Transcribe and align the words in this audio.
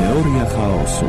Teoria 0.00 0.46
chaosu. 0.46 1.08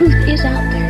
Truth 0.00 0.28
is 0.28 0.40
out 0.46 0.70
there. 0.72 0.89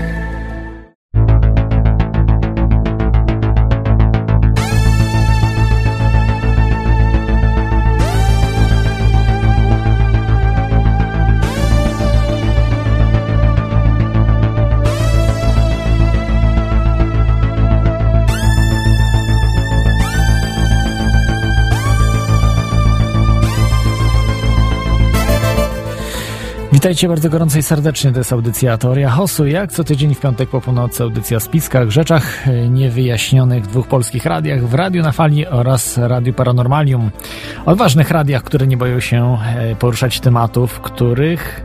Witajcie 26.81 27.09
bardzo 27.09 27.31
gorąco 27.31 27.59
i 27.59 27.63
serdecznie, 27.63 28.13
to 28.13 28.19
jest 28.19 28.33
audycja 28.33 28.79
Teoria 28.79 29.11
Hosu. 29.11 29.47
Jak 29.47 29.73
co 29.73 29.85
tydzień 29.85 30.15
w 30.15 30.21
piątek 30.21 30.51
po 30.51 30.61
północy 30.61 31.03
audycja 31.03 31.37
o 31.37 31.41
spiskach, 31.41 31.91
rzeczach 31.91 32.49
e, 32.49 32.69
niewyjaśnionych 32.69 33.65
w 33.65 33.67
dwóch 33.67 33.89
polskich 33.89 34.25
radiach, 34.25 34.67
w 34.67 34.75
Radiu 34.75 35.03
na 35.03 35.13
Fali 35.13 35.47
oraz 35.47 35.99
Radiu 35.99 36.33
Paranormalium. 36.33 37.11
Odważnych 37.67 38.11
radiach, 38.11 38.43
które 38.43 38.67
nie 38.67 38.77
boją 38.77 39.01
się 39.01 39.39
e, 39.57 39.77
poruszać 39.77 40.21
tematów, 40.21 40.81
których 40.81 41.65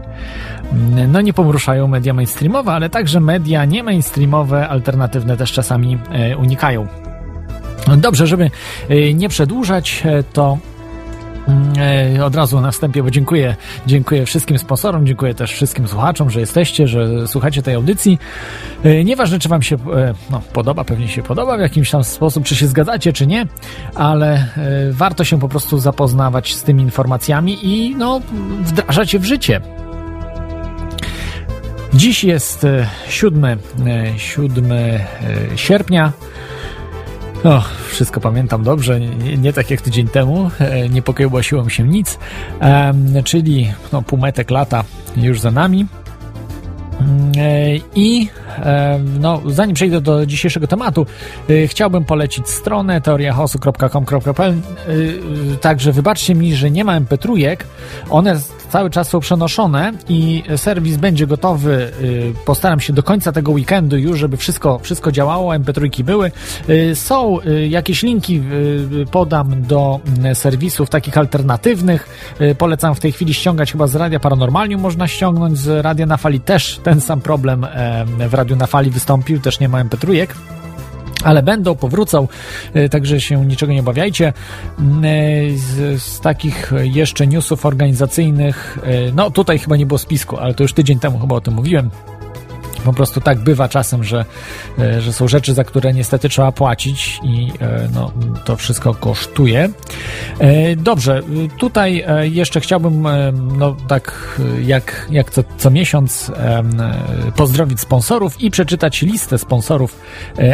mm, 0.71 1.11
no 1.11 1.21
nie 1.21 1.33
poruszają 1.33 1.87
media 1.87 2.13
mainstreamowe, 2.13 2.71
ale 2.71 2.89
także 2.89 3.19
media 3.19 3.65
nie 3.65 3.83
mainstreamowe, 3.83 4.67
alternatywne 4.67 5.37
też 5.37 5.51
czasami 5.51 5.97
e, 6.11 6.37
unikają. 6.37 6.87
Dobrze, 7.97 8.27
żeby 8.27 8.51
nie 9.13 9.29
przedłużać, 9.29 10.03
to 10.33 10.57
Od 12.23 12.35
razu 12.35 12.61
na 12.61 12.71
wstępie, 12.71 13.03
bo 13.03 13.11
dziękuję, 13.11 13.55
dziękuję 13.87 14.25
wszystkim 14.25 14.57
sponsorom, 14.57 15.07
dziękuję 15.07 15.33
też 15.33 15.51
wszystkim 15.51 15.87
słuchaczom, 15.87 16.29
że 16.29 16.39
jesteście, 16.39 16.87
że 16.87 17.27
słuchacie 17.27 17.61
tej 17.61 17.75
audycji. 17.75 18.19
E, 18.83 19.03
Nieważne, 19.03 19.39
czy 19.39 19.49
Wam 19.49 19.61
się 19.61 19.75
e, 19.75 20.13
no, 20.29 20.41
podoba, 20.53 20.83
pewnie 20.83 21.07
się 21.07 21.23
podoba 21.23 21.57
w 21.57 21.59
jakimś 21.59 21.91
tam 21.91 22.03
sposób, 22.03 22.43
czy 22.43 22.55
się 22.55 22.67
zgadzacie, 22.67 23.13
czy 23.13 23.27
nie, 23.27 23.45
ale 23.95 24.33
e, 24.35 24.47
warto 24.91 25.23
się 25.23 25.39
po 25.39 25.49
prostu 25.49 25.79
zapoznawać 25.79 26.55
z 26.55 26.63
tymi 26.63 26.83
informacjami 26.83 27.57
i 27.61 27.95
no, 27.95 28.21
wdrażać 28.63 29.13
je 29.13 29.19
w 29.19 29.25
życie. 29.25 29.61
Dziś 31.93 32.23
jest 32.23 32.63
e, 32.63 32.87
7, 33.09 33.45
e, 33.45 33.57
7 34.17 34.71
e, 34.71 34.99
sierpnia. 35.55 36.11
O, 37.45 37.63
wszystko 37.89 38.21
pamiętam 38.21 38.63
dobrze, 38.63 38.99
nie, 38.99 39.37
nie 39.37 39.53
tak 39.53 39.71
jak 39.71 39.81
tydzień 39.81 40.07
temu, 40.07 40.51
e, 40.59 40.89
nie 40.89 41.01
pokiełbasiło 41.01 41.69
się 41.69 41.83
nic, 41.83 42.19
czyli 43.25 43.73
no, 43.93 44.01
półmetek 44.01 44.51
lata 44.51 44.83
już 45.17 45.39
za 45.39 45.51
nami. 45.51 45.85
Mm, 46.99 47.31
e, 47.37 47.79
I 47.95 48.29
no, 49.19 49.41
zanim 49.45 49.75
przejdę 49.75 50.01
do 50.01 50.25
dzisiejszego 50.25 50.67
tematu, 50.67 51.05
e, 51.49 51.67
chciałbym 51.67 52.05
polecić 52.05 52.49
stronę 52.49 53.01
teoriachaosu.com.pl 53.01 54.61
Także 55.61 55.91
wybaczcie 55.91 56.35
mi, 56.35 56.55
że 56.55 56.71
nie 56.71 56.83
ma 56.83 57.01
MP3, 57.01 57.57
one 58.09 58.39
cały 58.75 58.89
czas 58.89 59.09
są 59.09 59.19
przenoszone 59.19 59.93
i 60.09 60.43
serwis 60.55 60.97
będzie 60.97 61.27
gotowy. 61.27 61.91
e, 62.39 62.45
Postaram 62.45 62.79
się 62.79 62.93
do 62.93 63.03
końca 63.03 63.31
tego 63.31 63.51
weekendu 63.51 63.97
już, 63.97 64.19
żeby 64.19 64.37
wszystko, 64.37 64.79
wszystko 64.79 65.11
działało, 65.11 65.53
MP3 65.53 66.03
były. 66.03 66.31
E, 66.67 66.95
Są 66.95 67.41
e, 67.41 67.67
jakieś 67.67 68.03
linki, 68.03 68.41
podam 69.11 69.61
do 69.61 69.99
serwisów 70.33 70.89
takich 70.89 71.17
alternatywnych. 71.17 72.09
Polecam 72.57 72.95
w 72.95 72.99
tej 72.99 73.11
chwili 73.11 73.33
ściągać 73.33 73.71
chyba 73.71 73.87
z 73.87 73.95
Radia 73.95 74.19
Paranormalium, 74.19 74.81
można 74.81 75.07
ściągnąć 75.07 75.57
z 75.57 75.85
Radia 75.85 76.05
na 76.05 76.17
Fali 76.17 76.39
też 76.39 76.79
ten 76.83 77.01
sam 77.01 77.21
problem 77.21 77.67
w 78.29 78.33
Radiu 78.33 78.55
na 78.55 78.67
Fali 78.67 78.91
wystąpił, 78.91 79.39
też 79.39 79.59
nie 79.59 79.69
ma 79.69 79.83
MP3 79.83 80.27
ale 81.25 81.43
będą, 81.43 81.75
powrócą, 81.75 82.27
e, 82.73 82.89
także 82.89 83.21
się 83.21 83.45
niczego 83.45 83.73
nie 83.73 83.79
obawiajcie. 83.79 84.33
Mm, 84.79 85.05
e, 85.05 85.57
Z, 85.57 86.01
z 86.01 86.19
takich 86.19 86.71
jeszcze 86.83 87.27
newsów 87.27 87.65
organizacyjnych, 87.65 88.77
e, 88.83 89.11
no 89.11 89.31
tutaj 89.31 89.59
chyba 89.59 89.75
nie 89.75 89.85
było 89.85 89.97
spisku, 89.97 90.37
ale 90.37 90.53
to 90.53 90.63
już 90.63 90.73
tydzień 90.73 90.99
temu 90.99 91.19
chyba 91.19 91.35
o 91.35 91.41
tym 91.41 91.53
mówiłem. 91.53 91.89
Po 92.85 92.93
prostu 92.93 93.21
tak 93.21 93.39
bywa 93.39 93.69
czasem, 93.69 94.03
że, 94.03 94.25
e, 94.79 95.01
że 95.01 95.13
są 95.13 95.27
rzeczy, 95.27 95.53
za 95.53 95.63
które 95.63 95.93
niestety 95.93 96.29
trzeba 96.29 96.51
płacić 96.51 97.19
i 97.23 97.51
e, 97.61 97.89
no, 97.93 98.11
to 98.45 98.55
wszystko 98.55 98.93
kosztuje. 98.93 99.69
E, 100.39 100.75
Dobrze, 100.75 101.21
tutaj 101.57 102.05
jeszcze 102.21 102.59
chciałbym, 102.59 103.07
no 103.57 103.75
tak 103.87 104.39
jak, 104.65 105.07
jak 105.11 105.31
co, 105.31 105.43
co 105.57 105.71
miesiąc, 105.71 106.31
pozdrowić 107.35 107.79
sponsorów 107.79 108.41
i 108.41 108.51
przeczytać 108.51 109.01
listę 109.01 109.37
sponsorów 109.37 109.99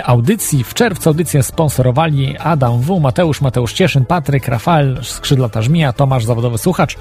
audycji. 0.04 0.64
W 0.64 0.74
czerwcu 0.74 1.10
audycję 1.10 1.44
sponsorowali 1.44 2.38
Adam 2.38 2.82
W., 2.82 3.00
Mateusz, 3.00 3.42
Mateusz 3.42 3.74
Cieszyn, 3.74 4.06
Patryk, 4.06 4.48
Rafael, 4.48 5.00
Skrzydlata 5.04 5.62
Żmija, 5.62 5.94
Tomasz, 5.94 6.26
Zawodowy 6.26 6.58
Słuchacz. 6.58 6.98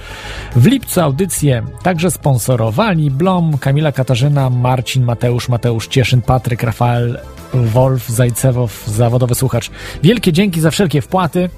W 0.57 0.67
lipcu 0.67 1.01
audycję 1.01 1.63
także 1.83 2.11
sponsorowali 2.11 3.11
Blom, 3.11 3.59
Kamila 3.59 3.93
Katarzyna, 3.93 4.51
Marcin, 4.51 5.05
Mateusz, 5.05 5.20
Mateusz 5.49 5.89
Cieszyn, 5.89 6.23
Patryk, 6.23 6.63
Rafael, 6.63 7.21
Wolf, 7.55 8.09
Zajcewow, 8.09 8.85
Zawodowy 8.87 9.35
Słuchacz. 9.35 9.71
Wielkie 10.03 10.33
dzięki 10.33 10.61
za 10.61 10.71
wszelkie 10.71 11.03
wpłaty. 11.03 11.51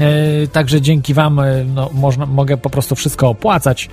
E, 0.00 0.46
Także 0.46 0.80
dzięki 0.80 1.14
Wam 1.14 1.40
e, 1.40 1.64
no, 1.64 1.90
można, 1.94 2.26
mogę 2.26 2.56
po 2.56 2.70
prostu 2.70 2.94
wszystko 2.94 3.28
opłacać. 3.28 3.88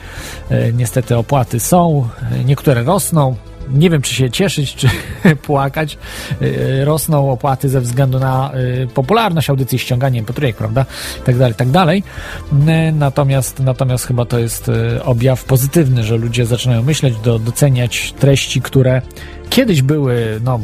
E, 0.49 0.73
Niestety 0.73 1.17
opłaty 1.17 1.59
są, 1.59 2.07
niektóre 2.45 2.83
rosną. 2.83 3.35
Nie 3.73 3.89
wiem, 3.89 4.01
czy 4.01 4.15
się 4.15 4.29
cieszyć, 4.29 4.75
czy 4.75 4.87
płakać. 5.35 5.97
E, 6.41 6.85
Rosną 6.85 7.31
opłaty 7.31 7.69
ze 7.69 7.81
względu 7.81 8.19
na 8.19 8.51
e, 8.51 8.87
popularność 8.87 9.49
audycji, 9.49 9.79
ściąganie 9.79 10.19
mp 10.19 10.53
prawda? 10.53 10.85
Tak 11.25 11.37
dalej, 11.37 11.55
tak 11.55 11.69
dalej. 11.69 12.03
E, 12.67 12.91
Natomiast, 12.91 13.59
natomiast 13.59 14.05
chyba 14.05 14.25
to 14.25 14.39
jest 14.39 14.71
objaw 15.03 15.43
pozytywny, 15.43 16.03
że 16.03 16.17
ludzie 16.17 16.45
zaczynają 16.45 16.83
myśleć, 16.83 17.15
do, 17.23 17.39
doceniać 17.39 18.13
treści, 18.19 18.61
które 18.61 19.01
kiedyś 19.49 19.81
były 19.81 20.39
no, 20.43 20.59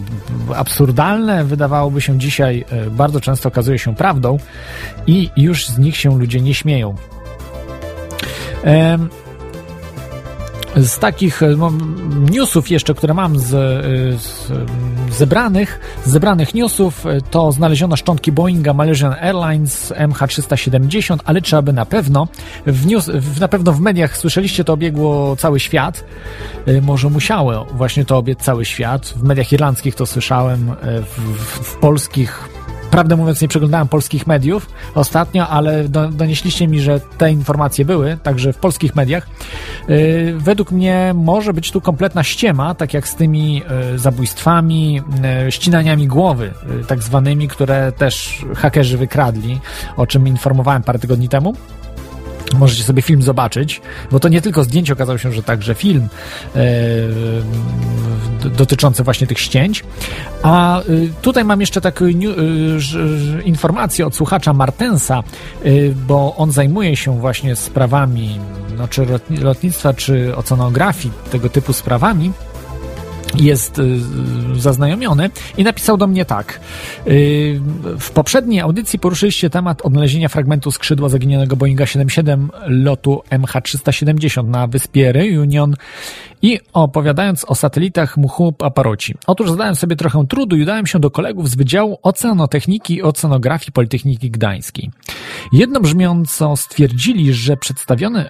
absurdalne, 0.55 1.43
wydawałoby 1.43 2.01
się 2.01 2.17
dzisiaj 2.17 2.65
bardzo 2.91 3.21
często 3.21 3.49
okazuje 3.49 3.79
się 3.79 3.95
prawdą 3.95 4.37
i 5.07 5.29
już 5.37 5.67
z 5.67 5.77
nich 5.77 5.97
się 5.97 6.19
ludzie 6.19 6.41
nie 6.41 6.53
śmieją. 6.53 6.95
Em, 8.63 9.09
z 10.75 10.99
takich 10.99 11.43
e, 11.43 11.47
no, 11.47 11.71
newsów 12.31 12.71
jeszcze, 12.71 12.93
które 12.93 13.13
mam 13.13 13.39
z, 13.39 13.53
e, 13.53 13.57
z 14.17 14.51
zebranych, 15.17 15.79
z 16.05 16.09
zebranych 16.11 16.53
newsów, 16.53 17.05
e, 17.05 17.21
to 17.21 17.51
znaleziono 17.51 17.95
szczątki 17.95 18.31
Boeinga 18.31 18.73
Malaysian 18.73 19.13
Airlines 19.13 19.91
MH370, 19.91 21.17
ale 21.25 21.41
trzeba 21.41 21.61
by 21.61 21.73
na 21.73 21.85
pewno 21.85 22.27
w 22.65 22.85
news, 22.85 23.11
na 23.39 23.47
pewno 23.47 23.71
w 23.73 23.79
mediach 23.79 24.17
słyszeliście, 24.17 24.63
to 24.63 24.73
obiegło 24.73 25.35
cały 25.35 25.59
świat. 25.59 26.03
E, 26.65 26.81
Może 26.81 27.09
musiało 27.09 27.65
właśnie 27.65 28.05
to 28.05 28.17
obiec 28.17 28.39
cały 28.39 28.65
świat. 28.65 29.13
W 29.15 29.23
mediach 29.23 29.53
irlandzkich 29.53 29.95
to 29.95 30.05
słyszałem, 30.05 30.69
e, 30.69 31.01
w, 31.01 31.19
w, 31.19 31.67
w 31.67 31.75
polskich 31.75 32.49
Prawdę 32.93 33.15
mówiąc, 33.15 33.41
nie 33.41 33.47
przeglądałem 33.47 33.87
polskich 33.87 34.27
mediów 34.27 34.69
ostatnio, 34.95 35.47
ale 35.47 35.89
do, 35.89 36.07
donieśliście 36.07 36.67
mi, 36.67 36.81
że 36.81 36.99
te 36.99 37.31
informacje 37.31 37.85
były, 37.85 38.17
także 38.23 38.53
w 38.53 38.57
polskich 38.57 38.95
mediach. 38.95 39.27
Yy, 39.87 40.35
według 40.37 40.71
mnie 40.71 41.11
może 41.15 41.53
być 41.53 41.71
tu 41.71 41.81
kompletna 41.81 42.23
ściema, 42.23 42.75
tak 42.75 42.93
jak 42.93 43.07
z 43.07 43.15
tymi 43.15 43.55
yy, 43.91 43.99
zabójstwami, 43.99 45.01
yy, 45.45 45.51
ścinaniami 45.51 46.07
głowy, 46.07 46.53
yy, 46.77 46.85
tak 46.85 47.03
zwanymi, 47.03 47.47
które 47.47 47.91
też 47.91 48.45
hakerzy 48.55 48.97
wykradli, 48.97 49.59
o 49.97 50.07
czym 50.07 50.27
informowałem 50.27 50.83
parę 50.83 50.99
tygodni 50.99 51.29
temu. 51.29 51.53
Możecie 52.59 52.83
sobie 52.83 53.01
film 53.01 53.21
zobaczyć, 53.21 53.81
bo 54.11 54.19
to 54.19 54.27
nie 54.29 54.41
tylko 54.41 54.63
zdjęcie, 54.63 54.93
okazało 54.93 55.17
się, 55.17 55.31
że 55.31 55.43
także 55.43 55.75
film 55.75 56.07
e, 56.55 56.59
dotyczący 58.49 59.03
właśnie 59.03 59.27
tych 59.27 59.39
ścięć. 59.39 59.83
A 60.43 60.79
e, 60.79 60.83
tutaj 61.21 61.45
mam 61.45 61.61
jeszcze 61.61 61.81
taką 61.81 62.05
e, 62.05 62.11
informację 63.45 64.05
od 64.05 64.15
słuchacza 64.15 64.53
Martensa, 64.53 65.23
e, 65.63 65.69
bo 66.07 66.35
on 66.35 66.51
zajmuje 66.51 66.95
się 66.95 67.19
właśnie 67.19 67.55
sprawami 67.55 68.39
no, 68.77 68.87
czy 68.87 69.05
lotnictwa, 69.41 69.93
czy 69.93 70.35
oceanografii, 70.35 71.13
tego 71.31 71.49
typu 71.49 71.73
sprawami 71.73 72.31
jest 73.35 73.79
y, 73.79 73.99
zaznajomiony 74.55 75.29
i 75.57 75.63
napisał 75.63 75.97
do 75.97 76.07
mnie 76.07 76.25
tak. 76.25 76.59
Y, 77.07 77.61
w 77.99 78.11
poprzedniej 78.11 78.59
audycji 78.59 78.99
poruszyliście 78.99 79.49
temat 79.49 79.81
odnalezienia 79.81 80.29
fragmentu 80.29 80.71
skrzydła 80.71 81.09
zaginionego 81.09 81.55
Boeinga 81.55 81.85
77 81.85 82.49
lotu 82.67 83.21
MH370 83.31 84.47
na 84.47 84.67
wyspie 84.67 85.11
Reunion 85.11 85.75
i 86.41 86.59
opowiadając 86.73 87.45
o 87.45 87.55
satelitach 87.55 88.17
Muhu 88.17 88.51
Paparoci. 88.51 89.15
Otóż 89.27 89.49
zadałem 89.49 89.75
sobie 89.75 89.95
trochę 89.95 90.25
trudu 90.27 90.55
i 90.55 90.61
udałem 90.61 90.87
się 90.87 90.99
do 90.99 91.11
kolegów 91.11 91.49
z 91.49 91.55
Wydziału 91.55 91.99
Oceanotechniki 92.01 92.95
i 92.95 93.01
Oceanografii 93.01 93.71
Politechniki 93.71 94.31
Gdańskiej. 94.31 94.91
Jednobrzmiąco 95.53 96.57
stwierdzili, 96.57 97.33
że 97.33 97.57
przedstawiony 97.57 98.29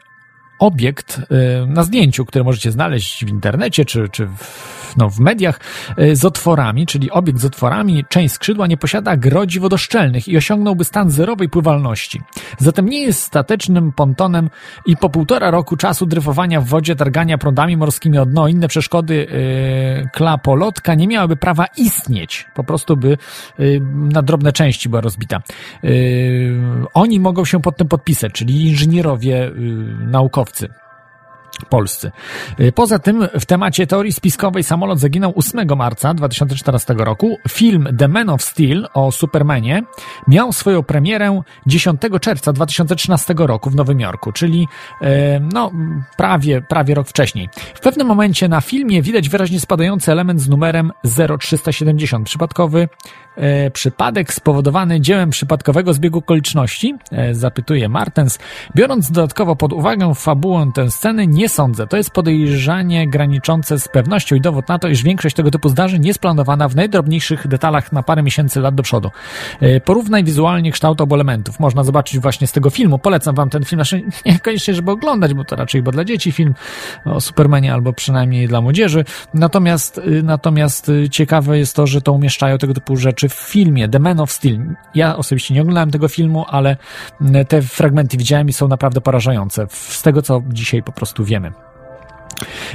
obiekt 0.60 1.18
y, 1.18 1.24
na 1.68 1.84
zdjęciu, 1.84 2.26
które 2.26 2.44
możecie 2.44 2.72
znaleźć 2.72 3.26
w 3.26 3.30
internecie 3.30 3.86
czy, 3.86 4.10
czy 4.10 4.28
w 4.28 4.83
no, 4.98 5.10
w 5.10 5.20
mediach 5.20 5.60
e, 5.98 6.16
z 6.16 6.26
otworami, 6.26 6.86
czyli 6.86 7.12
obiekt 7.12 7.40
z 7.40 7.46
otworami, 7.46 8.06
część 8.10 8.34
skrzydła 8.34 8.68
nie 8.68 8.78
posiada 8.78 9.18
grodzi 9.18 9.60
wodoszczelnych 9.60 10.28
i 10.28 10.38
osiągnąłby 10.38 10.84
stan 10.84 11.12
zerowej 11.12 11.50
pływalności. 11.50 12.22
Zatem 12.58 12.90
nie 12.90 13.02
jest 13.02 13.22
statecznym 13.22 13.92
pontonem 13.92 14.50
i 14.86 14.98
po 14.98 15.10
półtora 15.10 15.52
roku 15.52 15.78
czasu 15.78 16.06
dryfowania 16.06 16.62
w 16.62 16.66
wodzie, 16.66 16.96
targania 16.96 17.38
prądami 17.38 17.78
morskimi 17.78 18.18
o 18.18 18.26
dno, 18.26 18.48
inne 18.48 18.68
przeszkody 18.68 19.16
yy, 19.16 20.10
klapolotka 20.14 20.96
nie 20.96 21.08
miałyby 21.08 21.36
prawa 21.36 21.66
istnieć. 21.78 22.48
Po 22.56 22.64
prostu 22.64 22.98
by 22.98 23.18
yy, 23.60 23.82
na 23.94 24.22
drobne 24.22 24.52
części 24.52 24.90
była 24.90 25.02
rozbita. 25.02 25.42
Yy, 25.84 26.54
oni 26.94 27.20
mogą 27.20 27.46
się 27.46 27.62
pod 27.62 27.78
tym 27.78 27.88
podpisać, 27.88 28.32
czyli 28.32 28.68
inżynierowie, 28.68 29.52
naukowcy 30.00 30.70
polscy. 31.70 32.12
Y, 32.60 32.72
poza 32.72 33.00
tym 33.00 33.28
w 33.40 33.46
temacie 33.46 33.88
teorii 33.88 34.12
spiskowej 34.12 34.64
samolot 34.64 35.00
zaginął 35.00 35.34
8 35.36 35.78
marca 35.78 36.14
2014 36.14 36.94
roku. 36.98 37.38
Film 37.50 37.88
The 37.98 38.08
Man 38.08 38.30
of 38.30 38.42
Steel 38.42 38.88
o 38.94 39.12
Supermanie 39.12 39.84
miał 40.28 40.54
swoją 40.54 40.84
premierę 40.84 41.42
10 41.68 42.02
czerwca 42.22 42.54
2013 42.54 43.34
roku 43.38 43.70
w 43.70 43.76
Nowym 43.76 44.00
Jorku, 44.00 44.32
czyli 44.32 44.68
y, 45.02 45.06
no 45.54 45.72
prawie, 46.18 46.62
prawie 46.62 46.96
rok 46.96 47.08
wcześniej. 47.08 47.50
W 47.76 47.80
pewnym 47.80 48.08
momencie 48.08 48.48
na 48.48 48.62
filmie 48.62 49.02
widać 49.02 49.30
wyraźnie 49.30 49.60
spadający 49.60 50.12
element 50.12 50.42
z 50.42 50.50
numerem 50.50 50.92
0370. 51.40 52.26
Przypadkowy 52.26 52.90
e, 53.36 53.72
przypadek 53.72 54.34
spowodowany 54.34 55.02
dziełem 55.02 55.30
przypadkowego 55.30 55.94
zbiegu 55.94 56.20
okoliczności? 56.20 56.96
Zapytuje 57.32 57.90
Martens. 57.90 58.40
Biorąc 58.76 59.12
dodatkowo 59.12 59.56
pod 59.56 59.74
uwagę 59.74 60.16
fabułę 60.16 60.72
tę 60.74 60.92
sceny, 60.92 61.28
nie 61.28 61.43
sądzę. 61.50 61.88
To 61.88 61.98
jest 61.98 62.10
podejrzanie 62.10 63.08
graniczące 63.08 63.80
z 63.80 63.88
pewnością 63.88 64.36
i 64.36 64.42
dowód 64.42 64.68
na 64.70 64.80
to, 64.80 64.88
iż 64.88 65.04
większość 65.04 65.36
tego 65.36 65.52
typu 65.52 65.70
zdarzeń 65.70 66.06
jest 66.06 66.20
planowana 66.20 66.70
w 66.70 66.76
najdrobniejszych 66.76 67.48
detalach 67.48 67.92
na 67.92 68.04
parę 68.04 68.24
miesięcy, 68.24 68.60
lat 68.60 68.76
do 68.76 68.84
przodu. 68.84 69.12
E, 69.62 69.80
porównaj 69.80 70.24
wizualnie 70.24 70.72
kształt 70.72 71.02
obu 71.02 71.16
elementów. 71.16 71.60
Można 71.60 71.84
zobaczyć 71.84 72.20
właśnie 72.20 72.48
z 72.48 72.52
tego 72.52 72.70
filmu. 72.70 73.00
Polecam 73.00 73.36
wam 73.36 73.50
ten 73.50 73.64
film, 73.66 73.78
znaczy 73.78 74.04
niekoniecznie, 74.26 74.74
żeby 74.74 74.92
oglądać, 74.92 75.34
bo 75.34 75.44
to 75.44 75.56
raczej 75.56 75.82
bo 75.82 75.92
dla 75.92 76.06
dzieci 76.06 76.32
film 76.32 76.54
o 77.06 77.22
Supermanie 77.22 77.74
albo 77.74 77.94
przynajmniej 77.94 78.48
dla 78.48 78.62
młodzieży. 78.62 79.06
Natomiast, 79.34 79.98
y, 79.98 80.24
natomiast 80.24 80.90
y, 80.90 81.10
ciekawe 81.10 81.58
jest 81.58 81.76
to, 81.76 81.88
że 81.88 82.02
to 82.02 82.14
umieszczają 82.14 82.58
tego 82.58 82.74
typu 82.74 82.98
rzeczy 82.98 83.30
w 83.30 83.34
filmie 83.34 83.90
The 83.90 84.00
Man 84.00 84.20
of 84.20 84.32
Steel. 84.32 84.60
Ja 84.96 85.18
osobiście 85.18 85.54
nie 85.54 85.62
oglądałem 85.62 85.92
tego 85.92 86.08
filmu, 86.08 86.46
ale 86.48 86.78
y, 87.22 87.46
te 87.46 87.62
fragmenty 87.62 88.18
widziałem 88.18 88.50
i 88.50 88.54
są 88.54 88.68
naprawdę 88.68 89.02
porażające. 89.02 89.68
Z 89.70 90.02
tego, 90.02 90.22
co 90.22 90.42
dzisiaj 90.50 90.84
po 90.84 90.92
prostu 90.92 91.26
wiemy. 91.34 91.64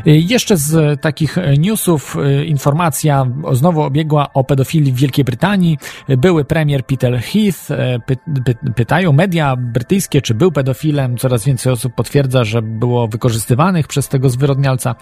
Jeszcze 0.05 0.57
z 0.57 1.01
takich 1.01 1.37
newsów 1.59 2.17
e, 2.17 2.45
informacja 2.45 3.27
znowu 3.53 3.83
obiegła 3.83 4.33
o 4.35 4.45
pedofilii 4.45 4.93
w 4.93 4.97
Wielkiej 4.97 5.25
Brytanii. 5.25 5.79
Były 6.09 6.45
premier 6.45 6.85
Peter 6.87 7.21
Heath. 7.21 7.71
E, 7.71 7.99
py, 8.07 8.17
py, 8.45 8.55
pytają 8.77 9.13
media 9.13 9.57
brytyjskie, 9.57 10.23
czy 10.23 10.35
był 10.35 10.53
pedofilem. 10.53 11.17
Coraz 11.17 11.45
więcej 11.45 11.73
osób 11.73 11.95
potwierdza, 11.95 12.45
że 12.45 12.63
było 12.63 13.09
wykorzystywanych 13.09 13.87
przez 13.87 14.09
tego 14.09 14.31
zwyrodnialca. 14.31 14.95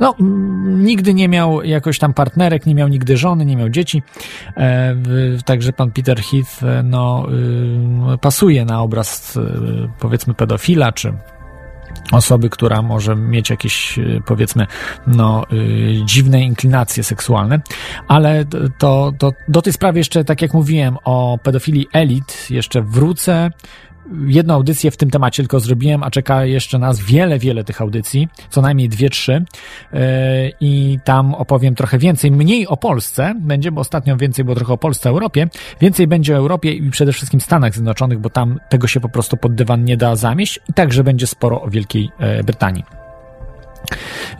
No, 0.00 0.14
nigdy 0.64 1.14
nie 1.14 1.28
miał 1.28 1.62
jakoś 1.62 1.98
tam 1.98 2.14
partnerek, 2.14 2.66
nie 2.66 2.74
miał 2.74 2.88
nigdy 2.88 3.16
żony, 3.16 3.44
nie 3.44 3.56
miał 3.56 3.68
dzieci. 3.68 4.02
E, 4.56 4.96
także 5.44 5.72
pan 5.72 5.90
Peter 5.90 6.20
Heath, 6.22 6.84
no, 6.84 7.26
y, 8.14 8.18
pasuje 8.18 8.64
na 8.64 8.82
obraz, 8.82 9.38
powiedzmy, 9.98 10.34
pedofila, 10.34 10.92
czy 10.92 11.12
osoby, 12.12 12.50
która 12.50 12.82
może 12.82 13.16
mieć 13.16 13.50
jakieś, 13.50 13.98
y, 13.98 14.22
powiedzmy, 14.26 14.66
no, 15.06 15.44
yy, 15.50 16.04
dziwne 16.04 16.42
inklinacje 16.42 17.04
seksualne, 17.04 17.60
ale 18.08 18.44
to, 18.78 19.12
to 19.18 19.32
do 19.48 19.62
tej 19.62 19.72
sprawy 19.72 19.98
jeszcze, 19.98 20.24
tak 20.24 20.42
jak 20.42 20.54
mówiłem 20.54 20.96
o 21.04 21.38
pedofilii 21.42 21.88
elit, 21.92 22.50
jeszcze 22.50 22.82
wrócę 22.82 23.50
jedną 24.26 24.54
audycję 24.54 24.90
w 24.90 24.96
tym 24.96 25.10
temacie 25.10 25.42
tylko 25.42 25.60
zrobiłem, 25.60 26.02
a 26.02 26.10
czeka 26.10 26.44
jeszcze 26.44 26.78
nas 26.78 27.00
wiele, 27.00 27.38
wiele 27.38 27.64
tych 27.64 27.80
audycji, 27.80 28.28
co 28.50 28.62
najmniej 28.62 28.88
dwie, 28.88 29.10
trzy. 29.10 29.44
E, 29.92 30.50
i 30.60 30.98
tam 31.04 31.34
opowiem 31.34 31.74
trochę 31.74 31.98
więcej, 31.98 32.30
mniej 32.30 32.66
o 32.66 32.76
Polsce 32.76 33.34
będzie, 33.40 33.72
bo 33.72 33.80
ostatnio 33.80 34.16
więcej 34.16 34.44
było 34.44 34.54
trochę 34.54 34.72
o 34.72 34.78
Polsce, 34.78 35.10
Europie, 35.10 35.48
więcej 35.80 36.06
będzie 36.06 36.34
o 36.34 36.36
Europie 36.36 36.72
i 36.72 36.90
przede 36.90 37.12
wszystkim 37.12 37.40
Stanach 37.40 37.74
Zjednoczonych, 37.74 38.18
bo 38.18 38.30
tam 38.30 38.60
tego 38.68 38.86
się 38.86 39.00
po 39.00 39.08
prostu 39.08 39.36
pod 39.36 39.54
dywan 39.54 39.84
nie 39.84 39.96
da 39.96 40.16
zamieść. 40.16 40.60
I 40.68 40.72
także 40.72 41.04
będzie 41.04 41.26
sporo 41.26 41.62
o 41.62 41.68
Wielkiej 41.68 42.10
e, 42.18 42.44
Brytanii. 42.44 42.84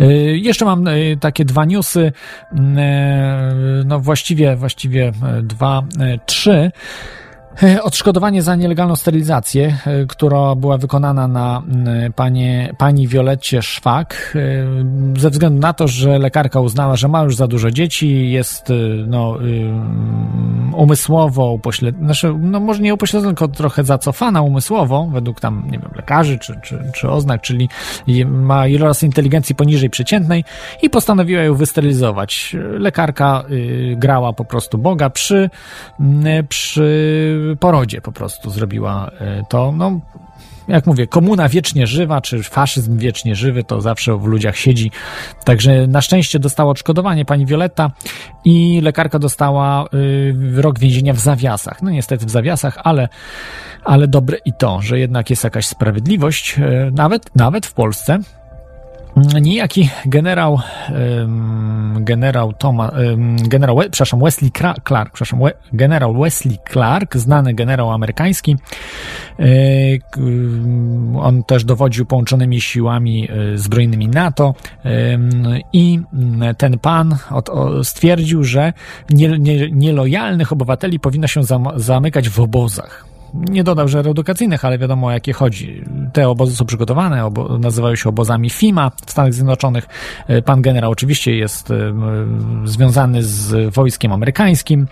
E, 0.00 0.06
jeszcze 0.36 0.64
mam 0.64 0.84
takie 1.20 1.44
dwa 1.44 1.64
newsy, 1.64 2.12
no 3.84 4.00
właściwie, 4.00 4.56
właściwie 4.56 5.12
dwa, 5.42 5.82
trzy. 6.26 6.70
E, 7.62 7.82
odszkodowanie 7.82 8.42
za 8.42 8.56
nielegalną 8.56 8.96
sterylizację, 8.96 9.78
e, 9.86 10.06
która 10.06 10.54
była 10.54 10.78
wykonana 10.78 11.28
na 11.28 11.62
panie, 12.16 12.74
pani 12.78 13.08
Violetcie 13.08 13.62
Szwak, 13.62 14.36
e, 15.16 15.20
ze 15.20 15.30
względu 15.30 15.60
na 15.60 15.72
to, 15.72 15.88
że 15.88 16.18
lekarka 16.18 16.60
uznała, 16.60 16.96
że 16.96 17.08
ma 17.08 17.22
już 17.22 17.36
za 17.36 17.46
dużo 17.46 17.70
dzieci, 17.70 18.30
jest 18.30 18.72
no, 19.06 19.38
umysłowo 20.76 21.52
upośledzona, 21.52 22.04
znaczy, 22.04 22.34
no 22.40 22.60
może 22.60 22.82
nie 22.82 22.94
upośledzona, 22.94 23.34
tylko 23.34 23.48
trochę 23.48 23.84
zacofana 23.84 24.42
umysłowo, 24.42 25.08
według 25.12 25.40
tam, 25.40 25.62
nie 25.70 25.78
wiem, 25.78 25.90
lekarzy 25.96 26.38
czy, 26.38 26.60
czy, 26.62 26.78
czy 26.94 27.10
oznak, 27.10 27.40
czyli 27.40 27.68
ma 28.26 28.66
ilość 28.66 29.02
inteligencji 29.02 29.54
poniżej 29.54 29.90
przeciętnej 29.90 30.44
i 30.82 30.90
postanowiła 30.90 31.42
ją 31.42 31.54
wysterylizować. 31.54 32.56
Lekarka 32.78 33.44
grała 33.96 34.32
po 34.32 34.44
prostu 34.44 34.78
Boga 34.78 35.10
przy, 35.10 35.50
przy 36.48 37.47
porodzie 37.56 38.00
po 38.00 38.12
prostu 38.12 38.50
zrobiła 38.50 39.10
e, 39.20 39.44
to. 39.48 39.72
No, 39.72 40.00
jak 40.68 40.86
mówię, 40.86 41.06
komuna 41.06 41.48
wiecznie 41.48 41.86
żywa, 41.86 42.20
czy 42.20 42.42
faszyzm 42.42 42.98
wiecznie 42.98 43.34
żywy, 43.34 43.64
to 43.64 43.80
zawsze 43.80 44.18
w 44.18 44.24
ludziach 44.24 44.56
siedzi. 44.56 44.90
Także 45.44 45.86
na 45.86 46.00
szczęście 46.00 46.38
dostała 46.38 46.70
odszkodowanie 46.70 47.24
pani 47.24 47.46
Violetta 47.46 47.90
i 48.44 48.80
lekarka 48.80 49.18
dostała 49.18 49.84
y, 49.94 50.62
rok 50.62 50.78
więzienia 50.78 51.12
w 51.12 51.18
zawiasach. 51.18 51.82
No 51.82 51.90
niestety 51.90 52.26
w 52.26 52.30
zawiasach, 52.30 52.78
ale, 52.84 53.08
ale 53.84 54.08
dobre 54.08 54.38
i 54.44 54.52
to, 54.52 54.82
że 54.82 54.98
jednak 54.98 55.30
jest 55.30 55.44
jakaś 55.44 55.66
sprawiedliwość, 55.66 56.58
y, 56.58 56.90
nawet, 56.92 57.36
nawet 57.36 57.66
w 57.66 57.72
Polsce. 57.72 58.18
Niejaki 59.16 59.90
generał, 60.06 60.60
generał 62.00 62.52
Thomas, 62.52 62.92
generał, 63.48 63.78
przepraszam, 63.90 64.20
Wesley 64.20 64.50
Clark, 64.50 65.12
przepraszam, 65.12 65.40
generał 65.72 66.14
Wesley 66.14 66.58
Clark, 66.72 67.16
znany 67.16 67.54
generał 67.54 67.90
amerykański, 67.90 68.56
e, 69.40 69.44
on 71.20 71.44
też 71.44 71.64
dowodził 71.64 72.06
połączonymi 72.06 72.60
siłami 72.60 73.28
e, 73.30 73.58
zbrojnymi 73.58 74.08
NATO. 74.08 74.54
I 75.72 76.00
ten 76.58 76.78
pan 76.78 77.16
stwierdził, 77.82 78.44
że 78.44 78.72
nielojalnych 79.72 80.52
obywateli 80.52 81.00
powinno 81.00 81.26
się 81.26 81.40
zamykać 81.76 82.28
w 82.28 82.40
obozach 82.40 83.08
nie 83.34 83.64
dodał, 83.64 83.88
że 83.88 84.02
reedukacyjnych, 84.02 84.64
ale 84.64 84.78
wiadomo 84.78 85.06
o 85.06 85.10
jakie 85.10 85.32
chodzi. 85.32 85.84
Te 86.12 86.28
obozy 86.28 86.56
są 86.56 86.64
przygotowane, 86.64 87.24
obo, 87.24 87.58
nazywają 87.58 87.96
się 87.96 88.08
obozami 88.08 88.50
FIMA 88.50 88.90
w 89.06 89.10
Stanach 89.10 89.34
Zjednoczonych. 89.34 89.88
Pan 90.44 90.62
generał 90.62 90.90
oczywiście 90.90 91.36
jest 91.36 91.72
związany 92.64 93.22
z 93.22 93.74
wojskiem 93.74 94.12
amerykańskim, 94.12 94.86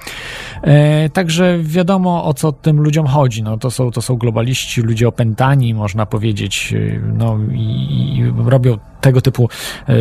także 1.12 1.58
wiadomo 1.62 2.24
o 2.24 2.34
co 2.34 2.52
tym 2.52 2.80
ludziom 2.80 3.06
chodzi. 3.06 3.42
No, 3.42 3.58
to, 3.58 3.70
są, 3.70 3.90
to 3.90 4.02
są 4.02 4.16
globaliści, 4.16 4.82
ludzie 4.82 5.08
opętani, 5.08 5.74
można 5.74 6.06
powiedzieć, 6.06 6.74
no 7.12 7.38
i, 7.52 8.18
i 8.18 8.32
robią 8.50 8.78
tego 9.00 9.20
typu 9.20 9.48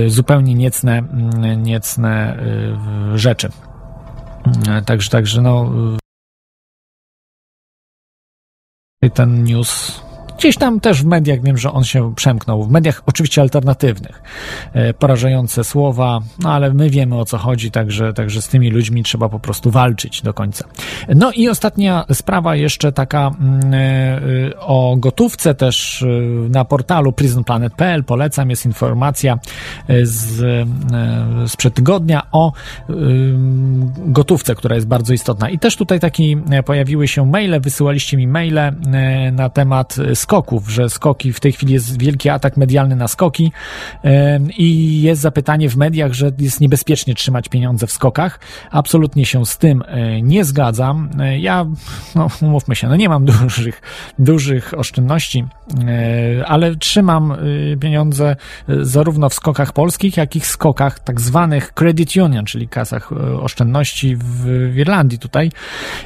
zupełnie 0.07 0.53
niecne, 0.53 1.03
niecne 1.57 2.37
rzeczy. 3.15 3.49
Także, 4.85 5.09
także 5.09 5.41
no. 5.41 5.71
Ten 9.09 9.43
news 9.43 10.04
Gdzieś 10.37 10.57
tam 10.57 10.79
też 10.79 11.03
w 11.03 11.05
mediach 11.05 11.41
wiem, 11.41 11.57
że 11.57 11.71
on 11.71 11.83
się 11.83 12.15
przemknął. 12.15 12.63
W 12.63 12.71
mediach 12.71 13.01
oczywiście 13.05 13.41
alternatywnych. 13.41 14.21
E, 14.73 14.93
porażające 14.93 15.63
słowa, 15.63 16.19
no 16.39 16.53
ale 16.53 16.73
my 16.73 16.89
wiemy 16.89 17.19
o 17.19 17.25
co 17.25 17.37
chodzi, 17.37 17.71
także, 17.71 18.13
także 18.13 18.41
z 18.41 18.47
tymi 18.47 18.71
ludźmi 18.71 19.03
trzeba 19.03 19.29
po 19.29 19.39
prostu 19.39 19.71
walczyć 19.71 20.21
do 20.21 20.33
końca. 20.33 20.65
No 21.15 21.31
i 21.31 21.49
ostatnia 21.49 22.05
sprawa 22.13 22.55
jeszcze 22.55 22.91
taka 22.91 23.31
mm, 23.39 23.73
e, 23.73 24.59
o 24.59 24.95
gotówce 24.97 25.55
też 25.55 26.03
e, 26.03 26.05
na 26.49 26.65
portalu 26.65 27.11
prisonplanet.pl 27.11 28.03
polecam, 28.03 28.49
jest 28.49 28.65
informacja 28.65 29.39
z, 30.03 30.67
sprzed 31.47 31.73
tygodnia 31.73 32.21
o 32.31 32.51
gotówce, 33.97 34.55
która 34.55 34.75
jest 34.75 34.87
bardzo 34.87 35.13
istotna. 35.13 35.49
I 35.49 35.59
też 35.59 35.75
tutaj 35.75 35.99
taki 35.99 36.37
pojawiły 36.65 37.07
się 37.07 37.25
maile, 37.25 37.59
wysyłaliście 37.59 38.17
mi 38.17 38.27
maile 38.27 38.71
na 39.31 39.49
temat 39.49 39.97
skoków, 40.25 40.70
że 40.70 40.89
skoki, 40.89 41.34
w 41.34 41.39
tej 41.39 41.51
chwili 41.51 41.74
jest 41.74 42.00
wielki 42.00 42.29
atak 42.29 42.58
medialny 42.58 42.96
na 42.96 43.08
skoki 43.08 43.51
i 44.58 45.01
jest 45.01 45.22
zapytanie 45.22 45.70
w 45.70 45.77
mediach, 45.77 46.13
że 46.13 46.32
jest 46.39 46.62
niebezpiecznie 46.62 47.15
trzymać 47.15 47.50
pieniądze 47.50 47.88
w 47.88 47.91
skokach. 47.91 48.39
Absolutnie 48.72 49.25
się 49.25 49.46
z 49.46 49.58
tym 49.58 49.84
e, 49.88 50.22
nie 50.22 50.46
zgadzam. 50.46 51.10
E, 51.20 51.39
ja, 51.39 51.65
no 52.15 52.27
umówmy 52.41 52.75
się, 52.75 52.88
no 52.88 52.96
nie 52.96 53.10
mam 53.10 53.25
dużych, 53.41 53.82
dużych 54.20 54.74
oszczędności, 54.77 55.46
e, 55.88 56.46
ale 56.48 56.75
trzymam 56.75 57.34
pieniądze 57.79 58.36
zarówno 58.67 59.29
w 59.29 59.34
skokach 59.34 59.74
polskich, 59.74 60.17
jak 60.17 60.36
i 60.36 60.39
w 60.39 60.46
skokach 60.46 61.00
tak 61.00 61.22
zwanych 61.22 61.74
credit 61.74 62.15
union, 62.15 62.46
czyli 62.46 62.67
kasach 62.67 63.12
oszczędności 63.41 64.15
w 64.20 64.74
Irlandii 64.77 65.20
tutaj 65.20 65.51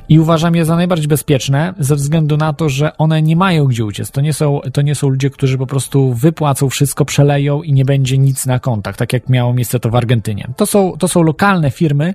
i 0.10 0.20
uważam 0.20 0.56
je 0.56 0.66
za 0.66 0.76
najbardziej 0.76 1.08
bezpieczne 1.08 1.74
ze 1.80 1.96
względu 1.96 2.38
na 2.38 2.54
to, 2.54 2.70
że 2.70 2.98
one 2.98 3.22
nie 3.22 3.36
mają 3.36 3.66
gdzie 3.66 3.86
uciec. 3.86 4.09
To 4.12 4.22
nie 4.22 4.34
są, 4.34 4.60
to 4.74 4.82
nie 4.82 4.96
są 4.96 5.10
ludzie, 5.10 5.30
którzy 5.30 5.58
po 5.58 5.68
prostu 5.68 6.14
wypłacą 6.14 6.70
wszystko, 6.70 7.06
przeleją 7.06 7.62
i 7.62 7.74
nie 7.74 7.86
będzie 7.86 8.18
nic 8.18 8.46
na 8.46 8.60
kontach, 8.60 8.98
tak 8.98 9.14
jak 9.14 9.30
miało 9.30 9.54
miejsce 9.54 9.80
to 9.80 9.90
w 9.90 9.96
Argentynie. 9.96 10.48
To 10.58 10.66
są, 10.66 10.98
to 11.00 11.08
są 11.08 11.24
lokalne 11.24 11.72
firmy, 11.72 12.14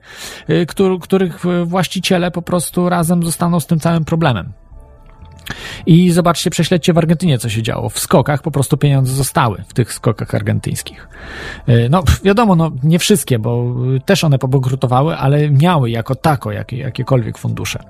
y, 0.51 0.67
których 1.01 1.45
właściciele 1.65 2.31
po 2.31 2.43
prostu 2.43 2.89
razem 2.89 3.23
zostaną 3.23 3.61
z 3.61 3.67
tym 3.67 3.81
całym 3.81 4.05
problemem. 4.05 4.53
I 5.87 6.11
zobaczcie, 6.11 6.51
prześledźcie 6.51 6.93
w 6.93 6.99
Argentynie, 6.99 7.39
co 7.39 7.49
się 7.49 7.63
działo. 7.63 7.89
W 7.89 7.99
skokach 7.99 8.43
po 8.43 8.51
prostu 8.51 8.77
pieniądze 8.77 9.13
zostały, 9.13 9.65
w 9.69 9.75
tych 9.75 9.93
skokach 9.93 10.35
argentyńskich. 10.35 11.09
E, 11.67 11.89
no, 11.89 12.03
wiadomo, 12.25 12.57
no, 12.57 12.71
nie 12.83 12.99
wszystkie, 12.99 13.39
bo 13.39 13.75
też 14.05 14.25
one 14.25 14.39
pobogrutowały, 14.39 15.17
ale 15.17 15.51
miały 15.51 15.91
jako 15.91 16.15
tako 16.15 16.53
jakie, 16.53 16.77
jakiekolwiek 16.77 17.39
fundusze. 17.39 17.83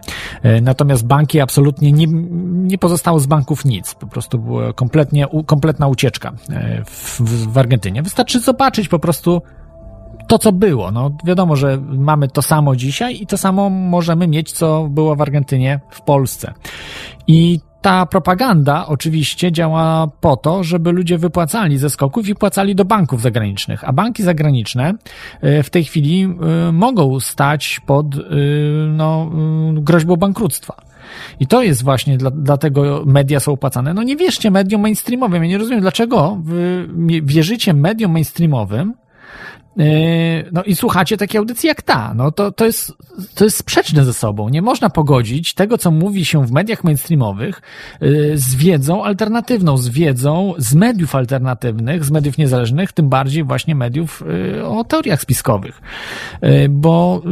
E, 0.43 0.61
natomiast 0.61 1.07
banki 1.07 1.41
absolutnie 1.41 1.93
nie, 1.93 2.07
nie 2.47 2.79
pozostało 2.79 3.21
z 3.21 3.27
banków 3.27 3.65
nic. 3.65 3.95
Po 3.95 4.07
prostu 4.07 4.39
była 4.39 4.73
kompletnie, 4.73 5.27
kompletna 5.47 5.89
ucieczka 5.89 6.33
e, 6.51 6.85
w, 6.85 7.21
w 7.53 7.59
Argentynie. 7.59 8.03
Wystarczy 8.03 8.41
zobaczyć 8.41 8.89
po 8.89 8.99
prostu 8.99 9.43
to, 10.35 10.39
co 10.39 10.53
było. 10.53 10.91
No, 10.91 11.11
wiadomo, 11.25 11.57
że 11.57 11.79
mamy 11.89 12.29
to 12.29 12.43
samo 12.43 12.77
dzisiaj 12.77 13.23
i 13.23 13.27
to 13.27 13.37
samo 13.37 13.71
możemy 13.71 14.29
mieć, 14.29 14.53
co 14.53 14.89
było 14.91 15.17
w 15.17 15.21
Argentynie, 15.21 15.81
w 15.91 16.01
Polsce. 16.01 16.55
I 17.27 17.61
ta 17.83 18.07
propaganda 18.07 18.87
oczywiście 18.87 19.53
działa 19.53 20.09
po 20.21 20.37
to, 20.37 20.65
żeby 20.65 20.93
ludzie 20.93 21.19
wypłacali 21.19 21.79
ze 21.79 21.91
skoków 21.91 22.29
i 22.29 22.35
płacali 22.35 22.75
do 22.75 22.85
banków 22.85 23.23
zagranicznych, 23.23 23.89
a 23.89 23.93
banki 23.93 24.23
zagraniczne 24.23 24.95
e, 25.41 25.63
w 25.63 25.71
tej 25.71 25.85
chwili 25.85 26.23
e, 26.23 26.73
mogą 26.73 27.21
stać 27.21 27.81
pod 27.87 28.15
e, 28.15 28.19
no, 28.89 29.31
groźbą 29.73 30.17
bankructwa. 30.17 30.75
I 31.41 31.47
to 31.47 31.63
jest 31.63 31.85
właśnie 31.85 32.19
dla, 32.19 32.31
dlatego 32.31 33.03
media 33.07 33.41
są 33.41 33.53
opłacane. 33.53 33.95
No 33.95 34.03
nie 34.03 34.17
wierzcie 34.17 34.51
mediom 34.51 34.81
mainstreamowym. 34.81 35.43
Ja 35.43 35.49
nie 35.49 35.59
rozumiem, 35.59 35.81
dlaczego 35.81 36.39
wy 36.43 36.89
wierzycie 37.23 37.75
mediom 37.75 38.13
mainstreamowym, 38.13 38.95
no 40.53 40.63
i 40.63 40.77
słuchacie 40.77 41.17
takiej 41.17 41.39
audycji 41.39 41.67
jak 41.67 41.83
ta. 41.83 42.15
No 42.15 42.33
to, 42.33 42.53
to, 42.53 42.65
jest, 42.65 42.93
to 43.35 43.45
jest 43.45 43.57
sprzeczne 43.57 44.05
ze 44.05 44.13
sobą. 44.15 44.49
Nie 44.49 44.63
można 44.63 44.91
pogodzić 44.91 45.55
tego, 45.55 45.79
co 45.79 45.91
mówi 45.91 46.25
się 46.25 46.47
w 46.47 46.53
mediach 46.53 46.85
mainstreamowych 46.85 47.63
yy, 48.01 48.39
z 48.39 48.55
wiedzą 48.55 49.05
alternatywną, 49.05 49.77
z 49.77 49.89
wiedzą 49.89 50.55
z 50.59 50.75
mediów 50.75 51.15
alternatywnych, 51.15 52.05
z 52.05 52.11
mediów 52.11 52.39
niezależnych, 52.39 52.93
tym 52.93 53.09
bardziej 53.09 53.45
właśnie 53.45 53.75
mediów 53.75 54.25
yy, 54.55 54.67
o 54.67 54.85
teoriach 54.85 55.21
spiskowych. 55.21 55.81
Bo 56.71 57.23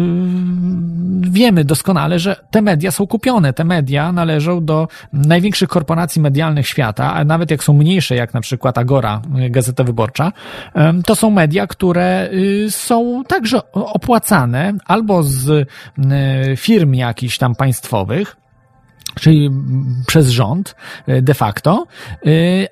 wiemy 1.21 1.65
doskonale, 1.65 2.19
że 2.19 2.37
te 2.51 2.63
media 2.63 2.91
są 2.91 3.07
kupione. 3.07 3.53
Te 3.53 3.65
media 3.65 4.13
należą 4.13 4.65
do 4.65 4.89
największych 5.13 5.69
korporacji 5.69 6.23
medialnych 6.23 6.69
świata, 6.69 7.15
a 7.15 7.25
nawet 7.25 7.51
jak 7.51 7.65
są 7.65 7.73
mniejsze, 7.73 8.15
jak 8.15 8.35
na 8.35 8.41
przykład 8.41 8.79
Agora, 8.79 9.23
Gazeta 9.51 9.85
Wyborcza, 9.85 10.33
to 11.07 11.15
są 11.15 11.31
media, 11.31 11.67
które 11.67 12.31
są 12.71 13.23
także 13.29 13.73
opłacane 13.73 14.75
albo 14.85 15.23
z 15.23 15.49
y, 15.49 15.67
firm 16.57 16.95
jakichś 16.95 17.39
tam 17.39 17.55
państwowych, 17.55 18.37
czyli 19.15 19.51
przez 20.07 20.29
rząd 20.29 20.75
y, 21.09 21.23
de 21.23 21.35
facto, 21.35 21.87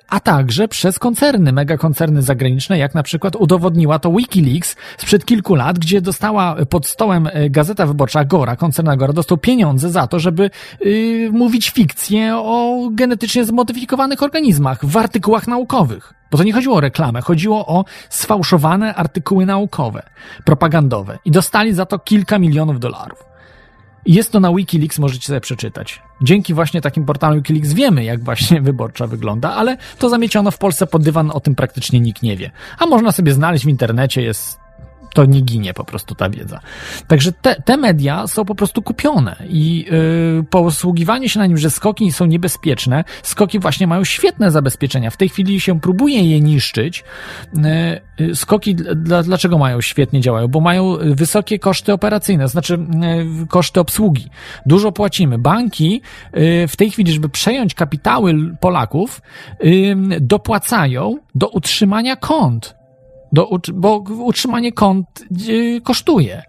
a 0.09 0.19
także 0.19 0.67
przez 0.67 0.99
koncerny, 0.99 1.53
megakoncerny 1.53 2.21
zagraniczne, 2.21 2.77
jak 2.77 2.95
na 2.95 3.03
przykład 3.03 3.35
udowodniła 3.35 3.99
to 3.99 4.11
Wikileaks 4.11 4.75
sprzed 4.97 5.25
kilku 5.25 5.55
lat, 5.55 5.79
gdzie 5.79 6.01
dostała 6.01 6.55
pod 6.65 6.87
stołem 6.87 7.29
Gazeta 7.49 7.85
Wyborcza 7.85 8.19
Agora, 8.19 8.55
koncern 8.55 8.89
Agora, 8.89 9.13
dostał 9.13 9.37
pieniądze 9.37 9.89
za 9.89 10.07
to, 10.07 10.19
żeby 10.19 10.49
mówić 11.31 11.69
fikcję 11.69 12.37
o 12.37 12.89
genetycznie 12.91 13.45
zmodyfikowanych 13.45 14.23
organizmach 14.23 14.85
w 14.85 14.97
artykułach 14.97 15.47
naukowych. 15.47 16.13
Bo 16.31 16.37
to 16.37 16.43
nie 16.43 16.53
chodziło 16.53 16.75
o 16.75 16.81
reklamę, 16.81 17.21
chodziło 17.21 17.67
o 17.67 17.85
sfałszowane 18.09 18.95
artykuły 18.95 19.45
naukowe, 19.45 20.03
propagandowe. 20.45 21.19
I 21.25 21.31
dostali 21.31 21.73
za 21.73 21.85
to 21.85 21.99
kilka 21.99 22.39
milionów 22.39 22.79
dolarów. 22.79 23.30
Jest 24.05 24.31
to 24.31 24.39
na 24.39 24.53
Wikileaks, 24.53 24.99
możecie 24.99 25.27
sobie 25.27 25.41
przeczytać. 25.41 26.01
Dzięki 26.21 26.53
właśnie 26.53 26.81
takim 26.81 27.05
portalom 27.05 27.37
Wikileaks 27.37 27.73
wiemy, 27.73 28.03
jak 28.03 28.23
właśnie 28.23 28.61
wyborcza 28.71 29.07
wygląda, 29.07 29.53
ale 29.53 29.77
to 29.97 30.09
zamieciono 30.09 30.51
w 30.51 30.57
Polsce 30.57 30.87
pod 30.87 31.03
dywan, 31.03 31.31
o 31.31 31.39
tym 31.39 31.55
praktycznie 31.55 31.99
nikt 31.99 32.23
nie 32.23 32.37
wie. 32.37 32.51
A 32.79 32.85
można 32.85 33.11
sobie 33.11 33.33
znaleźć 33.33 33.65
w 33.65 33.69
internecie, 33.69 34.21
jest 34.21 34.60
to 35.13 35.25
nie 35.25 35.41
ginie 35.41 35.73
po 35.73 35.83
prostu 35.83 36.15
ta 36.15 36.29
wiedza. 36.29 36.59
Także 37.07 37.31
te, 37.31 37.55
te 37.55 37.77
media 37.77 38.27
są 38.27 38.45
po 38.45 38.55
prostu 38.55 38.81
kupione 38.81 39.35
i 39.49 39.85
yy, 39.91 40.43
posługiwanie 40.49 41.29
się 41.29 41.39
na 41.39 41.45
nim, 41.45 41.57
że 41.57 41.69
skoki 41.69 42.11
są 42.11 42.25
niebezpieczne, 42.25 43.03
skoki 43.23 43.59
właśnie 43.59 43.87
mają 43.87 44.03
świetne 44.03 44.51
zabezpieczenia. 44.51 45.09
W 45.09 45.17
tej 45.17 45.29
chwili 45.29 45.59
się 45.59 45.79
próbuje 45.79 46.31
je 46.31 46.41
niszczyć. 46.41 47.03
Yy, 48.19 48.35
skoki 48.35 48.75
dla, 48.75 49.23
dlaczego 49.23 49.57
mają 49.57 49.81
świetnie 49.81 50.21
działają? 50.21 50.47
Bo 50.47 50.59
mają 50.59 50.97
wysokie 51.01 51.59
koszty 51.59 51.93
operacyjne, 51.93 52.47
znaczy 52.47 52.79
yy, 53.39 53.47
koszty 53.47 53.79
obsługi. 53.79 54.29
Dużo 54.65 54.91
płacimy. 54.91 55.37
Banki 55.37 56.01
yy, 56.33 56.67
w 56.67 56.75
tej 56.75 56.91
chwili, 56.91 57.13
żeby 57.13 57.29
przejąć 57.29 57.73
kapitały 57.73 58.33
Polaków, 58.59 59.21
yy, 59.63 59.95
dopłacają 60.21 61.17
do 61.35 61.47
utrzymania 61.47 62.15
kont 62.15 62.80
do, 63.31 63.49
bo 63.73 63.97
utrzymanie 64.09 64.71
kont 64.71 65.07
y, 65.49 65.81
kosztuje. 65.83 66.43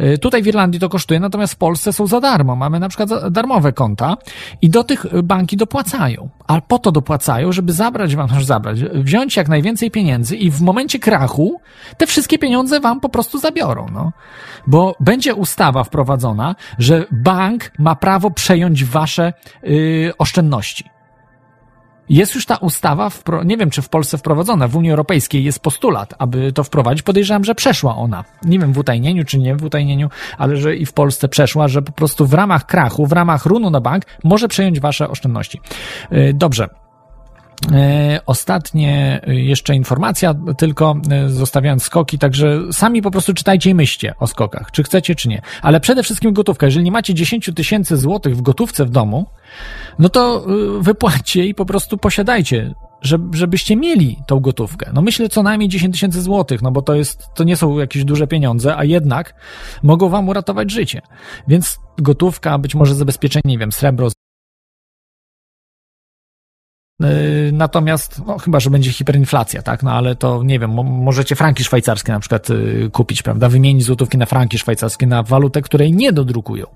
Y, 0.00 0.18
tutaj 0.18 0.42
w 0.42 0.46
Irlandii 0.46 0.80
to 0.80 0.88
kosztuje, 0.88 1.20
natomiast 1.20 1.54
w 1.54 1.56
Polsce 1.56 1.92
są 1.92 2.06
za 2.06 2.20
darmo. 2.20 2.56
Mamy 2.56 2.80
na 2.80 2.88
przykład 2.88 3.28
darmowe 3.28 3.72
konta 3.72 4.16
i 4.62 4.70
do 4.70 4.84
tych 4.84 5.06
banki 5.22 5.56
dopłacają. 5.56 6.28
A 6.46 6.60
po 6.60 6.78
to 6.78 6.92
dopłacają, 6.92 7.52
żeby 7.52 7.72
zabrać 7.72 8.16
wam, 8.16 8.28
zabrać, 8.44 8.80
wziąć 8.82 9.36
jak 9.36 9.48
najwięcej 9.48 9.90
pieniędzy 9.90 10.36
i 10.36 10.50
w 10.50 10.60
momencie 10.60 10.98
krachu 10.98 11.60
te 11.96 12.06
wszystkie 12.06 12.38
pieniądze 12.38 12.80
wam 12.80 13.00
po 13.00 13.08
prostu 13.08 13.38
zabiorą, 13.38 13.86
no. 13.92 14.12
Bo 14.66 14.94
będzie 15.00 15.34
ustawa 15.34 15.84
wprowadzona, 15.84 16.54
że 16.78 17.04
bank 17.10 17.72
ma 17.78 17.94
prawo 17.94 18.30
przejąć 18.30 18.84
wasze 18.84 19.32
yy, 19.62 20.12
oszczędności. 20.18 20.95
Jest 22.08 22.34
już 22.34 22.46
ta 22.46 22.56
ustawa, 22.56 23.10
nie 23.44 23.56
wiem 23.56 23.70
czy 23.70 23.82
w 23.82 23.88
Polsce 23.88 24.18
wprowadzona, 24.18 24.68
w 24.68 24.76
Unii 24.76 24.90
Europejskiej 24.90 25.44
jest 25.44 25.60
postulat, 25.60 26.14
aby 26.18 26.52
to 26.52 26.64
wprowadzić. 26.64 27.02
Podejrzewam, 27.02 27.44
że 27.44 27.54
przeszła 27.54 27.96
ona. 27.96 28.24
Nie 28.44 28.58
wiem 28.58 28.72
w 28.72 28.78
utajnieniu 28.78 29.24
czy 29.24 29.38
nie 29.38 29.56
w 29.56 29.64
utajnieniu, 29.64 30.08
ale 30.38 30.56
że 30.56 30.76
i 30.76 30.86
w 30.86 30.92
Polsce 30.92 31.28
przeszła, 31.28 31.68
że 31.68 31.82
po 31.82 31.92
prostu 31.92 32.26
w 32.26 32.34
ramach 32.34 32.66
krachu, 32.66 33.06
w 33.06 33.12
ramach 33.12 33.46
runu 33.46 33.70
na 33.70 33.80
bank 33.80 34.04
może 34.24 34.48
przejąć 34.48 34.80
wasze 34.80 35.08
oszczędności. 35.08 35.60
Y, 36.12 36.32
dobrze. 36.34 36.85
E, 37.72 38.20
ostatnie 38.26 39.20
e, 39.26 39.34
jeszcze 39.34 39.74
informacja, 39.74 40.34
tylko 40.58 40.96
e, 41.10 41.28
zostawiając 41.28 41.82
skoki, 41.82 42.18
także 42.18 42.60
sami 42.72 43.02
po 43.02 43.10
prostu 43.10 43.34
czytajcie 43.34 43.70
i 43.70 43.74
myślcie 43.74 44.14
o 44.18 44.26
skokach, 44.26 44.70
czy 44.70 44.82
chcecie, 44.82 45.14
czy 45.14 45.28
nie. 45.28 45.42
Ale 45.62 45.80
przede 45.80 46.02
wszystkim 46.02 46.32
gotówka. 46.32 46.66
Jeżeli 46.66 46.84
nie 46.84 46.92
macie 46.92 47.14
10 47.14 47.50
tysięcy 47.56 47.96
złotych 47.96 48.36
w 48.36 48.42
gotówce 48.42 48.84
w 48.84 48.90
domu, 48.90 49.26
no 49.98 50.08
to 50.08 50.46
wypłaćcie 50.80 51.46
i 51.46 51.54
po 51.54 51.66
prostu 51.66 51.98
posiadajcie, 51.98 52.74
żebyście 53.32 53.76
mieli 53.76 54.18
tą 54.26 54.40
gotówkę. 54.40 54.90
No 54.94 55.02
myślę 55.02 55.28
co 55.28 55.42
najmniej 55.42 55.68
10 55.68 55.94
tysięcy 55.94 56.22
złotych, 56.22 56.62
no 56.62 56.70
bo 56.70 56.82
to 56.82 56.94
jest, 56.94 57.28
to 57.34 57.44
nie 57.44 57.56
są 57.56 57.78
jakieś 57.78 58.04
duże 58.04 58.26
pieniądze, 58.26 58.76
a 58.76 58.84
jednak 58.84 59.34
mogą 59.82 60.08
wam 60.08 60.28
uratować 60.28 60.70
życie. 60.70 61.02
Więc 61.48 61.78
gotówka, 61.98 62.58
być 62.58 62.74
może 62.74 62.94
zabezpieczenie, 62.94 63.42
nie 63.44 63.58
wiem, 63.58 63.72
srebro, 63.72 64.08
natomiast, 67.52 68.22
no, 68.26 68.38
chyba, 68.38 68.60
że 68.60 68.70
będzie 68.70 68.92
hiperinflacja, 68.92 69.62
tak? 69.62 69.82
No 69.82 69.92
ale 69.92 70.16
to 70.16 70.42
nie 70.42 70.58
wiem, 70.58 70.70
możecie 70.84 71.36
franki 71.36 71.64
szwajcarskie 71.64 72.12
na 72.12 72.20
przykład 72.20 72.50
y, 72.50 72.90
kupić, 72.92 73.22
prawda? 73.22 73.48
Wymienić 73.48 73.84
złotówki 73.84 74.18
na 74.18 74.26
franki 74.26 74.58
szwajcarskie 74.58 75.06
na 75.06 75.22
walutę, 75.22 75.62
której 75.62 75.92
nie 75.92 76.12
dodrukują. 76.12 76.66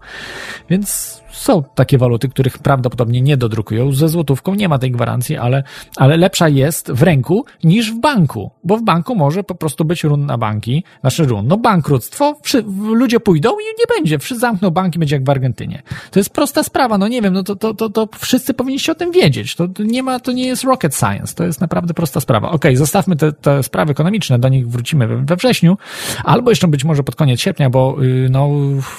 Więc 0.71 1.20
są 1.41 1.63
takie 1.75 1.99
waluty, 1.99 2.29
których 2.29 2.59
prawdopodobnie 2.59 3.21
nie 3.21 3.37
dodrukują. 3.37 3.93
Ze 3.93 4.09
złotówką 4.09 4.55
nie 4.55 4.69
ma 4.69 4.79
tej 4.79 4.91
gwarancji, 4.91 5.37
ale, 5.37 5.63
ale 5.97 6.17
lepsza 6.17 6.49
jest 6.49 6.93
w 6.93 7.03
ręku 7.03 7.45
niż 7.65 7.93
w 7.93 8.01
banku, 8.01 8.51
bo 8.65 8.77
w 8.77 8.83
banku 8.83 9.17
może 9.17 9.45
po 9.45 9.55
prostu 9.55 9.85
być 9.85 10.05
run 10.05 10.27
na 10.27 10.39
banki, 10.39 10.85
nasze 11.03 11.25
run, 11.25 11.47
no 11.47 11.57
bankructwo, 11.57 12.35
przy, 12.43 12.65
ludzie 12.93 13.21
pójdą 13.21 13.51
i 13.51 13.65
nie 13.79 13.97
będzie, 13.97 14.19
wszyscy 14.19 14.41
zamkną 14.41 14.71
banki, 14.71 14.99
będzie 14.99 15.17
jak 15.17 15.25
w 15.25 15.31
Argentynie. 15.31 15.83
To 16.11 16.21
jest 16.21 16.31
prosta 16.31 16.63
sprawa, 16.63 16.99
no 16.99 17.09
nie 17.09 17.23
wiem, 17.23 17.35
no 17.35 17.43
to, 17.43 17.57
to, 17.57 17.75
to, 17.75 17.91
to 17.91 18.09
wszyscy 18.19 18.55
powinniście 18.55 18.93
o 18.93 18.95
tym 18.95 19.13
wiedzieć. 19.13 19.55
To, 19.55 19.69
to 19.69 19.83
nie 19.83 20.03
ma, 20.03 20.21
to 20.21 20.33
nie 20.33 20.47
jest 20.47 20.65
rocket 20.65 20.95
science, 20.95 21.35
to 21.35 21.45
jest 21.45 21.61
naprawdę 21.61 21.95
prosta 21.95 22.21
sprawa. 22.21 22.49
Okej, 22.49 22.57
okay, 22.57 22.77
zostawmy 22.77 23.17
te, 23.17 23.33
te 23.33 23.63
sprawy 23.63 23.93
ekonomiczne, 23.93 24.39
do 24.39 24.49
nich 24.49 24.69
wrócimy 24.69 25.07
we, 25.07 25.17
we 25.17 25.37
wrześniu, 25.37 25.77
albo 26.25 26.51
jeszcze 26.51 26.69
być 26.69 26.85
może 26.85 27.03
pod 27.03 27.17
koniec 27.17 27.41
sierpnia, 27.41 27.71
bo 27.71 27.97
y, 28.03 28.29
no, 28.31 28.51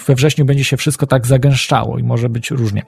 we 0.07 0.15
wrześniu 0.15 0.45
będzie 0.45 0.63
się 0.63 0.77
wszystko 0.77 1.07
tak 1.07 1.27
zagęszczało 1.27 1.97
i 1.97 2.03
może 2.03 2.30
być 2.31 2.51
różnie. 2.51 2.83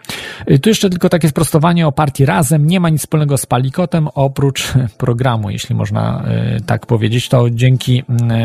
Y, 0.52 0.60
tu 0.60 0.70
jeszcze 0.70 0.90
tylko 0.90 1.10
takie 1.10 1.30
sprostowanie 1.30 1.88
o 1.88 1.92
partii 1.92 2.26
Razem. 2.26 2.68
Nie 2.68 2.80
ma 2.80 2.90
nic 2.90 3.02
wspólnego 3.02 3.38
z 3.38 3.46
Palikotem, 3.46 4.08
oprócz 4.08 4.74
programu, 4.98 5.50
jeśli 5.50 5.76
można 5.76 6.26
y, 6.58 6.62
tak 6.62 6.86
powiedzieć. 6.86 7.30
To 7.30 7.50
dzięki 7.50 8.04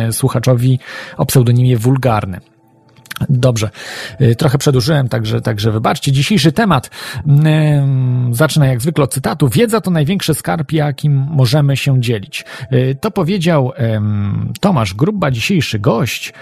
y, 0.09 0.13
słuchaczowi 0.13 0.79
o 1.17 1.27
pseudonimie 1.27 1.77
Wulgarny. 1.77 2.41
Dobrze, 3.29 3.71
y, 4.21 4.37
trochę 4.37 4.59
przedłużyłem, 4.59 5.09
także, 5.09 5.41
także 5.41 5.73
wybaczcie. 5.73 6.13
Dzisiejszy 6.13 6.53
temat 6.53 6.91
zaczyna 8.31 8.67
jak 8.67 8.81
zwykle 8.81 9.05
od 9.05 9.15
cytatu. 9.15 9.49
Wiedza 9.49 9.81
to 9.81 9.91
największy 9.91 10.35
skarb, 10.35 10.73
jakim 10.73 11.27
możemy 11.31 11.77
się 11.77 12.01
dzielić. 12.01 12.45
Y, 12.73 12.97
to 13.01 13.11
powiedział 13.11 13.73
Tomasz 14.61 14.95
Gruba, 14.95 15.31
dzisiejszy 15.31 15.79
gość. 15.79 16.33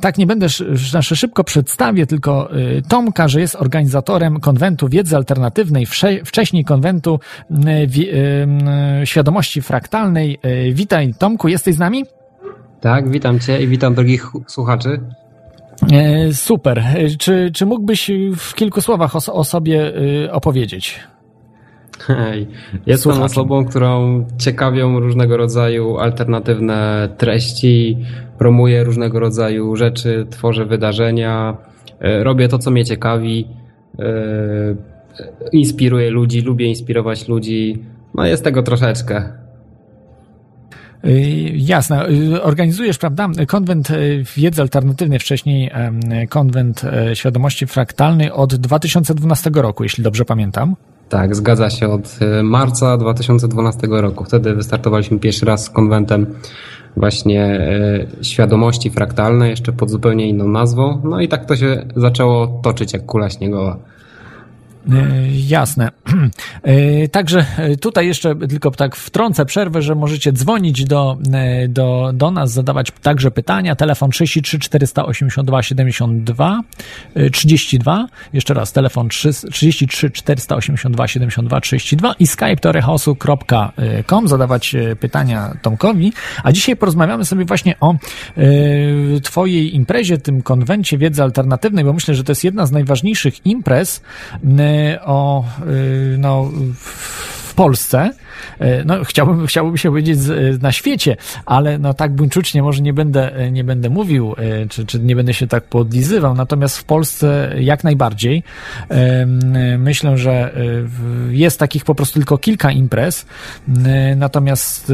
Tak 0.00 0.18
nie 0.18 0.26
będę 0.26 0.46
znaczy 0.74 1.16
szybko 1.16 1.44
przedstawię, 1.44 2.06
tylko 2.06 2.56
y, 2.56 2.82
Tomka, 2.88 3.28
że 3.28 3.40
jest 3.40 3.56
organizatorem 3.56 4.40
konwentu 4.40 4.88
wiedzy 4.88 5.16
alternatywnej, 5.16 5.86
wcześniej 6.24 6.64
konwentu 6.64 7.20
świadomości 9.04 9.62
fraktalnej. 9.62 10.38
Witaj 10.72 11.14
Tomku, 11.18 11.48
jesteś 11.48 11.74
z 11.74 11.78
nami? 11.78 12.04
Tak, 12.80 13.10
witam 13.10 13.40
Cię 13.40 13.62
i 13.62 13.68
witam 13.68 13.94
drogich 13.94 14.26
słuchaczy. 14.46 15.00
E, 15.92 16.32
super. 16.32 16.78
E, 16.78 17.08
czy, 17.18 17.50
czy 17.54 17.66
mógłbyś 17.66 18.10
w 18.36 18.54
kilku 18.54 18.80
słowach 18.80 19.16
o, 19.16 19.32
o 19.32 19.44
sobie 19.44 19.92
e, 20.24 20.32
opowiedzieć? 20.32 21.00
Hej, 21.98 22.46
jestem 22.86 23.12
Słuchaczem. 23.12 23.24
osobą, 23.24 23.64
którą 23.64 24.24
ciekawią 24.38 25.00
różnego 25.00 25.36
rodzaju 25.36 25.98
alternatywne 25.98 27.08
treści, 27.18 27.98
promuję 28.38 28.84
różnego 28.84 29.20
rodzaju 29.20 29.76
rzeczy, 29.76 30.26
tworzę 30.30 30.64
wydarzenia, 30.66 31.56
robię 32.00 32.48
to, 32.48 32.58
co 32.58 32.70
mnie 32.70 32.84
ciekawi, 32.84 33.48
inspiruję 35.52 36.10
ludzi, 36.10 36.40
lubię 36.40 36.66
inspirować 36.66 37.28
ludzi. 37.28 37.82
No 38.14 38.26
jest 38.26 38.44
tego 38.44 38.62
troszeczkę. 38.62 39.43
Y, 41.06 41.52
jasne. 41.54 42.08
Y, 42.08 42.42
organizujesz, 42.42 42.98
prawda, 42.98 43.28
konwent 43.48 43.90
y, 43.90 44.24
wiedzy 44.36 44.62
alternatywnej, 44.62 45.18
wcześniej 45.18 45.70
konwent 46.28 46.82
świadomości 47.14 47.66
fraktalnej 47.66 48.30
od 48.30 48.54
2012 48.54 49.50
roku, 49.54 49.82
jeśli 49.82 50.04
dobrze 50.04 50.24
pamiętam. 50.24 50.76
Tak, 51.08 51.36
zgadza 51.36 51.70
się, 51.70 51.88
od 51.88 52.18
marca 52.42 52.96
2012 52.96 53.86
roku. 53.90 54.24
Wtedy 54.24 54.54
wystartowaliśmy 54.54 55.18
pierwszy 55.18 55.46
raz 55.46 55.64
z 55.64 55.70
konwentem 55.70 56.26
właśnie 56.96 57.68
świadomości 58.22 58.90
fraktalnej, 58.90 59.50
jeszcze 59.50 59.72
pod 59.72 59.90
zupełnie 59.90 60.28
inną 60.28 60.48
nazwą. 60.48 61.00
No 61.04 61.20
i 61.20 61.28
tak 61.28 61.46
to 61.46 61.56
się 61.56 61.86
zaczęło 61.96 62.60
toczyć 62.62 62.92
jak 62.92 63.06
kula 63.06 63.30
śniegowa. 63.30 63.78
E, 64.92 64.96
jasne. 65.46 65.90
E, 66.62 67.08
także 67.08 67.46
e, 67.58 67.76
tutaj 67.76 68.06
jeszcze 68.06 68.36
tylko 68.36 68.70
tak 68.70 68.96
wtrącę 68.96 69.44
przerwę, 69.44 69.82
że 69.82 69.94
możecie 69.94 70.32
dzwonić 70.32 70.84
do, 70.84 71.18
do, 71.68 72.10
do 72.14 72.30
nas, 72.30 72.52
zadawać 72.52 72.92
także 73.02 73.30
pytania. 73.30 73.76
Telefon 73.76 74.10
33 74.10 74.58
482 74.58 75.62
72 75.62 76.60
32. 77.32 78.06
Jeszcze 78.32 78.54
raz, 78.54 78.72
telefon 78.72 79.08
33 79.08 80.10
482 80.10 81.08
72 81.08 81.60
32 81.60 82.14
i 82.18 82.26
skype 82.26 82.56
torechaosu.com 82.56 84.28
zadawać 84.28 84.76
pytania 85.00 85.56
Tomkowi. 85.62 86.12
A 86.42 86.52
dzisiaj 86.52 86.76
porozmawiamy 86.76 87.24
sobie 87.24 87.44
właśnie 87.44 87.74
o 87.80 87.94
y, 88.38 89.20
twojej 89.22 89.74
imprezie, 89.76 90.18
tym 90.18 90.42
konwencie 90.42 90.98
wiedzy 90.98 91.22
alternatywnej, 91.22 91.84
bo 91.84 91.92
myślę, 91.92 92.14
że 92.14 92.24
to 92.24 92.32
jest 92.32 92.44
jedna 92.44 92.66
z 92.66 92.72
najważniejszych 92.72 93.46
imprez 93.46 94.02
y, 94.44 94.73
o 95.04 95.44
y, 95.66 96.16
no, 96.18 96.50
w 97.44 97.54
Polsce. 97.54 98.10
Y, 98.60 98.82
no, 98.86 99.04
chciałbym, 99.04 99.46
chciałbym 99.46 99.76
się 99.76 99.88
powiedzieć 99.88 100.18
na 100.62 100.72
świecie, 100.72 101.16
ale 101.46 101.78
no 101.78 101.94
tak 101.94 102.14
buńczucznie 102.14 102.62
może 102.62 102.82
nie 102.82 102.92
będę, 102.92 103.50
nie 103.52 103.64
będę 103.64 103.90
mówił, 103.90 104.34
czy, 104.68 104.86
czy 104.86 105.00
nie 105.00 105.16
będę 105.16 105.34
się 105.34 105.46
tak 105.46 105.64
podlizywał, 105.64 106.34
natomiast 106.34 106.78
w 106.78 106.84
Polsce 106.84 107.54
jak 107.58 107.84
najbardziej. 107.84 108.42
Myślę, 109.78 110.18
że 110.18 110.54
jest 111.30 111.58
takich 111.58 111.84
po 111.84 111.94
prostu 111.94 112.14
tylko 112.14 112.38
kilka 112.38 112.70
imprez, 112.70 113.26
natomiast 114.16 114.92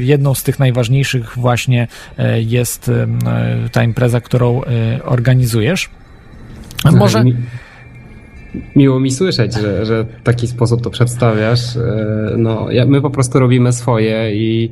jedną 0.00 0.34
z 0.34 0.42
tych 0.42 0.58
najważniejszych 0.58 1.38
właśnie 1.38 1.88
jest 2.36 2.90
ta 3.72 3.82
impreza, 3.82 4.20
którą 4.20 4.60
organizujesz. 5.04 5.90
Może... 6.92 7.24
Miło 8.76 9.00
mi 9.00 9.10
słyszeć, 9.10 9.54
że, 9.54 9.86
że 9.86 10.04
w 10.04 10.22
taki 10.22 10.46
sposób 10.46 10.82
to 10.82 10.90
przedstawiasz. 10.90 11.76
E, 11.76 12.34
no, 12.36 12.68
my 12.86 13.00
po 13.00 13.10
prostu 13.10 13.38
robimy 13.38 13.72
swoje 13.72 14.36
i 14.36 14.70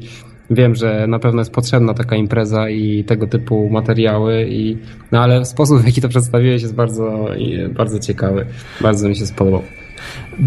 wiem, 0.50 0.74
że 0.74 1.06
na 1.06 1.18
pewno 1.18 1.40
jest 1.40 1.52
potrzebna 1.52 1.94
taka 1.94 2.16
impreza 2.16 2.68
i 2.68 3.04
tego 3.04 3.26
typu 3.26 3.70
materiały, 3.70 4.46
i, 4.50 4.78
no 5.12 5.20
ale 5.20 5.44
sposób, 5.44 5.82
w 5.82 5.86
jaki 5.86 6.00
to 6.00 6.08
przedstawiłeś 6.08 6.62
jest 6.62 6.74
bardzo, 6.74 7.26
bardzo 7.70 7.98
ciekawy. 7.98 8.46
Bardzo 8.80 9.08
mi 9.08 9.16
się 9.16 9.26
spodobał. 9.26 9.62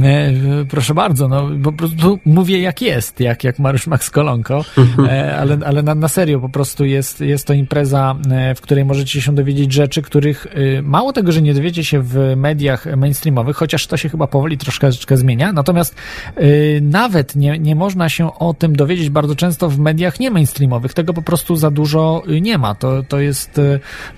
E, 0.04 0.66
proszę 0.70 0.94
bardzo, 0.94 1.28
no 1.28 1.50
po 1.64 1.72
prostu 1.72 2.20
mówię 2.26 2.60
jak 2.60 2.82
jest, 2.82 3.20
jak, 3.20 3.44
jak 3.44 3.60
Mariusz 3.60 3.88
Max 3.88 4.10
Kolonko, 4.10 4.66
e, 5.08 5.38
ale, 5.38 5.58
ale 5.66 5.84
na, 5.84 5.96
na 5.96 6.08
serio 6.08 6.40
po 6.40 6.50
prostu 6.50 6.86
jest, 6.86 7.22
jest 7.22 7.48
to 7.48 7.54
impreza, 7.54 8.16
e, 8.32 8.56
w 8.56 8.62
której 8.62 8.86
możecie 8.86 9.22
się 9.22 9.36
dowiedzieć 9.36 9.74
rzeczy, 9.74 10.02
których 10.02 10.48
mało 10.84 11.14
tego, 11.14 11.32
że 11.32 11.42
nie 11.42 11.54
dowiecie 11.54 11.84
się 11.84 12.02
w 12.02 12.34
mediach 12.38 12.86
mainstreamowych, 12.98 13.58
chociaż 13.58 13.88
to 13.88 13.98
się 13.98 14.10
chyba 14.10 14.28
powoli 14.28 14.58
troszkę, 14.58 14.92
troszkę 14.92 15.18
zmienia, 15.18 15.54
natomiast 15.54 15.96
nawet 16.82 17.36
nie, 17.36 17.60
nie 17.60 17.76
można 17.76 18.10
się 18.10 18.34
o 18.40 18.54
tym 18.54 18.76
dowiedzieć 18.76 19.10
bardzo 19.10 19.36
często 19.36 19.70
w 19.70 19.80
mediach 19.80 20.20
nie 20.20 20.32
mainstreamowych, 20.32 20.94
tego 20.94 21.14
po 21.14 21.22
prostu 21.22 21.56
za 21.56 21.72
dużo 21.72 22.24
nie 22.42 22.58
ma, 22.58 22.76
to, 22.76 23.04
to 23.04 23.20
jest 23.20 23.62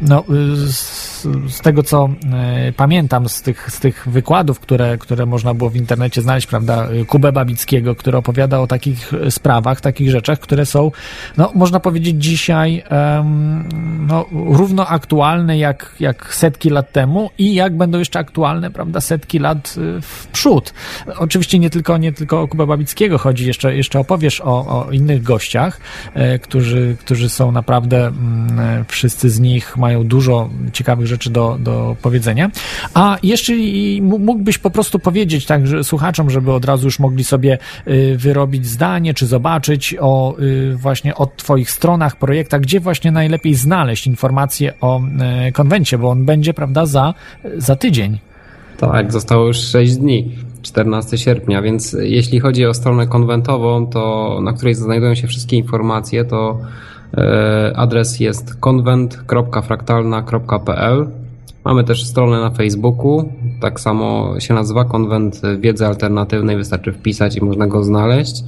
no, 0.01 0.23
z, 0.56 1.28
z 1.49 1.62
tego, 1.62 1.84
co 1.84 2.10
e, 2.34 2.71
pamiętam 2.71 3.30
z 3.30 3.41
tych, 3.41 3.71
z 3.71 3.80
tych 3.80 4.08
wykładów, 4.08 4.60
które, 4.60 4.97
które 4.97 5.25
można 5.25 5.54
było 5.54 5.64
w 5.69 5.75
internecie 5.75 6.21
znaleźć, 6.21 6.47
prawda, 6.47 6.88
Kubę 7.08 7.32
Babickiego, 7.32 7.95
który 7.95 8.17
opowiada 8.17 8.60
o 8.60 8.67
takich 8.67 9.12
sprawach, 9.30 9.82
takich 9.82 10.12
rzeczach, 10.12 10.39
które 10.39 10.65
są, 10.65 10.91
no, 11.38 11.51
można 11.56 11.80
powiedzieć 11.80 12.23
dzisiaj 12.23 12.84
no, 14.08 14.25
równo 14.32 14.88
aktualne 14.88 15.58
jak, 15.58 15.95
jak 15.99 16.36
setki 16.36 16.69
lat 16.69 16.91
temu 16.91 17.30
i 17.38 17.54
jak 17.54 17.78
będą 17.78 17.99
jeszcze 17.99 18.19
aktualne, 18.19 18.71
prawda, 18.71 19.01
setki 19.01 19.39
lat 19.39 19.75
w 20.01 20.28
przód. 20.28 20.73
Oczywiście 21.17 21.60
nie 21.60 21.69
tylko, 21.69 21.97
nie 21.97 22.13
tylko 22.13 22.41
o 22.41 22.47
Kubę 22.47 22.67
Babickiego 22.67 23.17
chodzi, 23.17 23.47
jeszcze, 23.47 23.75
jeszcze 23.75 23.99
opowiesz 23.99 24.41
o, 24.41 24.45
o 24.45 24.91
innych 24.91 25.23
gościach, 25.23 25.80
e, 26.13 26.39
którzy, 26.39 26.95
którzy 26.99 27.30
są 27.30 27.51
naprawdę, 27.51 28.08
mm, 28.08 28.86
wszyscy 28.88 29.30
z 29.30 29.39
nich 29.39 29.78
mają 29.78 30.04
dużo 30.04 30.49
ciekawych 30.73 31.08
rzeczy 31.08 31.30
do, 31.30 31.58
do 31.60 31.95
powiedzenia. 32.01 32.51
A 32.93 33.17
jeszcze 33.23 33.54
mógłbyś 34.01 34.58
po 34.58 34.69
prostu 34.69 34.99
powiedzieć 34.99 35.44
tak 35.45 35.67
że 35.67 35.84
słuchaczom, 35.84 36.29
żeby 36.29 36.51
od 36.51 36.65
razu 36.65 36.88
już 36.88 36.99
mogli 36.99 37.23
sobie 37.23 37.58
y, 37.88 38.15
wyrobić 38.17 38.65
zdanie, 38.65 39.13
czy 39.13 39.27
zobaczyć 39.27 39.95
o 39.99 40.36
y, 40.39 40.75
właśnie 40.75 41.15
o 41.15 41.25
Twoich 41.25 41.71
stronach, 41.71 42.15
projektach, 42.15 42.62
gdzie 42.62 42.79
właśnie 42.79 43.12
najlepiej 43.12 43.55
znaleźć 43.55 44.08
informacje 44.08 44.73
o 44.81 45.01
y, 45.47 45.51
konwencie, 45.51 45.97
bo 45.97 46.10
on 46.10 46.25
będzie, 46.25 46.53
prawda, 46.53 46.86
za, 46.86 47.13
za 47.58 47.75
tydzień. 47.75 48.19
Tak, 48.77 49.13
zostało 49.13 49.47
już 49.47 49.58
6 49.58 49.95
dni. 49.95 50.36
14 50.62 51.17
sierpnia, 51.17 51.62
więc 51.62 51.97
jeśli 51.99 52.39
chodzi 52.39 52.65
o 52.65 52.73
stronę 52.73 53.08
konwentową, 53.08 53.88
to 53.88 54.39
na 54.43 54.53
której 54.53 54.75
znajdują 54.75 55.15
się 55.15 55.27
wszystkie 55.27 55.58
informacje, 55.58 56.25
to 56.25 56.60
adres 57.75 58.19
jest 58.19 58.55
konwent.fraktalna.pl. 58.60 61.25
Mamy 61.65 61.84
też 61.84 62.06
stronę 62.06 62.39
na 62.41 62.49
Facebooku, 62.49 63.30
tak 63.62 63.80
samo 63.80 64.39
się 64.39 64.54
nazywa 64.54 64.86
Konwent 64.86 65.41
Wiedzy 65.60 65.86
Alternatywnej, 65.86 66.58
wystarczy 66.58 66.91
wpisać 66.91 67.38
i 67.38 67.45
można 67.45 67.67
go 67.67 67.84
znaleźć. 67.84 68.43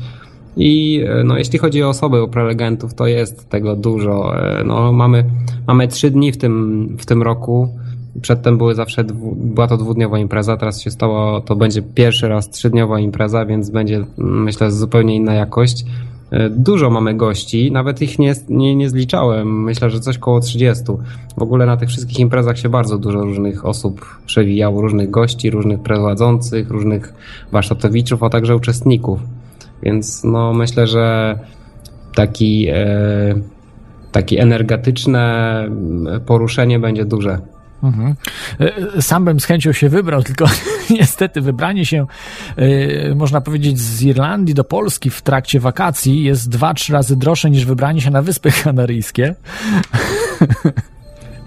I 0.57 1.03
e, 1.07 1.23
no, 1.23 1.37
jeśli 1.37 1.59
chodzi 1.59 1.83
o 1.83 1.89
osoby, 1.89 2.21
o 2.21 2.27
prelegentów, 2.27 2.93
to 2.93 3.07
jest 3.07 3.49
tego 3.49 3.75
dużo. 3.75 4.41
E, 4.59 4.63
no, 4.63 4.93
mamy, 4.93 5.25
mamy 5.67 5.87
trzy 5.87 6.11
dni 6.11 6.31
w 6.31 6.37
tym, 6.37 6.87
w 6.99 7.05
tym 7.05 7.23
roku. 7.23 7.69
Przedtem 8.21 8.57
były 8.57 8.75
zawsze, 8.75 9.03
dwu, 9.03 9.35
była 9.35 9.67
to 9.67 9.77
dwudniowa 9.77 10.19
impreza, 10.19 10.57
teraz 10.57 10.81
się 10.81 10.91
stało, 10.91 11.41
to 11.41 11.55
będzie 11.55 11.81
pierwszy 11.81 12.27
raz 12.27 12.49
trzydniowa 12.49 12.99
impreza, 12.99 13.45
więc 13.45 13.69
będzie 13.69 14.05
myślę 14.17 14.71
zupełnie 14.71 15.15
inna 15.15 15.33
jakość. 15.33 15.85
E, 16.31 16.49
dużo 16.49 16.89
mamy 16.89 17.13
gości, 17.13 17.71
nawet 17.71 18.01
ich 18.01 18.19
nie, 18.19 18.33
nie, 18.49 18.75
nie 18.75 18.89
zliczałem. 18.89 19.63
Myślę, 19.63 19.89
że 19.89 19.99
coś 19.99 20.17
koło 20.17 20.39
30. 20.39 20.83
W 21.37 21.41
ogóle 21.41 21.65
na 21.65 21.77
tych 21.77 21.89
wszystkich 21.89 22.19
imprezach 22.19 22.59
się 22.59 22.69
bardzo 22.69 22.97
dużo 22.97 23.21
różnych 23.21 23.65
osób 23.65 24.05
przewijało, 24.25 24.81
różnych 24.81 25.09
gości, 25.09 25.49
różnych 25.49 25.79
prowadzących, 25.79 26.69
różnych 26.69 27.13
warsztatowiczów, 27.51 28.23
a 28.23 28.29
także 28.29 28.55
uczestników. 28.55 29.19
Więc 29.83 30.23
no 30.23 30.53
myślę, 30.53 30.87
że 30.87 31.39
taki, 32.15 32.67
e, 32.69 33.35
taki 34.11 34.39
energetyczne 34.39 35.63
poruszenie 36.25 36.79
będzie 36.79 37.05
duże. 37.05 37.39
Mhm. 37.83 38.15
E, 38.59 39.01
sam 39.01 39.25
bym 39.25 39.39
z 39.39 39.45
chęcią 39.45 39.71
się 39.71 39.89
wybrał, 39.89 40.23
tylko 40.23 40.45
niestety 40.99 41.41
wybranie 41.41 41.85
się, 41.85 42.05
e, 42.55 43.15
można 43.15 43.41
powiedzieć, 43.41 43.79
z 43.79 44.03
Irlandii 44.03 44.55
do 44.55 44.63
Polski 44.63 45.09
w 45.09 45.21
trakcie 45.21 45.59
wakacji 45.59 46.23
jest 46.23 46.49
dwa, 46.49 46.73
trzy 46.73 46.93
razy 46.93 47.15
droższe 47.15 47.49
niż 47.49 47.65
wybranie 47.65 48.01
się 48.01 48.11
na 48.11 48.21
Wyspy 48.21 48.51
Kanaryjskie. 48.63 49.35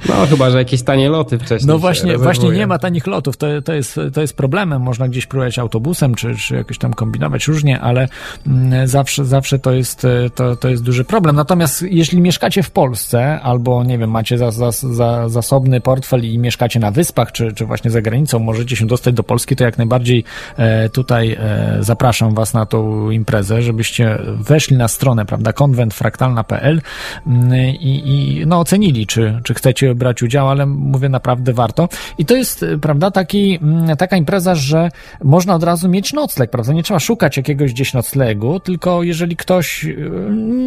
No, 0.09 0.27
chyba, 0.27 0.51
że 0.51 0.59
jakieś 0.59 0.83
tanie 0.83 1.09
loty 1.09 1.39
wcześniej. 1.39 1.69
No 1.69 1.79
właśnie, 1.79 2.19
właśnie 2.19 2.51
nie 2.51 2.67
ma 2.67 2.79
tanich 2.79 3.07
lotów. 3.07 3.37
To, 3.37 3.47
to, 3.63 3.73
jest, 3.73 4.01
to 4.13 4.21
jest 4.21 4.37
problemem. 4.37 4.83
Można 4.83 5.09
gdzieś 5.09 5.27
próbować 5.27 5.59
autobusem, 5.59 6.15
czy, 6.15 6.37
czy 6.37 6.55
jakoś 6.55 6.79
tam 6.79 6.95
kombinować 6.95 7.49
różnie, 7.49 7.81
ale 7.81 8.09
mm, 8.47 8.89
zawsze, 8.89 9.25
zawsze 9.25 9.59
to 9.59 9.73
jest, 9.73 10.07
to, 10.35 10.57
to 10.57 10.69
jest 10.69 10.83
duży 10.83 11.05
problem. 11.05 11.37
Natomiast 11.37 11.83
jeśli 11.83 12.21
mieszkacie 12.21 12.63
w 12.63 12.71
Polsce, 12.71 13.41
albo 13.41 13.85
nie 13.85 13.99
wiem, 13.99 14.11
macie 14.11 14.39
za, 14.39 14.51
za, 14.51 14.71
za, 14.71 15.29
zasobny 15.29 15.81
portfel 15.81 16.25
i 16.25 16.39
mieszkacie 16.39 16.81
na 16.81 16.91
wyspach, 16.91 17.33
czy, 17.33 17.53
czy 17.53 17.67
właśnie 17.67 17.91
za 17.91 18.03
granicą, 18.03 18.39
możecie 18.39 18.77
się 18.77 18.87
dostać 18.87 19.15
do 19.15 19.23
Polski, 19.23 19.57
to 19.57 19.65
jak 19.65 19.79
najbardziej 19.79 20.25
e, 20.57 20.89
tutaj 20.89 21.37
e, 21.41 21.77
zapraszam 21.81 22.35
Was 22.35 22.55
na 22.55 22.67
tą 22.67 23.11
imprezę, 23.11 23.63
żebyście 23.63 24.19
weszli 24.35 24.77
na 24.77 24.89
stronę, 24.89 25.27
prawda, 25.27 25.53
konwentfraktalna.pl 25.53 26.81
mm, 27.27 27.55
i, 27.67 28.03
i 28.05 28.47
no, 28.47 28.61
ocenili, 28.61 29.07
czy, 29.07 29.41
czy 29.45 29.55
chcecie 29.55 29.90
brać 29.95 30.23
udział, 30.23 30.49
ale 30.49 30.67
mówię 30.67 31.09
naprawdę 31.09 31.53
warto. 31.53 31.89
I 32.19 32.25
to 32.25 32.37
jest, 32.37 32.63
y, 32.63 32.79
prawda, 32.79 33.11
taki, 33.11 33.59
mm, 33.63 33.97
taka 33.97 34.17
impreza, 34.17 34.55
że 34.55 34.91
można 35.25 35.55
od 35.55 35.63
razu 35.63 35.89
mieć 35.89 36.13
nocleg, 36.13 36.51
prawda? 36.51 36.73
Nie 36.73 36.83
trzeba 36.83 37.01
szukać 37.01 37.37
jakiegoś 37.37 37.73
gdzieś 37.73 37.95
noclegu, 37.95 38.61
tylko 38.61 39.03
jeżeli 39.03 39.37
ktoś 39.37 39.85
y, 39.85 40.11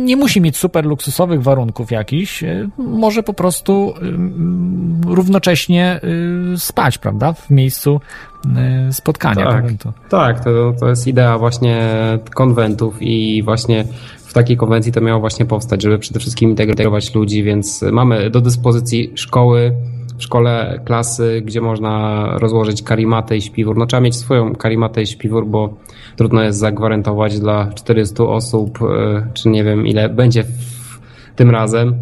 nie 0.03 0.17
musi 0.17 0.41
mieć 0.41 0.57
super 0.57 0.85
luksusowych 0.85 1.43
warunków 1.43 1.91
jakichś, 1.91 2.43
y, 2.43 2.69
może 2.77 3.23
po 3.23 3.33
prostu 3.33 3.93
równocześnie 5.07 5.99
spać, 6.57 6.97
prawda? 6.97 7.33
W 7.33 7.49
miejscu 7.49 8.01
spotkania 8.91 9.45
tak. 9.45 9.65
Tak, 10.09 10.43
to, 10.43 10.73
to 10.79 10.89
jest 10.89 11.07
idea 11.07 11.37
właśnie 11.37 11.89
konwentów 12.35 13.01
i 13.01 13.43
właśnie 13.43 13.85
w 14.33 14.35
takiej 14.35 14.57
konwencji 14.57 14.91
to 14.91 15.01
miało 15.01 15.19
właśnie 15.19 15.45
powstać, 15.45 15.83
żeby 15.83 15.99
przede 15.99 16.19
wszystkim 16.19 16.49
integrować 16.49 17.15
ludzi, 17.15 17.43
więc 17.43 17.81
mamy 17.81 18.29
do 18.29 18.41
dyspozycji 18.41 19.11
szkoły, 19.15 19.73
w 20.17 20.23
szkole 20.23 20.81
klasy, 20.85 21.41
gdzie 21.45 21.61
można 21.61 22.25
rozłożyć 22.37 22.83
karimatę 22.83 23.37
i 23.37 23.41
śpiwór. 23.41 23.77
No 23.77 23.85
trzeba 23.85 24.01
mieć 24.01 24.15
swoją 24.15 24.55
karimatę 24.55 25.01
i 25.01 25.07
śpiwór, 25.07 25.47
bo 25.47 25.73
trudno 26.15 26.43
jest 26.43 26.59
zagwarantować 26.59 27.39
dla 27.39 27.71
400 27.73 28.23
osób, 28.23 28.79
e, 28.81 29.27
czy 29.33 29.49
nie 29.49 29.63
wiem 29.63 29.87
ile 29.87 30.09
będzie 30.09 30.43
w 30.43 30.99
tym 31.35 31.49
razem 31.49 31.95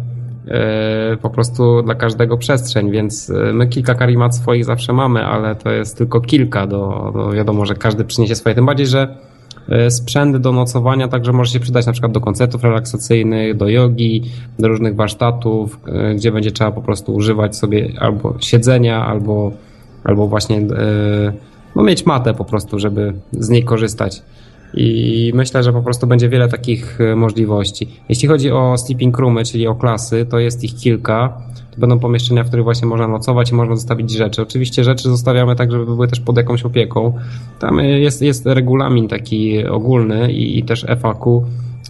e, 0.48 1.16
po 1.16 1.30
prostu 1.30 1.82
dla 1.82 1.94
każdego 1.94 2.36
przestrzeń, 2.36 2.90
więc 2.90 3.30
e, 3.30 3.52
my 3.52 3.66
kilka 3.66 3.94
karimat 3.94 4.36
swoich 4.36 4.64
zawsze 4.64 4.92
mamy, 4.92 5.24
ale 5.24 5.54
to 5.54 5.70
jest 5.70 5.98
tylko 5.98 6.20
kilka, 6.20 6.66
do, 6.66 7.12
do 7.14 7.30
wiadomo, 7.30 7.66
że 7.66 7.74
każdy 7.74 8.04
przyniesie 8.04 8.34
swoje, 8.34 8.54
tym 8.54 8.66
bardziej, 8.66 8.86
że 8.86 9.16
sprzęt 9.88 10.36
do 10.36 10.52
nocowania 10.52 11.08
także 11.08 11.32
może 11.32 11.52
się 11.52 11.60
przydać 11.60 11.86
na 11.86 11.92
przykład 11.92 12.12
do 12.12 12.20
koncertów 12.20 12.64
relaksacyjnych, 12.64 13.56
do 13.56 13.68
jogi, 13.68 14.22
do 14.58 14.68
różnych 14.68 14.96
warsztatów, 14.96 15.80
e, 15.86 16.14
gdzie 16.14 16.32
będzie 16.32 16.52
trzeba 16.52 16.72
po 16.72 16.82
prostu 16.82 17.14
używać 17.14 17.56
sobie 17.56 17.92
albo 18.00 18.34
siedzenia, 18.40 19.06
albo, 19.06 19.52
albo 20.04 20.26
właśnie 20.26 20.56
e, 20.58 21.32
no, 21.76 21.82
mieć 21.82 22.06
matę 22.06 22.34
po 22.34 22.44
prostu, 22.44 22.78
żeby 22.78 23.12
z 23.32 23.48
niej 23.48 23.64
korzystać. 23.64 24.22
I 24.74 25.32
myślę, 25.34 25.62
że 25.62 25.72
po 25.72 25.82
prostu 25.82 26.06
będzie 26.06 26.28
wiele 26.28 26.48
takich 26.48 26.98
możliwości. 27.16 27.88
Jeśli 28.08 28.28
chodzi 28.28 28.50
o 28.50 28.78
sleeping 28.78 29.18
roomy, 29.18 29.44
czyli 29.44 29.66
o 29.66 29.74
klasy, 29.74 30.26
to 30.30 30.38
jest 30.38 30.64
ich 30.64 30.74
kilka. 30.74 31.38
To 31.70 31.80
będą 31.80 31.98
pomieszczenia, 31.98 32.44
w 32.44 32.46
których 32.46 32.64
właśnie 32.64 32.88
można 32.88 33.08
nocować 33.08 33.50
i 33.50 33.54
można 33.54 33.76
zostawić 33.76 34.10
rzeczy. 34.10 34.42
Oczywiście 34.42 34.84
rzeczy 34.84 35.08
zostawiamy 35.08 35.56
tak, 35.56 35.72
żeby 35.72 35.84
były 35.84 36.08
też 36.08 36.20
pod 36.20 36.36
jakąś 36.36 36.62
opieką. 36.62 37.12
Tam 37.58 37.78
jest, 37.78 38.22
jest 38.22 38.46
regulamin 38.46 39.08
taki 39.08 39.66
ogólny 39.66 40.32
i, 40.32 40.58
i 40.58 40.62
też 40.62 40.86
FAQ 41.00 41.44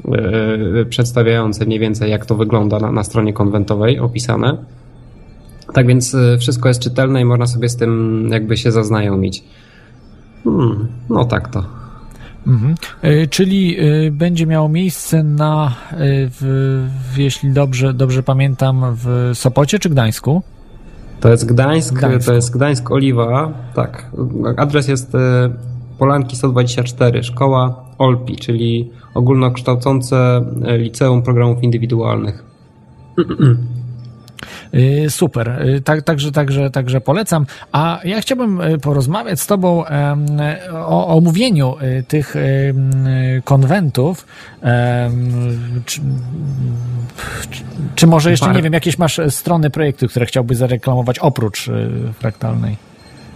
yy, 0.04 0.86
przedstawiający 0.86 1.66
mniej 1.66 1.78
więcej 1.78 2.10
jak 2.10 2.26
to 2.26 2.34
wygląda 2.34 2.78
na, 2.78 2.92
na 2.92 3.04
stronie 3.04 3.32
konwentowej 3.32 3.98
opisane. 3.98 4.56
Tak 5.72 5.86
więc 5.86 6.14
e, 6.14 6.38
wszystko 6.38 6.68
jest 6.68 6.82
czytelne 6.82 7.20
i 7.20 7.24
można 7.24 7.46
sobie 7.46 7.68
z 7.68 7.76
tym 7.76 8.28
jakby 8.32 8.56
się 8.56 8.72
zaznajomić. 8.72 9.44
Hmm, 10.44 10.88
no 11.10 11.24
tak 11.24 11.48
to. 11.48 11.81
Mhm. 12.46 12.74
E, 13.02 13.26
czyli 13.26 13.76
e, 13.78 14.10
będzie 14.10 14.46
miało 14.46 14.68
miejsce 14.68 15.22
na, 15.22 15.74
e, 15.90 15.96
w, 16.28 16.38
w, 17.12 17.18
jeśli 17.18 17.50
dobrze, 17.50 17.94
dobrze 17.94 18.22
pamiętam, 18.22 18.82
w 18.96 19.30
Sopocie 19.34 19.78
czy 19.78 19.88
Gdańsku? 19.88 20.42
To 21.20 21.28
jest 21.28 21.46
Gdańsk, 21.46 21.94
Gdańsk. 21.94 22.26
to 22.26 22.34
jest 22.34 22.54
Gdańsk 22.54 22.90
Oliwa, 22.90 23.52
tak. 23.74 24.10
Adres 24.56 24.88
jest 24.88 25.12
Polanki 25.98 26.36
124, 26.36 27.22
szkoła 27.22 27.84
OLPI, 27.98 28.36
czyli 28.36 28.90
ogólnokształcące 29.14 30.44
liceum 30.78 31.22
programów 31.22 31.62
indywidualnych. 31.62 32.44
Y, 34.74 35.10
super. 35.10 35.48
Y, 35.48 35.80
tak, 35.80 36.02
także, 36.02 36.32
także, 36.32 36.70
także 36.70 37.00
polecam. 37.00 37.46
A 37.72 38.00
ja 38.04 38.20
chciałbym 38.20 38.60
y, 38.60 38.78
porozmawiać 38.78 39.40
z 39.40 39.46
Tobą 39.46 39.84
o 40.72 41.06
omówieniu 41.16 41.76
tych 42.08 42.34
konwentów. 43.44 44.26
Czy, 45.86 46.00
czy 47.94 48.06
może 48.06 48.30
jeszcze, 48.30 48.52
nie 48.52 48.62
wiem, 48.62 48.72
jakieś 48.72 48.98
masz 48.98 49.20
strony 49.28 49.70
projektu, 49.70 50.08
które 50.08 50.26
chciałbyś 50.26 50.56
zareklamować 50.56 51.18
oprócz 51.18 51.70
fraktalnej? 52.18 52.91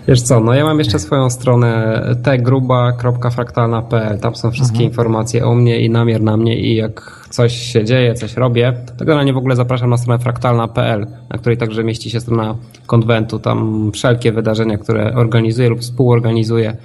Wiesz 0.09 0.23
co, 0.23 0.41
no 0.41 0.55
ja 0.55 0.65
mam 0.65 0.79
jeszcze 0.79 0.99
swoją 0.99 1.31
stronę 1.31 2.03
tgruba.fraktalna.pl. 2.23 4.19
Tam 4.19 4.37
są 4.37 4.51
wszystkie 4.51 4.77
mhm. 4.77 4.91
informacje 4.91 5.47
o 5.47 5.55
mnie 5.55 5.81
i 5.81 5.91
namiar 5.91 6.21
na 6.21 6.37
mnie 6.37 6.59
i 6.59 6.77
jak 6.77 7.27
coś 7.31 7.53
się 7.53 7.85
dzieje, 7.85 8.15
coś 8.15 8.35
robię, 8.35 8.73
to 8.99 9.05
generalnie 9.05 9.33
w 9.33 9.37
ogóle 9.37 9.57
zapraszam 9.57 9.91
na 9.91 9.97
stronę 9.97 10.19
fraktalna.pl, 10.19 11.07
na 11.31 11.39
której 11.39 11.57
także 11.57 11.85
mieści 11.85 12.11
się 12.11 12.21
strona 12.21 12.55
konwentu. 12.87 13.39
Tam 13.39 13.91
wszelkie 13.93 14.33
wydarzenia, 14.33 14.79
które 14.79 15.15
organizuję 15.15 15.69
lub 15.69 15.81
współorganizuję, 15.81 16.77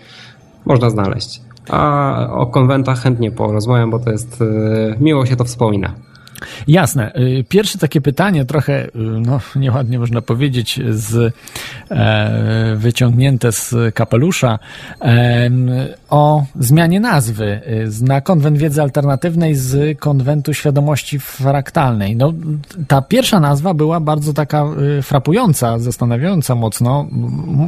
można 0.66 0.90
znaleźć. 0.90 1.42
A 1.70 2.28
o 2.32 2.46
konwentach 2.46 3.00
chętnie 3.00 3.32
porozmawiam, 3.32 3.92
bo 3.92 4.00
to 4.00 4.12
jest, 4.12 4.42
y, 4.42 4.96
miło 5.00 5.26
się 5.26 5.36
to 5.36 5.44
wspomina. 5.44 5.94
Jasne. 6.68 7.16
Y, 7.16 7.46
pierwsze 7.50 7.78
takie 7.78 8.02
pytanie, 8.02 8.46
trochę, 8.46 8.86
y, 8.86 8.90
no 8.96 9.40
nieładnie 9.56 10.00
można 10.00 10.22
powiedzieć, 10.22 10.80
z, 10.90 11.34
e, 11.92 12.76
wyciągnięte 12.76 13.52
z 13.52 13.76
kapelusza, 13.96 14.60
e, 15.02 15.50
o 16.10 16.46
zmianie 16.60 17.00
nazwy 17.00 17.62
y, 18.02 18.04
na 18.04 18.22
konwent 18.22 18.58
wiedzy 18.58 18.82
alternatywnej 18.82 19.56
z 19.56 20.00
konwentu 20.00 20.54
świadomości 20.54 21.20
fraktalnej. 21.20 22.16
No, 22.16 22.34
ta 22.88 23.02
pierwsza 23.02 23.40
nazwa 23.40 23.74
była 23.74 24.00
bardzo 24.00 24.34
taka 24.34 24.66
frapująca, 25.02 25.80
zastanawiająca 25.80 26.56
mocno, 26.56 27.08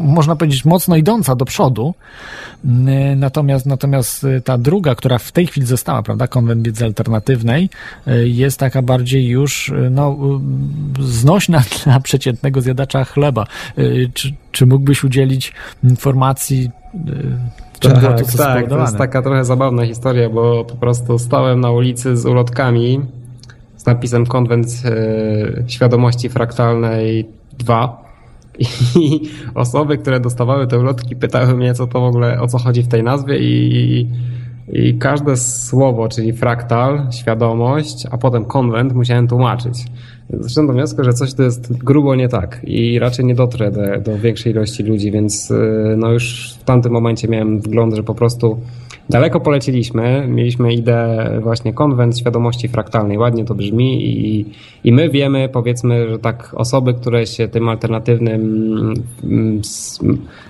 można 0.03 0.36
powiedzieć 0.36 0.65
mocno 0.65 0.95
idąca 0.95 1.36
do 1.36 1.45
przodu. 1.45 1.93
Natomiast, 3.15 3.65
natomiast 3.65 4.25
ta 4.43 4.57
druga, 4.57 4.95
która 4.95 5.17
w 5.17 5.31
tej 5.31 5.47
chwili 5.47 5.67
została, 5.67 6.03
prawda, 6.03 6.27
konwent 6.27 6.63
wiedzy 6.65 6.86
alternatywnej, 6.86 7.69
jest 8.23 8.59
taka 8.63 8.82
bardziej 8.82 9.28
już 9.28 9.69
y, 9.69 9.89
no, 9.91 10.17
y, 10.99 11.04
znośna 11.04 11.63
dla 11.84 11.99
przeciętnego 11.99 12.62
zjadacza 12.62 13.04
chleba. 13.04 13.45
Y, 13.78 14.12
czy, 14.13 14.34
czy 14.52 14.65
mógłbyś 14.65 15.04
udzielić 15.04 15.54
informacji, 15.84 16.71
czym 17.80 17.91
tak, 17.91 18.02
to, 18.02 18.38
tak, 18.38 18.69
to 18.69 18.80
jest 18.80 18.97
taka 18.97 19.21
trochę 19.21 19.45
zabawna 19.45 19.86
historia, 19.86 20.30
bo 20.30 20.65
po 20.65 20.76
prostu 20.76 21.19
stałem 21.19 21.60
na 21.60 21.71
ulicy 21.71 22.17
z 22.17 22.26
ulotkami 22.26 23.02
z 23.78 23.86
napisem 23.86 24.26
Konwent 24.26 24.67
Świadomości 25.67 26.30
Fraktalnej 26.30 27.26
2 27.58 28.04
i 28.99 29.21
osoby, 29.56 29.97
które 29.97 30.19
dostawały 30.19 30.67
te 30.67 30.80
ulotki 30.80 31.15
pytały 31.15 31.56
mnie, 31.56 31.73
co 31.73 31.88
to 31.88 32.02
w 32.02 32.04
ogóle, 32.04 32.41
o 32.41 32.47
co 32.47 32.58
chodzi 32.58 32.84
w 32.84 32.88
tej 32.88 33.04
nazwie 33.04 33.38
i 33.39 34.08
i 34.71 34.97
każde 34.97 35.38
słowo, 35.38 36.10
czyli 36.10 36.34
fraktal, 36.34 37.08
świadomość, 37.12 38.06
a 38.12 38.17
potem 38.17 38.45
konwent 38.45 38.93
musiałem 38.93 39.28
tłumaczyć. 39.28 39.86
Zresztą 40.30 40.67
do 40.67 40.73
wniosku, 40.73 41.04
że 41.04 41.13
coś 41.13 41.34
to 41.34 41.43
jest 41.43 41.84
grubo 41.84 42.15
nie 42.15 42.30
tak 42.30 42.62
i 42.63 42.99
raczej 42.99 43.26
nie 43.26 43.36
dotrę 43.36 43.71
do, 43.71 43.82
do 44.12 44.17
większej 44.17 44.52
ilości 44.52 44.84
ludzi, 44.84 45.12
więc 45.12 45.52
y, 45.52 45.95
no 45.97 46.12
już 46.12 46.54
w 46.60 46.63
tamtym 46.63 46.91
momencie 46.91 47.28
miałem 47.28 47.60
wgląd, 47.60 47.95
że 47.95 48.04
po 48.04 48.15
prostu 48.15 48.60
daleko 49.10 49.39
poleciliśmy. 49.39 50.28
Mieliśmy 50.28 50.73
ideę 50.73 51.39
właśnie 51.41 51.73
konwent 51.73 52.19
świadomości 52.19 52.67
fraktalnej. 52.67 53.17
Ładnie 53.17 53.45
to 53.45 53.56
brzmi 53.56 54.06
i, 54.06 54.45
i 54.84 54.91
my 54.91 55.10
wiemy, 55.10 55.49
powiedzmy, 55.49 56.10
że 56.10 56.19
tak 56.19 56.52
osoby, 56.58 56.93
które 56.93 57.28
się 57.28 57.47
tym 57.47 57.69
alternatywnym 57.69 58.93
mm, 59.23 59.62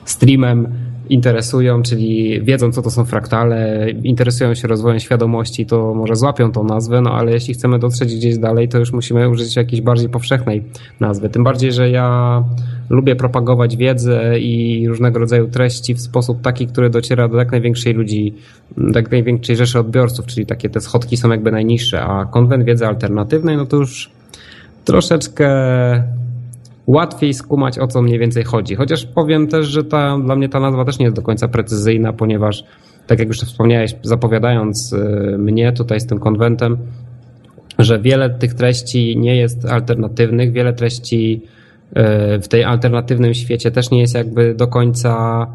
streamem 0.05 0.67
interesują, 1.09 1.81
czyli 1.81 2.41
wiedzą, 2.41 2.71
co 2.71 2.81
to 2.81 2.91
są 2.91 3.05
fraktale, 3.05 3.89
interesują 4.03 4.53
się 4.53 4.67
rozwojem 4.67 4.99
świadomości, 4.99 5.65
to 5.65 5.93
może 5.93 6.15
złapią 6.15 6.51
tą 6.51 6.63
nazwę, 6.63 7.01
no 7.01 7.11
ale 7.11 7.31
jeśli 7.31 7.53
chcemy 7.53 7.79
dotrzeć 7.79 8.15
gdzieś 8.15 8.37
dalej, 8.37 8.69
to 8.69 8.79
już 8.79 8.93
musimy 8.93 9.29
użyć 9.29 9.55
jakiejś 9.55 9.81
bardziej 9.81 10.09
powszechnej 10.09 10.63
nazwy. 10.99 11.29
Tym 11.29 11.43
bardziej, 11.43 11.71
że 11.71 11.89
ja 11.89 12.43
lubię 12.89 13.15
propagować 13.15 13.77
wiedzę 13.77 14.39
i 14.39 14.85
różnego 14.87 15.19
rodzaju 15.19 15.47
treści 15.47 15.93
w 15.93 16.01
sposób 16.01 16.41
taki, 16.41 16.67
który 16.67 16.89
dociera 16.89 17.27
do 17.27 17.37
jak 17.37 17.51
największej 17.51 17.93
ludzi, 17.93 18.33
do 18.77 18.99
jak 18.99 19.11
największej 19.11 19.55
rzeszy 19.55 19.79
odbiorców, 19.79 20.25
czyli 20.25 20.45
takie 20.45 20.69
te 20.69 20.81
schodki 20.81 21.17
są 21.17 21.29
jakby 21.29 21.51
najniższe, 21.51 22.01
a 22.01 22.25
konwent 22.25 22.65
wiedzy 22.65 22.87
alternatywnej, 22.87 23.57
no 23.57 23.65
to 23.65 23.77
już 23.77 24.11
troszeczkę 24.85 25.47
łatwiej 26.87 27.33
skumać 27.33 27.79
o 27.79 27.87
co 27.87 28.01
mniej 28.01 28.19
więcej 28.19 28.43
chodzi. 28.43 28.75
Chociaż 28.75 29.05
powiem 29.05 29.47
też, 29.47 29.67
że 29.67 29.83
ta, 29.83 30.17
dla 30.19 30.35
mnie 30.35 30.49
ta 30.49 30.59
nazwa 30.59 30.85
też 30.85 30.99
nie 30.99 31.05
jest 31.05 31.15
do 31.15 31.21
końca 31.21 31.47
precyzyjna, 31.47 32.13
ponieważ 32.13 32.63
tak 33.07 33.19
jak 33.19 33.27
już 33.27 33.39
wspomniałeś, 33.39 33.95
zapowiadając 34.01 34.93
y, 34.93 35.37
mnie 35.37 35.71
tutaj 35.71 35.99
z 35.99 36.07
tym 36.07 36.19
konwentem, 36.19 36.77
że 37.79 37.99
wiele 37.99 38.29
tych 38.29 38.53
treści 38.53 39.17
nie 39.17 39.35
jest 39.35 39.65
alternatywnych, 39.65 40.51
wiele 40.51 40.73
treści 40.73 41.41
y, 41.89 42.41
w 42.41 42.47
tej 42.47 42.63
alternatywnym 42.63 43.33
świecie 43.33 43.71
też 43.71 43.91
nie 43.91 43.99
jest 44.01 44.15
jakby 44.15 44.55
do 44.55 44.67
końca 44.67 45.47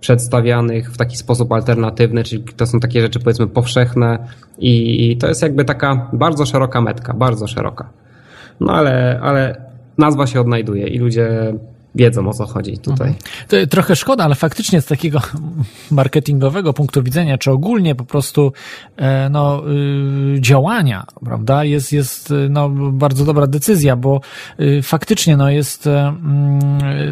przedstawianych 0.00 0.92
w 0.92 0.96
taki 0.96 1.16
sposób 1.16 1.52
alternatywny, 1.52 2.24
czyli 2.24 2.42
to 2.56 2.66
są 2.66 2.80
takie 2.80 3.00
rzeczy 3.00 3.20
powiedzmy 3.20 3.46
powszechne 3.46 4.18
i 4.58 5.16
to 5.20 5.28
jest 5.28 5.42
jakby 5.42 5.64
taka 5.64 6.10
bardzo 6.12 6.46
szeroka 6.46 6.80
metka, 6.80 7.14
bardzo 7.14 7.46
szeroka. 7.46 7.88
No 8.60 8.72
ale, 8.72 9.20
ale 9.22 9.63
nazwa 9.98 10.26
się 10.26 10.40
odnajduje 10.40 10.86
i 10.86 10.98
ludzie 10.98 11.54
wiedzą 11.94 12.28
o 12.28 12.32
co 12.32 12.46
chodzi 12.46 12.78
tutaj. 12.78 13.08
Mhm. 13.08 13.16
To 13.48 13.66
trochę 13.66 13.96
szkoda, 13.96 14.24
ale 14.24 14.34
faktycznie 14.34 14.80
z 14.80 14.86
takiego 14.86 15.20
marketingowego 15.90 16.72
punktu 16.72 17.02
widzenia, 17.02 17.38
czy 17.38 17.50
ogólnie 17.50 17.94
po 17.94 18.04
prostu 18.04 18.52
e, 18.96 19.28
no, 19.30 19.62
y, 20.36 20.40
działania, 20.40 21.06
prawda, 21.24 21.64
jest, 21.64 21.92
jest 21.92 22.30
y, 22.30 22.48
no, 22.50 22.68
bardzo 22.92 23.24
dobra 23.24 23.46
decyzja, 23.46 23.96
bo 23.96 24.20
y, 24.60 24.82
faktycznie 24.82 25.36
no, 25.36 25.50
jest 25.50 25.86
mm, 25.86 26.58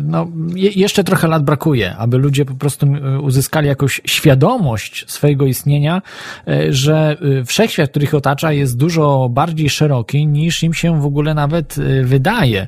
no, 0.03 0.27
jeszcze 0.57 1.05
trochę 1.05 1.29
lat 1.29 1.45
brakuje, 1.45 1.97
aby 1.97 2.19
ludzie 2.19 2.45
po 2.45 2.55
prostu 2.55 2.87
uzyskali 3.23 3.69
jakąś 3.69 4.01
świadomość 4.05 5.05
swojego 5.09 5.47
istnienia, 5.47 6.03
e, 6.49 6.73
że 6.73 7.17
wszechświat, 7.47 7.91
który 7.91 8.05
ich 8.05 8.15
otacza 8.15 8.53
jest 8.53 8.77
dużo 8.77 9.29
bardziej 9.29 9.71
szeroki 9.71 10.27
niż 10.27 10.63
im 10.63 10.75
się 10.75 11.01
w 11.01 11.07
ogóle 11.07 11.35
nawet 11.35 11.77
wydaje. 12.03 12.67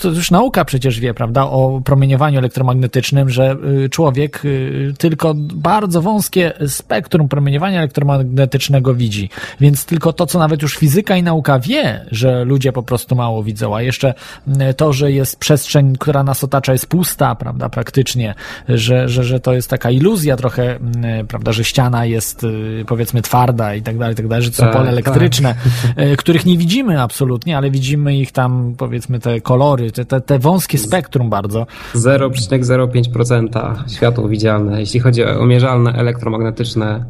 To 0.00 0.08
już 0.08 0.30
nauka 0.30 0.64
przecież 0.64 1.00
wie, 1.00 1.14
prawda, 1.18 1.42
o 1.44 1.80
promieniowaniu 1.84 2.38
elektromagnetycznym, 2.38 3.30
że 3.30 3.56
y, 3.84 3.88
człowiek 3.88 4.44
y, 4.44 4.94
tylko 4.98 5.34
bardzo 5.36 6.02
wąskie 6.02 6.52
spektrum 6.66 7.28
promieniowania 7.28 7.78
elektromagnetycznego 7.78 8.94
widzi. 8.94 9.30
Więc 9.60 9.84
tylko 9.84 10.12
to, 10.12 10.26
co 10.26 10.38
nawet 10.38 10.62
już 10.62 10.76
fizyka 10.76 11.16
i 11.16 11.22
nauka 11.22 11.58
wie, 11.58 12.06
że 12.10 12.44
ludzie 12.44 12.72
po 12.72 12.82
prostu 12.82 13.16
mało 13.16 13.42
widzą, 13.42 13.76
a 13.76 13.82
jeszcze 13.82 14.14
y, 14.70 14.74
to, 14.74 14.92
że 14.92 15.12
jest 15.12 15.38
przestrzeń, 15.38 15.96
która 15.98 16.22
nas 16.22 16.44
otacza, 16.44 16.72
jest 16.72 16.86
pusta, 16.86 17.34
prawda, 17.34 17.68
praktycznie, 17.68 18.34
że, 18.68 19.08
że, 19.08 19.24
że 19.24 19.40
to 19.40 19.54
jest 19.54 19.70
taka 19.70 19.90
iluzja 19.90 20.36
trochę, 20.36 20.78
prawda, 21.28 21.52
że 21.52 21.64
ściana 21.64 22.04
jest 22.04 22.46
powiedzmy 22.86 23.22
twarda 23.22 23.74
i 23.74 23.82
tak 23.82 23.98
dalej, 23.98 24.12
i 24.12 24.16
tak 24.16 24.28
dalej, 24.28 24.44
że 24.44 24.50
to 24.50 24.56
są 24.56 24.64
tak, 24.64 24.72
pole 24.72 24.90
elektryczne, 24.90 25.54
tak. 25.96 26.18
których 26.22 26.46
nie 26.46 26.58
widzimy 26.58 27.02
absolutnie, 27.02 27.56
ale 27.56 27.70
widzimy 27.70 28.16
ich 28.16 28.32
tam, 28.32 28.74
powiedzmy, 28.78 29.20
te 29.20 29.40
kolory, 29.40 29.92
te, 29.92 30.04
te, 30.04 30.20
te 30.20 30.38
wąskie 30.38 30.78
spektrum, 30.78 31.07
spektrum 31.08 31.30
bardzo. 31.30 31.66
0,05% 31.94 33.88
światło 33.88 34.28
widzialne, 34.28 34.80
jeśli 34.80 35.00
chodzi 35.00 35.24
o 35.24 35.46
mierzalne 35.46 35.92
elektromagnetyczne 35.92 37.04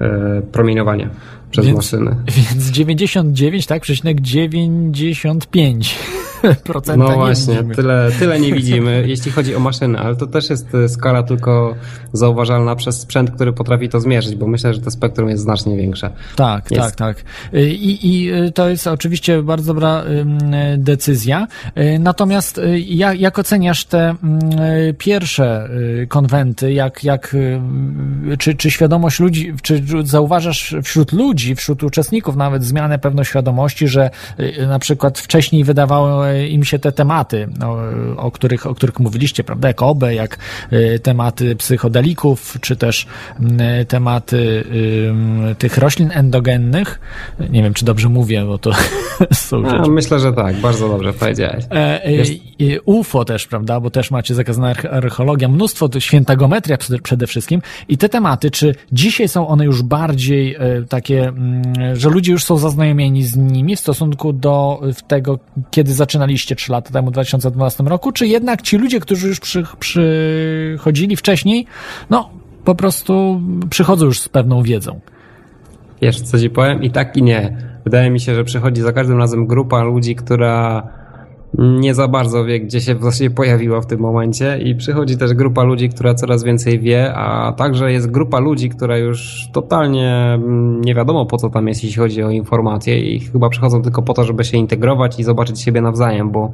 e, 0.00 0.42
promieniowanie 0.52 1.08
przez 1.56 1.66
więc, 1.66 1.76
maszyny. 1.76 2.16
Więc 2.26 2.70
99, 2.70 3.66
tak? 3.66 3.82
Przecinek 3.82 4.20
95 4.20 5.96
procenta 6.64 7.04
No 7.08 7.14
właśnie, 7.14 7.64
tyle, 7.74 8.10
tyle 8.18 8.40
nie 8.40 8.52
widzimy, 8.52 9.04
jeśli 9.06 9.32
chodzi 9.32 9.54
o 9.54 9.60
maszyny, 9.60 9.98
ale 9.98 10.16
to 10.16 10.26
też 10.26 10.50
jest 10.50 10.74
e, 10.74 10.88
skala 10.88 11.22
tylko 11.22 11.74
zauważalna 12.12 12.76
przez 12.76 13.00
sprzęt, 13.00 13.30
który 13.30 13.52
potrafi 13.52 13.88
to 13.88 14.00
zmierzyć, 14.00 14.36
bo 14.36 14.46
myślę, 14.46 14.74
że 14.74 14.80
to 14.80 14.90
spektrum 14.90 15.28
jest 15.28 15.42
znacznie 15.42 15.76
większe. 15.76 16.10
Tak, 16.36 16.70
jest... 16.70 16.82
tak, 16.82 16.96
tak. 16.96 17.24
I, 17.52 17.98
I 18.02 18.30
to 18.52 18.68
jest 18.68 18.86
oczywiście 18.86 19.42
bardzo 19.42 19.74
dobra 19.74 20.04
decyzja. 20.78 21.46
Natomiast 21.98 22.60
jak, 22.86 23.20
jak 23.20 23.38
oceniasz 23.38 23.84
te 23.84 24.14
pierwsze 24.98 25.68
konwenty, 26.08 26.72
jak, 26.72 27.04
jak, 27.04 27.36
czy, 28.38 28.54
czy 28.54 28.70
świadomość 28.70 29.20
ludzi, 29.20 29.52
czy 29.62 29.82
zauważasz 30.04 30.74
wśród 30.82 31.12
ludzi, 31.12 31.45
wśród 31.54 31.82
uczestników 31.82 32.36
nawet 32.36 32.64
zmianę 32.64 32.98
pewnoświadomości, 32.98 33.88
że 33.88 34.10
na 34.68 34.78
przykład 34.78 35.18
wcześniej 35.18 35.64
wydawało 35.64 36.32
im 36.48 36.64
się 36.64 36.78
te 36.78 36.92
tematy, 36.92 37.48
no, 37.58 37.76
o, 38.16 38.30
których, 38.30 38.66
o 38.66 38.74
których 38.74 39.00
mówiliście, 39.00 39.44
prawda, 39.44 39.68
jak 39.68 39.82
OBE, 39.82 40.14
jak 40.14 40.38
y, 40.72 41.00
tematy 41.02 41.56
psychodelików, 41.56 42.58
czy 42.60 42.76
też 42.76 43.06
y, 43.80 43.84
tematy 43.84 44.64
tych 45.58 45.78
roślin 45.78 46.10
endogennych. 46.14 47.00
Nie 47.50 47.62
wiem, 47.62 47.74
czy 47.74 47.84
dobrze 47.84 48.08
mówię, 48.08 48.44
bo 48.44 48.58
to 48.58 48.70
są 49.32 49.64
rzeczy. 49.64 49.76
A, 49.76 49.88
myślę, 49.88 50.20
że 50.20 50.32
tak, 50.32 50.56
bardzo 50.56 50.88
dobrze 50.88 51.12
powiedziałeś. 51.12 51.64
E, 51.70 52.04
e, 52.04 52.80
UFO 52.84 53.24
też, 53.24 53.46
prawda, 53.46 53.80
bo 53.80 53.90
też 53.90 54.10
macie 54.10 54.34
zakazana 54.34 54.74
archeologia, 54.90 55.48
mnóstwo, 55.48 55.88
świętagometria 55.98 56.76
przede 57.02 57.26
wszystkim 57.26 57.62
i 57.88 57.98
te 57.98 58.08
tematy, 58.08 58.50
czy 58.50 58.74
dzisiaj 58.92 59.28
są 59.28 59.48
one 59.48 59.64
już 59.64 59.82
bardziej 59.82 60.54
e, 60.54 60.58
takie, 60.88 61.20
mm, 61.20 61.25
że 61.92 62.10
ludzie 62.10 62.32
już 62.32 62.44
są 62.44 62.56
zaznajomieni 62.56 63.22
z 63.22 63.36
nimi 63.36 63.76
w 63.76 63.80
stosunku 63.80 64.32
do 64.32 64.82
tego, 65.06 65.38
kiedy 65.70 65.94
zaczynaliście 65.94 66.56
3 66.56 66.72
lata 66.72 66.90
temu, 66.90 67.08
w 67.08 67.12
2012 67.12 67.84
roku, 67.84 68.12
czy 68.12 68.26
jednak 68.26 68.62
ci 68.62 68.78
ludzie, 68.78 69.00
którzy 69.00 69.28
już 69.28 69.40
przy, 69.40 69.64
przychodzili 69.78 71.16
wcześniej, 71.16 71.66
no 72.10 72.30
po 72.64 72.74
prostu 72.74 73.40
przychodzą 73.70 74.06
już 74.06 74.20
z 74.20 74.28
pewną 74.28 74.62
wiedzą? 74.62 75.00
Wiesz, 76.02 76.20
co 76.20 76.38
ci 76.38 76.50
powiem? 76.50 76.82
I 76.82 76.90
tak 76.90 77.16
i 77.16 77.22
nie. 77.22 77.56
Wydaje 77.84 78.10
mi 78.10 78.20
się, 78.20 78.34
że 78.34 78.44
przychodzi 78.44 78.82
za 78.82 78.92
każdym 78.92 79.18
razem 79.18 79.46
grupa 79.46 79.82
ludzi, 79.82 80.16
która 80.16 80.88
nie 81.58 81.94
za 81.94 82.08
bardzo 82.08 82.44
wie, 82.44 82.60
gdzie 82.60 82.80
się 82.80 82.94
właściwie 82.94 83.30
pojawiła 83.30 83.80
w 83.80 83.86
tym 83.86 84.00
momencie. 84.00 84.58
I 84.58 84.74
przychodzi 84.74 85.16
też 85.16 85.34
grupa 85.34 85.62
ludzi, 85.62 85.88
która 85.88 86.14
coraz 86.14 86.44
więcej 86.44 86.80
wie, 86.80 87.14
a 87.14 87.52
także 87.52 87.92
jest 87.92 88.10
grupa 88.10 88.38
ludzi, 88.38 88.68
która 88.68 88.98
już 88.98 89.48
totalnie 89.52 90.14
mm, 90.34 90.80
nie 90.80 90.94
wiadomo 90.94 91.26
po 91.26 91.36
co 91.36 91.50
tam 91.50 91.68
jest, 91.68 91.84
jeśli 91.84 91.98
chodzi 91.98 92.22
o 92.22 92.30
informacje. 92.30 93.00
I 93.00 93.20
chyba 93.20 93.48
przychodzą 93.48 93.82
tylko 93.82 94.02
po 94.02 94.14
to, 94.14 94.24
żeby 94.24 94.44
się 94.44 94.56
integrować 94.56 95.20
i 95.20 95.24
zobaczyć 95.24 95.60
siebie 95.60 95.80
nawzajem, 95.80 96.30
bo 96.30 96.52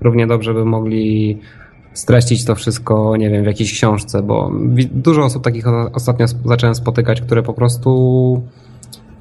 równie 0.00 0.26
dobrze 0.26 0.54
by 0.54 0.64
mogli 0.64 1.38
streścić 1.92 2.44
to 2.44 2.54
wszystko, 2.54 3.16
nie 3.16 3.30
wiem, 3.30 3.42
w 3.42 3.46
jakiejś 3.46 3.72
książce, 3.72 4.22
bo 4.22 4.50
dużo 4.92 5.24
osób 5.24 5.44
takich 5.44 5.64
ostatnio 5.92 6.26
zacząłem 6.44 6.74
spotykać, 6.74 7.20
które 7.20 7.42
po 7.42 7.52
prostu 7.52 8.42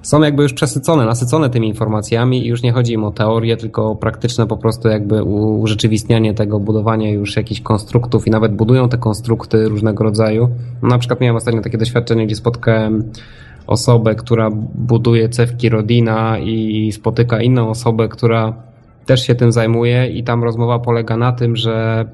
są 0.02 0.22
jakby 0.22 0.44
już 0.44 0.54
przesycone, 0.54 1.06
nasycone 1.06 1.50
tymi 1.50 1.68
informacjami 1.68 2.46
i 2.46 2.48
już 2.48 2.64
nie 2.64 2.72
chodzi 2.72 2.94
im 2.94 3.04
o 3.04 3.12
teorię, 3.12 3.58
tylko 3.58 3.92
o 3.92 3.96
praktyczne 3.96 4.48
po 4.48 4.58
prostu 4.58 4.88
jakby 4.88 5.24
urzeczywistnianie 5.24 6.34
tego, 6.34 6.60
budowanie 6.60 7.12
już 7.12 7.36
jakichś 7.36 7.62
konstruktów 7.62 8.28
i 8.28 8.32
nawet 8.32 8.56
budują 8.56 8.90
te 8.90 8.98
konstrukty 8.98 9.70
różnego 9.70 10.04
rodzaju. 10.04 10.50
Na 10.82 10.98
przykład 10.98 11.22
miałem 11.22 11.36
ostatnio 11.36 11.62
takie 11.62 11.78
doświadczenie, 11.78 12.26
gdzie 12.26 12.36
spotkałem 12.36 13.04
osobę, 13.68 14.16
która 14.16 14.50
buduje 14.76 15.30
cewki 15.30 15.70
Rodina 15.70 16.40
i 16.40 16.92
spotyka 16.92 17.42
inną 17.42 17.70
osobę, 17.70 18.08
która 18.08 18.54
też 19.06 19.28
się 19.28 19.36
tym 19.36 19.52
zajmuje 19.52 20.08
i 20.08 20.24
tam 20.24 20.44
rozmowa 20.44 20.80
polega 20.80 21.18
na 21.18 21.32
tym, 21.32 21.56
że 21.56 22.06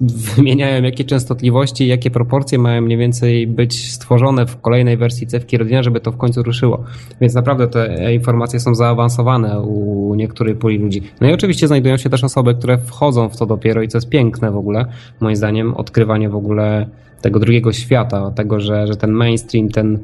wymieniają 0.00 0.82
jakie 0.82 1.04
częstotliwości, 1.04 1.86
jakie 1.86 2.10
proporcje 2.10 2.58
mają 2.58 2.82
mniej 2.82 2.98
więcej 2.98 3.46
być 3.46 3.92
stworzone 3.92 4.46
w 4.46 4.60
kolejnej 4.60 4.96
wersji 4.96 5.26
cewki 5.26 5.58
Rodina, 5.58 5.82
żeby 5.82 6.00
to 6.00 6.12
w 6.12 6.16
końcu 6.16 6.42
ruszyło. 6.42 6.84
Więc 7.20 7.34
naprawdę 7.34 7.68
te 7.68 8.14
informacje 8.14 8.60
są 8.60 8.74
zaawansowane 8.74 9.60
u 9.60 10.14
niektórych 10.14 10.58
puli 10.58 10.78
ludzi. 10.78 11.02
No 11.20 11.28
i 11.28 11.32
oczywiście 11.32 11.66
znajdują 11.66 11.96
się 11.96 12.10
też 12.10 12.24
osoby, 12.24 12.54
które 12.54 12.78
wchodzą 12.78 13.28
w 13.28 13.36
to 13.36 13.46
dopiero 13.46 13.82
i 13.82 13.88
co 13.88 13.98
jest 13.98 14.08
piękne 14.08 14.50
w 14.50 14.56
ogóle, 14.56 14.86
moim 15.20 15.36
zdaniem, 15.36 15.74
odkrywanie 15.74 16.28
w 16.28 16.36
ogóle 16.36 16.86
tego 17.20 17.40
drugiego 17.40 17.72
świata, 17.72 18.30
tego, 18.30 18.60
że, 18.60 18.86
że 18.86 18.96
ten 18.96 19.10
mainstream, 19.10 19.68
ten 19.68 19.98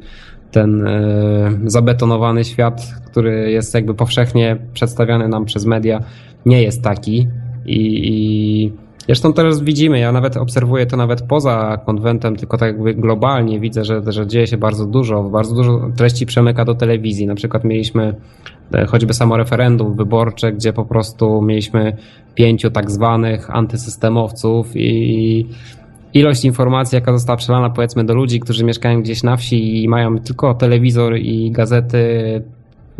ten 0.51 0.87
yy, 1.63 1.69
zabetonowany 1.69 2.43
świat, 2.43 2.93
który 3.05 3.51
jest 3.51 3.73
jakby 3.73 3.93
powszechnie 3.93 4.57
przedstawiany 4.73 5.27
nam 5.27 5.45
przez 5.45 5.65
media, 5.65 5.99
nie 6.45 6.63
jest 6.63 6.83
taki 6.83 7.27
i, 7.65 8.01
i 8.03 8.71
Zresztą 9.09 9.33
teraz 9.33 9.61
widzimy, 9.61 9.99
ja 9.99 10.11
nawet 10.11 10.37
obserwuję 10.37 10.85
to 10.85 10.97
nawet 10.97 11.21
poza 11.21 11.77
konwentem, 11.85 12.35
tylko 12.35 12.57
tak 12.57 12.67
jakby 12.67 12.93
globalnie 12.93 13.59
widzę, 13.59 13.85
że, 13.85 14.01
że 14.07 14.27
dzieje 14.27 14.47
się 14.47 14.57
bardzo 14.57 14.85
dużo, 14.85 15.23
bardzo 15.23 15.55
dużo 15.55 15.89
treści 15.95 16.25
przemyka 16.25 16.65
do 16.65 16.75
telewizji. 16.75 17.27
Na 17.27 17.35
przykład 17.35 17.63
mieliśmy 17.63 18.15
e, 18.73 18.85
choćby 18.85 19.13
samo 19.13 19.37
referendum 19.37 19.95
wyborcze, 19.95 20.51
gdzie 20.51 20.73
po 20.73 20.85
prostu 20.85 21.41
mieliśmy 21.41 21.97
pięciu 22.35 22.71
tak 22.71 22.91
zwanych 22.91 23.55
antysystemowców 23.55 24.71
i 24.75 25.45
ilość 26.13 26.45
informacji, 26.45 26.95
jaka 26.95 27.13
została 27.13 27.37
przelana 27.37 27.69
powiedzmy 27.69 28.03
do 28.03 28.13
ludzi, 28.13 28.39
którzy 28.39 28.63
mieszkają 28.63 29.01
gdzieś 29.01 29.23
na 29.23 29.37
wsi 29.37 29.83
i 29.83 29.87
mają 29.87 30.17
tylko 30.17 30.53
telewizor 30.53 31.17
i 31.17 31.51
gazety 31.51 31.99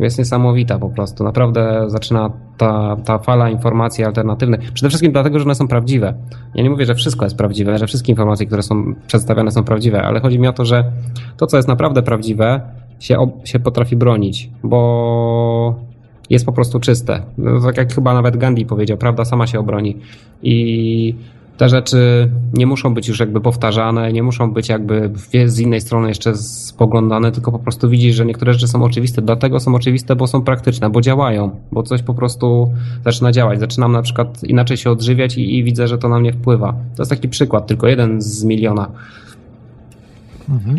jest 0.04 0.20
niesamowita 0.20 0.80
po 0.80 0.90
prostu. 0.90 1.24
Naprawdę 1.24 1.84
zaczyna 1.88 2.32
ta, 2.58 2.98
ta 3.06 3.18
fala 3.18 3.50
informacji 3.50 4.04
alternatywnych. 4.04 4.72
Przede 4.72 4.90
wszystkim 4.90 5.12
dlatego, 5.12 5.40
że 5.40 5.46
one 5.46 5.56
są 5.56 5.68
prawdziwe. 5.68 6.14
Ja 6.56 6.64
nie 6.64 6.70
mówię, 6.70 6.86
że 6.86 6.96
wszystko 6.96 7.26
jest 7.26 7.38
prawdziwe, 7.38 7.78
że 7.78 7.88
wszystkie 7.88 8.12
informacje, 8.12 8.46
które 8.46 8.64
są 8.64 8.96
przedstawiane 9.08 9.52
są 9.52 9.64
prawdziwe, 9.64 10.04
ale 10.04 10.20
chodzi 10.20 10.40
mi 10.40 10.48
o 10.48 10.54
to, 10.54 10.66
że 10.66 10.92
to, 11.38 11.48
co 11.48 11.58
jest 11.58 11.70
naprawdę 11.70 12.04
prawdziwe, 12.04 12.62
się, 13.00 13.32
się 13.44 13.60
potrafi 13.60 13.96
bronić, 13.96 14.50
bo 14.64 15.76
jest 16.30 16.46
po 16.46 16.52
prostu 16.52 16.80
czyste. 16.80 17.22
No, 17.38 17.62
tak 17.62 17.78
jak 17.78 17.94
chyba 17.94 18.14
nawet 18.14 18.38
Gandhi 18.38 18.66
powiedział, 18.66 18.98
prawda 18.98 19.26
sama 19.26 19.48
się 19.48 19.60
obroni. 19.60 19.98
I 20.44 21.16
te 21.60 21.70
rzeczy 21.70 22.32
nie 22.54 22.66
muszą 22.66 22.94
być 22.94 23.08
już 23.08 23.20
jakby 23.20 23.42
powtarzane, 23.42 24.14
nie 24.14 24.24
muszą 24.24 24.54
być 24.54 24.70
jakby 24.70 25.12
z 25.46 25.60
innej 25.60 25.82
strony 25.82 26.08
jeszcze 26.08 26.36
spoglądane, 26.38 27.32
tylko 27.32 27.52
po 27.52 27.60
prostu 27.60 27.90
widzisz, 27.90 28.16
że 28.16 28.26
niektóre 28.26 28.54
rzeczy 28.54 28.68
są 28.68 28.84
oczywiste. 28.84 29.22
Dlatego 29.22 29.60
są 29.60 29.76
oczywiste, 29.76 30.16
bo 30.16 30.28
są 30.28 30.42
praktyczne, 30.42 30.90
bo 30.90 31.02
działają, 31.02 31.60
bo 31.72 31.84
coś 31.84 32.04
po 32.04 32.14
prostu 32.14 32.72
zaczyna 33.06 33.32
działać. 33.32 33.60
Zaczynam 33.60 33.92
na 33.92 34.02
przykład 34.02 34.44
inaczej 34.44 34.78
się 34.78 34.92
odżywiać 34.92 35.38
i, 35.38 35.58
i 35.58 35.64
widzę, 35.64 35.88
że 35.88 35.98
to 35.98 36.10
na 36.10 36.20
mnie 36.20 36.34
wpływa. 36.34 36.72
To 36.96 37.02
jest 37.02 37.10
taki 37.10 37.30
przykład, 37.30 37.68
tylko 37.68 37.88
jeden 37.88 38.22
z 38.22 38.44
miliona. 38.44 38.92
Mhm. 40.50 40.78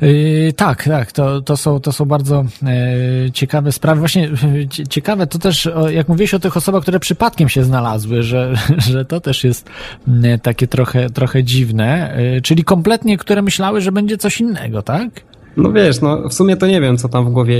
Yy, 0.00 0.52
tak, 0.52 0.84
tak, 0.84 1.12
to, 1.12 1.40
to, 1.40 1.56
są, 1.56 1.80
to 1.80 1.92
są 1.92 2.04
bardzo 2.04 2.44
yy, 2.62 3.30
ciekawe 3.30 3.72
sprawy. 3.72 3.98
Właśnie 3.98 4.30
yy, 4.54 4.68
ciekawe 4.68 5.26
to 5.26 5.38
też, 5.38 5.68
jak 5.90 6.08
mówiłeś 6.08 6.34
o 6.34 6.38
tych 6.38 6.56
osobach, 6.56 6.82
które 6.82 7.00
przypadkiem 7.00 7.48
się 7.48 7.64
znalazły, 7.64 8.22
że, 8.22 8.54
że 8.90 9.04
to 9.04 9.20
też 9.20 9.44
jest 9.44 9.70
takie 10.42 10.66
trochę, 10.66 11.10
trochę 11.10 11.44
dziwne, 11.44 12.18
yy, 12.34 12.40
czyli 12.40 12.64
kompletnie, 12.64 13.18
które 13.18 13.42
myślały, 13.42 13.80
że 13.80 13.92
będzie 13.92 14.18
coś 14.18 14.40
innego, 14.40 14.82
tak? 14.82 15.10
No 15.56 15.72
wiesz, 15.72 16.00
no 16.00 16.28
w 16.28 16.34
sumie 16.34 16.56
to 16.56 16.66
nie 16.66 16.80
wiem, 16.80 16.96
co 16.96 17.08
tam 17.08 17.24
w 17.24 17.30
głowie 17.30 17.58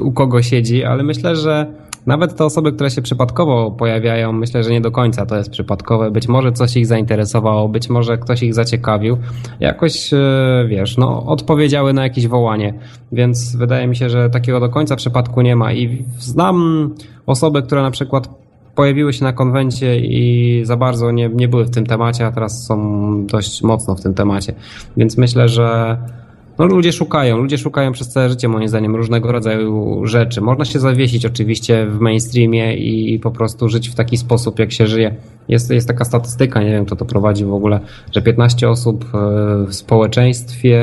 u 0.00 0.12
kogo 0.12 0.42
siedzi, 0.42 0.84
ale 0.84 1.02
myślę, 1.02 1.36
że 1.36 1.66
nawet 2.06 2.36
te 2.36 2.44
osoby, 2.44 2.72
które 2.72 2.90
się 2.90 3.02
przypadkowo 3.02 3.70
pojawiają, 3.70 4.32
myślę, 4.32 4.64
że 4.64 4.70
nie 4.70 4.80
do 4.80 4.90
końca 4.90 5.26
to 5.26 5.36
jest 5.36 5.50
przypadkowe. 5.50 6.10
Być 6.10 6.28
może 6.28 6.52
coś 6.52 6.76
ich 6.76 6.86
zainteresowało, 6.86 7.68
być 7.68 7.88
może 7.88 8.18
ktoś 8.18 8.42
ich 8.42 8.54
zaciekawił. 8.54 9.16
Jakoś, 9.60 10.12
e, 10.12 10.66
wiesz, 10.68 10.96
no, 10.96 11.26
odpowiedziały 11.26 11.92
na 11.92 12.02
jakieś 12.02 12.28
wołanie. 12.28 12.74
Więc 13.12 13.56
wydaje 13.56 13.86
mi 13.86 13.96
się, 13.96 14.10
że 14.10 14.30
takiego 14.30 14.60
do 14.60 14.68
końca 14.68 14.96
przypadku 14.96 15.42
nie 15.42 15.56
ma. 15.56 15.72
I 15.72 16.04
znam 16.18 16.90
osoby, 17.26 17.62
które 17.62 17.82
na 17.82 17.90
przykład 17.90 18.28
pojawiły 18.74 19.12
się 19.12 19.24
na 19.24 19.32
konwencie 19.32 20.00
i 20.00 20.60
za 20.64 20.76
bardzo 20.76 21.10
nie, 21.10 21.28
nie 21.28 21.48
były 21.48 21.64
w 21.64 21.70
tym 21.70 21.86
temacie, 21.86 22.26
a 22.26 22.32
teraz 22.32 22.66
są 22.66 23.26
dość 23.26 23.62
mocno 23.62 23.94
w 23.94 24.00
tym 24.00 24.14
temacie. 24.14 24.54
Więc 24.96 25.18
myślę, 25.18 25.48
że 25.48 25.96
no 26.60 26.66
ludzie 26.66 26.92
szukają, 26.92 27.36
ludzie 27.36 27.58
szukają 27.58 27.92
przez 27.92 28.08
całe 28.08 28.28
życie 28.28 28.48
moim 28.48 28.68
zdaniem 28.68 28.96
różnego 28.96 29.32
rodzaju 29.32 30.00
rzeczy. 30.06 30.40
Można 30.40 30.64
się 30.64 30.78
zawiesić 30.78 31.26
oczywiście 31.26 31.86
w 31.86 32.00
mainstreamie 32.00 32.76
i 32.76 33.18
po 33.18 33.30
prostu 33.30 33.68
żyć 33.68 33.88
w 33.88 33.94
taki 33.94 34.16
sposób, 34.16 34.58
jak 34.58 34.72
się 34.72 34.86
żyje. 34.86 35.14
Jest, 35.48 35.70
jest 35.70 35.88
taka 35.88 36.04
statystyka, 36.04 36.62
nie 36.62 36.70
wiem 36.70 36.86
kto 36.86 36.96
to 36.96 37.04
prowadzi 37.04 37.44
w 37.44 37.54
ogóle, 37.54 37.80
że 38.12 38.22
15 38.22 38.68
osób 38.68 39.04
e, 39.04 39.66
w 39.66 39.74
społeczeństwie 39.74 40.78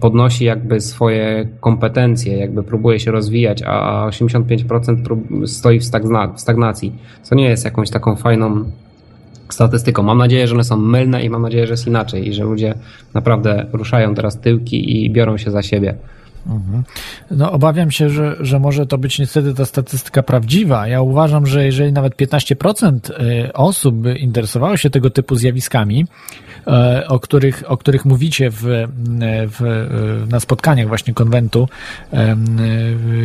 podnosi 0.00 0.44
jakby 0.44 0.80
swoje 0.80 1.48
kompetencje, 1.60 2.36
jakby 2.36 2.62
próbuje 2.62 3.00
się 3.00 3.10
rozwijać, 3.10 3.62
a 3.66 4.06
85% 4.08 5.46
stoi 5.46 5.80
w, 5.80 5.84
w 6.34 6.40
stagnacji, 6.40 6.92
co 7.22 7.34
nie 7.34 7.48
jest 7.48 7.64
jakąś 7.64 7.90
taką 7.90 8.16
fajną 8.16 8.64
statystyką. 9.54 10.02
Mam 10.02 10.18
nadzieję, 10.18 10.46
że 10.46 10.54
one 10.54 10.64
są 10.64 10.76
mylne 10.76 11.24
i 11.24 11.30
mam 11.30 11.42
nadzieję, 11.42 11.66
że 11.66 11.72
jest 11.72 11.86
inaczej 11.86 12.28
i 12.28 12.32
że 12.32 12.44
ludzie 12.44 12.74
naprawdę 13.14 13.66
ruszają 13.72 14.14
teraz 14.14 14.40
tyłki 14.40 15.04
i 15.04 15.10
biorą 15.10 15.36
się 15.38 15.50
za 15.50 15.62
siebie. 15.62 15.94
Mhm. 16.46 16.84
No, 17.30 17.52
obawiam 17.52 17.90
się, 17.90 18.10
że, 18.10 18.36
że 18.40 18.58
może 18.58 18.86
to 18.86 18.98
być 18.98 19.18
niestety 19.18 19.54
ta 19.54 19.64
statystyka 19.64 20.22
prawdziwa. 20.22 20.88
Ja 20.88 21.02
uważam, 21.02 21.46
że 21.46 21.64
jeżeli 21.64 21.92
nawet 21.92 22.16
15% 22.16 23.10
y, 23.10 23.52
osób 23.52 23.96
interesowało 24.18 24.76
się 24.76 24.90
tego 24.90 25.10
typu 25.10 25.34
zjawiskami, 25.34 26.06
E, 26.66 27.08
o 27.08 27.20
których, 27.20 27.62
o 27.66 27.76
których 27.76 28.04
mówicie 28.04 28.50
w, 28.50 28.62
w, 29.58 29.86
na 30.30 30.40
spotkaniach 30.40 30.88
właśnie 30.88 31.14
konwentu 31.14 31.68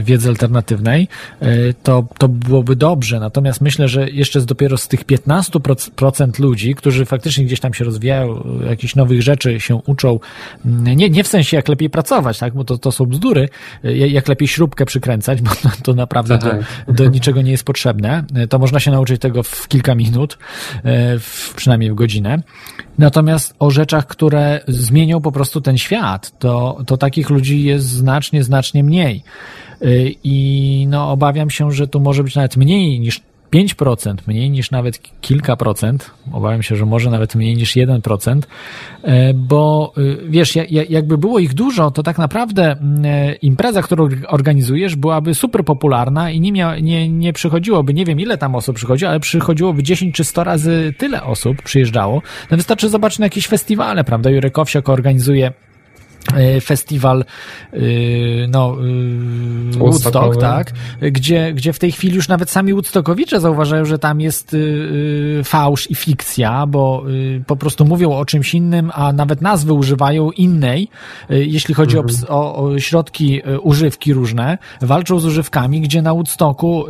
wiedzy 0.03 0.29
alternatywnej, 0.29 1.07
e, 1.39 1.73
to, 1.83 2.07
to 2.17 2.27
byłoby 2.27 2.75
dobrze. 2.75 3.19
Natomiast 3.19 3.61
myślę, 3.61 3.87
że 3.87 4.09
jeszcze 4.09 4.41
dopiero 4.41 4.77
z 4.77 4.87
tych 4.87 5.05
15% 5.05 6.39
ludzi, 6.39 6.75
którzy 6.75 7.05
faktycznie 7.05 7.45
gdzieś 7.45 7.59
tam 7.59 7.73
się 7.73 7.85
rozwijają, 7.85 8.43
jakichś 8.69 8.95
nowych 8.95 9.21
rzeczy 9.21 9.59
się 9.59 9.75
uczą, 9.75 10.19
nie, 10.65 11.09
nie 11.09 11.23
w 11.23 11.27
sensie 11.27 11.57
jak 11.57 11.67
lepiej 11.67 11.89
pracować, 11.89 12.39
tak, 12.39 12.53
bo 12.53 12.63
to, 12.63 12.77
to 12.77 12.91
są 12.91 13.04
bzdury, 13.07 13.49
jak 13.83 14.27
lepiej 14.27 14.47
śrubkę 14.47 14.85
przykręcać, 14.85 15.41
bo 15.45 15.51
to, 15.83 15.93
naprawdę 15.93 16.37
do, 16.37 16.93
do 16.93 17.09
niczego 17.09 17.41
nie 17.41 17.51
jest 17.51 17.63
potrzebne. 17.63 18.23
To 18.49 18.59
można 18.59 18.79
się 18.79 18.91
nauczyć 18.91 19.21
tego 19.21 19.43
w 19.43 19.67
kilka 19.67 19.95
minut, 19.95 20.37
e, 20.83 21.19
w, 21.19 21.53
przynajmniej 21.55 21.91
w 21.91 21.95
godzinę. 21.95 22.41
Natomiast 22.97 23.55
o 23.59 23.71
rzeczach, 23.71 24.07
które 24.07 24.59
zmienią 24.67 25.21
po 25.21 25.31
prostu 25.31 25.61
ten 25.61 25.77
świat, 25.77 26.39
to, 26.39 26.77
to 26.87 26.97
takich 26.97 27.29
ludzi 27.29 27.63
jest 27.63 27.87
znacznie, 27.87 28.43
znacznie 28.43 28.83
mniej. 28.83 29.23
I 30.23 30.87
no, 30.89 31.11
obawiam 31.11 31.49
się, 31.49 31.71
że 31.71 31.87
tu 31.87 31.99
może 31.99 32.23
być 32.23 32.35
nawet 32.35 32.57
mniej 32.57 32.99
niż 32.99 33.21
5%, 33.55 34.15
mniej 34.27 34.49
niż 34.49 34.71
nawet 34.71 34.99
kilka 35.21 35.55
procent, 35.55 36.11
obawiam 36.31 36.63
się, 36.63 36.75
że 36.75 36.85
może 36.85 37.09
nawet 37.09 37.35
mniej 37.35 37.55
niż 37.55 37.75
1%, 37.75 38.41
e, 39.03 39.33
bo 39.33 39.93
wiesz, 40.29 40.55
jakby 40.89 41.17
było 41.17 41.39
ich 41.39 41.53
dużo, 41.53 41.91
to 41.91 42.03
tak 42.03 42.17
naprawdę 42.17 42.75
impreza, 43.41 43.81
którą 43.81 44.09
organizujesz, 44.27 44.95
byłaby 44.95 45.35
super 45.35 45.65
popularna 45.65 46.31
i 46.31 46.39
nie, 46.39 46.51
mia, 46.51 46.79
nie, 46.79 47.09
nie 47.09 47.33
przychodziłoby, 47.33 47.93
nie 47.93 48.05
wiem 48.05 48.19
ile 48.19 48.37
tam 48.37 48.55
osób 48.55 48.75
przychodzi, 48.75 49.05
ale 49.05 49.19
przychodziłoby 49.19 49.83
10 49.83 50.15
czy 50.15 50.23
100 50.23 50.43
razy 50.43 50.93
tyle 50.97 51.23
osób 51.23 51.61
przyjeżdżało. 51.61 52.21
No 52.51 52.57
wystarczy 52.57 52.89
zobaczyć 52.89 53.19
na 53.19 53.25
jakieś 53.25 53.47
festiwale, 53.47 54.03
prawda? 54.03 54.29
Jurek 54.29 54.59
Owsiak 54.59 54.89
organizuje 54.89 55.45
E, 55.45 55.74
festiwal 56.61 57.25
e, 57.73 57.77
no, 58.47 58.77
e, 59.75 59.77
Woodstock, 59.77 60.41
tak, 60.41 60.71
gdzie, 61.01 61.53
gdzie 61.53 61.73
w 61.73 61.79
tej 61.79 61.91
chwili 61.91 62.15
już 62.15 62.27
nawet 62.27 62.49
sami 62.49 62.73
Woodstockowicze 62.73 63.39
zauważają, 63.39 63.85
że 63.85 63.99
tam 63.99 64.21
jest 64.21 64.55
fałsz 65.43 65.91
i 65.91 65.95
fikcja, 65.95 66.67
bo 66.67 67.03
po 67.47 67.55
prostu 67.55 67.85
mówią 67.85 68.11
o 68.11 68.25
czymś 68.25 68.53
innym, 68.53 68.91
a 68.93 69.13
nawet 69.13 69.41
nazwy 69.41 69.73
używają 69.73 70.31
innej, 70.31 70.87
jeśli 71.29 71.73
chodzi 71.73 71.97
mhm. 71.97 72.15
o, 72.29 72.55
o, 72.55 72.79
środki 72.79 73.41
używki 73.61 74.13
różne, 74.13 74.57
walczą 74.81 75.19
z 75.19 75.25
używkami, 75.25 75.81
gdzie 75.81 76.01
na 76.01 76.13
Woodstocku 76.13 76.85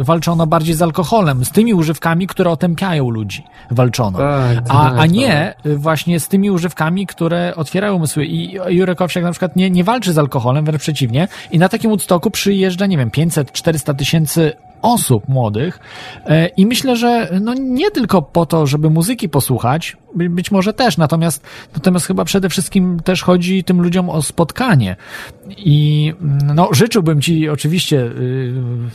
walczono 0.00 0.46
bardziej 0.46 0.74
z 0.74 0.82
alkoholem, 0.82 1.44
z 1.44 1.50
tymi 1.50 1.74
używkami, 1.74 2.26
które 2.26 2.50
otępiają 2.50 3.10
ludzi 3.10 3.44
walczono, 3.70 4.18
tak, 4.18 4.58
a, 4.68 4.90
tak, 4.90 4.94
a 4.98 5.06
nie 5.06 5.54
tak. 5.62 5.78
właśnie 5.78 6.20
z 6.20 6.28
tymi 6.28 6.50
używkami, 6.50 7.06
które 7.06 7.52
otwierają 7.56 7.94
umysły 7.94 8.26
i 8.26 8.58
Jurek 8.76 9.02
Owsiak 9.02 9.24
na 9.24 9.30
przykład 9.30 9.56
nie, 9.56 9.70
nie 9.70 9.84
walczy 9.84 10.12
z 10.12 10.18
alkoholem, 10.18 10.64
wręcz 10.64 10.82
przeciwnie. 10.82 11.28
I 11.50 11.58
na 11.58 11.68
takim 11.68 11.90
Woodstocku 11.90 12.30
przyjeżdża, 12.30 12.86
nie 12.86 12.98
wiem, 12.98 13.10
500-400 13.10 13.94
tysięcy 13.94 14.52
osób 14.82 15.28
młodych 15.28 15.80
e, 16.26 16.46
i 16.46 16.66
myślę, 16.66 16.96
że 16.96 17.28
no 17.40 17.54
nie 17.54 17.90
tylko 17.90 18.22
po 18.22 18.46
to, 18.46 18.66
żeby 18.66 18.90
muzyki 18.90 19.28
posłuchać, 19.28 19.96
być 20.14 20.50
może 20.50 20.72
też, 20.72 20.96
natomiast, 20.96 21.42
natomiast 21.74 22.06
chyba 22.06 22.24
przede 22.24 22.48
wszystkim 22.48 23.00
też 23.00 23.22
chodzi 23.22 23.64
tym 23.64 23.82
ludziom 23.82 24.10
o 24.10 24.22
spotkanie 24.22 24.96
i 25.56 26.12
no 26.54 26.68
życzyłbym 26.72 27.20
ci 27.20 27.48
oczywiście, 27.48 28.00
y, 28.00 28.52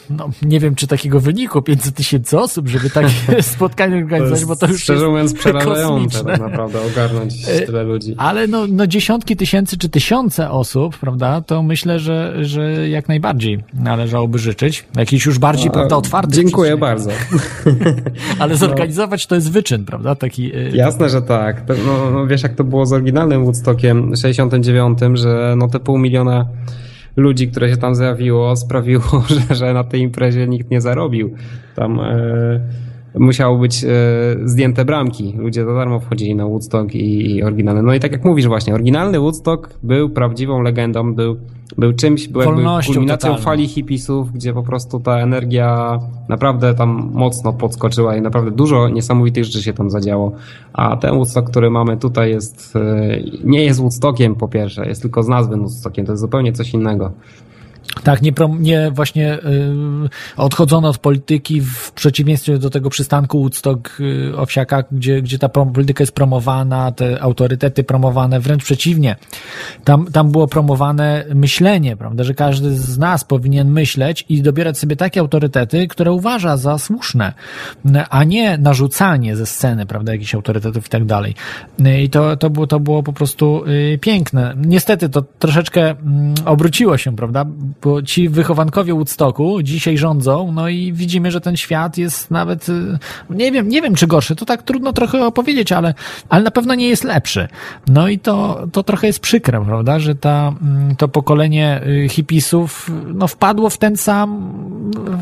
no 0.09 0.29
nie 0.41 0.59
wiem 0.59 0.75
czy 0.75 0.87
takiego 0.87 1.19
wyniku 1.19 1.61
500 1.61 1.95
tysięcy 1.95 2.39
osób, 2.39 2.67
żeby 2.67 2.89
takie 2.89 3.09
spotkanie 3.55 3.97
organizować, 3.97 4.45
bo 4.45 4.55
to 4.55 4.67
już 4.67 4.83
Szczerze 4.83 5.07
mówiąc 5.07 5.33
przerażające 5.33 6.23
tak 6.23 6.39
naprawdę 6.39 6.79
ogarnąć 6.81 7.33
e, 7.47 7.61
tyle 7.61 7.83
ludzi. 7.83 8.15
Ale 8.17 8.47
no, 8.47 8.67
no 8.67 8.87
dziesiątki 8.87 9.35
tysięcy 9.35 9.77
czy 9.77 9.89
tysiące 9.89 10.51
osób, 10.51 10.97
prawda, 10.97 11.41
to 11.41 11.63
myślę, 11.63 11.99
że, 11.99 12.45
że 12.45 12.89
jak 12.89 13.07
najbardziej 13.07 13.63
należałoby 13.73 14.39
życzyć. 14.39 14.85
Jakiś 14.97 15.25
już 15.25 15.39
bardziej 15.39 15.71
prawda, 15.71 15.95
otwarty. 15.95 16.31
Dziękuję 16.31 16.77
bardzo. 16.77 17.09
Ale 18.39 18.55
zorganizować 18.55 19.27
to 19.27 19.35
jest 19.35 19.51
wyczyn, 19.51 19.85
prawda? 19.85 20.15
Taki, 20.15 20.55
y, 20.55 20.71
Że 21.09 21.21
tak. 21.21 21.63
No, 21.85 22.11
no, 22.11 22.27
wiesz, 22.27 22.43
jak 22.43 22.55
to 22.55 22.63
było 22.63 22.85
z 22.85 22.93
oryginalnym 22.93 23.43
Woodstockiem 23.43 24.15
69, 24.15 24.99
że 25.13 25.55
no 25.57 25.67
te 25.67 25.79
pół 25.79 25.97
miliona 25.97 26.47
ludzi, 27.15 27.47
które 27.47 27.69
się 27.69 27.77
tam 27.77 27.95
zjawiło, 27.95 28.55
sprawiło, 28.55 29.23
że, 29.49 29.55
że 29.55 29.73
na 29.73 29.83
tej 29.83 30.01
imprezie 30.01 30.47
nikt 30.47 30.71
nie 30.71 30.81
zarobił. 30.81 31.33
Tam... 31.75 31.99
E 31.99 32.88
musiało 33.15 33.57
być 33.57 33.83
e, 33.83 33.87
zdjęte 34.45 34.85
bramki. 34.85 35.33
Ludzie 35.37 35.65
za 35.65 35.73
darmo 35.73 35.99
wchodzili 35.99 36.35
na 36.35 36.45
Woodstock 36.45 36.95
i, 36.95 37.35
i 37.35 37.43
oryginalny. 37.43 37.83
No 37.83 37.93
i 37.93 37.99
tak 37.99 38.11
jak 38.11 38.25
mówisz 38.25 38.47
właśnie, 38.47 38.73
oryginalny 38.73 39.19
Woodstock 39.19 39.69
był 39.83 40.09
prawdziwą 40.09 40.61
legendą, 40.61 41.13
był, 41.13 41.37
był 41.77 41.93
czymś, 41.93 42.27
był 42.27 42.41
jakby 42.41 42.55
kulminacją 42.55 43.05
totalną. 43.07 43.37
fali 43.37 43.67
hipisów, 43.67 44.33
gdzie 44.33 44.53
po 44.53 44.63
prostu 44.63 44.99
ta 44.99 45.19
energia 45.19 45.99
naprawdę 46.29 46.73
tam 46.73 47.09
mocno 47.13 47.53
podskoczyła 47.53 48.15
i 48.15 48.21
naprawdę 48.21 48.51
dużo 48.51 48.89
niesamowitych 48.89 49.45
rzeczy 49.45 49.63
się 49.63 49.73
tam 49.73 49.89
zadziało. 49.89 50.31
A 50.73 50.97
ten 50.97 51.15
Woodstock, 51.15 51.49
który 51.49 51.69
mamy 51.69 51.97
tutaj 51.97 52.29
jest, 52.29 52.75
e, 52.75 53.19
nie 53.43 53.63
jest 53.63 53.79
Woodstockiem 53.79 54.35
po 54.35 54.47
pierwsze, 54.47 54.87
jest 54.87 55.01
tylko 55.01 55.23
z 55.23 55.27
nazwy 55.27 55.57
Woodstockiem, 55.57 56.05
to 56.05 56.11
jest 56.11 56.21
zupełnie 56.21 56.53
coś 56.53 56.73
innego. 56.73 57.11
Tak, 58.03 58.21
nie, 58.21 58.31
nie 58.59 58.91
właśnie 58.91 59.33
y, 59.33 59.39
odchodzono 60.37 60.89
od 60.89 60.97
polityki 60.97 61.61
w 61.61 61.91
przeciwieństwie 61.91 62.57
do 62.57 62.69
tego 62.69 62.89
przystanku 62.89 63.39
Woodstock 63.39 63.99
y, 63.99 64.37
Owsiaka, 64.37 64.83
gdzie, 64.91 65.21
gdzie 65.21 65.39
ta 65.39 65.49
polityka 65.49 66.01
jest 66.01 66.15
promowana, 66.15 66.91
te 66.91 67.21
autorytety 67.21 67.83
promowane, 67.83 68.39
wręcz 68.39 68.63
przeciwnie. 68.63 69.15
Tam, 69.83 70.05
tam 70.05 70.31
było 70.31 70.47
promowane 70.47 71.25
myślenie, 71.35 71.97
prawda, 71.97 72.23
że 72.23 72.33
każdy 72.33 72.75
z 72.75 72.97
nas 72.97 73.23
powinien 73.23 73.71
myśleć 73.71 74.25
i 74.29 74.41
dobierać 74.41 74.77
sobie 74.77 74.95
takie 74.95 75.19
autorytety, 75.19 75.87
które 75.87 76.11
uważa 76.11 76.57
za 76.57 76.77
słuszne, 76.77 77.33
a 78.09 78.23
nie 78.23 78.57
narzucanie 78.57 79.35
ze 79.35 79.45
sceny, 79.45 79.85
prawda, 79.85 80.11
jakichś 80.11 80.35
autorytetów 80.35 80.85
i 80.85 80.89
tak 80.89 81.05
dalej. 81.05 81.35
I 82.03 82.09
to, 82.09 82.37
to, 82.37 82.49
było, 82.49 82.67
to 82.67 82.79
było 82.79 83.03
po 83.03 83.13
prostu 83.13 83.63
y, 83.67 83.97
piękne. 84.01 84.53
Niestety 84.57 85.09
to 85.09 85.21
troszeczkę 85.21 85.89
mm, 85.89 86.33
obróciło 86.45 86.97
się, 86.97 87.15
prawda, 87.15 87.45
bo 87.81 88.01
ci 88.01 88.29
wychowankowie 88.29 88.93
Woodstocku 88.93 89.63
dzisiaj 89.63 89.97
rządzą, 89.97 90.51
no 90.51 90.69
i 90.69 90.93
widzimy, 90.93 91.31
że 91.31 91.41
ten 91.41 91.57
świat 91.57 91.97
jest 91.97 92.31
nawet, 92.31 92.69
y, 92.69 92.97
nie 93.29 93.51
wiem, 93.51 93.69
nie 93.69 93.81
wiem 93.81 93.95
czy 93.95 94.07
gorszy, 94.07 94.35
to 94.35 94.45
tak 94.45 94.63
trudno 94.63 94.93
trochę 94.93 95.25
opowiedzieć, 95.25 95.71
ale, 95.71 95.93
ale 96.29 96.43
na 96.43 96.51
pewno 96.51 96.75
nie 96.75 96.87
jest 96.87 97.03
lepszy. 97.03 97.47
No 97.87 98.07
i 98.07 98.19
to, 98.19 98.67
to 98.71 98.83
trochę 98.83 99.07
jest 99.07 99.19
przykre, 99.19 99.65
prawda, 99.65 99.99
że 99.99 100.15
ta, 100.15 100.53
mm, 100.61 100.95
to 100.95 101.07
pokolenie 101.07 101.81
y, 101.87 102.09
hipisów, 102.09 102.91
no 103.13 103.27
wpadło 103.27 103.69
w 103.69 103.77
ten 103.77 103.97
sam, 103.97 104.51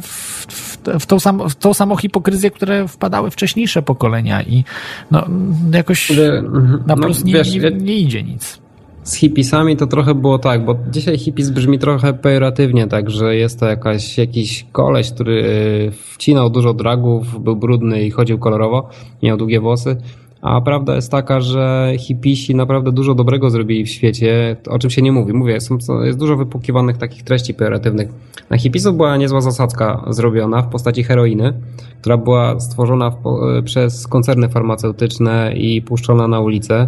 w, 0.02 0.46
w, 0.48 0.78
w, 1.00 1.06
tą, 1.06 1.20
sam, 1.20 1.50
w 1.50 1.56
tą 1.56 1.74
samą 1.74 1.96
hipokryzję, 1.96 2.52
które 2.52 2.88
wpadały 2.88 3.32
wcześniejsze 3.32 3.82
pokolenia 3.82 4.44
i 4.44 4.64
no 5.12 5.28
jakoś 5.74 6.12
mhm. 6.12 6.84
na 6.88 6.96
no, 6.96 7.04
plus 7.04 7.24
nie, 7.24 7.34
wiesz, 7.34 7.56
nie, 7.56 7.72
nie 7.72 7.96
idzie 7.96 8.24
nic 8.24 8.67
z 9.08 9.16
hipisami 9.16 9.78
to 9.78 9.88
trochę 9.88 10.16
było 10.16 10.40
tak, 10.40 10.66
bo 10.66 10.76
dzisiaj 10.92 11.18
hipis 11.18 11.50
brzmi 11.50 11.80
trochę 11.80 12.14
pejoratywnie, 12.14 12.88
tak, 12.88 13.10
że 13.10 13.36
jest 13.36 13.60
to 13.60 13.66
jakaś, 13.66 14.18
jakiś 14.18 14.66
koleś, 14.72 15.12
który 15.12 15.44
e, 15.44 15.92
wcinał 15.92 16.50
dużo 16.50 16.74
dragów, 16.74 17.44
był 17.44 17.56
brudny 17.56 18.04
i 18.04 18.12
chodził 18.12 18.40
kolorowo, 18.40 18.90
miał 19.24 19.38
długie 19.38 19.60
włosy. 19.60 19.98
A 20.42 20.62
prawda 20.62 20.96
jest 20.96 21.12
taka, 21.12 21.42
że 21.42 21.94
hipisi 22.00 22.56
naprawdę 22.56 22.92
dużo 22.92 23.16
dobrego 23.16 23.50
zrobili 23.50 23.86
w 23.86 23.90
świecie, 23.90 24.56
o 24.70 24.80
czym 24.80 24.90
się 24.90 25.02
nie 25.02 25.12
mówi. 25.12 25.34
Mówię, 25.34 25.62
są, 25.62 25.78
jest 26.04 26.20
dużo 26.20 26.38
wypukiwanych 26.38 26.98
takich 26.98 27.24
treści 27.24 27.54
pejoratywnych. 27.54 28.10
Na 28.50 28.58
hipisów 28.58 28.98
była 28.98 29.18
niezła 29.18 29.42
zasadzka 29.42 30.06
zrobiona 30.10 30.62
w 30.62 30.70
postaci 30.70 31.04
heroiny, 31.04 31.54
która 32.02 32.18
była 32.18 32.60
stworzona 32.60 33.10
w, 33.12 33.16
e, 33.58 33.64
przez 33.64 34.08
koncerny 34.08 34.50
farmaceutyczne 34.50 35.54
i 35.56 35.82
puszczona 35.82 36.28
na 36.28 36.40
ulicę. 36.40 36.88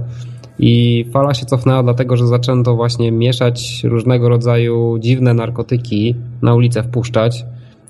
I 0.59 1.05
fala 1.13 1.33
się 1.33 1.45
cofnęła 1.45 1.83
dlatego, 1.83 2.17
że 2.17 2.27
zaczęto 2.27 2.75
właśnie 2.75 3.11
mieszać 3.11 3.83
różnego 3.83 4.29
rodzaju 4.29 4.97
dziwne 4.99 5.33
narkotyki 5.33 6.15
na 6.41 6.55
ulicę 6.55 6.83
wpuszczać. 6.83 7.45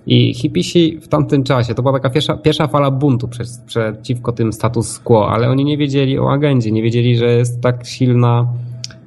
I 0.07 0.33
hipisi 0.33 0.99
w 1.01 1.07
tamtym 1.07 1.43
czasie, 1.43 1.75
to 1.75 1.81
była 1.81 1.93
taka 1.93 2.09
pierwsza, 2.09 2.37
pierwsza 2.37 2.67
fala 2.67 2.91
buntu 2.91 3.27
przez, 3.27 3.57
przeciwko 3.57 4.31
tym 4.31 4.53
status 4.53 4.99
quo, 4.99 5.29
ale 5.29 5.49
oni 5.49 5.65
nie 5.65 5.77
wiedzieli 5.77 6.19
o 6.19 6.31
agendzie, 6.31 6.71
nie 6.71 6.83
wiedzieli, 6.83 7.17
że 7.17 7.25
jest 7.25 7.61
tak 7.61 7.85
silna 7.85 8.47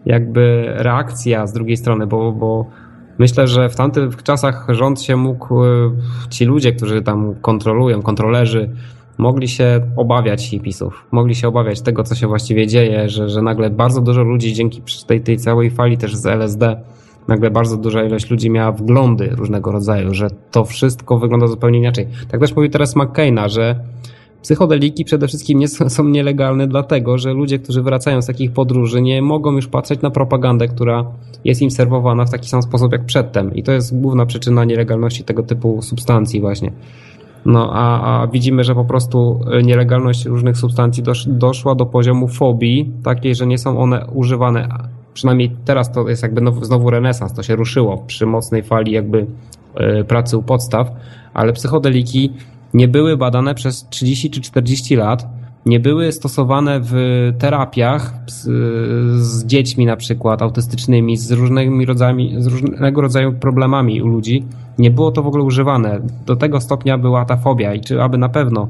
jakby 0.06 0.64
reakcja 0.76 1.46
z 1.46 1.52
drugiej 1.52 1.76
strony, 1.76 2.06
bo, 2.06 2.32
bo 2.32 2.66
myślę, 3.18 3.46
że 3.46 3.68
w 3.68 3.76
tamtych 3.76 4.22
czasach 4.22 4.66
rząd 4.68 5.02
się 5.02 5.16
mógł, 5.16 5.54
ci 6.30 6.44
ludzie, 6.44 6.72
którzy 6.72 7.02
tam 7.02 7.34
kontrolują, 7.34 8.02
kontrolerzy, 8.02 8.70
mogli 9.18 9.48
się 9.48 9.80
obawiać 9.96 10.48
hipisów, 10.48 11.06
mogli 11.10 11.34
się 11.34 11.48
obawiać 11.48 11.80
tego, 11.80 12.04
co 12.04 12.14
się 12.14 12.26
właściwie 12.26 12.66
dzieje, 12.66 13.08
że, 13.08 13.28
że 13.28 13.42
nagle 13.42 13.70
bardzo 13.70 14.00
dużo 14.00 14.22
ludzi 14.22 14.52
dzięki 14.52 14.82
tej, 15.06 15.20
tej 15.20 15.38
całej 15.38 15.70
fali 15.70 15.98
też 15.98 16.16
z 16.16 16.26
LSD, 16.26 16.76
nagle 17.28 17.50
bardzo 17.50 17.76
duża 17.76 18.04
ilość 18.04 18.30
ludzi 18.30 18.50
miała 18.50 18.72
wglądy 18.72 19.28
różnego 19.28 19.72
rodzaju, 19.72 20.14
że 20.14 20.28
to 20.50 20.64
wszystko 20.64 21.18
wygląda 21.18 21.46
zupełnie 21.46 21.78
inaczej. 21.78 22.06
Tak 22.30 22.40
też 22.40 22.56
mówił 22.56 22.70
teraz 22.70 22.96
McCaina, 22.96 23.48
że 23.48 23.80
psychodeliki 24.42 25.04
przede 25.04 25.28
wszystkim 25.28 25.58
nie 25.58 25.68
są, 25.68 25.90
są 25.90 26.04
nielegalne 26.04 26.66
dlatego, 26.66 27.18
że 27.18 27.32
ludzie, 27.32 27.58
którzy 27.58 27.82
wracają 27.82 28.22
z 28.22 28.26
takich 28.26 28.52
podróży 28.52 29.02
nie 29.02 29.22
mogą 29.22 29.52
już 29.52 29.68
patrzeć 29.68 30.00
na 30.02 30.10
propagandę, 30.10 30.68
która 30.68 31.04
jest 31.44 31.62
im 31.62 31.70
serwowana 31.70 32.24
w 32.24 32.30
taki 32.30 32.48
sam 32.48 32.62
sposób 32.62 32.92
jak 32.92 33.04
przedtem 33.04 33.54
i 33.54 33.62
to 33.62 33.72
jest 33.72 34.00
główna 34.00 34.26
przyczyna 34.26 34.64
nielegalności 34.64 35.24
tego 35.24 35.42
typu 35.42 35.82
substancji 35.82 36.40
właśnie. 36.40 36.72
No 37.46 37.70
a, 37.72 38.22
a 38.22 38.26
widzimy, 38.26 38.64
że 38.64 38.74
po 38.74 38.84
prostu 38.84 39.40
nielegalność 39.62 40.24
różnych 40.24 40.56
substancji 40.56 41.02
dosz, 41.02 41.26
doszła 41.28 41.74
do 41.74 41.86
poziomu 41.86 42.28
fobii, 42.28 42.92
takiej, 43.04 43.34
że 43.34 43.46
nie 43.46 43.58
są 43.58 43.78
one 43.78 44.06
używane. 44.06 44.68
Przynajmniej 45.14 45.56
teraz 45.64 45.92
to 45.92 46.08
jest 46.08 46.22
jakby 46.22 46.40
now, 46.40 46.64
znowu 46.64 46.90
renesans, 46.90 47.34
to 47.34 47.42
się 47.42 47.56
ruszyło 47.56 48.04
przy 48.06 48.26
mocnej 48.26 48.62
fali 48.62 48.92
jakby 48.92 49.26
y, 50.00 50.04
pracy 50.04 50.38
u 50.38 50.42
podstaw, 50.42 50.90
ale 51.34 51.52
psychodeliki 51.52 52.32
nie 52.74 52.88
były 52.88 53.16
badane 53.16 53.54
przez 53.54 53.88
30 53.88 54.30
czy 54.30 54.40
40 54.40 54.96
lat, 54.96 55.26
nie 55.66 55.80
były 55.80 56.12
stosowane 56.12 56.80
w 56.82 56.94
terapiach 57.38 58.14
z, 58.26 58.42
z 59.22 59.46
dziećmi 59.46 59.86
na 59.86 59.96
przykład 59.96 60.42
autystycznymi, 60.42 61.16
z 61.16 61.32
różnymi 61.32 61.86
rodzajami, 61.86 62.34
z 62.38 62.46
różnego 62.46 63.00
rodzaju 63.00 63.32
problemami 63.32 64.02
u 64.02 64.06
ludzi. 64.06 64.44
Nie 64.78 64.90
było 64.90 65.12
to 65.12 65.22
w 65.22 65.26
ogóle 65.26 65.44
używane. 65.44 66.00
Do 66.26 66.36
tego 66.36 66.60
stopnia 66.60 66.98
była 66.98 67.24
ta 67.24 67.36
fobia 67.36 67.74
i 67.74 67.80
czy 67.80 68.02
aby 68.02 68.18
na 68.18 68.28
pewno 68.28 68.68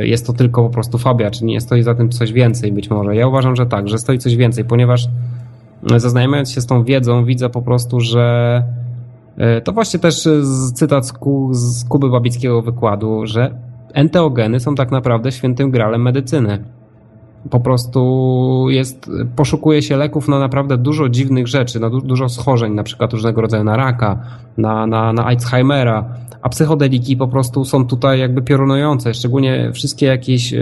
y, 0.00 0.06
jest 0.06 0.26
to 0.26 0.32
tylko 0.32 0.62
po 0.62 0.70
prostu 0.70 0.98
fobia, 0.98 1.30
czy 1.30 1.44
nie 1.44 1.60
stoi 1.60 1.82
za 1.82 1.94
tym 1.94 2.10
coś 2.10 2.32
więcej 2.32 2.72
być 2.72 2.90
może. 2.90 3.16
Ja 3.16 3.26
uważam, 3.28 3.56
że 3.56 3.66
tak, 3.66 3.88
że 3.88 3.98
stoi 3.98 4.18
coś 4.18 4.36
więcej, 4.36 4.64
ponieważ 4.64 5.08
zaznajamiając 5.96 6.50
się 6.50 6.60
z 6.60 6.66
tą 6.66 6.84
wiedzą, 6.84 7.24
widzę 7.24 7.48
po 7.48 7.62
prostu, 7.62 8.00
że 8.00 8.62
y, 9.58 9.60
to 9.60 9.72
właśnie 9.72 10.00
też 10.00 10.28
cytat 10.74 11.06
z 11.52 11.84
Kuby 11.84 12.10
Babickiego 12.10 12.62
wykładu, 12.62 13.26
że 13.26 13.65
enteogeny 13.94 14.60
są 14.60 14.74
tak 14.74 14.90
naprawdę 14.90 15.32
świętym 15.32 15.70
gralem 15.70 16.02
medycyny. 16.02 16.64
Po 17.50 17.60
prostu 17.60 18.66
jest, 18.70 19.10
poszukuje 19.36 19.82
się 19.82 19.96
leków 19.96 20.28
na 20.28 20.38
naprawdę 20.38 20.76
dużo 20.76 21.08
dziwnych 21.08 21.46
rzeczy, 21.46 21.80
na 21.80 21.90
du 21.90 22.00
dużo 22.00 22.28
schorzeń, 22.28 22.74
na 22.74 22.82
przykład 22.82 23.12
różnego 23.12 23.40
rodzaju 23.40 23.64
na 23.64 23.76
raka, 23.76 24.18
na, 24.56 24.86
na, 24.86 25.12
na 25.12 25.24
Alzheimera, 25.24 26.04
a 26.46 26.48
psychodeliki 26.48 27.16
po 27.16 27.28
prostu 27.28 27.64
są 27.64 27.86
tutaj 27.86 28.20
jakby 28.20 28.42
piorunujące, 28.42 29.14
szczególnie 29.14 29.70
wszystkie 29.72 30.06
jakieś 30.06 30.54
e, 30.54 30.58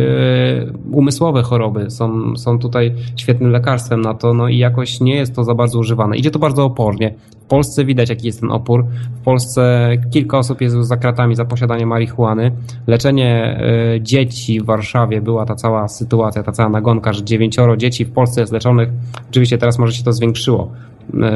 umysłowe 0.92 1.42
choroby 1.42 1.90
są, 1.90 2.36
są 2.36 2.58
tutaj 2.58 2.94
świetnym 3.16 3.50
lekarstwem 3.50 4.00
na 4.00 4.14
to, 4.14 4.34
no 4.34 4.48
i 4.48 4.58
jakoś 4.58 5.00
nie 5.00 5.16
jest 5.16 5.34
to 5.34 5.44
za 5.44 5.54
bardzo 5.54 5.78
używane. 5.78 6.16
Idzie 6.16 6.30
to 6.30 6.38
bardzo 6.38 6.64
opornie. 6.64 7.14
W 7.30 7.46
Polsce 7.46 7.84
widać 7.84 8.08
jaki 8.08 8.26
jest 8.26 8.40
ten 8.40 8.50
opór. 8.50 8.84
W 9.20 9.24
Polsce 9.24 9.90
kilka 10.10 10.38
osób 10.38 10.60
jest 10.60 10.76
za 10.76 10.96
kratami 10.96 11.34
za 11.34 11.44
posiadanie 11.44 11.86
marihuany. 11.86 12.52
Leczenie 12.86 13.60
e, 13.60 14.00
dzieci 14.00 14.60
w 14.60 14.64
Warszawie 14.64 15.20
była 15.20 15.46
ta 15.46 15.54
cała 15.54 15.88
sytuacja, 15.88 16.42
ta 16.42 16.52
cała 16.52 16.68
nagonka, 16.68 17.12
że 17.12 17.24
dziewięcioro 17.24 17.76
dzieci 17.76 18.04
w 18.04 18.10
Polsce 18.10 18.40
jest 18.40 18.52
leczonych. 18.52 18.88
Oczywiście 19.30 19.58
teraz 19.58 19.78
może 19.78 19.92
się 19.92 20.04
to 20.04 20.12
zwiększyło 20.12 20.70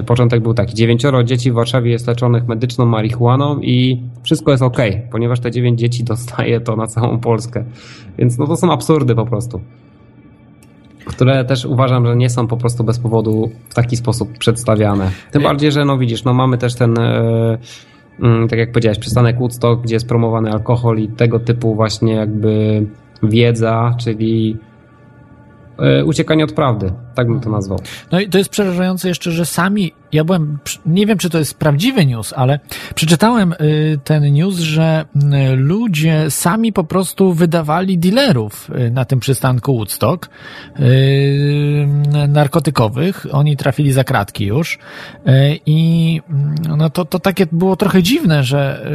początek 0.07 0.43
był 0.43 0.55
taki. 0.55 0.75
Dziewięcioro 0.75 1.25
dzieci 1.25 1.51
w 1.51 1.55
Warszawie 1.55 1.91
jest 1.91 2.07
leczonych 2.07 2.49
medyczną 2.49 2.87
marihuaną 2.87 3.61
i 3.61 4.03
wszystko 4.23 4.51
jest 4.51 4.63
ok, 4.63 4.79
ponieważ 5.13 5.41
te 5.41 5.51
dziewięć 5.51 5.81
dzieci 5.81 6.05
dostaje 6.15 6.61
to 6.61 6.77
na 6.77 6.87
całą 6.87 7.19
Polskę. 7.19 7.65
Więc 8.19 8.39
no 8.39 8.47
to 8.47 8.57
są 8.57 8.73
absurdy 8.73 9.15
po 9.15 9.27
prostu. 9.27 9.61
Które 11.05 11.45
też 11.45 11.65
uważam, 11.65 12.07
że 12.07 12.17
nie 12.17 12.31
są 12.31 12.47
po 12.47 12.57
prostu 12.57 12.85
bez 12.85 12.99
powodu 12.99 13.51
w 13.69 13.75
taki 13.75 13.97
sposób 13.97 14.39
przedstawiane. 14.39 15.11
Tym 15.31 15.43
bardziej, 15.43 15.73
że 15.73 15.85
no 15.85 15.99
widzisz, 15.99 16.25
no 16.25 16.35
mamy 16.35 16.59
też 16.59 16.75
ten 16.75 16.99
e, 16.99 17.59
mm, 18.23 18.49
tak 18.49 18.59
jak 18.59 18.73
powiedziałeś, 18.73 18.99
przystanek 18.99 19.39
Woodstock, 19.39 19.83
gdzie 19.83 19.95
jest 19.95 20.09
promowany 20.09 20.51
alkohol 20.51 20.99
i 20.99 21.09
tego 21.09 21.41
typu 21.41 21.75
właśnie 21.75 22.15
jakby 22.15 22.87
wiedza, 23.23 23.95
czyli 24.01 24.57
e, 25.79 26.05
uciekanie 26.05 26.45
od 26.45 26.53
prawdy, 26.53 26.93
tak 27.19 27.27
bym 27.27 27.41
to 27.41 27.47
mhm. 27.47 27.53
nazwał. 27.53 27.79
No 28.13 28.21
i 28.21 28.29
to 28.29 28.39
jest 28.39 28.51
przerażające 28.51 29.09
jeszcze, 29.09 29.33
że 29.33 29.47
sami, 29.47 29.93
ja 30.13 30.25
byłem, 30.25 30.59
nie 30.87 31.07
wiem 31.07 31.19
czy 31.19 31.31
to 31.31 31.39
jest 31.39 31.55
prawdziwy 31.55 32.07
news, 32.07 32.33
ale 32.33 32.61
przeczytałem 32.95 33.53
y, 33.53 33.99
ten 34.05 34.33
news, 34.33 34.59
że 34.59 35.05
y, 35.53 35.57
ludzie 35.57 36.31
sami 36.31 36.73
po 36.73 36.85
prostu 36.85 37.33
wydawali 37.33 37.99
dealerów 37.99 38.71
y, 38.71 38.91
na 38.91 39.05
tym 39.05 39.21
przystanku 39.21 39.75
Woodstock 39.75 40.29
narkotykowych. 42.29 43.27
Oni 43.33 43.57
trafili 43.57 43.93
za 43.93 44.05
kratki 44.05 44.47
już 44.47 44.79
i 45.67 46.21
mm, 46.31 46.55
no 46.79 46.91
to, 46.91 47.05
to 47.05 47.19
takie 47.19 47.47
było 47.53 47.77
trochę 47.77 48.03
dziwne, 48.03 48.45
że 48.45 48.87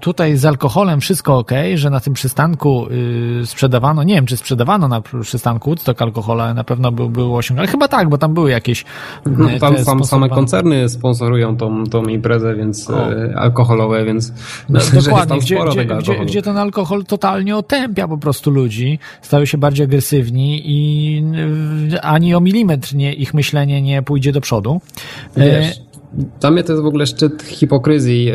tutaj 0.00 0.36
z 0.36 0.44
alkoholem 0.44 1.00
wszystko 1.00 1.38
ok, 1.38 1.50
że 1.74 1.90
na 1.90 2.00
tym 2.00 2.14
przystanku 2.14 2.86
sprzedawano, 3.44 4.02
nie 4.02 4.14
wiem 4.14 4.26
czy 4.26 4.36
sprzedawano 4.36 4.88
na 4.88 5.02
przystanku 5.22 5.70
Woodstock 5.70 6.02
alkohole, 6.02 6.54
na 6.54 6.64
pewno 6.64 6.92
było 6.92 7.42
się 7.42 7.51
ale 7.58 7.66
chyba 7.68 7.88
tak, 7.88 8.08
bo 8.08 8.18
tam 8.18 8.34
były 8.34 8.50
jakieś. 8.50 8.84
No, 9.26 9.50
e, 9.50 9.58
tam 9.60 9.78
sam, 9.78 10.04
same 10.04 10.28
koncerny 10.28 10.88
sponsorują 10.88 11.56
tą, 11.56 11.84
tą 11.84 12.02
imprezę, 12.02 12.54
więc 12.54 12.90
o. 12.90 13.12
E, 13.12 13.36
alkoholowe, 13.36 14.04
więc 14.04 14.32
no, 14.68 14.80
dokładnie, 14.94 15.38
gdzie, 15.38 15.58
gdzie, 15.70 15.84
gdzie, 15.84 16.24
gdzie, 16.24 16.42
ten 16.42 16.58
alkohol 16.58 17.04
totalnie 17.04 17.56
otępia 17.56 18.08
po 18.08 18.18
prostu 18.18 18.50
ludzi, 18.50 18.98
stają 19.22 19.44
się 19.44 19.58
bardziej 19.58 19.84
agresywni 19.84 20.62
i 20.64 21.22
e, 21.94 22.04
ani 22.04 22.34
o 22.34 22.40
milimetr 22.40 22.94
nie, 22.94 23.14
ich 23.14 23.34
myślenie 23.34 23.82
nie 23.82 24.02
pójdzie 24.02 24.32
do 24.32 24.40
przodu. 24.40 24.80
Wiesz 25.36 25.91
dla 26.40 26.50
mnie 26.50 26.64
to 26.64 26.72
jest 26.72 26.82
w 26.82 26.86
ogóle 26.86 27.06
szczyt 27.06 27.42
hipokryzji. 27.42 28.24
Yy, 28.24 28.32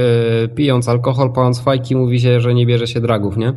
pijąc 0.56 0.90
alkohol, 0.90 1.34
pając 1.34 1.62
fajki, 1.62 1.96
mówi 1.96 2.20
się, 2.20 2.40
że 2.40 2.54
nie 2.54 2.66
bierze 2.66 2.88
się 2.88 3.02
dragów, 3.02 3.38
nie? 3.38 3.54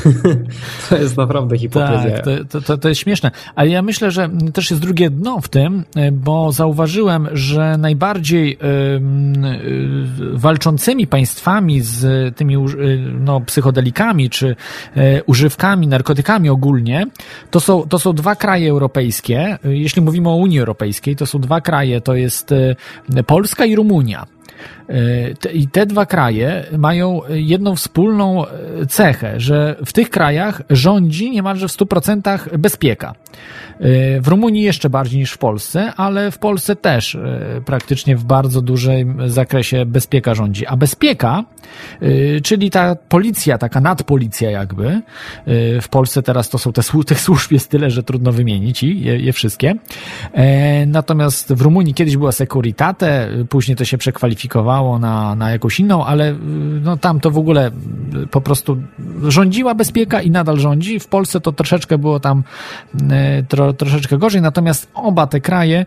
to 0.88 0.96
jest 0.96 1.16
naprawdę 1.16 1.58
hipokryzja. 1.58 2.10
Tak, 2.10 2.24
to, 2.50 2.60
to, 2.60 2.78
to 2.78 2.88
jest 2.88 3.00
śmieszne. 3.00 3.30
Ale 3.54 3.68
ja 3.68 3.82
myślę, 3.82 4.10
że 4.10 4.30
też 4.52 4.70
jest 4.70 4.82
drugie 4.82 5.10
dno 5.10 5.40
w 5.40 5.48
tym, 5.48 5.84
y, 5.96 6.12
bo 6.12 6.52
zauważyłem, 6.52 7.28
że 7.32 7.76
najbardziej 7.78 8.48
yy, 8.48 8.58
yy, 10.18 10.38
walczącymi 10.38 11.06
państwami 11.06 11.80
z 11.80 12.36
tymi 12.36 12.56
no, 13.20 13.40
psychodelikami 13.40 14.30
czy 14.30 14.56
używkami, 15.26 15.86
narkotykami 15.86 16.48
ogólnie, 16.48 17.06
to 17.50 17.60
są, 17.60 17.82
to 17.88 17.98
są 17.98 18.12
dwa 18.12 18.36
kraje 18.36 18.70
europejskie. 18.70 19.58
Jeśli 19.64 20.02
mówimy 20.02 20.28
o 20.28 20.34
Unii 20.34 20.60
Europejskiej, 20.60 21.16
to 21.16 21.26
są 21.26 21.38
dwa 21.38 21.60
kraje, 21.60 22.00
to 22.00 22.14
jest 22.14 22.54
Polska 23.34 23.66
i 23.66 23.74
Rumunia. 23.76 24.26
E, 24.88 25.50
I 25.52 25.68
te 25.68 25.86
dwa 25.86 26.06
kraje 26.06 26.64
mają 26.78 27.20
jedną 27.28 27.76
wspólną 27.76 28.46
e, 28.46 28.50
cechę, 28.86 29.40
że 29.40 29.76
w 29.86 29.92
tych 29.92 30.10
krajach 30.10 30.62
rządzi 30.70 31.30
niemalże 31.30 31.68
w 31.68 31.72
100% 31.72 32.58
bezpieka. 32.58 33.14
E, 33.80 34.20
w 34.20 34.28
Rumunii 34.28 34.62
jeszcze 34.62 34.90
bardziej 34.90 35.20
niż 35.20 35.32
w 35.32 35.38
Polsce, 35.38 35.92
ale 35.96 36.30
w 36.30 36.38
Polsce 36.38 36.76
też 36.76 37.18
praktycznie 37.64 38.16
w 38.16 38.24
bardzo 38.24 38.62
dużym 38.62 39.30
zakresie 39.30 39.86
bezpieka 39.86 40.34
rządzi. 40.34 40.66
A 40.66 40.76
bezpieka, 40.76 41.44
czyli 42.42 42.70
ta 42.70 42.94
policja, 42.94 43.58
taka 43.58 43.80
nadpolicja 43.80 44.50
jakby, 44.50 45.02
w 45.82 45.88
Polsce 45.90 46.22
teraz 46.22 46.48
to 46.48 46.58
są 46.58 46.72
te, 46.72 46.82
tych 47.06 47.20
służb 47.20 47.52
jest 47.52 47.70
tyle, 47.70 47.90
że 47.90 48.02
trudno 48.02 48.32
wymienić 48.32 48.82
je, 48.82 49.18
je 49.18 49.32
wszystkie. 49.32 49.74
Natomiast 50.86 51.52
w 51.52 51.60
Rumunii 51.60 51.94
kiedyś 51.94 52.16
była 52.16 52.32
Securitate, 52.32 53.28
później 53.48 53.76
to 53.76 53.84
się 53.84 53.98
przekwalifikowało 53.98 54.33
na, 55.00 55.34
na 55.34 55.50
jakąś 55.50 55.80
inną, 55.80 56.04
ale 56.04 56.34
no, 56.82 56.96
tam 56.96 57.20
to 57.20 57.30
w 57.30 57.38
ogóle 57.38 57.70
po 58.30 58.40
prostu 58.40 58.76
rządziła 59.28 59.74
bezpieka 59.74 60.22
i 60.22 60.30
nadal 60.30 60.58
rządzi. 60.58 61.00
W 61.00 61.08
Polsce 61.08 61.40
to 61.40 61.52
troszeczkę 61.52 61.98
było 61.98 62.20
tam 62.20 62.44
e, 63.10 63.42
tro, 63.42 63.72
troszeczkę 63.72 64.18
gorzej, 64.18 64.42
natomiast 64.42 64.90
oba 64.94 65.26
te 65.26 65.40
kraje, 65.40 65.86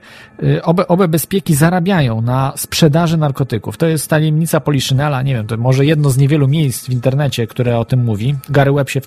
obe, 0.64 0.88
obe 0.88 1.08
bezpieki 1.08 1.56
zarabiają 1.56 2.22
na 2.22 2.54
sprzedaży 2.56 3.18
narkotyków. 3.18 3.78
To 3.78 3.86
jest 3.86 4.10
tajemnica 4.10 4.60
Poliszynela, 4.60 5.22
nie 5.22 5.34
wiem, 5.34 5.48
to 5.48 5.58
może 5.58 5.86
jedno 5.86 6.10
z 6.10 6.18
niewielu 6.18 6.48
miejsc 6.48 6.86
w 6.86 6.90
internecie, 6.90 7.48
które 7.48 7.80
o 7.80 7.86
tym 7.86 8.04
mówi. 8.04 8.36
Gary 8.50 8.72
Webb 8.72 8.90
się 8.90 9.02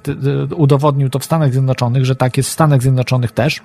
udowodnił 0.57 1.11
to 1.11 1.19
w 1.19 1.25
Stanach 1.25 1.53
Zjednoczonych, 1.53 2.05
że 2.05 2.17
tak 2.17 2.37
jest 2.37 2.51
w 2.51 2.53
Stanach 2.53 2.83
Zjednoczonych 2.83 3.33
też. 3.33 3.61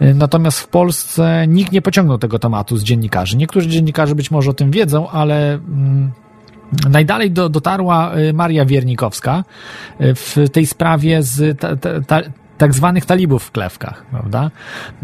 Natomiast 0.00 0.60
w 0.60 0.68
Polsce 0.68 1.44
nikt 1.48 1.72
nie 1.72 1.82
pociągnął 1.82 2.18
tego 2.18 2.38
tematu 2.38 2.76
z 2.76 2.84
dziennikarzy. 2.84 3.36
Niektórzy 3.36 3.68
dziennikarze 3.68 4.14
być 4.14 4.30
może 4.30 4.50
o 4.50 4.54
tym 4.54 4.70
wiedzą, 4.70 4.93
ale 5.12 5.54
mm, 5.54 6.10
Najdalej 6.90 7.30
do, 7.30 7.48
dotarła 7.48 8.18
y, 8.18 8.32
Maria 8.32 8.64
Wiernikowska 8.64 9.44
y, 10.00 10.14
w 10.14 10.36
tej 10.52 10.66
sprawie 10.66 11.22
z 11.22 11.60
ta, 11.60 11.76
ta, 12.06 12.20
tak 12.58 12.74
zwanych 12.74 13.06
talibów 13.06 13.44
w 13.44 13.50
klewkach, 13.50 14.04
prawda? 14.10 14.50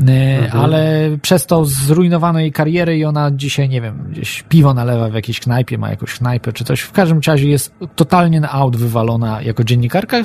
E, 0.08 0.38
mhm. 0.38 0.64
Ale 0.64 1.10
przez 1.22 1.46
to 1.46 1.64
zrujnowano 1.64 2.40
jej 2.40 2.52
karierę 2.52 2.96
i 2.96 3.04
ona 3.04 3.30
dzisiaj, 3.30 3.68
nie 3.68 3.80
wiem, 3.80 4.04
gdzieś 4.10 4.44
piwo 4.48 4.74
nalewa 4.74 5.08
w 5.08 5.14
jakiejś 5.14 5.40
knajpie, 5.40 5.78
ma 5.78 5.90
jakąś 5.90 6.18
knajpę 6.18 6.52
czy 6.52 6.64
coś. 6.64 6.80
W 6.80 6.92
każdym 6.92 7.20
razie 7.26 7.48
jest 7.48 7.74
totalnie 7.96 8.40
na 8.40 8.52
aut 8.52 8.76
wywalona 8.76 9.42
jako 9.42 9.64
dziennikarka, 9.64 10.16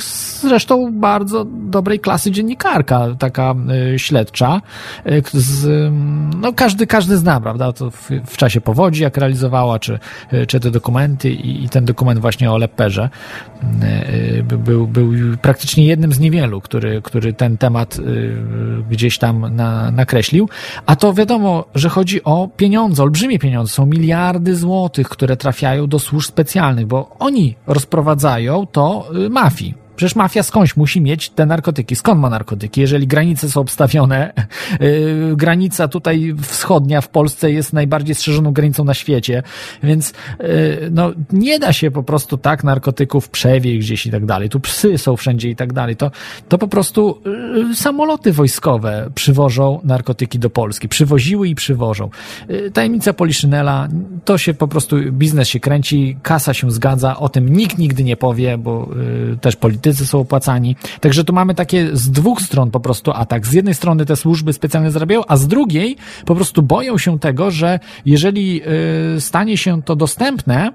zresztą 0.41 0.91
bardzo 0.99 1.45
dobrej 1.45 1.99
klasy 1.99 2.31
dziennikarka, 2.31 3.07
taka 3.19 3.55
y, 3.93 3.99
śledcza. 3.99 4.61
Y, 5.07 5.23
z, 5.33 5.91
no 6.41 6.53
każdy, 6.53 6.87
każdy 6.87 7.17
zna, 7.17 7.41
prawda? 7.41 7.73
To 7.73 7.91
w, 7.91 8.09
w, 8.25 8.37
czasie 8.37 8.61
powodzi, 8.61 9.03
jak 9.03 9.17
realizowała, 9.17 9.79
czy, 9.79 9.99
czy 10.47 10.59
te 10.59 10.71
dokumenty 10.71 11.29
i, 11.29 11.63
i 11.63 11.69
ten 11.69 11.85
dokument 11.85 12.19
właśnie 12.19 12.51
o 12.51 12.57
Leperze 12.57 13.09
był, 14.43 14.87
był 14.87 15.13
praktycznie 15.41 15.85
jednym 15.85 16.13
z 16.13 16.19
niewielu, 16.19 16.61
który, 16.61 17.01
który 17.01 17.14
który 17.15 17.33
ten 17.33 17.57
temat 17.57 17.99
y, 17.99 18.35
gdzieś 18.89 19.17
tam 19.17 19.55
na, 19.55 19.91
nakreślił. 19.91 20.49
A 20.85 20.95
to 20.95 21.13
wiadomo, 21.13 21.65
że 21.75 21.89
chodzi 21.89 22.23
o 22.23 22.49
pieniądze, 22.57 23.03
olbrzymie 23.03 23.39
pieniądze. 23.39 23.73
Są 23.73 23.85
miliardy 23.85 24.55
złotych, 24.55 25.09
które 25.09 25.37
trafiają 25.37 25.87
do 25.87 25.99
służb 25.99 26.27
specjalnych, 26.27 26.87
bo 26.87 27.15
oni 27.19 27.55
rozprowadzają 27.67 28.67
to 28.67 29.07
y, 29.25 29.29
mafii 29.29 29.84
Przecież 29.95 30.15
mafia 30.15 30.43
skądś 30.43 30.75
musi 30.75 31.01
mieć 31.01 31.29
te 31.29 31.45
narkotyki. 31.45 31.95
Skąd 31.95 32.21
ma 32.21 32.29
narkotyki? 32.29 32.81
Jeżeli 32.81 33.07
granice 33.07 33.49
są 33.49 33.61
obstawione, 33.61 34.33
yy, 34.79 35.35
granica 35.43 35.87
tutaj 35.87 36.35
wschodnia 36.41 37.01
w 37.01 37.09
Polsce 37.09 37.51
jest 37.51 37.73
najbardziej 37.73 38.15
strzeżoną 38.15 38.51
granicą 38.51 38.83
na 38.83 38.93
świecie, 38.93 39.43
więc 39.83 40.13
yy, 40.39 40.47
no, 40.91 41.11
nie 41.31 41.59
da 41.59 41.73
się 41.73 41.91
po 41.91 42.03
prostu 42.03 42.37
tak 42.37 42.63
narkotyków 42.63 43.29
przewieźć 43.29 43.87
gdzieś 43.87 44.05
i 44.05 44.11
tak 44.11 44.25
dalej. 44.25 44.49
Tu 44.49 44.59
psy 44.59 44.97
są 44.97 45.15
wszędzie 45.15 45.49
i 45.49 45.55
tak 45.55 45.73
dalej. 45.73 45.95
To, 45.95 46.11
to 46.49 46.57
po 46.57 46.67
prostu 46.67 47.21
yy, 47.55 47.75
samoloty 47.75 48.33
wojskowe 48.33 49.09
przywożą 49.15 49.79
narkotyki 49.83 50.39
do 50.39 50.49
Polski. 50.49 50.89
Przywoziły 50.89 51.47
i 51.47 51.55
przywożą. 51.55 52.09
Yy, 52.49 52.71
tajemnica 52.71 53.13
Poliszynela, 53.13 53.87
to 54.25 54.37
się 54.37 54.53
po 54.53 54.67
prostu, 54.67 54.95
biznes 55.11 55.47
się 55.47 55.59
kręci, 55.59 56.17
kasa 56.21 56.53
się 56.53 56.71
zgadza, 56.71 57.17
o 57.17 57.29
tym 57.29 57.49
nikt 57.49 57.77
nigdy 57.77 58.03
nie 58.03 58.17
powie, 58.17 58.57
bo 58.57 58.89
yy, 59.29 59.37
też 59.41 59.55
politycy 59.55 59.84
są 59.93 60.19
opłacani. 60.19 60.75
Także 60.99 61.23
tu 61.23 61.33
mamy 61.33 61.55
takie 61.55 61.89
z 61.93 62.11
dwóch 62.11 62.41
stron 62.41 62.71
po 62.71 62.79
prostu 62.79 63.11
atak. 63.11 63.47
Z 63.47 63.53
jednej 63.53 63.73
strony 63.73 64.05
te 64.05 64.15
służby 64.15 64.53
specjalne 64.53 64.91
zarabiają, 64.91 65.21
a 65.27 65.37
z 65.37 65.47
drugiej 65.47 65.95
po 66.25 66.35
prostu 66.35 66.63
boją 66.63 66.97
się 66.97 67.19
tego, 67.19 67.51
że 67.51 67.79
jeżeli 68.05 68.55
yy, 68.55 69.21
stanie 69.21 69.57
się 69.57 69.81
to 69.81 69.95
dostępne, 69.95 70.71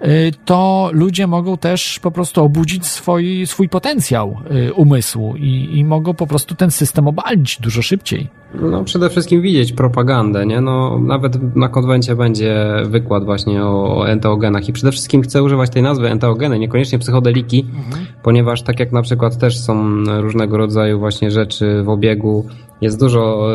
yy, 0.00 0.08
to 0.44 0.90
ludzie 0.92 1.26
mogą 1.26 1.56
też 1.56 1.98
po 1.98 2.10
prostu 2.10 2.44
obudzić 2.44 2.86
swój, 2.86 3.46
swój 3.46 3.68
potencjał 3.68 4.36
yy, 4.50 4.72
umysłu 4.74 5.36
i, 5.36 5.78
i 5.78 5.84
mogą 5.84 6.14
po 6.14 6.26
prostu 6.26 6.54
ten 6.54 6.70
system 6.70 7.08
obalić 7.08 7.58
dużo 7.60 7.82
szybciej. 7.82 8.28
No 8.54 8.84
przede 8.84 9.10
wszystkim 9.10 9.42
widzieć 9.42 9.72
propagandę, 9.72 10.46
nie? 10.46 10.60
No 10.60 10.98
nawet 10.98 11.56
na 11.56 11.68
konwencie 11.68 12.16
będzie 12.16 12.66
wykład 12.84 13.24
właśnie 13.24 13.64
o, 13.64 13.98
o 13.98 14.08
enteogenach 14.08 14.68
i 14.68 14.72
przede 14.72 14.92
wszystkim 14.92 15.22
chcę 15.22 15.42
używać 15.42 15.70
tej 15.70 15.82
nazwy 15.82 16.08
enteogeny, 16.10 16.58
niekoniecznie 16.58 16.98
psychodeliki, 16.98 17.66
mhm. 17.76 18.06
ponieważ 18.22 18.62
tak 18.62 18.80
jak 18.80 18.92
na 18.92 19.02
przykład 19.02 19.38
też 19.38 19.58
są 19.58 20.04
różnego 20.20 20.56
rodzaju 20.56 20.98
właśnie 20.98 21.30
rzeczy 21.30 21.82
w 21.82 21.88
obiegu, 21.88 22.46
jest 22.80 23.00
dużo, 23.00 23.48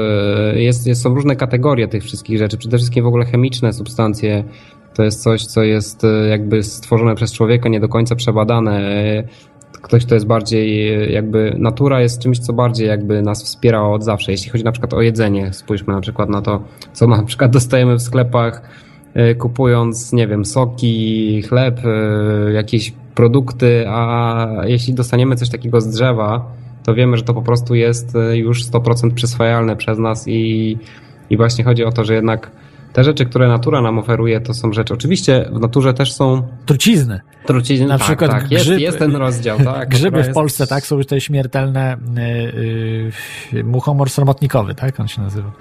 e, 0.54 0.62
jest, 0.62 0.88
jest, 0.88 1.02
są 1.02 1.16
różne 1.16 1.36
kategorie 1.36 1.88
tych 1.88 2.04
wszystkich 2.04 2.38
rzeczy, 2.38 2.58
przede 2.58 2.78
wszystkim 2.78 3.04
w 3.04 3.08
ogóle 3.08 3.26
chemiczne 3.26 3.74
substancje, 3.74 4.44
to 4.96 5.04
jest 5.04 5.24
coś, 5.24 5.46
co 5.46 5.64
jest 5.64 6.04
e, 6.04 6.28
jakby 6.28 6.64
stworzone 6.64 7.16
przez 7.16 7.34
człowieka, 7.34 7.70
nie 7.70 7.80
do 7.80 7.90
końca 7.90 8.16
przebadane 8.16 8.82
ktoś, 9.82 10.06
kto 10.06 10.16
jest 10.16 10.28
bardziej 10.28 11.14
jakby, 11.14 11.56
natura 11.58 12.02
jest 12.02 12.22
czymś, 12.22 12.40
co 12.40 12.54
bardziej 12.54 12.88
jakby 12.88 13.22
nas 13.22 13.44
wspierało 13.44 13.96
od 13.96 14.04
zawsze. 14.04 14.32
Jeśli 14.32 14.52
chodzi 14.52 14.64
na 14.64 14.72
przykład 14.72 14.94
o 14.94 15.02
jedzenie, 15.02 15.54
spójrzmy 15.54 15.94
na 15.94 16.02
przykład 16.02 16.30
na 16.30 16.42
to, 16.42 16.62
co 16.94 17.08
na 17.08 17.24
przykład 17.24 17.52
dostajemy 17.62 17.96
w 17.96 18.02
sklepach, 18.02 18.62
e, 19.14 19.36
kupując, 19.36 20.14
nie 20.14 20.28
wiem, 20.28 20.46
soki, 20.46 21.42
chleb, 21.42 21.80
e, 21.86 22.52
jakieś 22.52 22.94
produkty, 23.16 23.86
a 23.88 24.48
jeśli 24.66 24.94
dostaniemy 24.94 25.36
coś 25.36 25.50
takiego 25.50 25.82
z 25.82 25.88
drzewa, 25.88 26.46
to 26.84 26.94
wiemy, 26.94 27.18
że 27.18 27.24
to 27.24 27.34
po 27.34 27.42
prostu 27.42 27.76
jest 27.76 28.16
e, 28.16 28.38
już 28.38 28.66
100% 28.66 29.14
przyswajalne 29.14 29.76
przez 29.76 30.00
nas 30.00 30.28
i, 30.28 30.78
i 31.30 31.38
właśnie 31.38 31.64
chodzi 31.64 31.84
o 31.84 31.92
to, 31.92 32.04
że 32.04 32.14
jednak 32.14 32.52
te 32.94 33.04
rzeczy, 33.04 33.26
które 33.26 33.48
natura 33.48 33.82
nam 33.82 34.00
oferuje, 34.00 34.42
to 34.42 34.54
są 34.54 34.74
rzeczy. 34.74 34.94
Oczywiście 34.94 35.50
w 35.54 35.60
naturze 35.60 35.94
też 35.94 36.14
są. 36.14 36.44
Trucizny. 36.66 37.20
Trucizny, 37.46 37.88
na 37.88 37.98
tak, 37.98 38.08
przykład 38.08 38.32
tak. 38.32 38.52
Jest, 38.52 38.70
jest 38.70 39.00
ten 39.00 39.16
rozdział, 39.16 39.58
tak. 39.58 39.90
Grzyby 39.96 40.24
w 40.24 40.34
Polsce, 40.34 40.68
tak, 40.68 40.86
są 40.86 40.98
już 40.98 41.06
te 41.06 41.22
śmiertelne 41.22 41.98
yy, 42.16 43.12
yy, 43.54 43.64
muchomor 43.64 44.10
sromotnikowy, 44.10 44.76
tak, 44.76 45.00
on 45.00 45.08
się 45.08 45.22
nazywa. 45.22 45.52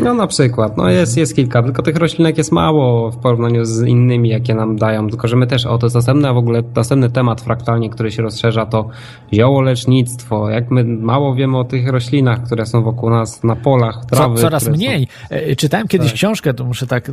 No 0.00 0.14
na 0.14 0.26
przykład, 0.26 0.76
no 0.76 0.90
jest, 0.90 1.16
jest 1.16 1.36
kilka, 1.36 1.62
tylko 1.62 1.82
tych 1.82 1.96
roślinek 1.96 2.38
jest 2.38 2.52
mało 2.52 3.10
w 3.10 3.16
porównaniu 3.16 3.64
z 3.64 3.82
innymi, 3.82 4.28
jakie 4.28 4.54
nam 4.54 4.76
dają, 4.76 5.08
tylko 5.08 5.28
że 5.28 5.36
my 5.36 5.46
też, 5.46 5.66
o 5.66 5.78
to 5.78 5.86
jest 5.86 5.94
następny, 5.94 6.28
a 6.28 6.32
w 6.32 6.36
ogóle 6.36 6.62
następny 6.76 7.10
temat 7.10 7.40
fraktalnie, 7.40 7.90
który 7.90 8.10
się 8.10 8.22
rozszerza, 8.22 8.66
to 8.66 8.88
ziołolecznictwo, 9.32 10.50
jak 10.50 10.70
my 10.70 10.84
mało 10.84 11.34
wiemy 11.34 11.58
o 11.58 11.64
tych 11.64 11.88
roślinach, 11.88 12.44
które 12.44 12.66
są 12.66 12.82
wokół 12.82 13.10
nas 13.10 13.44
na 13.44 13.56
polach, 13.56 14.04
trawy. 14.10 14.34
Co, 14.36 14.42
coraz 14.42 14.68
mniej. 14.68 15.08
Są... 15.28 15.36
E, 15.36 15.56
czytałem 15.56 15.88
kiedyś 15.88 16.08
tak. 16.08 16.16
książkę, 16.16 16.54
to 16.54 16.64
muszę 16.72 16.86
tak, 16.86 17.08
e, 17.08 17.12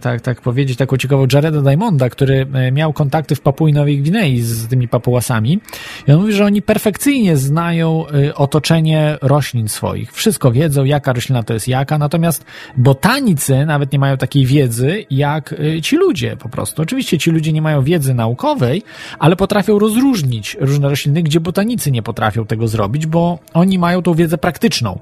tak, 0.00 0.20
tak 0.20 0.40
powiedzieć, 0.40 0.78
taką 0.78 0.96
ciekawą 0.96 1.26
Jareda 1.32 1.62
Diamonda, 1.62 2.08
który 2.08 2.46
e, 2.52 2.72
miał 2.72 2.92
kontakty 2.92 3.34
w 3.34 3.40
Papui 3.40 3.72
Nowej 3.72 4.02
Gwinei 4.02 4.40
z 4.40 4.68
tymi 4.68 4.88
papułasami 4.88 5.60
i 6.06 6.12
on 6.12 6.20
mówi, 6.20 6.32
że 6.32 6.44
oni 6.44 6.62
perfekcyjnie 6.62 7.36
znają 7.36 8.04
e, 8.08 8.34
otoczenie 8.34 9.18
roślin 9.22 9.68
swoich. 9.68 10.12
Wszystko 10.12 10.52
wiedzą, 10.52 10.84
jaka 10.84 11.12
roślina 11.12 11.42
to 11.42 11.54
jest 11.54 11.68
jaka, 11.68 11.98
natomiast 11.98 12.44
botanicy 12.76 13.66
nawet 13.66 13.92
nie 13.92 13.98
mają 13.98 14.16
takiej 14.16 14.46
wiedzy 14.46 15.04
jak 15.10 15.54
ci 15.82 15.96
ludzie 15.96 16.36
po 16.36 16.48
prostu. 16.48 16.82
Oczywiście 16.82 17.18
ci 17.18 17.30
ludzie 17.30 17.52
nie 17.52 17.62
mają 17.62 17.82
wiedzy 17.82 18.14
naukowej, 18.14 18.82
ale 19.18 19.36
potrafią 19.36 19.78
rozróżnić 19.78 20.56
różne 20.60 20.88
rośliny, 20.88 21.22
gdzie 21.22 21.40
botanicy 21.40 21.90
nie 21.90 22.02
potrafią 22.02 22.46
tego 22.46 22.68
zrobić, 22.68 23.06
bo 23.06 23.38
oni 23.54 23.78
mają 23.78 24.02
tą 24.02 24.14
wiedzę 24.14 24.38
praktyczną, 24.38 24.98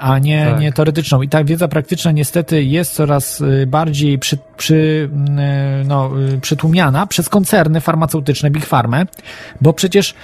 a 0.00 0.18
nie, 0.18 0.46
tak. 0.50 0.60
nie 0.60 0.72
teoretyczną. 0.72 1.22
I 1.22 1.28
ta 1.28 1.44
wiedza 1.44 1.68
praktyczna 1.68 2.12
niestety 2.12 2.64
jest 2.64 2.94
coraz 2.94 3.09
coraz 3.10 3.40
y, 3.40 3.66
bardziej 3.66 4.18
przy, 4.18 4.38
przy, 4.56 4.74
y, 4.74 5.88
no, 5.88 6.10
y, 6.34 6.40
przytłumiana 6.40 7.06
przez 7.06 7.28
koncerny 7.28 7.80
farmaceutyczne 7.80 8.50
Big 8.50 8.66
Pharma, 8.66 9.04
bo 9.60 9.72
przecież 9.72 10.14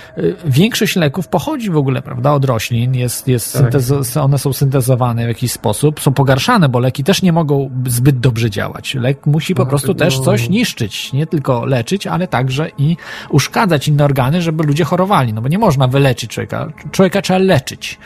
większość 0.45 0.97
leków 0.97 1.28
pochodzi 1.28 1.70
w 1.70 1.76
ogóle, 1.76 2.03
prawda, 2.03 2.32
od 2.32 2.45
roślin, 2.45 2.95
jest, 2.95 3.28
jest 3.28 3.53
tak. 3.53 3.62
syntez, 3.62 4.16
one 4.16 4.39
są 4.39 4.53
syntezowane 4.53 5.24
w 5.24 5.28
jakiś 5.28 5.53
sposób, 5.53 6.01
są 6.01 6.12
pogarszane, 6.12 6.68
bo 6.68 6.78
leki 6.78 7.05
też 7.05 7.22
nie 7.22 7.32
mogą 7.32 7.70
zbyt 7.87 8.20
dobrze 8.20 8.51
działać. 8.51 8.95
Lek 8.95 9.26
musi 9.26 9.55
po 9.55 9.62
no, 9.62 9.68
prostu 9.68 9.89
no... 9.89 9.95
też 9.95 10.20
coś 10.20 10.49
niszczyć, 10.49 11.12
nie 11.12 11.26
tylko 11.26 11.64
leczyć, 11.64 12.07
ale 12.07 12.28
także 12.28 12.68
i 12.78 12.97
uszkadzać 13.30 13.89
inne 13.89 14.05
organy, 14.05 14.43
żeby 14.43 14.64
ludzie 14.64 14.84
chorowali, 14.84 15.32
no 15.32 15.43
bo 15.43 15.49
nie 15.49 15.59
można 15.59 15.89
wyleczyć 15.89 16.30
człowieka, 16.30 16.72
człowieka 16.91 17.22
trzeba 17.22 17.39
leczyć. 17.39 17.99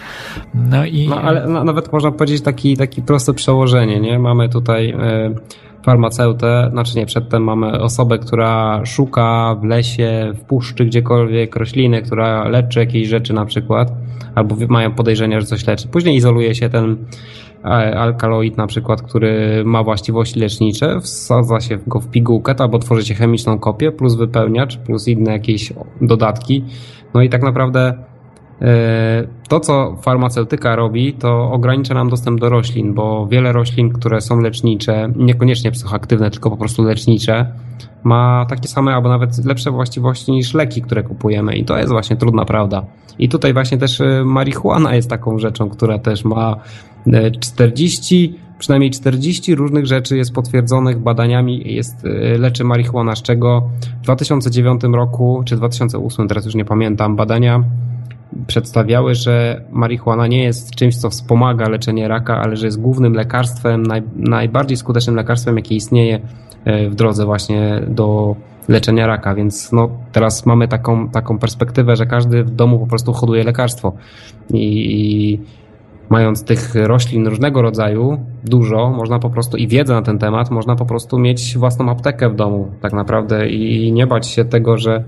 No 0.55 0.85
i... 0.85 1.09
No, 1.09 1.21
ale 1.21 1.47
no, 1.47 1.65
nawet 1.65 1.93
można 1.93 2.13
powiedzieć 2.13 2.43
taki, 2.43 2.77
taki 2.77 3.03
proste 3.03 3.35
przełożenie, 3.35 4.01
nie? 4.01 4.19
Mamy 4.19 4.49
tutaj 4.49 4.70
tutaj 4.71 4.91
e, 4.91 5.35
farmaceutę, 5.83 6.69
znaczy 6.73 6.99
nie, 6.99 7.07
przedtem 7.07 7.45
mamy 7.45 7.81
osobę, 7.81 8.19
która 8.19 8.81
szuka 8.85 9.57
w 9.61 9.65
lesie, 9.65 10.33
w 10.35 10.41
puszczy, 10.45 10.85
gdziekolwiek 10.85 11.57
rośliny, 11.57 12.03
która 12.03 12.49
leczy 12.49 12.81
jakieś 12.81 13.09
rzeczy 13.09 13.33
na 13.33 13.45
przykład, 13.45 13.93
albo 14.35 14.57
mają 14.69 14.95
podejrzenia, 14.95 15.41
że 15.41 15.47
coś 15.47 15.67
leczy. 15.67 15.89
Później 15.89 16.17
izoluje 16.17 16.55
się 16.55 16.69
ten 16.69 16.97
e, 17.65 17.69
alkaloid 17.99 18.57
na 18.57 18.67
przykład, 18.67 19.03
który 19.03 19.63
ma 19.65 19.83
właściwości 19.83 20.41
lecznicze, 20.41 21.01
wsadza 21.01 21.61
się 21.61 21.79
go 21.87 22.01
w 22.01 22.11
pigułkę, 22.11 22.55
albo 22.59 22.79
tworzy 22.79 23.05
się 23.05 23.15
chemiczną 23.15 23.59
kopię, 23.59 23.93
plus 23.93 24.15
wypełniacz, 24.15 24.77
plus 24.77 25.09
inne 25.09 25.33
jakieś 25.33 25.73
dodatki. 26.01 26.65
No 27.15 27.23
i 27.23 27.29
tak 27.29 27.43
naprawdę 27.43 27.95
to, 29.49 29.61
co 29.61 29.97
farmaceutyka 30.03 30.77
robi, 30.77 31.13
to 31.13 31.53
ogranicza 31.53 31.95
nam 31.95 32.09
dostęp 32.09 32.41
do 32.41 32.49
roślin, 32.49 32.95
bo 32.95 33.27
wiele 33.27 33.53
roślin, 33.53 33.93
które 33.93 34.21
są 34.21 34.41
lecznicze, 34.41 35.13
niekoniecznie 35.17 35.71
psychoaktywne, 35.71 36.31
tylko 36.31 36.51
po 36.51 36.57
prostu 36.57 36.83
lecznicze, 36.83 37.53
ma 38.05 38.47
takie 38.49 38.69
same 38.69 38.95
albo 38.95 39.09
nawet 39.09 39.45
lepsze 39.45 39.71
właściwości 39.71 40.33
niż 40.33 40.55
leki, 40.55 40.83
które 40.83 41.03
kupujemy 41.03 41.57
i 41.57 41.65
to 41.65 41.79
jest 41.79 41.93
właśnie 41.93 42.17
trudna 42.17 42.45
prawda. 42.45 42.85
I 43.19 43.29
tutaj 43.29 43.53
właśnie 43.53 43.79
też 43.79 44.01
e, 44.01 44.25
marihuana 44.25 44.95
jest 44.95 45.11
taką 45.11 45.39
rzeczą, 45.39 45.71
która 45.71 45.99
też 45.99 46.25
ma 46.25 46.57
40, 47.41 48.35
e, 48.37 48.59
przynajmniej 48.59 48.91
40 48.91 49.55
różnych 49.55 49.87
rzeczy 49.87 50.17
jest 50.17 50.33
potwierdzonych 50.33 50.99
badaniami, 50.99 51.75
jest, 51.75 51.97
leczy 52.39 52.65
marihuana, 52.65 53.17
z 53.17 53.23
czego 53.23 53.71
w 54.01 54.03
2009 54.03 54.81
roku, 54.93 55.43
czy 55.45 55.57
2008, 55.57 56.29
teraz 56.29 56.45
już 56.45 56.55
nie 56.55 56.65
pamiętam, 56.65 57.17
badania 57.17 57.65
przedstawiały, 58.47 59.15
że 59.15 59.65
marihuana 59.71 60.27
nie 60.27 60.45
jest 60.45 60.75
czymś, 60.75 60.97
co 60.97 61.11
wspomaga 61.11 61.69
leczenie 61.69 62.09
raka, 62.09 62.41
ale 62.41 62.57
że 62.57 62.67
jest 62.67 62.81
głównym 62.81 63.15
lekarstwem, 63.15 63.83
naj, 63.83 64.03
najbardziej 64.17 64.77
skutecznym 64.77 65.17
lekarstwem, 65.17 65.57
jakie 65.57 65.75
istnieje 65.75 66.21
e, 66.65 66.89
w 66.89 66.95
drodze 66.95 67.25
właśnie 67.25 67.83
do 67.89 68.37
leczenia 68.69 69.07
raka, 69.07 69.35
więc 69.35 69.73
no, 69.73 69.91
teraz 70.13 70.47
mamy 70.47 70.69
taką, 70.69 71.09
taką 71.09 71.39
perspektywę, 71.39 71.97
że 71.97 72.07
każdy 72.07 72.45
w 72.45 72.51
domu 72.51 72.79
po 72.79 72.87
prostu 72.87 73.13
hoduje 73.13 73.45
lekarstwo. 73.45 73.93
I, 74.51 74.93
i 74.95 75.41
mając 76.11 76.45
tych 76.45 76.75
roślin 76.75 77.27
różnego 77.27 77.63
rodzaju 77.63 78.21
dużo, 78.45 78.91
można 78.91 79.19
po 79.19 79.31
prostu 79.31 79.57
i 79.57 79.69
wiedzę 79.69 79.95
na 79.95 80.03
ten 80.03 80.19
temat, 80.19 80.51
można 80.51 80.77
po 80.77 80.87
prostu 80.87 81.19
mieć 81.19 81.59
własną 81.59 81.91
aptekę 81.91 82.31
w 82.31 82.35
domu 82.35 82.69
tak 82.81 82.93
naprawdę 82.93 83.49
i 83.49 83.93
nie 83.93 84.07
bać 84.07 84.27
się 84.27 84.45
tego, 84.45 84.79
że 84.79 85.05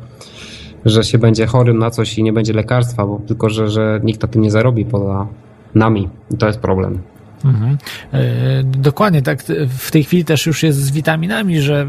że 0.84 1.04
się 1.04 1.18
będzie 1.18 1.46
chorym 1.46 1.78
na 1.78 1.90
coś 1.90 2.18
i 2.18 2.22
nie 2.22 2.32
będzie 2.32 2.52
lekarstwa, 2.52 3.06
bo 3.06 3.20
tylko 3.26 3.50
że, 3.50 3.68
że 3.68 4.00
nikt 4.04 4.22
na 4.22 4.28
tym 4.28 4.42
nie 4.42 4.50
zarobi 4.50 4.84
poza 4.84 5.26
nami. 5.74 6.08
I 6.30 6.36
to 6.36 6.46
jest 6.46 6.58
problem. 6.58 6.98
Mhm. 7.44 7.78
E, 8.12 8.62
dokładnie, 8.64 9.22
tak. 9.22 9.42
W 9.78 9.90
tej 9.90 10.04
chwili 10.04 10.24
też 10.24 10.46
już 10.46 10.62
jest 10.62 10.78
z 10.78 10.90
witaminami, 10.90 11.60
że 11.60 11.82
e, 11.82 11.86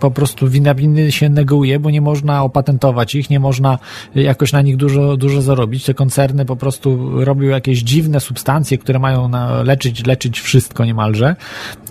po 0.00 0.10
prostu 0.10 0.48
witaminy 0.48 1.12
się 1.12 1.28
neguje, 1.28 1.78
bo 1.78 1.90
nie 1.90 2.00
można 2.00 2.42
opatentować 2.42 3.14
ich, 3.14 3.30
nie 3.30 3.40
można 3.40 3.78
jakoś 4.14 4.52
na 4.52 4.62
nich 4.62 4.76
dużo, 4.76 5.16
dużo 5.16 5.42
zarobić. 5.42 5.84
Te 5.84 5.94
koncerny 5.94 6.44
po 6.44 6.56
prostu 6.56 7.10
robią 7.24 7.48
jakieś 7.48 7.82
dziwne 7.82 8.20
substancje, 8.20 8.78
które 8.78 8.98
mają 8.98 9.30
leczyć, 9.64 10.06
leczyć 10.06 10.40
wszystko 10.40 10.84
niemalże, 10.84 11.36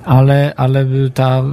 ale, 0.05 0.53
ale 0.57 0.85
ta 1.13 1.43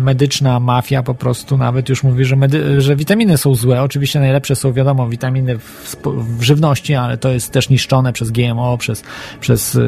medyczna 0.00 0.60
mafia 0.60 1.02
po 1.02 1.14
prostu 1.14 1.58
nawet 1.58 1.88
już 1.88 2.02
mówi, 2.02 2.24
że, 2.24 2.36
medy, 2.36 2.80
że 2.80 2.96
witaminy 2.96 3.38
są 3.38 3.54
złe. 3.54 3.82
Oczywiście 3.82 4.20
najlepsze 4.20 4.56
są, 4.56 4.72
wiadomo, 4.72 5.08
witaminy 5.08 5.58
w, 5.58 5.96
w 6.38 6.42
żywności, 6.42 6.94
ale 6.94 7.18
to 7.18 7.30
jest 7.30 7.52
też 7.52 7.68
niszczone 7.68 8.12
przez 8.12 8.30
GMO, 8.30 8.78
przez, 8.78 9.02
przez 9.40 9.78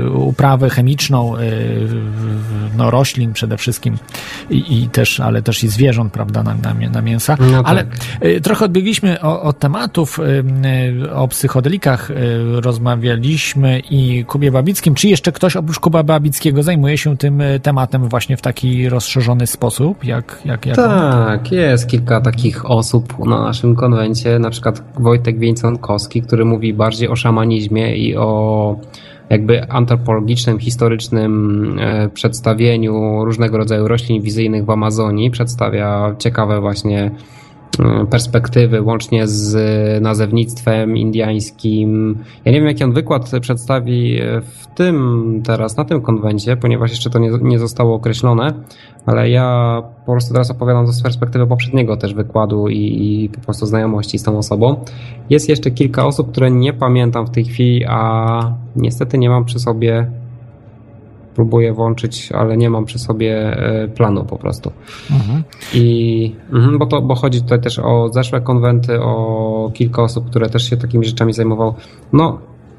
uprawę 0.58 0.70
chemiczną 0.70 1.36
y, 1.36 1.40
no, 2.76 2.90
roślin 2.90 3.32
przede 3.32 3.56
wszystkim 3.56 3.96
i, 4.50 4.82
i 4.82 4.88
też, 4.88 5.20
ale 5.20 5.42
też 5.42 5.64
i 5.64 5.68
zwierząt, 5.68 6.12
prawda, 6.12 6.42
na, 6.42 6.54
na, 6.54 6.90
na 6.90 7.02
mięsa. 7.02 7.36
No 7.52 7.62
ale 7.64 7.84
tak. 7.84 8.24
Y, 8.24 8.40
trochę 8.40 8.64
odbiegliśmy 8.64 9.20
od 9.20 9.58
tematów, 9.58 10.18
y, 11.04 11.14
o 11.14 11.28
psychodelikach 11.28 12.10
rozmawialiśmy 12.52 13.82
i 13.90 14.24
Kubie 14.24 14.50
Babickim. 14.50 14.94
Czy 14.94 15.08
jeszcze 15.08 15.32
ktoś 15.32 15.56
oprócz 15.56 15.78
Kuba 15.78 16.02
Babickiego 16.02 16.62
zajmuje 16.62 16.98
się 16.98 17.16
tym 17.16 17.42
tematem 17.62 18.08
właśnie 18.08 18.36
w 18.36 18.42
taki 18.42 18.88
rozszerzony 18.88 19.46
sposób? 19.46 20.04
Jak, 20.04 20.38
jak, 20.44 20.66
jak 20.66 20.76
tak, 20.76 21.40
on? 21.52 21.58
jest 21.58 21.86
kilka 21.86 22.20
takich 22.20 22.70
osób 22.70 23.26
na 23.26 23.42
naszym 23.42 23.76
konwencie, 23.76 24.38
na 24.38 24.50
przykład 24.50 24.82
Wojtek 24.98 25.38
Wieńconkowski, 25.38 26.22
który 26.22 26.44
mówi 26.44 26.74
bardziej 26.74 27.08
o 27.08 27.16
szamanizmie 27.16 27.96
i 27.96 28.16
o 28.16 28.76
jakby 29.30 29.68
antropologicznym, 29.68 30.58
historycznym 30.58 31.76
e, 31.80 32.08
przedstawieniu 32.08 33.24
różnego 33.24 33.58
rodzaju 33.58 33.88
roślin 33.88 34.22
wizyjnych 34.22 34.64
w 34.64 34.70
Amazonii. 34.70 35.30
Przedstawia 35.30 36.14
ciekawe 36.18 36.60
właśnie 36.60 37.10
perspektywy, 38.10 38.82
łącznie 38.82 39.26
z 39.26 40.02
nazewnictwem 40.02 40.96
indiańskim. 40.96 42.18
Ja 42.44 42.52
nie 42.52 42.58
wiem, 42.58 42.68
jaki 42.68 42.84
on 42.84 42.92
wykład 42.92 43.30
przedstawi 43.40 44.20
w 44.42 44.66
tym 44.66 45.42
teraz, 45.44 45.76
na 45.76 45.84
tym 45.84 46.02
konwencie, 46.02 46.56
ponieważ 46.56 46.90
jeszcze 46.90 47.10
to 47.10 47.18
nie, 47.18 47.30
nie 47.42 47.58
zostało 47.58 47.94
określone, 47.94 48.54
ale 49.06 49.30
ja 49.30 49.82
po 50.06 50.12
prostu 50.12 50.32
teraz 50.32 50.50
opowiadam 50.50 50.86
to 50.86 50.92
z 50.92 51.02
perspektywy 51.02 51.46
poprzedniego 51.46 51.96
też 51.96 52.14
wykładu 52.14 52.68
i, 52.68 52.78
i, 52.78 53.28
po 53.28 53.40
prostu 53.40 53.66
znajomości 53.66 54.18
z 54.18 54.22
tą 54.22 54.38
osobą. 54.38 54.76
Jest 55.30 55.48
jeszcze 55.48 55.70
kilka 55.70 56.06
osób, 56.06 56.30
które 56.30 56.50
nie 56.50 56.72
pamiętam 56.72 57.26
w 57.26 57.30
tej 57.30 57.44
chwili, 57.44 57.84
a 57.88 58.40
niestety 58.76 59.18
nie 59.18 59.30
mam 59.30 59.44
przy 59.44 59.58
sobie 59.58 60.10
próbuję 61.38 61.72
włączyć, 61.72 62.32
ale 62.32 62.56
nie 62.56 62.70
mam 62.70 62.84
przy 62.84 62.98
sobie 62.98 63.32
e, 63.34 63.88
planu 63.88 64.24
po 64.24 64.36
prostu. 64.38 64.72
Mhm. 65.10 65.42
I 65.74 66.36
mhm, 66.52 66.78
bo, 66.78 66.86
to, 66.86 67.02
bo 67.02 67.14
chodzi 67.14 67.42
tutaj 67.42 67.60
też 67.60 67.78
o 67.78 68.08
zeszłe 68.12 68.40
konwenty, 68.40 69.00
o 69.00 69.70
kilka 69.74 70.02
osób, 70.02 70.30
które 70.30 70.48
też 70.48 70.70
się 70.70 70.76
takimi 70.76 71.06
rzeczami 71.06 71.32
zajmował. 71.32 71.74
No, 72.12 72.38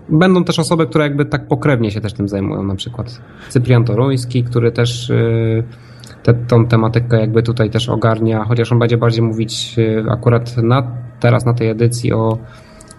będą 0.10 0.44
też 0.44 0.60
osoby, 0.60 0.88
które 0.88 1.04
jakby 1.04 1.26
tak 1.26 1.48
pokrewnie 1.48 1.92
się 1.92 2.02
też 2.02 2.14
tym 2.14 2.28
zajmują, 2.28 2.64
na 2.64 2.76
przykład 2.76 3.22
Cyprian 3.50 3.86
Toruński, 3.86 4.44
który 4.44 4.72
też 4.72 5.10
yy, 5.10 5.64
te, 6.24 6.34
tą 6.34 6.66
tematykę 6.66 7.20
jakby 7.20 7.44
tutaj 7.44 7.70
też 7.70 7.90
ogarnia, 7.90 8.46
chociaż 8.46 8.72
on 8.72 8.80
będzie 8.80 8.98
bardziej 8.98 9.22
mówić 9.22 9.76
y, 9.78 10.06
akurat 10.10 10.58
na, 10.58 10.92
teraz 11.20 11.46
na 11.46 11.54
tej 11.54 11.70
edycji 11.70 12.14
o 12.14 12.38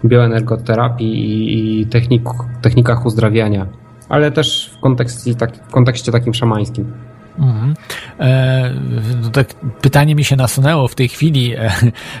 bioenergoterapii 0.05 1.13
i, 1.13 1.81
i 1.81 1.85
technik, 1.85 2.23
technikach 2.61 3.05
uzdrawiania, 3.05 3.80
ale 4.11 4.31
też 4.31 4.71
w 4.73 4.79
kontekście, 4.79 5.35
tak, 5.35 5.55
w 5.67 5.71
kontekście 5.71 6.11
takim 6.11 6.33
szamańskim. 6.33 6.93
Mhm. 7.39 7.73
E, 8.19 8.73
no 9.21 9.29
tak 9.29 9.47
pytanie 9.81 10.15
mi 10.15 10.23
się 10.23 10.35
nasunęło 10.35 10.87
w 10.87 10.95
tej 10.95 11.09
chwili, 11.09 11.53
e, 11.57 11.71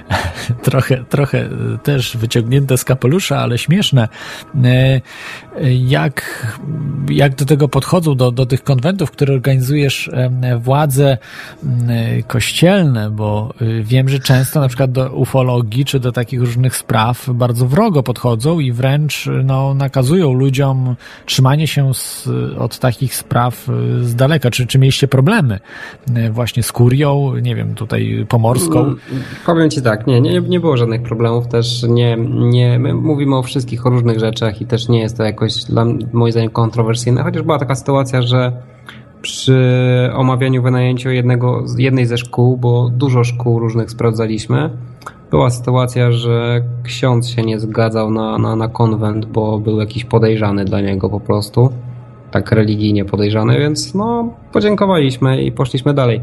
trochę, 0.63 1.03
trochę 1.03 1.49
też 1.83 2.17
wyciągnięte 2.17 2.77
z 2.77 2.85
kapelusza, 2.85 3.39
ale 3.39 3.57
śmieszne. 3.57 4.07
E, 4.63 5.01
jak, 5.69 6.47
jak 7.09 7.35
do 7.35 7.45
tego 7.45 7.67
podchodzą, 7.67 8.15
do, 8.15 8.31
do 8.31 8.45
tych 8.45 8.63
konwentów, 8.63 9.11
które 9.11 9.33
organizujesz 9.33 10.09
e, 10.13 10.57
władze 10.57 11.17
e, 11.87 12.23
kościelne, 12.23 13.09
bo 13.09 13.53
e, 13.61 13.83
wiem, 13.83 14.09
że 14.09 14.19
często 14.19 14.59
na 14.59 14.67
przykład 14.67 14.91
do 14.91 15.11
ufologii 15.13 15.85
czy 15.85 15.99
do 15.99 16.11
takich 16.11 16.39
różnych 16.39 16.75
spraw 16.75 17.29
bardzo 17.29 17.67
wrogo 17.67 18.03
podchodzą 18.03 18.59
i 18.59 18.71
wręcz 18.71 19.29
no, 19.43 19.73
nakazują 19.73 20.33
ludziom 20.33 20.95
trzymanie 21.25 21.67
się 21.67 21.93
z, 21.93 22.29
od 22.57 22.79
takich 22.79 23.15
spraw 23.15 23.67
z 24.01 24.15
daleka. 24.15 24.51
Czy, 24.51 24.67
czy 24.67 24.79
mieliście 24.79 25.07
problemy 25.11 25.59
właśnie 26.31 26.63
z 26.63 26.71
kurią, 26.71 27.33
nie 27.41 27.55
wiem, 27.55 27.75
tutaj 27.75 28.25
pomorską? 28.29 28.79
Mm, 28.79 28.99
powiem 29.45 29.69
Ci 29.69 29.81
tak, 29.81 30.07
nie, 30.07 30.21
nie, 30.21 30.41
nie 30.41 30.59
było 30.59 30.77
żadnych 30.77 31.03
problemów 31.03 31.47
też, 31.47 31.85
nie, 31.89 32.17
nie, 32.29 32.79
my 32.79 32.93
mówimy 32.93 33.35
o 33.35 33.43
wszystkich, 33.43 33.85
różnych 33.85 34.19
rzeczach 34.19 34.61
i 34.61 34.65
też 34.65 34.89
nie 34.89 34.99
jest 34.99 35.17
to 35.17 35.23
jakoś 35.23 35.63
dla 35.63 35.85
moim 36.13 36.31
zdaniem 36.31 36.49
kontrowersyjne, 36.49 37.23
chociaż 37.23 37.43
była 37.43 37.59
taka 37.59 37.75
sytuacja, 37.75 38.21
że 38.21 38.51
przy 39.21 39.59
omawianiu 40.13 40.63
wynajęciu 40.63 41.09
jednego, 41.09 41.65
jednej 41.77 42.05
ze 42.05 42.17
szkół, 42.17 42.57
bo 42.57 42.89
dużo 42.89 43.23
szkół 43.23 43.59
różnych 43.59 43.91
sprawdzaliśmy, 43.91 44.69
była 45.31 45.49
sytuacja, 45.49 46.11
że 46.11 46.61
ksiądz 46.83 47.27
się 47.27 47.41
nie 47.41 47.59
zgadzał 47.59 48.11
na, 48.11 48.37
na, 48.37 48.55
na 48.55 48.67
konwent, 48.67 49.25
bo 49.25 49.59
był 49.59 49.79
jakiś 49.79 50.05
podejrzany 50.05 50.65
dla 50.65 50.81
niego 50.81 51.09
po 51.09 51.19
prostu 51.19 51.69
tak 52.31 52.51
religijnie 52.51 53.05
podejrzany, 53.05 53.59
więc 53.59 53.93
no 53.93 54.33
podziękowaliśmy 54.53 55.43
i 55.43 55.51
poszliśmy 55.51 55.93
dalej. 55.93 56.21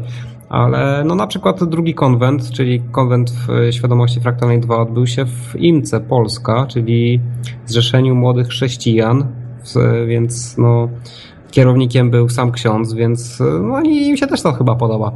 Ale 0.49 1.03
no 1.05 1.15
na 1.15 1.27
przykład 1.27 1.63
drugi 1.63 1.93
konwent, 1.93 2.51
czyli 2.51 2.81
konwent 2.91 3.31
w 3.31 3.73
Świadomości 3.73 4.19
Fraktalnej 4.19 4.59
2 4.59 4.77
odbył 4.77 5.07
się 5.07 5.25
w 5.25 5.55
IMCE 5.55 5.99
Polska, 5.99 6.65
czyli 6.69 7.19
Zrzeszeniu 7.65 8.15
Młodych 8.15 8.47
Chrześcijan, 8.47 9.25
więc 10.07 10.57
no 10.57 10.89
kierownikiem 11.51 12.09
był 12.09 12.29
sam 12.29 12.51
ksiądz, 12.51 12.93
więc 12.93 13.39
no 13.61 13.81
im 13.81 14.17
się 14.17 14.27
też 14.27 14.41
to 14.41 14.53
chyba 14.53 14.75
podoba. 14.75 15.11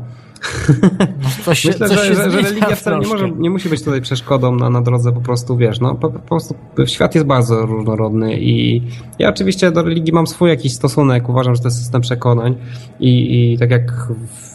No, 1.24 1.30
coś 1.44 1.66
Myślę, 1.66 1.88
coś 1.88 1.98
że, 1.98 2.16
że, 2.16 2.32
że 2.32 2.41
religia 2.41 2.76
wcale 2.76 3.00
nie, 3.00 3.08
może, 3.08 3.32
nie 3.32 3.50
musi 3.50 3.70
być 3.70 3.84
tutaj 3.84 4.02
przeszkodą 4.02 4.56
na, 4.56 4.70
na 4.70 4.82
drodze 4.82 5.12
po 5.12 5.22
prostu, 5.22 5.58
wiesz, 5.58 5.80
no 5.80 5.96
po, 5.96 6.10
po 6.10 6.20
prostu 6.20 6.56
świat 6.86 7.16
jest 7.16 7.28
bardzo 7.28 7.66
różnorodny 7.66 8.39
i 8.39 8.82
ja 9.20 9.30
oczywiście 9.30 9.72
do 9.72 9.84
religii 9.84 10.14
mam 10.14 10.28
swój 10.28 10.50
jakiś 10.50 10.74
stosunek, 10.74 11.30
uważam, 11.30 11.56
że 11.56 11.62
to 11.62 11.68
jest 11.68 11.78
system 11.78 12.02
przekonań 12.02 12.56
i, 13.00 13.52
i 13.54 13.58
tak 13.58 13.72
jak 13.72 14.08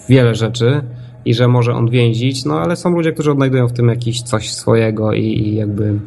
wiele 0.09 0.35
rzeczy 0.35 0.83
i 1.25 1.35
że 1.35 1.49
może 1.49 1.75
on 1.75 1.91
więzić, 1.91 2.45
no 2.45 2.61
ale 2.61 2.77
są 2.77 2.91
ludzie, 2.91 3.13
którzy 3.13 3.33
odnajdują 3.33 3.69
w 3.69 3.73
tym 3.73 3.89
jakiś 3.89 4.23
coś 4.23 4.55
swojego 4.55 5.13
i, 5.13 5.23
i 5.23 5.55
jakby 5.55 6.01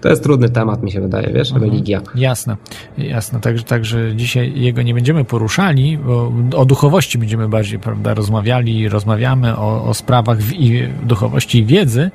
to 0.00 0.08
jest 0.08 0.22
trudny 0.22 0.48
temat, 0.48 0.82
mi 0.82 0.92
się 0.92 1.00
wydaje, 1.00 1.32
wiesz, 1.32 1.52
mhm. 1.52 1.70
religia. 1.70 2.00
Jasne, 2.14 2.56
jasne. 2.98 3.40
Także, 3.40 3.64
także 3.64 4.16
dzisiaj 4.16 4.52
jego 4.60 4.82
nie 4.82 4.94
będziemy 4.94 5.24
poruszali, 5.24 5.98
bo 5.98 6.32
o 6.56 6.64
duchowości 6.64 7.18
będziemy 7.18 7.48
bardziej, 7.48 7.78
prawda, 7.78 8.14
rozmawiali, 8.14 8.88
rozmawiamy 8.88 9.56
o, 9.56 9.84
o 9.84 9.94
sprawach 9.94 10.38
w, 10.38 10.52
i 10.52 10.88
duchowości 11.02 11.58
i 11.58 11.64
wiedzy. 11.64 12.10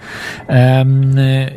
Um, 0.50 1.16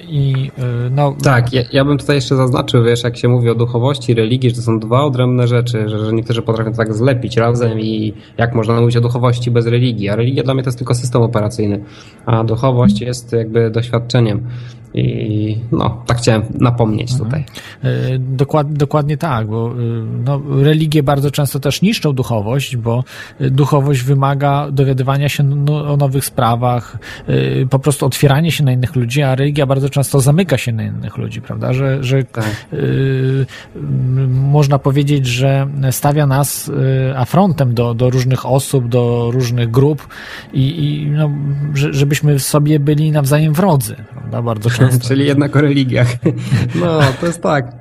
I 0.09 0.51
no... 0.91 1.17
Tak, 1.23 1.53
ja, 1.53 1.63
ja 1.73 1.85
bym 1.85 1.99
tutaj 1.99 2.17
jeszcze 2.17 2.37
zaznaczył, 2.37 2.85
wiesz, 2.85 3.05
jak 3.05 3.17
się 3.17 3.29
mówi 3.29 3.51
o 3.51 3.55
duchowości 3.55 4.13
i 4.13 4.15
religii, 4.15 4.51
że 4.51 4.57
to 4.57 4.63
są 4.63 4.79
dwa 4.79 5.05
odrębne 5.05 5.49
rzeczy, 5.49 5.89
że, 5.89 6.07
że 6.07 6.13
niektórzy 6.13 6.43
potrafią 6.43 6.73
tak 6.73 6.95
zlepić 6.95 7.37
razem 7.37 7.81
i 7.81 8.15
jak 8.39 8.55
można 8.55 8.81
mówić 8.81 8.97
o 8.97 9.01
duchowości 9.01 9.51
bez 9.51 9.67
religii, 9.67 10.09
a 10.09 10.17
religia 10.17 10.43
dla 10.43 10.55
mnie 10.55 10.63
to 10.63 10.69
jest 10.69 10.79
tylko 10.79 10.95
system 10.95 11.23
operacyjny, 11.23 11.81
a 12.27 12.45
duchowość 12.45 13.01
jest 13.01 13.33
jakby 13.33 13.71
doświadczeniem. 13.71 14.47
I 14.95 15.59
no, 15.73 16.03
tak 16.07 16.19
chciałem 16.19 16.43
napomnieć 16.61 17.13
mhm. 17.13 17.25
tutaj. 17.25 17.45
E, 17.83 18.19
dokład, 18.19 18.73
dokładnie 18.73 19.17
tak, 19.17 19.47
bo 19.47 19.71
e, 19.71 19.75
no, 20.25 20.43
religie 20.63 21.03
bardzo 21.03 21.31
często 21.31 21.61
też 21.61 21.83
niszczą 21.83 22.13
duchowość, 22.13 22.77
bo 22.77 23.05
e, 23.41 23.51
duchowość 23.51 24.03
wymaga 24.03 24.71
dowiadywania 24.71 25.29
się 25.29 25.43
no, 25.43 25.93
o 25.93 25.97
nowych 25.97 26.25
sprawach, 26.25 26.99
po 27.71 27.79
prostu 27.79 28.07
otwieranie 28.07 28.53
się 28.53 28.65
na 28.65 28.73
innych 28.73 28.97
ludzi, 28.97 29.23
a 29.23 29.35
religia 29.35 29.67
bardzo 29.67 29.91
często 29.91 30.21
zamyka 30.21 30.59
się 30.59 30.73
na 30.73 30.83
innych 30.83 31.17
ludzi, 31.17 31.41
prawda? 31.41 31.73
Że, 31.73 32.05
że 32.05 32.25
tak. 32.25 32.67
y, 32.73 33.47
można 34.29 34.79
powiedzieć, 34.79 35.27
że 35.27 35.67
stawia 35.91 36.27
nas 36.27 36.71
afrontem 37.17 37.75
do, 37.75 37.95
do 37.95 38.11
różnych 38.11 38.47
osób, 38.47 38.89
do 38.89 39.31
różnych 39.33 39.71
grup 39.71 40.09
i, 40.53 40.85
i 40.85 41.07
no, 41.07 41.31
żebyśmy 41.75 42.39
sobie 42.39 42.81
byli 42.81 43.13
nawzajem 43.13 43.55
wrodzy, 43.55 43.97
prawda? 44.11 44.43
Bardzo 44.43 44.71
często. 44.79 45.05
Czyli 45.09 45.27
jednak 45.27 45.57
o 45.57 45.61
religiach. 45.61 46.09
No, 46.81 47.01
to 47.21 47.27
jest 47.27 47.43
tak. 47.43 47.73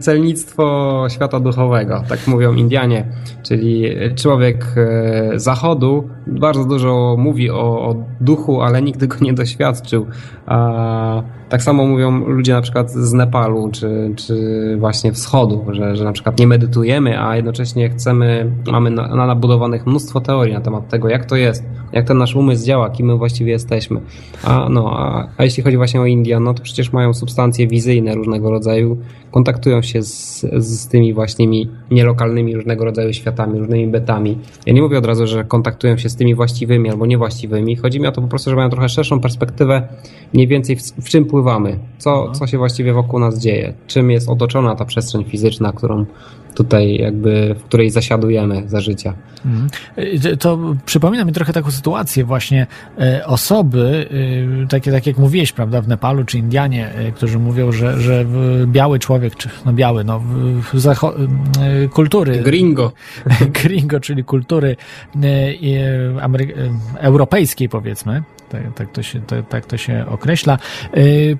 Celnictwo 0.00 1.06
świata 1.10 1.40
duchowego, 1.40 2.02
tak 2.08 2.26
mówią 2.26 2.54
Indianie. 2.54 3.04
Czyli 3.42 3.84
człowiek 4.16 4.66
e, 4.76 5.38
zachodu 5.38 6.08
bardzo 6.26 6.64
dużo 6.64 7.16
mówi 7.18 7.50
o, 7.50 7.60
o 7.60 8.04
duchu, 8.20 8.62
ale 8.62 8.82
nigdy 8.82 9.06
go 9.06 9.16
nie 9.20 9.32
doświadczył. 9.32 10.06
A 10.46 11.22
tak 11.50 11.62
samo 11.62 11.86
mówią 11.86 12.24
ludzie 12.26 12.52
na 12.52 12.60
przykład 12.60 12.90
z 12.90 13.12
Nepalu, 13.12 13.70
czy, 13.72 14.12
czy 14.16 14.34
właśnie 14.78 15.12
wschodu, 15.12 15.64
że, 15.70 15.96
że 15.96 16.04
na 16.04 16.12
przykład 16.12 16.38
nie 16.38 16.46
medytujemy, 16.46 17.22
a 17.22 17.36
jednocześnie 17.36 17.90
chcemy, 17.90 18.52
mamy 18.72 18.90
na, 18.90 19.08
na 19.08 19.26
nabudowanych 19.26 19.86
mnóstwo 19.86 20.20
teorii 20.20 20.54
na 20.54 20.60
temat 20.60 20.88
tego, 20.88 21.08
jak 21.08 21.24
to 21.24 21.36
jest, 21.36 21.64
jak 21.92 22.06
ten 22.06 22.18
nasz 22.18 22.34
umysł 22.34 22.66
działa, 22.66 22.90
kim 22.90 23.06
my 23.06 23.16
właściwie 23.16 23.52
jesteśmy. 23.52 24.00
A, 24.44 24.68
no, 24.68 24.98
a, 24.98 25.28
a 25.36 25.44
jeśli 25.44 25.62
chodzi 25.62 25.76
właśnie 25.76 26.00
o 26.00 26.06
Indian, 26.06 26.44
no 26.44 26.54
to 26.54 26.62
przecież 26.62 26.92
mają 26.92 27.14
substancje 27.14 27.66
wizyjne 27.66 28.14
różnego 28.14 28.50
rodzaju, 28.50 28.96
kontaktują 29.30 29.82
się 29.82 30.02
z, 30.02 30.40
z 30.58 30.88
tymi 30.88 31.14
właśnie 31.14 31.66
nielokalnymi 31.90 32.54
różnego 32.54 32.84
rodzaju 32.84 33.12
światami, 33.12 33.58
różnymi 33.58 33.86
betami. 33.86 34.38
Ja 34.66 34.72
nie 34.72 34.82
mówię 34.82 34.98
od 34.98 35.06
razu, 35.06 35.26
że 35.26 35.44
kontaktują 35.44 35.96
się 35.96 36.08
z 36.08 36.16
tymi 36.16 36.34
właściwymi 36.34 36.90
albo 36.90 37.06
niewłaściwymi. 37.06 37.76
Chodzi 37.76 38.00
mi 38.00 38.06
o 38.06 38.12
to 38.12 38.22
po 38.22 38.28
prostu, 38.28 38.50
że 38.50 38.56
mają 38.56 38.70
trochę 38.70 38.88
szerszą 38.88 39.20
perspektywę, 39.20 39.88
mniej 40.34 40.46
więcej 40.46 40.76
w, 40.76 40.82
w 40.82 41.08
czym 41.08 41.24
pływamy, 41.40 41.78
co, 41.98 42.30
co 42.32 42.46
się 42.46 42.58
właściwie 42.58 42.92
wokół 42.92 43.20
nas 43.20 43.38
dzieje, 43.38 43.72
czym 43.86 44.10
jest 44.10 44.28
otoczona 44.28 44.74
ta 44.76 44.84
przestrzeń 44.84 45.24
fizyczna, 45.24 45.72
którą 45.72 46.06
tutaj 46.54 46.96
jakby, 46.96 47.54
w 47.58 47.62
której 47.62 47.90
zasiadujemy 47.90 48.62
za 48.66 48.80
życia. 48.80 49.14
Mhm. 49.44 49.68
To 50.38 50.58
przypomina 50.86 51.24
mi 51.24 51.32
trochę 51.32 51.52
taką 51.52 51.70
sytuację 51.70 52.24
właśnie 52.24 52.66
e, 52.98 53.26
osoby, 53.26 54.08
e, 54.64 54.66
takie 54.66 54.92
tak 54.92 55.06
jak 55.06 55.18
mówiłeś, 55.18 55.52
prawda, 55.52 55.80
w 55.80 55.88
Nepalu 55.88 56.24
czy 56.24 56.38
Indianie, 56.38 56.92
e, 56.94 57.12
którzy 57.12 57.38
mówią, 57.38 57.72
że, 57.72 58.00
że 58.00 58.24
biały 58.66 58.98
człowiek, 58.98 59.36
czy 59.36 59.48
no 59.66 59.72
biały, 59.72 60.04
no 60.04 60.22
kultury. 61.92 62.42
Gringo. 62.42 62.92
Gringo, 63.62 64.00
czyli 64.00 64.24
kultury 64.24 64.76
europejskiej 67.00 67.68
powiedzmy, 67.68 68.22
tak, 68.50 68.74
tak, 68.74 68.92
to 68.92 69.02
się, 69.02 69.20
tak, 69.20 69.48
tak 69.48 69.66
to 69.66 69.76
się 69.76 70.04
określa, 70.08 70.58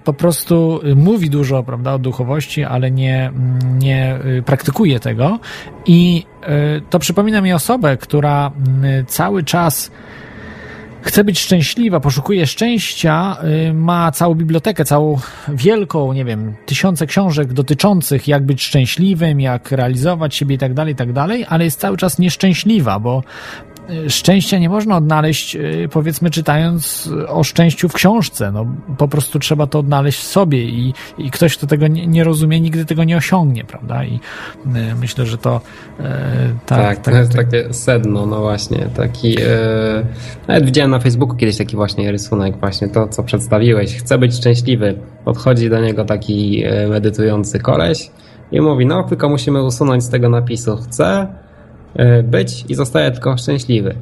po 0.05 0.13
prostu 0.13 0.81
mówi 0.97 1.31
dużo, 1.31 1.63
prawda, 1.63 1.95
o 1.95 1.99
duchowości, 1.99 2.65
ale 2.65 2.91
nie, 2.91 3.33
nie 3.79 4.19
praktykuje 4.47 5.01
tego. 5.01 5.39
I 5.87 6.27
e, 6.43 6.81
to 6.91 6.99
przypomina 6.99 7.41
mi 7.41 7.53
osobę, 7.53 7.97
która 7.97 8.51
cały 9.07 9.45
czas 9.45 9.91
chce 11.03 11.25
być 11.25 11.41
szczęśliwa, 11.41 12.01
poszukuje 12.01 12.47
szczęścia, 12.47 13.37
ma 13.75 14.13
całą 14.13 14.35
bibliotekę, 14.35 14.85
całą 14.85 15.19
wielką, 15.49 16.13
nie 16.13 16.25
wiem, 16.25 16.55
tysiące 16.67 17.07
książek 17.07 17.53
dotyczących 17.53 18.29
jak 18.29 18.47
być 18.47 18.63
szczęśliwym, 18.63 19.41
jak 19.41 19.73
realizować 19.73 20.35
siebie 20.35 20.55
i 20.55 20.59
tak 20.59 20.75
dalej, 20.75 20.95
tak 20.95 21.13
dalej, 21.13 21.47
ale 21.49 21.65
jest 21.65 21.81
cały 21.81 21.97
czas 21.97 22.19
nieszczęśliwa, 22.19 22.99
bo 22.99 23.23
szczęścia 24.09 24.59
nie 24.59 24.69
można 24.69 24.97
odnaleźć, 24.97 25.57
y, 25.57 25.89
powiedzmy, 25.93 26.31
czytając 26.31 27.11
o 27.29 27.45
szczęściu 27.45 27.89
w 27.89 27.93
książce. 27.93 28.53
No, 28.53 28.67
po 28.99 29.09
prostu 29.09 29.39
trzeba 29.39 29.67
to 29.67 29.79
odnaleźć 29.79 30.19
w 30.19 30.23
sobie 30.23 30.65
i, 30.65 30.95
i 31.19 31.31
ktoś, 31.31 31.57
kto 31.57 31.67
tego 31.67 31.87
nie, 31.87 32.07
nie 32.07 32.25
rozumie, 32.25 32.61
nigdy 32.61 32.85
tego 32.85 33.05
nie 33.05 33.17
osiągnie, 33.17 33.65
prawda? 33.65 34.05
I 34.05 34.15
y, 34.67 34.95
myślę, 35.01 35.27
że 35.27 35.39
to 35.39 35.61
e, 36.01 36.03
tak, 36.67 36.79
tak, 36.79 36.97
tak, 36.97 37.05
to 37.05 37.19
jest 37.19 37.33
tak. 37.33 37.51
takie 37.51 37.75
sedno, 37.75 38.27
no 38.27 38.41
właśnie, 38.41 38.89
taki 38.97 39.37
e, 39.41 39.47
nawet 40.49 40.65
widziałem 40.65 40.91
na 40.91 40.99
Facebooku 40.99 41.37
kiedyś 41.37 41.57
taki 41.57 41.77
właśnie 41.77 42.13
rysunek, 42.13 42.57
właśnie 42.57 42.89
to, 42.89 43.09
co 43.09 43.23
przedstawiłeś. 43.23 43.97
Chcę 43.97 44.19
być 44.19 44.37
szczęśliwy. 44.37 44.99
Podchodzi 45.25 45.71
do 45.71 45.81
niego 45.81 46.05
taki 46.05 46.65
medytujący 46.89 47.59
koleś 47.59 48.11
i 48.53 48.61
mówi, 48.61 48.87
no 48.87 49.03
tylko 49.03 49.29
musimy 49.29 49.63
usunąć 49.63 50.05
z 50.05 50.11
tego 50.11 50.29
napisu 50.29 50.77
chcę 50.77 51.29
być 52.23 52.65
i 52.69 52.75
zostaje 52.75 53.11
tylko 53.11 53.37
szczęśliwy. 53.37 53.95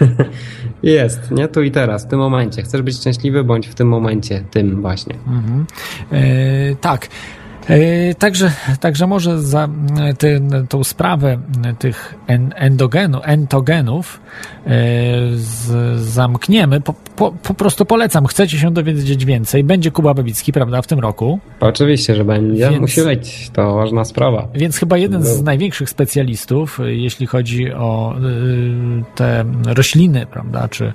Jest, 0.82 1.30
nie? 1.30 1.48
Tu 1.48 1.62
i 1.62 1.70
teraz, 1.70 2.04
w 2.04 2.08
tym 2.08 2.18
momencie. 2.18 2.62
Chcesz 2.62 2.82
być 2.82 2.96
szczęśliwy, 2.96 3.44
bądź 3.44 3.66
w 3.66 3.74
tym 3.74 3.88
momencie 3.88 4.44
tym 4.50 4.80
właśnie. 4.82 5.14
Mhm. 5.14 5.66
E, 6.12 6.76
tak. 6.80 7.08
E, 7.68 8.14
także, 8.14 8.52
także 8.80 9.06
może 9.06 9.42
za 9.42 9.68
tę 10.18 10.40
tą 10.68 10.84
sprawę 10.84 11.38
tych 11.78 12.14
endogenu, 12.54 13.20
entogenów 13.22 14.20
z, 15.34 16.00
zamkniemy. 16.00 16.80
Po, 16.80 16.94
po, 17.16 17.32
po, 17.32 17.54
prostu 17.54 17.84
polecam. 17.84 18.26
Chcecie 18.26 18.58
się 18.58 18.70
dowiedzieć 18.70 19.24
więcej. 19.24 19.64
Będzie 19.64 19.90
Kuba 19.90 20.14
Babicki, 20.14 20.52
prawda, 20.52 20.82
w 20.82 20.86
tym 20.86 20.98
roku? 20.98 21.38
Oczywiście, 21.60 22.14
że 22.14 22.24
będzie. 22.24 22.70
Więc, 22.70 22.80
Musi 22.80 23.02
być. 23.02 23.50
To 23.52 23.74
ważna 23.74 24.04
sprawa. 24.04 24.48
Więc 24.54 24.76
chyba 24.76 24.98
jeden 24.98 25.22
z 25.22 25.42
największych 25.42 25.90
specjalistów, 25.90 26.78
jeśli 26.84 27.26
chodzi 27.26 27.72
o 27.72 28.14
y, 28.18 29.04
te 29.14 29.44
rośliny, 29.66 30.26
prawda, 30.30 30.68
czy, 30.68 30.92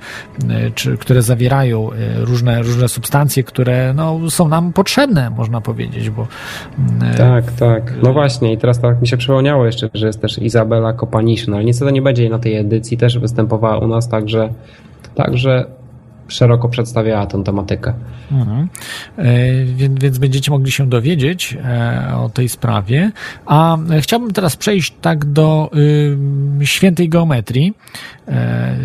czy 0.76 0.98
które 0.98 1.22
zawierają 1.22 1.90
różne, 2.18 2.62
różne 2.62 2.88
substancje, 2.90 3.44
które 3.44 3.94
no, 3.94 4.30
są 4.30 4.48
nam 4.48 4.74
potrzebne, 4.74 5.30
można 5.30 5.62
powiedzieć, 5.62 6.10
bo... 6.10 6.28
Tak, 7.18 7.52
tak. 7.52 7.94
No 8.04 8.14
właśnie 8.14 8.54
i 8.54 8.58
teraz 8.58 8.80
tak 8.80 9.02
mi 9.02 9.08
się 9.08 9.18
przypomniało 9.18 9.66
jeszcze, 9.66 9.90
że 9.94 10.08
jest 10.08 10.22
też 10.22 10.38
Izabela 10.38 10.94
Kopaniszyn, 10.94 11.54
ale 11.54 11.64
niestety 11.64 11.92
nie 11.92 12.02
będzie 12.02 12.22
jej 12.22 12.32
na 12.32 12.40
tej 12.40 12.56
edycji, 12.56 12.98
też 12.98 13.18
u 13.78 13.88
nas, 13.88 14.09
także, 14.09 14.53
także 15.16 15.66
szeroko 16.28 16.70
przedstawiała 16.70 17.26
tę 17.26 17.43
tematykę. 17.43 17.93
Mhm. 18.32 18.68
E, 19.18 19.66
więc, 19.66 19.99
więc 19.99 20.18
będziecie 20.18 20.51
mogli 20.51 20.72
się 20.72 20.89
dowiedzieć 20.89 21.57
e, 21.64 22.16
o 22.16 22.30
tej 22.30 22.49
sprawie. 22.49 23.12
A 23.45 23.78
chciałbym 23.99 24.32
teraz 24.32 24.55
przejść 24.55 24.93
tak 25.01 25.26
do 25.26 25.72
y, 26.62 26.66
świętej 26.66 27.09
geometrii. 27.09 27.74
E, 28.28 28.76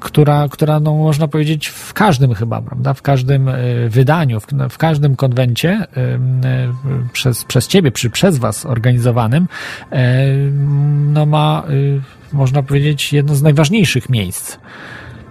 która, 0.00 0.48
która 0.50 0.80
no, 0.80 0.94
można 0.94 1.28
powiedzieć 1.28 1.68
w 1.68 1.92
każdym 1.92 2.34
chyba, 2.34 2.62
prawda, 2.62 2.94
w 2.94 3.02
każdym 3.02 3.48
e, 3.48 3.54
wydaniu, 3.88 4.40
w, 4.40 4.46
w 4.70 4.78
każdym 4.78 5.16
konwencie 5.16 5.70
e, 5.70 6.00
e, 6.00 6.18
przez, 7.12 7.44
przez 7.44 7.68
ciebie, 7.68 7.92
czy 7.92 8.10
przez 8.10 8.38
was 8.38 8.66
organizowanym, 8.66 9.48
no 11.12 11.26
ma, 11.26 11.62
można 12.32 12.62
powiedzieć, 12.62 13.12
jedno 13.12 13.34
z 13.34 13.42
najważniejszych 13.42 14.08
miejsc. 14.08 14.58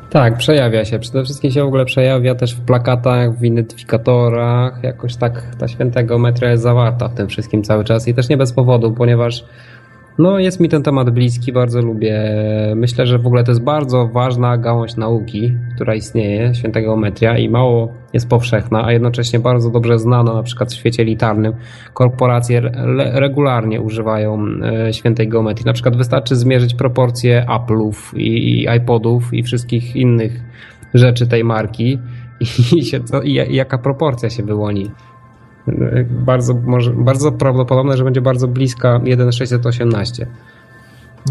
Tak, 0.10 0.38
przejawia 0.38 0.86
się. 0.86 1.00
Przede 1.00 1.24
wszystkim 1.24 1.52
się 1.52 1.64
w 1.64 1.68
ogóle 1.68 1.86
przejawia 1.86 2.36
też 2.36 2.56
w 2.56 2.62
plakatach, 2.62 3.38
w 3.38 3.44
identyfikatorach. 3.44 4.84
Jakoś 4.84 5.16
tak 5.16 5.56
ta 5.56 5.68
święta 5.68 6.04
geometria 6.04 6.52
jest 6.52 6.64
zawarta 6.64 7.08
w 7.08 7.14
tym 7.14 7.28
wszystkim 7.28 7.64
cały 7.64 7.84
czas 7.84 8.08
i 8.08 8.14
też 8.14 8.30
nie 8.30 8.38
bez 8.38 8.54
powodu, 8.54 8.92
ponieważ 8.92 9.46
no, 10.20 10.40
jest 10.40 10.60
mi 10.60 10.70
ten 10.70 10.84
temat 10.84 11.10
bliski, 11.10 11.54
bardzo 11.54 11.82
lubię. 11.82 12.36
Myślę, 12.76 13.06
że 13.06 13.20
w 13.20 13.28
ogóle 13.28 13.44
to 13.44 13.52
jest 13.52 13.64
bardzo 13.64 14.08
ważna 14.08 14.58
gałąź 14.58 14.96
nauki, 14.96 15.54
która 15.76 15.96
istnieje, 15.96 16.56
święta 16.56 16.82
geometria 16.82 17.38
i 17.38 17.50
mało 17.50 17.94
jest 18.14 18.30
powszechna, 18.30 18.86
a 18.86 18.92
jednocześnie 18.92 19.40
bardzo 19.40 19.70
dobrze 19.70 20.00
znana 20.00 20.34
na 20.34 20.44
przykład 20.44 20.72
w 20.72 20.76
świecie 20.76 21.04
elitarnym. 21.04 21.54
Korporacje 21.94 22.62
regularnie 23.14 23.82
używają 23.82 24.46
e, 24.64 24.94
świętej 24.94 25.28
geometrii. 25.28 25.66
Na 25.66 25.74
przykład 25.74 25.98
wystarczy 25.98 26.36
zmierzyć 26.36 26.74
proporcje 26.74 27.46
Apple'ów 27.50 28.18
i 28.18 28.68
iPodów 28.78 29.34
i 29.34 29.44
wszystkich 29.44 29.96
innych 29.96 30.44
rzeczy 30.94 31.28
tej 31.28 31.44
marki 31.44 32.00
i, 32.40 32.46
się, 32.90 33.00
i 33.24 33.56
jaka 33.56 33.78
proporcja 33.78 34.30
się 34.30 34.44
wyłoni 34.44 34.92
bardzo, 36.10 36.54
może, 36.66 36.92
bardzo 36.92 37.32
prawdopodobne, 37.32 37.98
że 37.98 38.04
będzie 38.04 38.22
bardzo 38.22 38.48
bliska 38.48 39.00
1,618. 39.04 40.28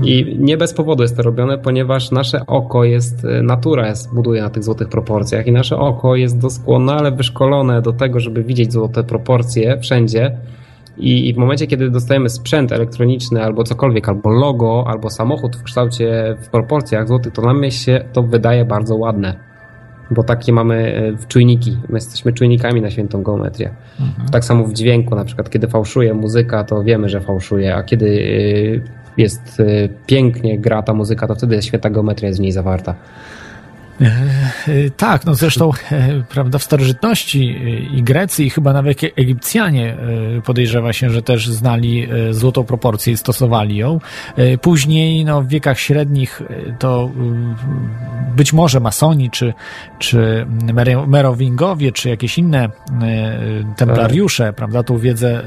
I 0.03 0.36
nie 0.39 0.57
bez 0.57 0.74
powodu 0.74 1.03
jest 1.03 1.16
to 1.16 1.22
robione, 1.22 1.59
ponieważ 1.59 2.11
nasze 2.11 2.47
oko 2.47 2.84
jest, 2.84 3.26
natura 3.43 3.89
jest, 3.89 4.14
buduje 4.14 4.43
na 4.43 4.51
tych 4.51 4.64
złotych 4.64 4.89
proporcjach 4.89 5.47
i 5.47 5.53
nasze 5.53 5.76
oko 5.76 6.16
jest 6.16 6.39
doskonale 6.39 7.12
wyszkolone 7.12 7.82
do 7.82 7.93
tego, 7.93 8.20
żeby 8.20 8.45
widzieć 8.45 8.72
złote 8.72 9.05
proporcje 9.05 9.78
wszędzie. 9.80 10.39
I, 10.99 11.28
I 11.28 11.34
w 11.34 11.36
momencie, 11.36 11.66
kiedy 11.66 11.91
dostajemy 11.91 12.28
sprzęt 12.28 12.72
elektroniczny 12.72 13.45
albo 13.45 13.64
cokolwiek, 13.64 14.09
albo 14.09 14.30
logo, 14.30 14.84
albo 14.86 15.11
samochód 15.11 15.57
w 15.57 15.62
kształcie, 15.62 16.36
w 16.43 16.49
proporcjach 16.49 17.09
złotych, 17.09 17.32
to 17.32 17.43
nam 17.43 17.70
się 17.70 18.05
to 18.12 18.22
wydaje 18.22 18.64
bardzo 18.64 18.97
ładne 18.97 19.48
bo 20.11 20.23
takie 20.23 20.53
mamy 20.53 21.03
e, 21.23 21.27
czujniki. 21.29 21.77
My 21.89 21.97
jesteśmy 21.97 22.33
czujnikami 22.33 22.81
na 22.81 22.91
świętą 22.91 23.23
geometrię. 23.23 23.71
Mhm. 24.01 24.29
Tak 24.29 24.45
samo 24.45 24.65
w 24.65 24.73
dźwięku, 24.73 25.15
na 25.15 25.25
przykład 25.25 25.51
kiedy 25.51 25.69
fałszuje 25.69 26.15
muzyka, 26.15 26.65
to 26.65 26.85
wiemy, 26.85 27.09
że 27.09 27.21
fałszuje, 27.21 27.75
a 27.75 27.83
kiedy 27.83 28.07
e, 28.07 28.99
jest 29.17 29.61
e, 29.61 29.89
pięknie 30.07 30.59
gra 30.59 30.83
ta 30.83 30.95
muzyka, 30.95 31.27
to 31.27 31.35
wtedy 31.35 31.63
święta 31.63 31.91
geometria 31.91 32.29
jest 32.29 32.41
w 32.41 32.43
niej 32.43 32.53
zawarta. 32.53 32.95
Tak, 34.97 35.25
no 35.25 35.35
zresztą, 35.35 35.71
prawda, 36.29 36.59
w 36.59 36.63
starożytności 36.63 37.57
i 37.95 38.03
Grecy, 38.03 38.45
i 38.45 38.51
chyba 38.51 38.73
nawet 38.73 39.01
Egipcjanie 39.17 39.97
podejrzewa 40.45 40.93
się, 40.93 41.11
że 41.11 41.23
też 41.23 41.49
znali 41.49 42.09
złotą 42.31 42.65
proporcję 42.65 43.13
i 43.13 43.17
stosowali 43.17 43.77
ją. 43.77 44.01
Później, 44.61 45.25
no, 45.25 45.43
w 45.43 45.49
wiekach 45.49 45.79
średnich 45.79 46.43
to 46.79 47.11
być 48.37 48.53
może 48.53 48.81
masoni, 48.81 49.31
czy, 49.31 49.55
czy 49.99 50.47
merowingowie, 51.07 51.93
czy 51.93 52.09
jakieś 52.09 52.39
inne 52.39 52.69
templariusze, 53.77 54.45
tak. 54.45 54.55
prawda, 54.55 54.83
tą 54.83 54.99
wiedzę 54.99 55.43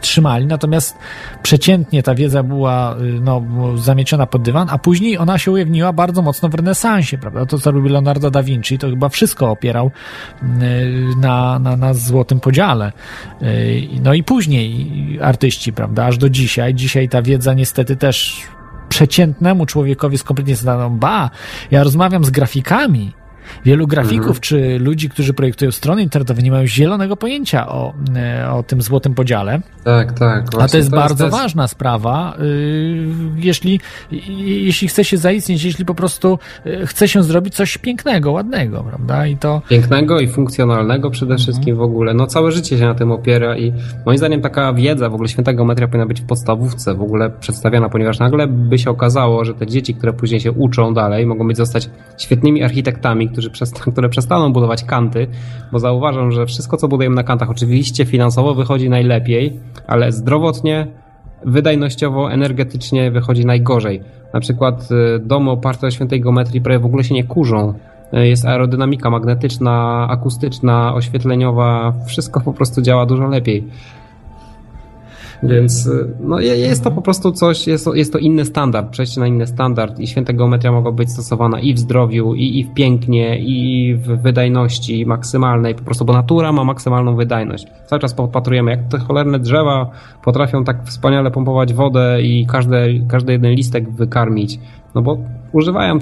trzymali, 0.00 0.46
natomiast 0.46 0.98
przeciętnie 1.42 2.02
ta 2.02 2.14
wiedza 2.14 2.42
była, 2.42 2.96
no, 3.20 3.42
zamieciona 3.76 4.26
pod 4.26 4.42
dywan, 4.42 4.68
a 4.70 4.78
później 4.78 5.18
ona 5.18 5.38
się 5.38 5.50
ujawniła 5.50 5.92
bardzo 5.92 6.22
mocno 6.22 6.48
w 6.48 6.54
renesansie, 6.54 7.18
prawda? 7.18 7.46
To, 7.46 7.57
co 7.60 7.70
robił 7.70 7.92
Leonardo 7.92 8.30
da 8.30 8.42
Vinci, 8.42 8.78
to 8.78 8.90
chyba 8.90 9.08
wszystko 9.08 9.50
opierał 9.50 9.90
y, 10.42 10.46
na, 11.20 11.58
na, 11.58 11.76
na 11.76 11.94
złotym 11.94 12.40
podziale. 12.40 12.92
Y, 13.42 13.88
no 14.02 14.14
i 14.14 14.22
później 14.22 15.18
artyści, 15.22 15.72
prawda? 15.72 16.06
Aż 16.06 16.18
do 16.18 16.30
dzisiaj. 16.30 16.74
Dzisiaj 16.74 17.08
ta 17.08 17.22
wiedza 17.22 17.54
niestety 17.54 17.96
też 17.96 18.42
przeciętnemu 18.88 19.66
człowiekowi 19.66 20.14
jest 20.14 20.24
kompletnie 20.24 20.56
znaną. 20.56 20.98
Ba, 20.98 21.30
ja 21.70 21.84
rozmawiam 21.84 22.24
z 22.24 22.30
grafikami, 22.30 23.12
Wielu 23.64 23.86
grafików 23.86 24.26
mhm. 24.26 24.40
czy 24.40 24.78
ludzi, 24.78 25.08
którzy 25.08 25.34
projektują 25.34 25.70
strony 25.70 26.02
internetowe, 26.02 26.42
nie 26.42 26.50
mają 26.50 26.66
zielonego 26.66 27.16
pojęcia 27.16 27.68
o, 27.68 27.94
e, 28.16 28.50
o 28.50 28.62
tym 28.62 28.82
złotym 28.82 29.14
podziale. 29.14 29.60
Tak, 29.84 30.12
tak. 30.12 30.46
A 30.60 30.68
to 30.68 30.76
jest 30.76 30.90
to 30.90 30.96
bardzo 30.96 31.24
jest 31.24 31.36
ważna 31.36 31.68
sprawa, 31.68 32.36
y, 32.40 33.06
jeśli, 33.36 33.80
jeśli 34.38 34.88
chce 34.88 35.04
się 35.04 35.16
zaistnieć, 35.16 35.64
jeśli 35.64 35.84
po 35.84 35.94
prostu 35.94 36.38
y, 36.66 36.86
chce 36.86 37.08
się 37.08 37.22
zrobić 37.22 37.54
coś 37.54 37.78
pięknego, 37.78 38.32
ładnego, 38.32 38.82
prawda? 38.82 39.26
I 39.26 39.36
to... 39.36 39.62
Pięknego 39.68 40.20
i 40.20 40.28
funkcjonalnego 40.28 41.10
przede 41.10 41.32
mhm. 41.32 41.38
wszystkim 41.38 41.76
w 41.76 41.80
ogóle. 41.80 42.14
No 42.14 42.26
całe 42.26 42.52
życie 42.52 42.78
się 42.78 42.84
na 42.84 42.94
tym 42.94 43.12
opiera 43.12 43.56
i 43.56 43.72
moim 44.06 44.18
zdaniem 44.18 44.40
taka 44.40 44.72
wiedza 44.72 45.08
w 45.08 45.14
ogóle 45.14 45.28
święta 45.28 45.52
geometria 45.52 45.88
powinna 45.88 46.06
być 46.06 46.20
w 46.20 46.26
podstawówce 46.26 46.94
w 46.94 47.02
ogóle 47.02 47.30
przedstawiana, 47.30 47.88
ponieważ 47.88 48.18
nagle 48.18 48.46
by 48.46 48.78
się 48.78 48.90
okazało, 48.90 49.44
że 49.44 49.54
te 49.54 49.66
dzieci, 49.66 49.94
które 49.94 50.12
później 50.12 50.40
się 50.40 50.52
uczą 50.52 50.94
dalej, 50.94 51.26
mogą 51.26 51.48
być 51.48 51.56
zostać 51.56 51.90
świetnymi 52.18 52.62
architektami, 52.62 53.28
którzy 53.38 53.50
przesta 53.50 53.80
które 53.92 54.08
przestaną 54.08 54.52
budować 54.52 54.84
kanty, 54.84 55.26
bo 55.72 55.78
zauważam, 55.78 56.32
że 56.32 56.46
wszystko, 56.46 56.76
co 56.76 56.88
budujemy 56.88 57.16
na 57.16 57.22
kantach, 57.22 57.50
oczywiście 57.50 58.04
finansowo 58.04 58.54
wychodzi 58.54 58.90
najlepiej, 58.90 59.60
ale 59.86 60.12
zdrowotnie, 60.12 60.86
wydajnościowo, 61.44 62.32
energetycznie 62.32 63.10
wychodzi 63.10 63.46
najgorzej. 63.46 64.00
Na 64.34 64.40
przykład 64.40 64.88
y, 64.90 65.18
domy 65.18 65.50
oparte 65.50 65.86
o 65.86 65.90
świętej 65.90 66.20
geometrii 66.20 66.60
prawie 66.60 66.78
w 66.78 66.84
ogóle 66.84 67.04
się 67.04 67.14
nie 67.14 67.24
kurzą. 67.24 67.74
Y, 68.14 68.28
jest 68.28 68.44
aerodynamika 68.44 69.10
magnetyczna, 69.10 70.06
akustyczna, 70.10 70.94
oświetleniowa, 70.94 71.92
wszystko 72.06 72.40
po 72.40 72.52
prostu 72.52 72.82
działa 72.82 73.06
dużo 73.06 73.26
lepiej. 73.26 73.64
Więc 75.42 75.86
y, 75.86 76.14
no, 76.20 76.40
jest 76.40 76.84
to 76.84 76.90
po 76.90 77.02
prostu 77.02 77.32
coś, 77.32 77.66
jest 77.66 77.84
to, 77.84 77.94
jest 77.94 78.12
to 78.12 78.18
inny 78.18 78.44
standard, 78.44 78.90
przejście 78.90 79.20
na 79.20 79.26
inny 79.26 79.46
standard 79.46 80.00
i 80.00 80.06
święta 80.06 80.32
geometria 80.32 80.72
mogła 80.72 80.92
być 80.92 81.10
stosowana 81.10 81.60
i 81.60 81.74
w 81.74 81.78
zdrowiu, 81.78 82.34
i, 82.34 82.58
i 82.58 82.64
w 82.64 82.74
pięknie, 82.74 83.38
i 83.38 83.94
w 83.94 84.22
wydajności 84.22 85.06
maksymalnej, 85.06 85.74
po 85.74 85.82
prostu, 85.82 86.04
bo 86.04 86.12
natura 86.12 86.52
ma 86.52 86.64
maksymalną 86.64 87.16
wydajność. 87.16 87.66
Cały 87.86 88.00
czas 88.00 88.14
popatrujemy, 88.14 88.70
jak 88.70 88.88
te 88.88 88.98
cholerne 88.98 89.38
drzewa 89.38 89.90
potrafią 90.24 90.64
tak 90.64 90.84
wspaniale 90.84 91.30
pompować 91.30 91.74
wodę 91.74 92.22
i 92.22 92.46
każdy, 92.46 93.04
każdy 93.08 93.32
jeden 93.32 93.52
listek 93.52 93.92
wykarmić, 93.92 94.58
no 94.94 95.02
bo 95.02 95.18
używają 95.52 95.98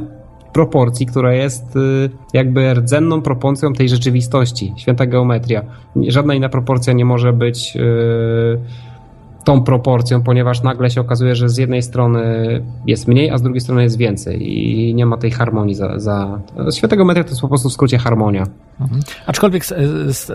proporcji, 0.52 1.06
która 1.06 1.34
jest 1.34 1.76
y, 1.76 2.10
jakby 2.32 2.74
rdzenną 2.74 3.22
proporcją 3.22 3.72
tej 3.72 3.88
rzeczywistości. 3.88 4.72
Święta 4.76 5.06
geometria. 5.06 5.62
Żadna 6.08 6.34
inna 6.34 6.48
proporcja 6.48 6.92
nie 6.92 7.04
może 7.04 7.32
być 7.32 7.74
yy, 7.74 8.60
tą 9.46 9.62
proporcją, 9.62 10.22
ponieważ 10.22 10.62
nagle 10.62 10.90
się 10.90 11.00
okazuje, 11.00 11.36
że 11.36 11.48
z 11.48 11.56
jednej 11.56 11.82
strony 11.82 12.20
jest 12.86 13.08
mniej, 13.08 13.30
a 13.30 13.38
z 13.38 13.42
drugiej 13.42 13.60
strony 13.60 13.82
jest 13.82 13.96
więcej 13.96 14.58
i 14.58 14.94
nie 14.94 15.06
ma 15.06 15.16
tej 15.16 15.30
harmonii 15.30 15.74
za... 15.74 15.98
za... 15.98 16.40
Świętego 16.76 17.04
metra 17.04 17.24
to 17.24 17.30
jest 17.30 17.40
po 17.40 17.48
prostu 17.48 17.68
w 17.68 17.72
skrócie 17.72 17.98
harmonia. 17.98 18.46
Mhm. 18.80 19.00
Aczkolwiek 19.26 19.64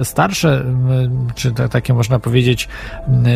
starsze, 0.04 0.66
czy 1.36 1.52
takie 1.52 1.94
można 1.94 2.20
powiedzieć 2.20 2.70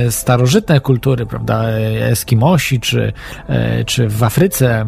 starożytne 0.10 0.80
kultury, 0.80 1.26
prawda, 1.26 1.70
Eskimosi, 2.00 2.80
czy, 2.80 3.14
e, 3.48 3.84
czy 3.84 4.10
w 4.10 4.24
Afryce 4.24 4.82
e, 4.82 4.86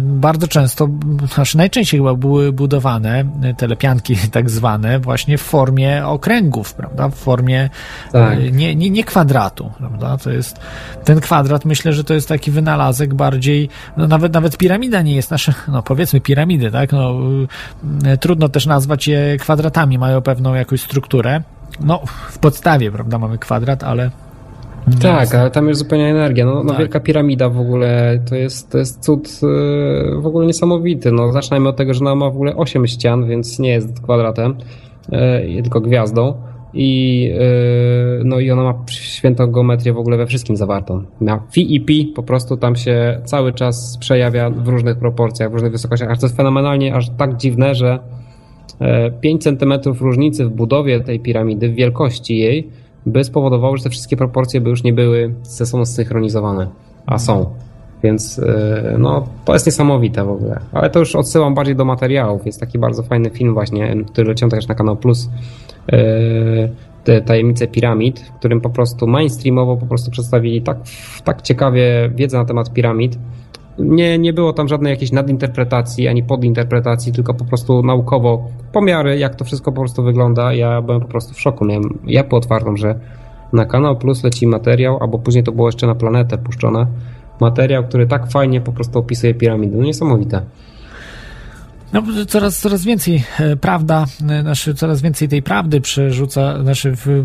bardzo 0.00 0.48
często, 0.48 0.88
znaczy 1.34 1.56
najczęściej 1.56 2.00
chyba 2.00 2.14
były 2.14 2.52
budowane 2.52 3.24
telepianki 3.56 4.16
tak 4.32 4.50
zwane 4.50 4.98
właśnie 4.98 5.38
w 5.38 5.42
formie 5.42 6.06
okręgów, 6.06 6.74
prawda, 6.74 7.08
w 7.08 7.14
formie 7.14 7.70
tak. 8.12 8.38
E, 8.38 8.50
nie, 8.50 8.76
nie, 8.76 8.90
nie 8.90 9.04
kwadratu, 9.04 9.70
prawda, 9.78 10.16
to 10.24 10.30
jest 10.30 10.60
ten 11.04 11.20
kwadrat, 11.20 11.64
myślę, 11.64 11.92
że 11.92 12.04
to 12.04 12.14
jest 12.14 12.28
taki 12.28 12.50
wynalazek 12.50 13.14
bardziej, 13.14 13.68
no 13.96 14.06
nawet, 14.06 14.32
nawet 14.32 14.56
piramida 14.56 15.02
nie 15.02 15.14
jest 15.14 15.30
nasza, 15.30 15.54
no 15.72 15.82
powiedzmy 15.82 16.20
piramidy, 16.20 16.70
tak, 16.70 16.92
no 16.92 17.14
trudno 18.20 18.48
też 18.48 18.66
nazwać 18.66 19.08
je 19.08 19.36
kwadratami, 19.40 19.98
mają 19.98 20.20
pewną 20.20 20.54
jakąś 20.54 20.80
strukturę. 20.80 21.42
No, 21.80 22.02
w 22.30 22.38
podstawie, 22.38 22.92
prawda, 22.92 23.18
mamy 23.18 23.38
kwadrat, 23.38 23.84
ale 23.84 24.10
tak, 25.02 25.34
ale 25.34 25.50
tam 25.50 25.68
jest 25.68 25.78
zupełnie 25.78 26.10
energia. 26.10 26.46
No, 26.46 26.62
no 26.64 26.68
tak. 26.68 26.78
Wielka 26.78 27.00
Piramida 27.00 27.48
w 27.48 27.60
ogóle 27.60 28.20
to 28.28 28.34
jest, 28.34 28.70
to 28.70 28.78
jest 28.78 29.04
cud 29.04 29.42
yy, 29.42 30.20
w 30.20 30.26
ogóle 30.26 30.46
niesamowity. 30.46 31.12
No, 31.12 31.32
zacznijmy 31.32 31.68
od 31.68 31.76
tego, 31.76 31.94
że 31.94 32.00
ona 32.00 32.14
ma 32.14 32.30
w 32.30 32.34
ogóle 32.34 32.56
8 32.56 32.86
ścian, 32.86 33.28
więc 33.28 33.58
nie 33.58 33.70
jest 33.70 34.00
kwadratem, 34.00 34.54
yy, 35.08 35.62
tylko 35.62 35.80
gwiazdą. 35.80 36.49
I, 36.74 37.22
yy, 37.22 38.24
no 38.24 38.40
i 38.40 38.50
ona 38.50 38.62
ma 38.62 38.84
świętą 38.90 39.46
geometrię 39.46 39.92
w 39.92 39.98
ogóle 39.98 40.16
we 40.16 40.26
wszystkim 40.26 40.56
zawartą. 40.56 41.04
Na 41.20 41.42
fi 41.52 41.74
i 41.74 41.80
pi 41.80 42.12
po 42.16 42.22
prostu 42.22 42.56
tam 42.56 42.76
się 42.76 43.20
cały 43.24 43.52
czas 43.52 43.98
przejawia 44.00 44.50
w 44.50 44.68
różnych 44.68 44.98
proporcjach, 44.98 45.50
w 45.50 45.52
różnych 45.52 45.72
wysokościach, 45.72 46.10
aż 46.10 46.18
to 46.18 46.26
jest 46.26 46.36
fenomenalnie, 46.36 46.94
aż 46.94 47.10
tak 47.10 47.36
dziwne, 47.36 47.74
że 47.74 47.98
5 49.20 49.46
e, 49.46 49.56
cm 49.56 49.72
różnicy 50.00 50.44
w 50.44 50.50
budowie 50.50 51.00
tej 51.00 51.20
piramidy, 51.20 51.68
w 51.68 51.74
wielkości 51.74 52.38
jej, 52.38 52.68
by 53.06 53.24
spowodowało, 53.24 53.76
że 53.76 53.82
te 53.84 53.90
wszystkie 53.90 54.16
proporcje 54.16 54.60
by 54.60 54.70
już 54.70 54.82
nie 54.82 54.92
były 54.92 55.34
ze 55.42 55.66
sobą 55.66 55.84
zsynchronizowane, 55.84 56.68
a 57.06 57.18
są. 57.18 57.54
Więc 58.02 58.38
e, 58.38 58.96
no, 58.98 59.26
to 59.44 59.52
jest 59.52 59.66
niesamowite 59.66 60.24
w 60.24 60.30
ogóle. 60.30 60.60
Ale 60.72 60.90
to 60.90 60.98
już 60.98 61.16
odsyłam 61.16 61.54
bardziej 61.54 61.76
do 61.76 61.84
materiałów. 61.84 62.46
Jest 62.46 62.60
taki 62.60 62.78
bardzo 62.78 63.02
fajny 63.02 63.30
film 63.30 63.54
właśnie, 63.54 63.96
który 64.06 64.28
leciał 64.28 64.48
też 64.48 64.68
na 64.68 64.74
kanał 64.74 64.96
Plus. 64.96 65.30
E, 65.92 67.20
tajemnice 67.24 67.66
piramid, 67.66 68.20
w 68.20 68.32
którym 68.32 68.60
po 68.60 68.70
prostu 68.70 69.06
mainstreamowo 69.06 69.76
po 69.76 69.86
prostu 69.86 70.10
przedstawili 70.10 70.62
tak, 70.62 70.78
tak 71.24 71.42
ciekawie 71.42 72.10
wiedzę 72.14 72.38
na 72.38 72.44
temat 72.44 72.72
piramid, 72.72 73.18
nie, 73.78 74.18
nie 74.18 74.32
było 74.32 74.52
tam 74.52 74.68
żadnej 74.68 74.90
jakiejś 74.90 75.12
nadinterpretacji 75.12 76.08
ani 76.08 76.22
podinterpretacji, 76.22 77.12
tylko 77.12 77.34
po 77.34 77.44
prostu 77.44 77.82
naukowo 77.82 78.48
pomiary, 78.72 79.18
jak 79.18 79.34
to 79.34 79.44
wszystko 79.44 79.72
po 79.72 79.80
prostu 79.80 80.02
wygląda. 80.02 80.52
Ja 80.52 80.82
byłem 80.82 81.00
po 81.00 81.08
prostu 81.08 81.34
w 81.34 81.40
szoku. 81.40 81.64
Miałem 81.64 81.98
japę 82.06 82.36
otwartą, 82.36 82.76
że 82.76 82.94
na 83.52 83.64
Kanał 83.64 83.96
Plus 83.96 84.24
leci 84.24 84.46
materiał, 84.46 84.98
albo 85.00 85.18
później 85.18 85.44
to 85.44 85.52
było 85.52 85.68
jeszcze 85.68 85.86
na 85.86 85.94
Planetę 85.94 86.38
puszczone, 86.38 86.86
materiał, 87.40 87.84
który 87.84 88.06
tak 88.06 88.30
fajnie 88.30 88.60
po 88.60 88.72
prostu 88.72 88.98
opisuje 88.98 89.34
piramidy. 89.34 89.76
No 89.76 89.84
niesamowite. 89.84 90.42
No, 91.92 92.02
coraz, 92.28 92.58
coraz 92.58 92.84
więcej 92.84 93.24
e, 93.38 93.56
prawda, 93.56 94.06
e, 94.30 94.42
znaczy 94.42 94.74
coraz 94.74 95.02
więcej 95.02 95.28
tej 95.28 95.42
prawdy 95.42 95.80
przerzuca, 95.80 96.62
znaczy 96.62 96.92
w, 96.96 97.24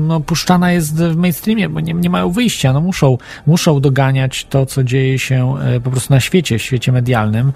no, 0.00 0.20
puszczana 0.20 0.72
jest 0.72 0.96
w 0.96 1.16
mainstreamie, 1.16 1.68
bo 1.68 1.80
nie, 1.80 1.94
nie 1.94 2.10
mają 2.10 2.30
wyjścia, 2.30 2.72
no 2.72 2.80
muszą, 2.80 3.18
muszą 3.46 3.80
doganiać 3.80 4.44
to, 4.44 4.66
co 4.66 4.84
dzieje 4.84 5.18
się 5.18 5.54
e, 5.60 5.80
po 5.80 5.90
prostu 5.90 6.14
na 6.14 6.20
świecie, 6.20 6.58
w 6.58 6.62
świecie 6.62 6.92
medialnym. 6.92 7.52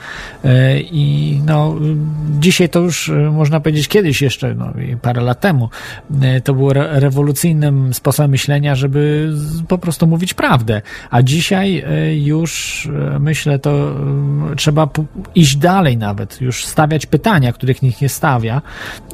I 0.91 1.41
no 1.47 1.75
dzisiaj 2.41 2.69
to 2.69 2.81
już 2.81 3.13
można 3.33 3.61
powiedzieć 3.61 3.89
kiedyś 3.89 4.23
jeszcze, 4.23 4.55
no 4.55 4.73
parę 5.03 5.23
lat 5.23 5.41
temu, 5.41 5.69
to 6.45 6.55
było 6.55 6.71
re 6.71 7.01
rewolucyjnym 7.01 7.95
sposobem 7.95 8.31
myślenia, 8.31 8.75
żeby 8.75 9.33
po 9.69 9.79
prostu 9.79 10.07
mówić 10.07 10.35
prawdę, 10.35 10.83
a 11.11 11.23
dzisiaj 11.23 11.85
już 12.21 12.89
myślę 13.21 13.59
to 13.59 13.95
trzeba 14.57 14.89
iść 15.35 15.57
dalej 15.57 15.97
nawet, 15.97 16.38
już 16.41 16.65
stawiać 16.67 17.07
pytania, 17.07 17.53
których 17.53 17.83
nikt 17.83 18.01
nie 18.01 18.09
stawia 18.09 18.63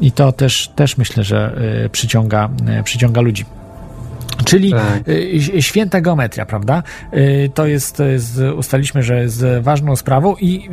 i 0.00 0.12
to 0.12 0.32
też, 0.32 0.68
też 0.68 0.96
myślę, 0.96 1.24
że 1.24 1.58
y, 1.84 1.88
przyciąga, 1.88 2.50
y, 2.80 2.82
przyciąga 2.82 3.20
ludzi. 3.20 3.44
Czyli 4.44 4.70
tak. 4.70 5.08
Y, 5.08 5.62
święta 5.62 6.00
geometria, 6.00 6.46
prawda? 6.46 6.82
Y, 7.14 7.50
to 7.54 7.66
jest, 7.66 7.98
jest, 7.98 8.40
ustaliśmy, 8.56 9.02
że 9.02 9.20
jest 9.20 9.44
ważną 9.60 9.96
sprawą 9.96 10.36
i 10.40 10.68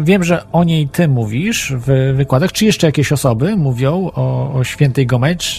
y, 0.00 0.04
wiem, 0.04 0.24
że 0.24 0.44
o 0.52 0.64
niej 0.64 0.88
ty 0.88 1.08
mówisz 1.08 1.72
w 1.76 2.14
wykładach. 2.16 2.52
Czy 2.52 2.64
jeszcze 2.64 2.86
jakieś 2.86 3.12
osoby 3.12 3.56
mówią 3.56 4.10
o, 4.14 4.52
o 4.54 4.64
świętej 4.64 5.06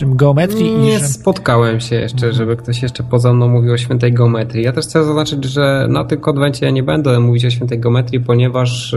geometrii? 0.02 0.72
Nie 0.78 0.96
i 0.96 1.00
że... 1.00 1.08
spotkałem 1.08 1.80
się 1.80 1.96
jeszcze, 1.96 2.34
żeby 2.34 2.58
ktoś 2.58 2.82
jeszcze 2.82 3.04
poza 3.04 3.34
mną 3.34 3.48
mówił 3.48 3.74
o 3.74 3.78
świętej 3.78 4.14
geometrii. 4.14 4.64
Ja 4.64 4.72
też 4.72 4.86
chcę 4.86 5.06
zaznaczyć, 5.06 5.44
że 5.46 5.88
na 5.90 6.06
tym 6.06 6.20
konwencie 6.20 6.66
ja 6.66 6.72
nie 6.72 6.84
będę 6.84 7.20
mówić 7.20 7.46
o 7.46 7.50
świętej 7.50 7.80
geometrii, 7.80 8.20
ponieważ 8.20 8.96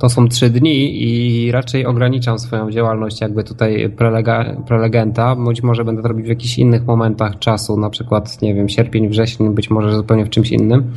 to 0.00 0.08
są 0.08 0.28
trzy 0.28 0.50
dni 0.50 1.02
i 1.02 1.52
raczej 1.52 1.86
ograniczam 1.86 2.38
swoją 2.38 2.70
działalność 2.70 3.20
jakby 3.20 3.44
tutaj 3.44 3.90
prelega, 3.96 4.56
prelegenta. 4.66 5.36
Być 5.36 5.62
może 5.62 5.84
będę 5.84 6.02
to 6.02 6.08
robić 6.08 6.26
w 6.26 6.28
jakichś 6.28 6.58
innych 6.58 6.86
momentach 6.86 7.38
czasu, 7.38 7.59
na 7.68 7.90
przykład, 7.90 8.42
nie 8.42 8.54
wiem, 8.54 8.68
sierpień, 8.68 9.08
wrzesień, 9.08 9.54
być 9.54 9.70
może 9.70 9.96
zupełnie 9.96 10.24
w 10.24 10.30
czymś 10.30 10.50
innym, 10.50 10.92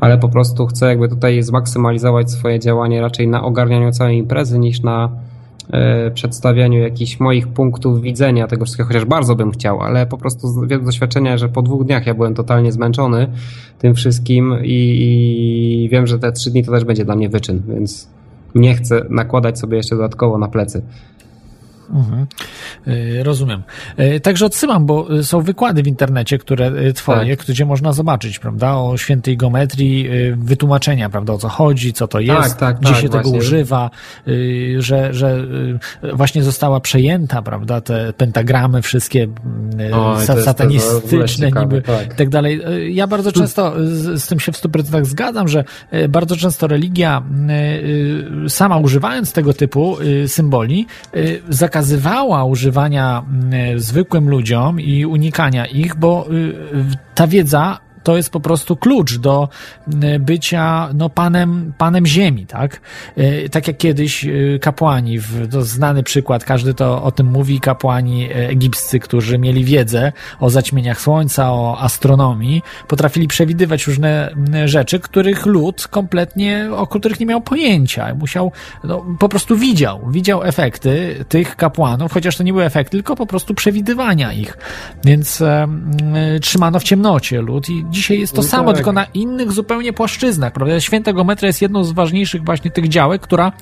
ale 0.00 0.18
po 0.18 0.28
prostu 0.28 0.66
chcę 0.66 0.86
jakby 0.86 1.08
tutaj 1.08 1.42
zmaksymalizować 1.42 2.30
swoje 2.30 2.60
działanie 2.60 3.00
raczej 3.00 3.28
na 3.28 3.44
ogarnianiu 3.44 3.92
całej 3.92 4.18
imprezy 4.18 4.58
niż 4.58 4.82
na 4.82 5.10
e, 5.70 6.10
przedstawianiu 6.10 6.78
jakichś 6.78 7.20
moich 7.20 7.48
punktów 7.48 8.02
widzenia 8.02 8.46
tego 8.46 8.64
wszystkiego, 8.64 8.88
chociaż 8.88 9.04
bardzo 9.04 9.36
bym 9.36 9.50
chciał, 9.50 9.80
ale 9.80 10.06
po 10.06 10.18
prostu 10.18 10.48
z 10.48 10.84
doświadczenia, 10.84 11.38
że 11.38 11.48
po 11.48 11.62
dwóch 11.62 11.84
dniach 11.84 12.06
ja 12.06 12.14
byłem 12.14 12.34
totalnie 12.34 12.72
zmęczony 12.72 13.28
tym 13.78 13.94
wszystkim 13.94 14.54
i, 14.62 14.96
i 15.84 15.88
wiem, 15.88 16.06
że 16.06 16.18
te 16.18 16.32
trzy 16.32 16.50
dni 16.50 16.64
to 16.64 16.72
też 16.72 16.84
będzie 16.84 17.04
dla 17.04 17.16
mnie 17.16 17.28
wyczyn, 17.28 17.62
więc 17.68 18.08
nie 18.54 18.74
chcę 18.74 19.04
nakładać 19.10 19.58
sobie 19.58 19.76
jeszcze 19.76 19.96
dodatkowo 19.96 20.38
na 20.38 20.48
plecy. 20.48 20.82
Mhm. 21.90 22.26
Y, 22.88 23.22
rozumiem. 23.22 23.62
Y, 24.00 24.20
także 24.20 24.46
odsyłam, 24.46 24.86
bo 24.86 25.22
są 25.22 25.40
wykłady 25.40 25.82
w 25.82 25.86
internecie, 25.86 26.38
które 26.38 26.92
twoje, 26.92 27.36
tak. 27.36 27.46
gdzie 27.46 27.66
można 27.66 27.92
zobaczyć, 27.92 28.38
prawda, 28.38 28.76
o 28.76 28.96
świętej 28.96 29.36
geometrii, 29.36 30.08
wytłumaczenia, 30.36 31.10
prawda, 31.10 31.32
o 31.32 31.38
co 31.38 31.48
chodzi, 31.48 31.92
co 31.92 32.08
to 32.08 32.20
jest, 32.20 32.40
tak, 32.40 32.58
tak, 32.58 32.80
gdzie 32.80 32.92
tak, 32.92 33.02
się 33.02 33.08
właśnie. 33.08 33.30
tego 33.30 33.38
używa, 33.38 33.90
że, 34.78 35.14
że 35.14 35.46
właśnie 36.12 36.42
została 36.42 36.80
przejęta, 36.80 37.42
prawda, 37.42 37.80
te 37.80 38.12
pentagramy 38.12 38.82
wszystkie 38.82 39.28
o, 39.92 40.20
satanistyczne 40.20 41.50
niby 41.50 41.82
tak. 41.82 42.12
i 42.12 42.16
tak 42.16 42.28
dalej. 42.28 42.60
Ja 42.94 43.06
bardzo 43.06 43.32
często 43.32 43.72
z, 43.76 44.22
z 44.22 44.26
tym 44.26 44.40
się 44.40 44.52
w 44.52 44.56
100% 44.56 45.04
zgadzam, 45.04 45.48
że 45.48 45.64
bardzo 46.08 46.36
często 46.36 46.66
religia 46.66 47.22
sama 48.48 48.76
używając 48.76 49.32
tego 49.32 49.52
typu 49.52 49.96
symboli 50.26 50.86
zakazuje 51.48 51.75
zakazywała 51.76 52.44
używania 52.44 53.24
mm, 53.28 53.80
zwykłym 53.80 54.28
ludziom 54.28 54.80
i 54.80 55.06
unikania 55.06 55.66
ich, 55.66 55.96
bo 55.96 56.26
y, 56.32 56.54
ta 57.14 57.26
wiedza 57.26 57.78
to 58.06 58.16
jest 58.16 58.30
po 58.30 58.40
prostu 58.40 58.76
klucz 58.76 59.18
do 59.18 59.48
e, 60.02 60.18
bycia 60.18 60.88
no, 60.94 61.10
panem, 61.10 61.72
panem 61.78 62.06
ziemi, 62.06 62.46
tak? 62.46 62.80
E, 63.16 63.48
tak 63.48 63.68
jak 63.68 63.76
kiedyś 63.76 64.24
e, 64.24 64.58
kapłani, 64.60 65.18
to 65.50 65.62
znany 65.62 66.02
przykład, 66.02 66.44
każdy 66.44 66.74
to 66.74 67.02
o 67.02 67.12
tym 67.12 67.26
mówi, 67.26 67.60
kapłani 67.60 68.28
egipscy, 68.32 69.00
którzy 69.00 69.38
mieli 69.38 69.64
wiedzę 69.64 70.12
o 70.40 70.50
zaćmieniach 70.50 71.00
słońca, 71.00 71.52
o 71.52 71.78
astronomii, 71.80 72.62
potrafili 72.88 73.28
przewidywać 73.28 73.86
różne 73.86 74.34
rzeczy, 74.64 75.00
których 75.00 75.46
lud 75.46 75.88
kompletnie, 75.88 76.68
o 76.76 76.86
których 76.86 77.20
nie 77.20 77.26
miał 77.26 77.40
pojęcia. 77.40 78.14
Musiał, 78.14 78.52
no, 78.84 79.04
po 79.18 79.28
prostu 79.28 79.56
widział, 79.56 80.10
widział 80.10 80.44
efekty 80.44 81.24
tych 81.28 81.56
kapłanów, 81.56 82.12
chociaż 82.12 82.36
to 82.36 82.42
nie 82.42 82.52
były 82.52 82.64
efekty, 82.64 82.90
tylko 82.90 83.16
po 83.16 83.26
prostu 83.26 83.54
przewidywania 83.54 84.32
ich. 84.32 84.58
Więc 85.04 85.40
e, 85.40 85.68
trzymano 86.40 86.80
w 86.80 86.84
ciemnocie 86.84 87.42
lud 87.42 87.68
i 87.68 87.95
dzisiaj 87.96 88.20
jest 88.20 88.32
to 88.32 88.42
no 88.42 88.48
samo, 88.48 88.66
tak. 88.66 88.76
tylko 88.76 88.92
na 88.92 89.04
innych 89.04 89.52
zupełnie 89.52 89.92
płaszczyznach, 89.92 90.52
prawda? 90.52 90.80
Święta 90.80 91.12
Geometria 91.12 91.46
jest 91.46 91.62
jedną 91.62 91.84
z 91.84 91.92
ważniejszych 91.92 92.44
właśnie 92.44 92.70
tych 92.70 92.88
działek, 92.88 93.22
która 93.22 93.52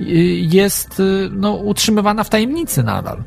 y, 0.00 0.04
jest 0.50 1.00
y, 1.00 1.28
no, 1.32 1.54
utrzymywana 1.54 2.24
w 2.24 2.30
tajemnicy 2.30 2.82
nadal. 2.82 3.22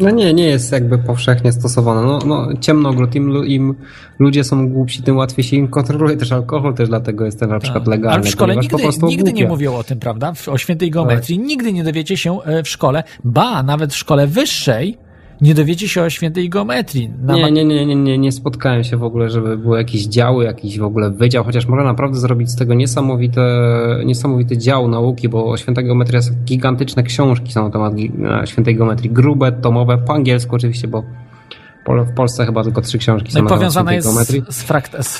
No 0.00 0.10
nie, 0.10 0.34
nie 0.34 0.44
jest 0.44 0.72
jakby 0.72 0.98
powszechnie 0.98 1.52
stosowana. 1.52 2.02
No, 2.02 2.18
no 2.26 2.48
ciemnogród, 2.60 3.14
im, 3.14 3.44
im 3.46 3.74
ludzie 4.18 4.44
są 4.44 4.68
głupsi, 4.68 5.02
tym 5.02 5.16
łatwiej 5.16 5.44
się 5.44 5.56
im 5.56 5.68
kontroluje 5.68 6.16
też 6.16 6.32
alkohol, 6.32 6.74
też 6.74 6.88
dlatego 6.88 7.24
jest 7.24 7.40
ten 7.40 7.50
na 7.50 7.58
przykład 7.58 7.84
tak. 7.84 7.90
legalny. 7.90 8.14
Ale 8.14 8.22
w 8.22 8.28
szkole 8.28 8.56
nigdy, 8.56 8.76
nigdy 9.02 9.32
nie 9.32 9.48
mówią 9.48 9.74
o 9.74 9.84
tym, 9.84 9.98
prawda? 9.98 10.32
O 10.46 10.58
świętej 10.58 10.90
geometrii 10.90 11.38
tak. 11.38 11.46
nigdy 11.46 11.72
nie 11.72 11.84
dowiecie 11.84 12.16
się 12.16 12.42
e, 12.42 12.62
w 12.62 12.68
szkole, 12.68 13.04
ba, 13.24 13.62
nawet 13.62 13.92
w 13.92 13.96
szkole 13.96 14.26
wyższej 14.26 14.98
nie 15.42 15.54
dowiecie 15.54 15.88
się 15.88 16.02
o 16.02 16.10
świętej 16.10 16.48
geometrii. 16.48 17.10
Nie, 17.26 17.50
nie, 17.50 17.64
nie, 17.64 17.86
nie, 17.86 17.96
nie, 17.96 18.18
nie 18.18 18.32
spotkałem 18.32 18.84
się 18.84 18.96
w 18.96 19.04
ogóle, 19.04 19.30
żeby 19.30 19.58
były 19.58 19.78
jakieś 19.78 20.06
działy, 20.06 20.44
jakiś 20.44 20.78
w 20.78 20.84
ogóle 20.84 21.10
wydział, 21.10 21.44
chociaż 21.44 21.66
można 21.66 21.84
naprawdę 21.84 22.18
zrobić 22.18 22.50
z 22.50 22.56
tego 22.56 22.74
niesamowite, 22.74 23.40
niesamowity 24.04 24.58
dział 24.58 24.88
nauki, 24.88 25.28
bo 25.28 25.56
święta 25.56 25.82
geometria 25.82 26.16
jest 26.16 26.44
gigantyczne 26.44 27.02
książki 27.02 27.52
są 27.52 27.64
na 27.64 27.70
temat 27.70 27.92
świętej 28.44 28.76
geometrii, 28.76 29.10
grube, 29.10 29.52
tomowe, 29.52 29.98
po 29.98 30.14
angielsku 30.14 30.56
oczywiście, 30.56 30.88
bo 30.88 31.02
w 31.86 32.14
Polsce 32.14 32.46
chyba 32.46 32.64
tylko 32.64 32.80
trzy 32.80 32.98
książki 32.98 33.32
są 33.32 33.42
no 33.42 33.48
powiązana 33.48 33.92
jest 33.92 34.08
geometrii. 34.08 34.42
z, 34.50 34.62
frakt 34.62 34.96
z 35.04 35.18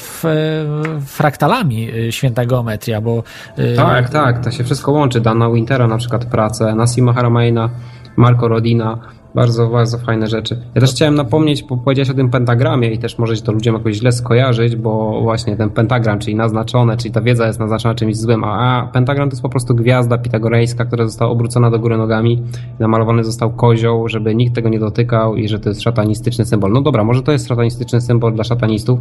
fraktalami 1.07 1.91
y, 1.95 2.13
święta 2.13 2.47
geometria, 2.47 3.01
bo... 3.01 3.23
Y, 3.59 3.77
tak, 3.77 4.11
tak, 4.11 4.45
to 4.45 4.51
się 4.51 4.65
wszystko 4.65 4.93
łączy. 4.93 5.21
Dana 5.21 5.51
Wintera 5.51 5.87
na 5.87 5.99
przykład 5.99 6.25
pracę, 6.25 6.75
Nassima 6.75 7.13
Haramaina, 7.13 7.71
Marco 8.17 8.49
Rodina, 8.49 8.99
bardzo, 9.35 9.69
bardzo 9.69 9.99
fajne 9.99 10.27
rzeczy. 10.27 10.63
Ja 10.75 10.81
też 10.81 10.91
chciałem 10.91 11.15
napomnieć, 11.15 11.63
bo 11.63 11.77
powiedziałeś 11.77 12.11
o 12.11 12.15
tym 12.15 12.31
pentagramie 12.31 12.91
i 12.91 12.99
też 12.99 13.19
może 13.19 13.43
to 13.43 13.53
ludziom 13.53 13.75
jakoś 13.75 13.97
źle 13.97 14.13
skojarzyć, 14.13 14.77
bo 14.77 15.21
właśnie 15.23 15.57
ten 15.57 15.71
pentagram, 15.71 16.19
czyli 16.19 16.37
naznaczone, 16.37 16.97
czyli 16.97 17.15
ta 17.15 17.21
wiedza 17.21 17.47
jest 17.47 17.61
naznaczona 17.61 17.95
czymś 17.95 18.17
złym, 18.17 18.45
a, 18.45 18.91
pentagram 18.93 19.29
to 19.29 19.33
jest 19.33 19.43
po 19.43 19.49
prostu 19.49 19.75
gwiazda 19.75 20.19
pitagorejska, 20.19 20.85
która 20.85 21.05
została 21.05 21.31
obrócona 21.31 21.71
do 21.71 21.79
góry 21.79 21.97
nogami, 21.97 22.43
namalowany 22.79 23.25
został 23.25 23.51
kozioł, 23.51 24.09
żeby 24.09 24.35
nikt 24.35 24.55
tego 24.55 24.69
nie 24.69 24.79
dotykał 24.79 25.37
i 25.37 25.49
że 25.49 25.59
to 25.59 25.69
jest 25.69 25.83
szatanistyczny 25.83 26.45
symbol. 26.45 26.73
No 26.73 26.83
dobra, 26.83 27.05
może 27.05 27.23
to 27.23 27.33
jest 27.33 27.49
szatanistyczny 27.49 28.01
symbol 28.01 28.35
dla 28.35 28.45
szatanistów, 28.45 28.99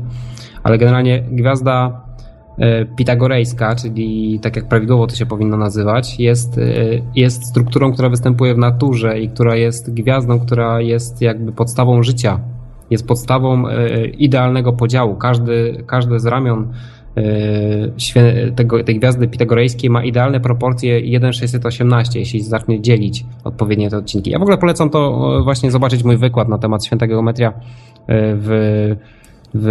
ale 0.64 0.78
generalnie 0.78 1.24
gwiazda 1.32 2.02
pitagorejska, 2.95 3.76
czyli 3.76 4.39
tak 4.39 4.56
jak 4.56 4.68
prawidłowo 4.68 5.08
to 5.08 5.16
się 5.16 5.26
powinno 5.26 5.58
nazywać, 5.58 6.20
jest, 6.20 6.58
e, 6.58 6.62
jest 7.16 7.45
strukturą, 7.45 7.93
która 7.93 8.10
występuje 8.10 8.56
w 8.56 8.58
naturze 8.58 9.20
i 9.20 9.30
która 9.30 9.56
jest 9.56 9.93
gwiazdą, 9.93 10.39
która 10.39 10.82
jest 10.82 11.22
jakby 11.22 11.52
podstawą 11.52 12.04
życia. 12.04 12.39
Jest 12.89 13.08
podstawą 13.08 13.68
e, 13.68 14.06
idealnego 14.06 14.74
podziału. 14.74 15.16
Każdy, 15.16 15.84
każdy 15.88 16.20
z 16.20 16.26
ramion 16.26 16.74
tego, 18.56 18.84
tej 18.84 18.99
gwiazdy 18.99 19.28
pitagorejskiej 19.28 19.89
ma 19.89 20.04
idealne 20.04 20.39
proporcje 20.39 21.02
1,618, 21.02 22.20
jeśli 22.20 22.41
zacznie 22.41 22.82
dzielić 22.82 23.26
odpowiednie 23.43 23.89
te 23.89 23.97
odcinki. 23.97 24.32
Ja 24.32 24.39
w 24.39 24.41
ogóle 24.41 24.58
polecam 24.58 24.89
to 24.89 25.41
właśnie 25.43 25.72
zobaczyć 25.72 26.04
mój 26.04 26.18
wykład 26.18 26.49
na 26.49 26.58
temat 26.58 26.86
świętego 26.86 27.14
geometria 27.14 27.54
w, 28.08 28.95
w 29.54 29.68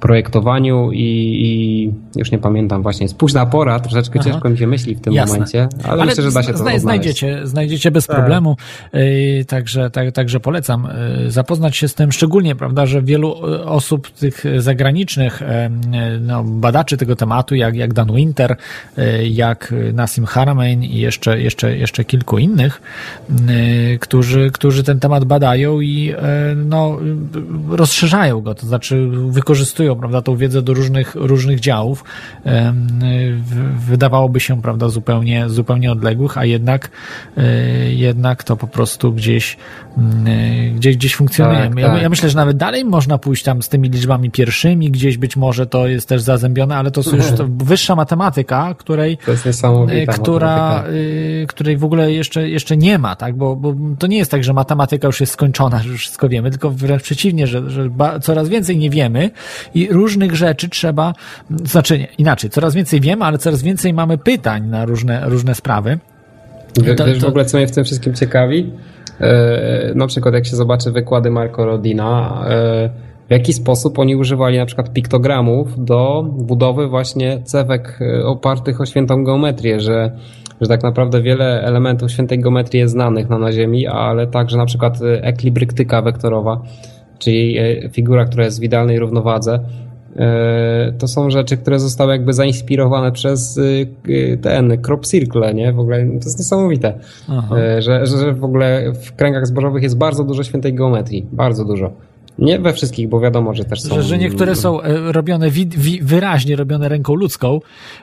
projektowaniu 0.00 0.92
i, 0.92 0.98
i, 0.98 2.18
już 2.18 2.30
nie 2.30 2.38
pamiętam 2.38 2.82
właśnie, 2.82 3.04
jest 3.04 3.16
późna 3.16 3.46
pora, 3.46 3.80
troszeczkę 3.80 4.18
Aha. 4.20 4.30
ciężko 4.30 4.50
mi 4.50 4.58
się 4.58 4.66
myśli 4.66 4.94
w 4.94 5.00
tym 5.00 5.12
Jasne. 5.12 5.32
momencie, 5.32 5.68
ale, 5.82 5.92
ale, 5.92 6.04
myślę, 6.04 6.24
że 6.24 6.30
da 6.30 6.42
się 6.42 6.52
to 6.52 6.58
zna, 6.58 6.78
znajdziecie, 6.78 7.40
znajdziecie 7.44 7.90
bez 7.90 8.06
tak. 8.06 8.16
problemu, 8.16 8.56
yy, 8.92 9.44
także, 9.44 9.90
tak, 9.90 10.12
także 10.12 10.40
polecam 10.40 10.88
yy, 11.22 11.30
zapoznać 11.30 11.76
się 11.76 11.88
z 11.88 11.94
tym, 11.94 12.12
szczególnie, 12.12 12.56
prawda, 12.56 12.86
że 12.86 13.02
wielu 13.02 13.46
y, 13.46 13.64
osób 13.64 14.10
tych 14.10 14.44
zagranicznych 14.58 15.40
yy, 15.40 16.20
no, 16.20 16.44
badaczy 16.44 16.96
tego 16.96 17.16
tematu, 17.16 17.54
jak, 17.54 17.76
jak 17.76 17.92
Dan 17.92 18.12
Winter, 18.14 18.56
y, 18.98 19.28
jak 19.28 19.74
Nassim 19.92 20.26
Haramein 20.26 20.84
i 20.84 20.96
jeszcze, 20.96 21.40
jeszcze, 21.40 21.76
jeszcze 21.76 22.04
kilku 22.04 22.38
innych, 22.38 22.82
y, 23.30 23.98
którzy, 23.98 24.50
którzy 24.50 24.84
ten 24.84 25.00
temat 25.00 25.24
badają 25.24 25.80
i 25.80 26.14
no, 26.56 26.98
rozszerzają 27.68 28.40
go, 28.40 28.54
to 28.54 28.66
znaczy 28.66 29.08
wykorzystują 29.28 29.89
prawda, 29.96 30.22
tą 30.22 30.36
wiedzę 30.36 30.62
do 30.62 30.74
różnych, 30.74 31.14
różnych 31.14 31.60
działów. 31.60 32.04
Wydawałoby 33.88 34.40
się, 34.40 34.62
prawda, 34.62 34.88
zupełnie, 34.88 35.48
zupełnie 35.48 35.92
odległych, 35.92 36.38
a 36.38 36.44
jednak, 36.44 36.90
e, 37.36 37.92
jednak 37.92 38.44
to 38.44 38.56
po 38.56 38.66
prostu 38.66 39.12
gdzieś, 39.12 39.56
gdzieś, 40.74 40.96
gdzieś 40.96 41.16
funkcjonuje. 41.16 41.58
Tak, 41.58 41.78
ja, 41.78 41.88
tak. 41.88 42.02
ja 42.02 42.08
myślę, 42.08 42.30
że 42.30 42.36
nawet 42.36 42.56
dalej 42.56 42.84
można 42.84 43.18
pójść 43.18 43.44
tam 43.44 43.62
z 43.62 43.68
tymi 43.68 43.88
liczbami 43.88 44.30
pierwszymi, 44.30 44.90
gdzieś 44.90 45.18
być 45.18 45.36
może 45.36 45.66
to 45.66 45.88
jest 45.88 46.08
też 46.08 46.22
zazębione, 46.22 46.76
ale 46.76 46.90
to 46.90 47.00
już 47.16 47.26
to 47.38 47.46
wyższa 47.48 47.96
matematyka, 47.96 48.74
której, 48.78 49.18
e, 49.88 50.06
która, 50.06 50.56
matematyka. 50.56 51.46
której 51.48 51.76
w 51.76 51.84
ogóle 51.84 52.12
jeszcze, 52.12 52.48
jeszcze 52.48 52.76
nie 52.76 52.98
ma, 52.98 53.16
tak? 53.16 53.36
Bo, 53.36 53.56
bo 53.56 53.74
to 53.98 54.06
nie 54.06 54.18
jest 54.18 54.30
tak, 54.30 54.44
że 54.44 54.52
matematyka 54.52 55.06
już 55.06 55.20
jest 55.20 55.32
skończona, 55.32 55.82
że 55.82 55.88
już 55.88 56.00
wszystko 56.00 56.28
wiemy, 56.28 56.50
tylko 56.50 56.70
wręcz 56.70 57.02
przeciwnie, 57.02 57.46
że, 57.46 57.70
że 57.70 57.90
coraz 58.22 58.48
więcej 58.48 58.78
nie 58.78 58.90
wiemy 58.90 59.30
i 59.74 59.88
różnych 59.90 60.36
rzeczy 60.36 60.68
trzeba, 60.68 61.14
znaczy 61.64 61.98
nie, 61.98 62.08
inaczej, 62.18 62.50
coraz 62.50 62.74
więcej 62.74 63.00
wiemy, 63.00 63.24
ale 63.24 63.38
coraz 63.38 63.62
więcej 63.62 63.94
mamy 63.94 64.18
pytań 64.18 64.66
na 64.66 64.84
różne, 64.84 65.22
różne 65.24 65.54
sprawy. 65.54 65.98
Wiesz, 66.82 66.96
to, 66.96 67.04
to... 67.04 67.20
w 67.20 67.24
ogóle, 67.24 67.44
co 67.44 67.56
mnie 67.56 67.66
w 67.66 67.70
tym 67.70 67.84
wszystkim 67.84 68.14
ciekawi? 68.14 68.72
E, 69.20 69.92
na 69.94 70.06
przykład 70.06 70.34
jak 70.34 70.46
się 70.46 70.56
zobaczy 70.56 70.90
wykłady 70.92 71.30
Marco 71.30 71.64
Rodina, 71.64 72.42
e, 72.48 72.90
w 73.28 73.30
jaki 73.32 73.52
sposób 73.52 73.98
oni 73.98 74.16
używali 74.16 74.58
na 74.58 74.66
przykład 74.66 74.92
piktogramów 74.92 75.84
do 75.84 76.24
budowy 76.38 76.88
właśnie 76.88 77.42
cewek 77.44 77.98
e, 78.00 78.24
opartych 78.24 78.80
o 78.80 78.86
świętą 78.86 79.24
geometrię, 79.24 79.80
że, 79.80 80.10
że 80.60 80.68
tak 80.68 80.82
naprawdę 80.82 81.22
wiele 81.22 81.62
elementów 81.62 82.10
świętej 82.10 82.38
geometrii 82.38 82.80
jest 82.80 82.92
znanych 82.92 83.28
na, 83.28 83.38
na 83.38 83.52
Ziemi, 83.52 83.86
ale 83.86 84.26
także 84.26 84.56
na 84.56 84.66
przykład 84.66 84.98
eklibryktyka 85.20 86.02
wektorowa, 86.02 86.62
czyli 87.18 87.58
figura, 87.92 88.24
która 88.24 88.44
jest 88.44 88.60
w 88.60 88.62
idealnej 88.62 88.98
równowadze, 88.98 89.60
to 90.98 91.08
są 91.08 91.30
rzeczy, 91.30 91.56
które 91.56 91.78
zostały 91.78 92.12
jakby 92.12 92.32
zainspirowane 92.32 93.12
przez 93.12 93.60
ten 94.42 94.82
crop 94.82 95.06
circle, 95.06 95.54
nie? 95.54 95.72
W 95.72 95.78
ogóle 95.78 96.06
to 96.06 96.12
jest 96.12 96.38
niesamowite, 96.38 96.94
że, 97.78 98.06
że 98.06 98.32
w 98.32 98.44
ogóle 98.44 98.92
w 98.92 99.16
kręgach 99.16 99.46
zbożowych 99.46 99.82
jest 99.82 99.98
bardzo 99.98 100.24
dużo 100.24 100.42
świętej 100.44 100.74
geometrii, 100.74 101.26
bardzo 101.32 101.64
dużo. 101.64 101.92
Nie 102.38 102.58
we 102.58 102.72
wszystkich, 102.72 103.08
bo 103.08 103.20
wiadomo, 103.20 103.54
że 103.54 103.64
też 103.64 103.82
są. 103.82 103.94
Że, 103.94 104.02
że 104.02 104.18
niektóre 104.18 104.56
są 104.56 104.82
e, 104.82 105.12
robione 105.12 105.50
wi, 105.50 105.66
wi, 105.66 106.00
wyraźnie 106.02 106.56
robione 106.56 106.88
ręką 106.88 107.14
ludzką, 107.14 107.60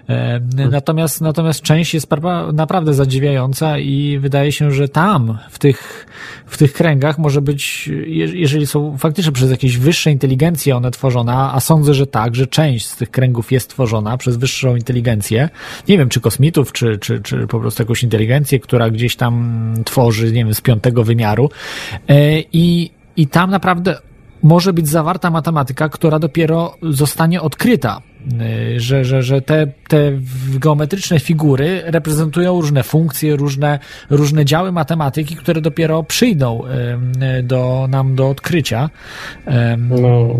e, 0.09 0.41
hmm. 0.55 0.71
natomiast, 0.71 1.21
natomiast 1.21 1.61
część 1.61 1.93
jest 1.93 2.07
naprawdę 2.53 2.93
zadziwiająca 2.93 3.79
i 3.79 4.19
wydaje 4.19 4.51
się, 4.51 4.71
że 4.71 4.87
tam, 4.87 5.37
w 5.49 5.59
tych, 5.59 6.05
w 6.45 6.57
tych 6.57 6.73
kręgach 6.73 7.17
może 7.17 7.41
być, 7.41 7.89
jeżeli 8.33 8.67
są 8.67 8.97
faktycznie 8.97 9.31
przez 9.31 9.51
jakieś 9.51 9.77
wyższe 9.77 10.11
inteligencje 10.11 10.75
one 10.75 10.91
tworzone, 10.91 11.33
a 11.33 11.59
sądzę, 11.59 11.93
że 11.93 12.07
tak, 12.07 12.35
że 12.35 12.47
część 12.47 12.87
z 12.87 12.95
tych 12.95 13.11
kręgów 13.11 13.51
jest 13.51 13.69
tworzona 13.69 14.17
przez 14.17 14.37
wyższą 14.37 14.75
inteligencję, 14.75 15.49
nie 15.87 15.97
wiem, 15.97 16.09
czy 16.09 16.21
kosmitów, 16.21 16.71
czy, 16.71 16.97
czy, 16.97 17.21
czy 17.21 17.47
po 17.47 17.59
prostu 17.59 17.83
jakąś 17.83 18.03
inteligencję, 18.03 18.59
która 18.59 18.89
gdzieś 18.89 19.15
tam 19.15 19.73
tworzy, 19.85 20.25
nie 20.31 20.45
wiem, 20.45 20.53
z 20.53 20.61
piątego 20.61 21.03
wymiaru 21.03 21.49
e, 22.07 22.39
i 22.39 22.97
i 23.17 23.27
tam 23.27 23.49
naprawdę 23.49 23.97
może 24.43 24.73
być 24.73 24.87
zawarta 24.87 25.31
matematyka, 25.31 25.89
która 25.89 26.19
dopiero 26.19 26.77
zostanie 26.81 27.41
odkryta. 27.41 28.01
Y, 28.75 28.79
że, 28.79 29.05
że, 29.05 29.23
że 29.23 29.41
te, 29.41 29.67
te 29.87 30.11
geometryczne 30.59 31.19
figury 31.19 31.81
reprezentują 31.85 32.61
różne 32.61 32.83
funkcje, 32.83 33.35
różne, 33.35 33.79
różne 34.09 34.45
działy 34.45 34.71
matematyki, 34.71 35.35
które 35.35 35.61
dopiero 35.61 36.03
przyjdą 36.03 36.63
y, 37.39 37.43
do 37.43 37.87
nam 37.89 38.15
do 38.15 38.29
odkrycia. 38.29 38.89
No. 39.77 40.35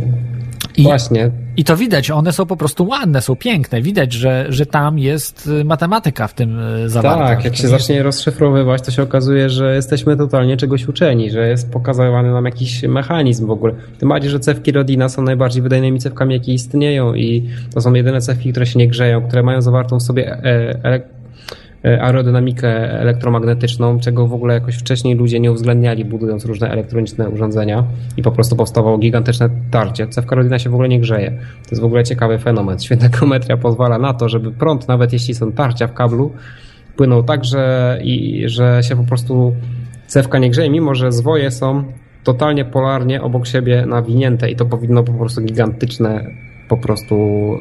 I, 0.78 0.84
Właśnie. 0.84 1.32
I 1.57 1.63
to 1.63 1.78
widać, 1.78 2.11
one 2.11 2.34
są 2.34 2.45
po 2.45 2.57
prostu 2.57 2.88
ładne, 2.88 3.21
są 3.21 3.36
piękne. 3.36 3.82
Widać, 3.82 4.13
że, 4.13 4.45
że 4.49 4.65
tam 4.65 4.99
jest 4.99 5.47
y, 5.47 5.65
matematyka 5.65 6.28
w 6.28 6.34
tym 6.34 6.59
y, 6.59 6.89
zawarta. 6.89 7.25
Tak, 7.25 7.45
jak 7.45 7.55
się 7.55 7.67
zacznie 7.67 8.03
rozszyfrowywać, 8.03 8.82
to 8.82 8.91
się 8.91 9.03
okazuje, 9.03 9.49
że 9.49 9.75
jesteśmy 9.75 10.17
totalnie 10.17 10.57
czegoś 10.57 10.88
uczeni, 10.88 11.32
że 11.32 11.47
jest 11.47 11.71
pokazywany 11.71 12.32
nam 12.32 12.45
jakiś 12.45 12.84
mechanizm 12.84 13.47
w 13.47 13.51
ogóle. 13.51 13.73
Tym 13.99 14.09
bardziej, 14.09 14.32
że 14.32 14.39
cewki 14.39 14.71
Rodina 14.71 15.09
są 15.09 15.21
najbardziej 15.21 15.61
wydajnymi 15.61 15.99
cewkami, 15.99 16.34
jakie 16.34 16.53
istnieją 16.53 17.13
i 17.13 17.49
to 17.73 17.82
są 17.82 17.93
jedyne 17.93 18.21
cewki, 18.21 18.51
które 18.51 18.65
się 18.65 18.80
nie 18.80 18.88
grzeją, 18.88 19.28
które 19.28 19.43
mają 19.43 19.61
zawartą 19.61 19.97
w 19.99 20.03
sobie 20.03 20.32
e, 20.32 20.78
E, 20.84 21.01
aerodynamikę 21.88 22.99
elektromagnetyczną, 22.99 23.99
czego 23.99 24.27
w 24.27 24.33
ogóle 24.33 24.53
jakoś 24.53 24.75
wcześniej 24.75 25.15
ludzie 25.15 25.39
nie 25.39 25.51
uwzględniali, 25.51 26.05
budując 26.05 26.45
różne 26.45 26.69
elektroniczne 26.69 27.29
urządzenia 27.29 27.83
i 28.17 28.21
po 28.21 28.31
prostu 28.31 28.55
powstawało 28.55 28.97
gigantyczne 28.97 29.49
tarcie. 29.71 30.07
Cewka 30.07 30.35
rodzina 30.35 30.59
się 30.59 30.69
w 30.69 30.73
ogóle 30.73 30.89
nie 30.89 30.99
grzeje. 30.99 31.31
To 31.63 31.69
jest 31.71 31.81
w 31.81 31.85
ogóle 31.85 32.03
ciekawy 32.03 32.39
fenomen. 32.39 32.80
Święta 32.88 33.09
geometria 33.09 33.57
pozwala 33.57 33.97
na 33.97 34.14
to, 34.14 34.30
żeby 34.30 34.51
prąd, 34.51 34.88
nawet 34.88 35.14
jeśli 35.14 35.35
są 35.35 35.51
tarcia 35.51 35.88
w 35.88 35.93
kablu, 35.93 36.31
płynął 36.95 37.23
tak, 37.23 37.45
że, 37.45 37.99
i, 38.03 38.43
że 38.45 38.80
się 38.84 38.95
po 38.95 39.03
prostu 39.03 39.53
cewka 40.07 40.39
nie 40.39 40.49
grzeje, 40.49 40.69
mimo 40.69 40.95
że 40.95 41.11
zwoje 41.11 41.51
są 41.51 41.84
totalnie 42.23 42.65
polarnie 42.65 43.22
obok 43.22 43.47
siebie 43.47 43.85
nawinięte 43.85 44.51
i 44.51 44.55
to 44.55 44.65
powinno 44.65 45.03
po 45.03 45.14
prostu 45.14 45.41
gigantyczne 45.41 46.26
po 46.68 46.77
prostu 46.77 47.15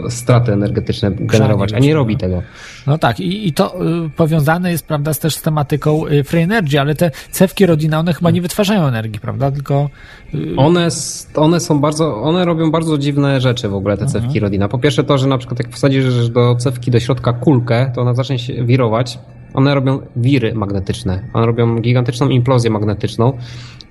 straty 0.09 0.53
energetyczne 0.53 1.11
generować, 1.11 1.73
a 1.73 1.79
nie 1.79 1.95
robi 1.95 2.17
tego. 2.17 2.43
No 2.87 2.99
tak, 2.99 3.21
i, 3.21 3.49
i 3.49 3.53
to 3.53 3.87
y, 4.07 4.11
powiązane 4.11 4.71
jest, 4.71 4.87
prawda, 4.87 5.15
też 5.15 5.35
z 5.35 5.43
tematyką 5.43 6.07
y, 6.07 6.25
free 6.25 6.43
energy, 6.43 6.81
ale 6.81 6.95
te 6.95 7.11
cewki 7.31 7.67
Rodina, 7.67 7.99
one 7.99 8.15
chyba 8.15 8.31
nie 8.31 8.43
wytwarzają 8.43 8.87
energii, 8.87 9.21
prawda, 9.21 9.51
tylko... 9.51 9.91
Y... 10.35 10.57
One, 10.57 10.89
one 11.35 11.61
są 11.61 11.81
bardzo, 11.81 12.23
one 12.23 12.45
robią 12.45 12.71
bardzo 12.71 12.99
dziwne 12.99 13.41
rzeczy 13.41 13.69
w 13.69 13.75
ogóle, 13.75 13.97
te 13.97 14.05
mhm. 14.05 14.23
cewki 14.23 14.41
Rodina. 14.41 14.69
Po 14.69 14.79
pierwsze 14.79 15.05
to, 15.05 15.19
że 15.19 15.27
na 15.27 15.39
przykład 15.39 15.59
jak 15.59 15.73
wsadzisz 15.73 16.29
do 16.29 16.57
cewki 16.57 16.91
do 16.91 17.01
środka 17.01 17.33
kulkę, 17.33 17.93
to 17.95 18.01
ona 18.01 18.15
zacznie 18.15 18.39
się 18.39 18.65
wirować, 18.65 19.19
one 19.57 19.75
robią 19.75 19.99
wiry 20.17 20.55
magnetyczne, 20.55 21.23
one 21.33 21.47
robią 21.47 21.81
gigantyczną 21.81 22.29
implozję 22.29 22.71
magnetyczną 22.71 23.33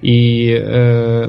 i 0.03 0.49
e, 0.65 1.27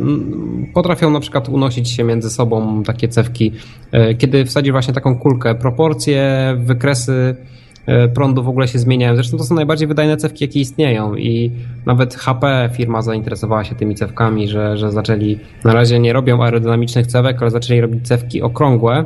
potrafią 0.74 1.10
na 1.10 1.20
przykład 1.20 1.48
unosić 1.48 1.90
się 1.90 2.04
między 2.04 2.30
sobą 2.30 2.82
takie 2.82 3.08
cewki. 3.08 3.52
E, 3.92 4.14
kiedy 4.14 4.44
wsadzi 4.44 4.72
właśnie 4.72 4.94
taką 4.94 5.18
kulkę, 5.18 5.54
proporcje, 5.54 6.54
wykresy 6.58 7.36
e, 7.86 8.08
prądu 8.08 8.42
w 8.42 8.48
ogóle 8.48 8.68
się 8.68 8.78
zmieniają. 8.78 9.14
Zresztą 9.14 9.38
to 9.38 9.44
są 9.44 9.54
najbardziej 9.54 9.88
wydajne 9.88 10.16
cewki, 10.16 10.44
jakie 10.44 10.60
istnieją 10.60 11.14
i 11.14 11.50
nawet 11.86 12.14
HP 12.14 12.70
firma 12.72 13.02
zainteresowała 13.02 13.64
się 13.64 13.74
tymi 13.74 13.94
cewkami, 13.94 14.48
że, 14.48 14.76
że 14.76 14.92
zaczęli, 14.92 15.38
na 15.64 15.72
razie 15.72 15.98
nie 15.98 16.12
robią 16.12 16.42
aerodynamicznych 16.42 17.06
cewek, 17.06 17.42
ale 17.42 17.50
zaczęli 17.50 17.80
robić 17.80 18.08
cewki 18.08 18.42
okrągłe, 18.42 19.04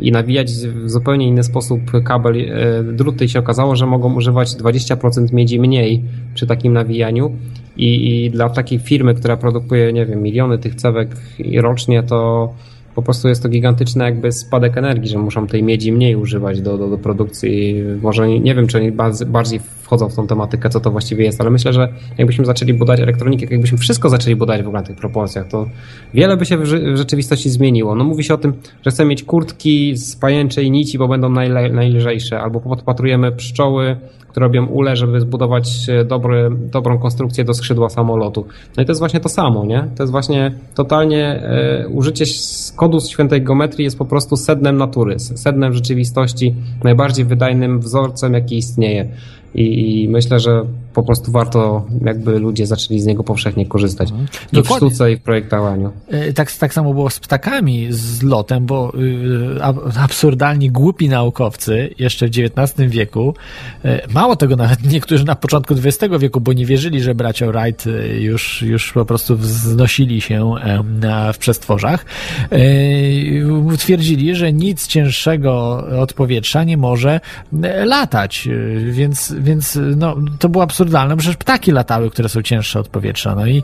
i 0.00 0.12
nawijać 0.12 0.50
w 0.50 0.90
zupełnie 0.90 1.26
inny 1.26 1.44
sposób 1.44 1.80
kabel, 2.04 2.36
e, 2.36 2.82
druty 2.82 3.24
i 3.24 3.28
się 3.28 3.38
okazało, 3.38 3.76
że 3.76 3.86
mogą 3.86 4.14
używać 4.14 4.48
20% 4.48 5.32
miedzi 5.32 5.60
mniej 5.60 6.02
przy 6.34 6.46
takim 6.46 6.72
nawijaniu. 6.72 7.36
I, 7.76 8.24
i 8.24 8.30
dla 8.30 8.50
takiej 8.50 8.78
firmy, 8.78 9.14
która 9.14 9.36
produkuje, 9.36 9.92
nie 9.92 10.06
wiem, 10.06 10.22
miliony 10.22 10.58
tych 10.58 10.74
cewek 10.74 11.16
rocznie, 11.60 12.02
to 12.02 12.52
po 12.98 13.02
prostu 13.02 13.28
jest 13.28 13.42
to 13.42 13.48
gigantyczny 13.48 14.04
jakby 14.04 14.32
spadek 14.32 14.76
energii, 14.76 15.08
że 15.08 15.18
muszą 15.18 15.46
tej 15.46 15.62
miedzi 15.62 15.92
mniej 15.92 16.16
używać 16.16 16.60
do, 16.60 16.78
do, 16.78 16.88
do 16.88 16.98
produkcji. 16.98 17.82
Może 18.02 18.28
nie, 18.28 18.54
wiem, 18.54 18.66
czy 18.66 18.78
oni 18.78 18.92
bardziej 19.26 19.60
wchodzą 19.82 20.08
w 20.08 20.14
tą 20.14 20.26
tematykę, 20.26 20.70
co 20.70 20.80
to 20.80 20.90
właściwie 20.90 21.24
jest, 21.24 21.40
ale 21.40 21.50
myślę, 21.50 21.72
że 21.72 21.88
jakbyśmy 22.18 22.44
zaczęli 22.44 22.74
budać 22.74 23.00
elektronikę, 23.00 23.46
jakbyśmy 23.50 23.78
wszystko 23.78 24.08
zaczęli 24.08 24.36
budać 24.36 24.62
w 24.62 24.66
ogóle 24.66 24.80
na 24.80 24.86
tych 24.86 24.96
proporcjach, 24.96 25.48
to 25.48 25.66
wiele 26.14 26.36
by 26.36 26.46
się 26.46 26.56
w, 26.56 26.66
rzeczywistości 26.96 27.50
zmieniło. 27.50 27.94
No 27.94 28.04
mówi 28.04 28.24
się 28.24 28.34
o 28.34 28.38
tym, 28.38 28.52
że 28.84 28.90
chcemy 28.90 29.10
mieć 29.10 29.22
kurtki 29.22 29.96
z 29.96 30.16
pajęczej 30.16 30.70
nici, 30.70 30.98
bo 30.98 31.08
będą 31.08 31.28
najle, 31.28 31.70
najlżejsze, 31.70 32.40
albo 32.40 32.60
podpatrujemy 32.60 33.32
pszczoły, 33.32 33.96
robią 34.38 34.66
ule, 34.66 34.96
żeby 34.96 35.20
zbudować 35.20 35.88
e, 35.88 36.04
dobry, 36.04 36.50
dobrą 36.72 36.98
konstrukcję 36.98 37.44
do 37.44 37.54
skrzydła 37.54 37.88
samolotu. 37.88 38.46
No 38.76 38.82
i 38.82 38.86
to 38.86 38.92
jest 38.92 39.00
właśnie 39.00 39.20
to 39.20 39.28
samo, 39.28 39.64
nie? 39.64 39.88
To 39.96 40.02
jest 40.02 40.10
właśnie 40.10 40.52
totalnie 40.74 41.24
e, 41.24 41.88
użycie 41.88 42.24
kodu 42.76 43.00
z 43.00 43.08
świętej 43.08 43.42
geometrii 43.42 43.84
jest 43.84 43.98
po 43.98 44.04
prostu 44.04 44.36
sednem 44.36 44.76
natury, 44.76 45.18
sednem 45.18 45.72
rzeczywistości, 45.72 46.54
najbardziej 46.84 47.24
wydajnym 47.24 47.80
wzorcem, 47.80 48.34
jaki 48.34 48.56
istnieje 48.56 49.08
i, 49.54 50.02
i 50.02 50.08
myślę, 50.08 50.40
że 50.40 50.64
po 50.98 51.02
prostu 51.02 51.32
warto, 51.32 51.86
jakby 52.04 52.38
ludzie 52.38 52.66
zaczęli 52.66 53.00
z 53.00 53.06
niego 53.06 53.24
powszechnie 53.24 53.66
korzystać. 53.66 54.10
Mhm. 54.10 54.28
I 54.52 54.62
w 54.62 54.66
sztuce, 54.66 55.12
i 55.12 55.16
w 55.16 55.20
projektowaniu. 55.20 55.92
E, 56.08 56.32
tak, 56.32 56.52
tak 56.52 56.74
samo 56.74 56.94
było 56.94 57.10
z 57.10 57.20
ptakami, 57.20 57.86
z 57.90 58.22
lotem, 58.22 58.66
bo 58.66 58.92
y, 58.94 59.62
absurdalni 60.00 60.70
głupi 60.70 61.08
naukowcy 61.08 61.94
jeszcze 61.98 62.26
w 62.26 62.30
XIX 62.30 62.90
wieku, 62.90 63.34
e, 63.84 64.08
mało 64.14 64.36
tego 64.36 64.56
nawet 64.56 64.82
niektórzy 64.92 65.24
na 65.24 65.34
początku 65.34 65.74
XX 65.74 66.14
wieku, 66.18 66.40
bo 66.40 66.52
nie 66.52 66.66
wierzyli, 66.66 67.02
że 67.02 67.14
bracia 67.14 67.46
Wright 67.46 67.86
e, 67.86 68.20
już, 68.20 68.62
już 68.62 68.92
po 68.92 69.04
prostu 69.04 69.36
wznosili 69.36 70.20
się 70.20 70.54
w 71.34 71.38
przestworzach, 71.38 72.04
twierdzili, 73.78 74.34
że 74.34 74.52
nic 74.52 74.86
cięższego 74.86 75.84
od 76.00 76.12
powietrza 76.12 76.64
nie 76.64 76.76
może 76.76 77.20
latać, 77.84 78.48
więc, 78.90 79.34
więc 79.48 79.78
no, 79.96 80.16
to 80.38 80.48
było 80.48 80.64
absurdalne 80.64 81.16
przecież 81.16 81.36
ptaki 81.36 81.72
latały, 81.72 82.10
które 82.10 82.28
są 82.28 82.42
cięższe 82.42 82.80
od 82.80 82.88
powietrza. 82.88 83.34
No 83.34 83.46
i. 83.46 83.62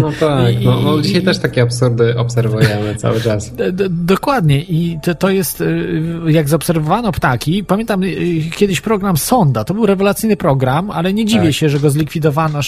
No 0.00 0.10
tak, 0.20 0.54
no, 0.64 0.80
no 0.80 1.00
dzisiaj 1.00 1.22
i, 1.22 1.24
też 1.24 1.38
takie 1.38 1.62
absurdy 1.62 2.18
obserwujemy 2.18 2.94
cały 2.96 3.20
czas. 3.20 3.52
dokładnie. 3.90 4.60
I 4.60 4.98
to, 5.02 5.14
to 5.14 5.30
jest, 5.30 5.60
y, 5.60 6.02
jak 6.26 6.48
zaobserwowano 6.48 7.12
ptaki, 7.12 7.64
pamiętam 7.64 8.02
y, 8.02 8.50
kiedyś 8.56 8.80
program 8.80 9.16
Sonda, 9.16 9.64
to 9.64 9.74
był 9.74 9.86
rewelacyjny 9.86 10.36
program, 10.36 10.90
ale 10.90 11.12
nie 11.12 11.24
dziwię 11.24 11.44
tak. 11.44 11.54
się, 11.54 11.68
że 11.68 11.80
go 11.80 11.90
zlikwidowano 11.90 12.60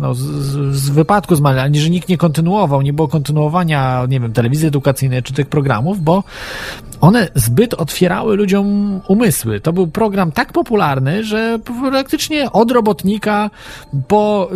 no, 0.00 0.14
z, 0.14 0.20
z 0.76 0.90
wypadku 0.90 1.36
z 1.36 1.44
ani 1.44 1.80
że 1.80 1.90
nikt 1.90 2.08
nie 2.08 2.16
kontynuował, 2.18 2.82
nie 2.82 2.92
było 2.92 3.08
kontynuowania, 3.08 4.06
nie 4.08 4.20
wiem, 4.20 4.32
telewizji 4.32 4.68
edukacyjnej 4.68 5.22
czy 5.22 5.32
tych 5.32 5.46
programów, 5.46 6.02
bo 6.02 6.24
one 7.00 7.28
zbyt 7.34 7.74
otwierały 7.74 8.36
ludziom 8.36 9.00
umysły. 9.08 9.60
To 9.60 9.72
był 9.72 9.86
program 9.86 10.32
tak 10.32 10.52
popularny, 10.52 11.24
że 11.24 11.58
praktycznie 11.90 12.52
od 12.52 12.70
robotnika 12.70 13.50
po, 14.08 14.50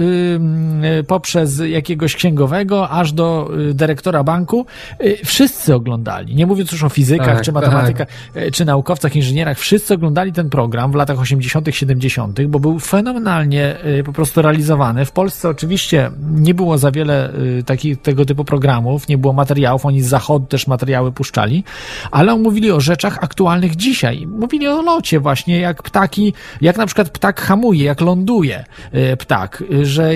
yy, 0.82 1.04
poprzez 1.04 1.62
jakiegoś 1.66 2.16
księgowego 2.16 2.88
aż 2.90 3.12
do 3.12 3.50
y, 3.70 3.74
dyrektora 3.74 4.24
banku 4.24 4.66
yy, 5.00 5.16
wszyscy 5.24 5.74
oglądali. 5.74 6.34
Nie 6.34 6.46
mówiąc 6.46 6.72
już 6.72 6.84
o 6.84 6.88
fizykach, 6.88 7.26
Tak, 7.26 7.44
czy 7.44 7.52
matematykach, 7.52 8.08
yy, 8.34 8.50
czy 8.50 8.64
naukowcach, 8.64 9.16
inżynierach, 9.16 9.58
wszyscy 9.58 9.94
oglądali 9.94 10.32
ten 10.32 10.50
program 10.50 10.92
w 10.92 10.94
latach 10.94 11.20
80., 11.20 11.68
70., 11.70 12.46
bo 12.46 12.60
był 12.60 12.78
fenomenalnie 12.78 13.76
po 14.04 14.12
prostu 14.12 14.42
realizowany. 14.42 15.04
W 15.04 15.12
Polsce 15.12 15.48
oczywiście 15.48 16.10
nie 16.30 16.54
było 16.54 16.78
za 16.78 16.90
wiele 16.90 17.32
takich, 17.66 18.02
tego 18.02 18.24
typu 18.24 18.44
programów, 18.44 19.08
nie 19.08 19.18
było 19.18 19.32
materiałów, 19.32 19.86
oni 19.86 20.02
z 20.02 20.06
zachodu 20.06 20.46
też 20.46 20.66
materiały 20.66 21.12
puszczali, 21.12 21.64
ale 22.10 22.36
mówili 22.36 22.70
o 22.70 22.80
rzeczach 22.80 23.18
aktualnych 23.20 23.76
dzisiaj. 23.76 24.26
Mówili 24.26 24.68
o 24.68 24.82
locie 24.82 25.20
właśnie, 25.20 25.60
jak 25.60 25.82
ptaki, 25.82 26.34
jak 26.60 26.76
na 26.76 26.86
przykład 26.86 27.10
ptak 27.22 27.40
hamuje, 27.40 27.84
jak 27.84 28.00
ląduje 28.00 28.64
y, 28.94 29.16
ptak, 29.16 29.64
że 29.82 30.10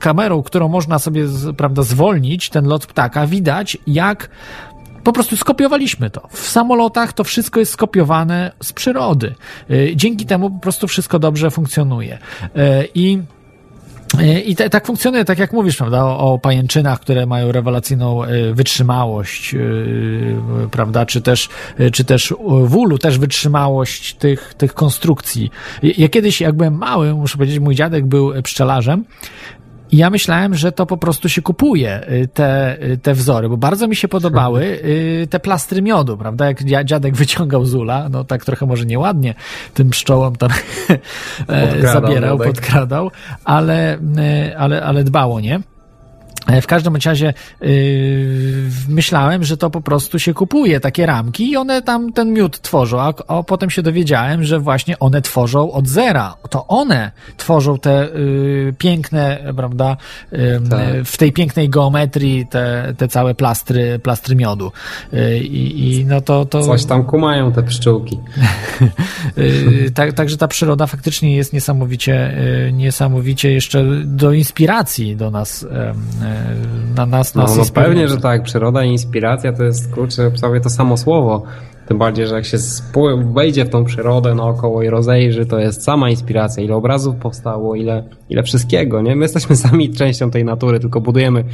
kamerą, 0.00 0.42
którą 0.42 0.68
można 0.68 0.98
sobie, 0.98 1.24
prawda, 1.56 1.82
zwolnić 1.82 2.50
ten 2.50 2.64
lot 2.64 2.86
ptaka, 2.86 3.26
widać 3.26 3.78
jak 3.86 4.28
po 5.04 5.12
prostu 5.12 5.36
skopiowaliśmy 5.36 6.10
to. 6.10 6.28
W 6.30 6.48
samolotach 6.48 7.12
to 7.12 7.24
wszystko 7.24 7.60
jest 7.60 7.72
skopiowane 7.72 8.52
z 8.62 8.72
przyrody. 8.72 9.34
Y, 9.70 9.92
Dzięki 9.96 10.26
temu 10.26 10.50
po 10.50 10.58
prostu 10.58 10.88
wszystko 10.88 11.18
dobrze 11.18 11.50
funkcjonuje. 11.50 12.18
Y, 12.44 12.88
I 12.94 13.18
i 14.44 14.56
te, 14.56 14.70
tak 14.70 14.86
funkcjonuje, 14.86 15.24
tak 15.24 15.38
jak 15.38 15.52
mówisz, 15.52 15.76
prawda, 15.76 16.04
o, 16.04 16.18
o 16.18 16.38
pajęczynach, 16.38 17.00
które 17.00 17.26
mają 17.26 17.52
rewelacyjną 17.52 18.24
y, 18.24 18.54
wytrzymałość, 18.54 19.54
y, 19.54 20.36
prawda, 20.70 21.06
czy 21.06 21.22
też, 21.22 21.48
czy 21.92 22.04
też 22.04 22.34
w 22.64 22.76
ulu 22.76 22.98
też 22.98 23.18
wytrzymałość 23.18 24.14
tych, 24.14 24.54
tych 24.54 24.74
konstrukcji. 24.74 25.50
Ja 25.82 26.08
kiedyś, 26.08 26.40
jak 26.40 26.56
byłem 26.56 26.74
mały, 26.74 27.14
muszę 27.14 27.36
powiedzieć, 27.36 27.58
mój 27.58 27.74
dziadek 27.74 28.06
był 28.06 28.42
pszczelarzem 28.42 29.04
i 29.92 29.96
ja 29.96 30.10
myślałem, 30.10 30.54
że 30.54 30.72
to 30.72 30.86
po 30.86 30.96
prostu 30.96 31.28
się 31.28 31.42
kupuje, 31.42 32.00
y, 32.12 32.28
te, 32.28 32.82
y, 32.82 32.98
te 32.98 33.14
wzory, 33.14 33.48
bo 33.48 33.56
bardzo 33.56 33.88
mi 33.88 33.96
się 33.96 34.08
podobały 34.08 34.64
y, 34.64 35.26
te 35.30 35.40
plastry 35.40 35.82
miodu, 35.82 36.16
prawda? 36.16 36.46
Jak 36.46 36.62
dzia- 36.62 36.84
dziadek 36.84 37.16
wyciągał 37.16 37.64
z 37.64 37.74
ula, 37.74 38.08
no 38.08 38.24
tak 38.24 38.44
trochę 38.44 38.66
może 38.66 38.84
nieładnie 38.86 39.34
tym 39.74 39.90
pszczołom 39.90 40.36
tam 40.36 40.50
e, 41.48 41.66
Podkradał 41.66 42.02
zabierał, 42.02 42.38
miodek. 42.38 42.46
podkradał, 42.54 43.10
ale, 43.44 43.98
ale, 44.58 44.82
ale 44.82 45.04
dbało, 45.04 45.40
nie? 45.40 45.60
E, 46.46 46.60
W 46.60 46.66
każdym 46.66 46.96
razie 46.96 47.34
yy, 47.60 47.68
myślałem, 48.88 49.44
że 49.44 49.56
to 49.56 49.70
po 49.70 49.80
prostu 49.80 50.18
się 50.18 50.34
kupuje, 50.34 50.80
takie 50.80 51.06
ramki 51.06 51.50
i 51.50 51.56
one 51.56 51.82
tam 51.82 52.12
ten 52.12 52.32
miód 52.32 52.60
tworzą, 52.60 53.00
a, 53.00 53.14
a 53.28 53.42
potem 53.42 53.70
się 53.70 53.82
dowiedziałem, 53.82 54.44
że 54.44 54.60
właśnie 54.60 54.98
one 54.98 55.22
tworzą 55.22 55.72
od 55.72 55.88
zera. 55.88 56.34
To 56.50 56.66
one 56.66 57.10
tworzą 57.36 57.78
te 57.78 58.08
yy, 58.14 58.74
piękne, 58.78 59.52
prawda, 59.56 59.96
ym, 60.32 60.68
Tak. 60.68 60.80
w 61.04 61.16
tej 61.16 61.32
pięknej 61.32 61.68
geometrii 61.68 62.46
te, 62.46 62.94
te 62.96 63.08
całe 63.08 63.34
plastry, 63.34 63.98
plastry 63.98 64.36
miodu. 64.36 64.72
Yy, 65.12 65.38
I, 65.38 65.94
i 66.00 66.06
no 66.06 66.20
to, 66.20 66.44
to 66.44 66.62
Coś 66.62 66.84
tam 66.84 67.04
kumają 67.04 67.52
te 67.52 67.62
pszczółki. 67.62 68.18
Yy, 69.36 69.90
tak, 69.94 70.12
także 70.12 70.36
ta 70.36 70.48
przyroda 70.48 70.86
faktycznie 70.86 71.36
jest 71.36 71.52
niesamowicie, 71.52 72.34
yy, 72.64 72.72
niesamowicie 72.72 73.52
jeszcze 73.52 73.84
do 74.04 74.32
inspiracji 74.32 75.16
do 75.16 75.30
nas, 75.30 75.62
yy, 75.62 75.68
na 76.96 77.06
nas, 77.06 77.34
No, 77.34 77.42
nas 77.42 77.56
no 77.56 77.62
inspiruje. 77.62 77.88
pewnie, 77.88 78.08
że 78.08 78.16
tak. 78.16 78.42
Przyroda 78.42 78.84
i 78.84 78.90
inspiracja 78.90 79.52
to 79.52 79.64
jest, 79.64 79.94
kurczę, 79.94 80.30
prawie 80.40 80.60
to 80.60 80.70
samo 80.70 80.96
słowo. 80.96 81.42
Tym 81.86 81.98
bardziej, 81.98 82.26
że 82.26 82.34
jak 82.34 82.44
się 82.44 82.56
wejdzie 83.34 83.64
w 83.64 83.68
tą 83.70 83.84
przyrodę 83.84 84.34
naokoło 84.34 84.82
i 84.82 84.88
rozejrzy, 84.88 85.46
to 85.46 85.58
jest 85.58 85.84
sama 85.84 86.10
inspiracja. 86.10 86.62
Ile 86.62 86.74
obrazów 86.74 87.16
powstało, 87.16 87.74
ile, 87.74 88.04
ile 88.30 88.42
wszystkiego, 88.42 89.02
nie? 89.02 89.16
My 89.16 89.22
jesteśmy 89.24 89.56
sami 89.66 89.90
częścią 89.94 90.30
tej 90.30 90.44
natury, 90.44 90.80
tylko 90.80 91.00
budujemy, 91.00 91.44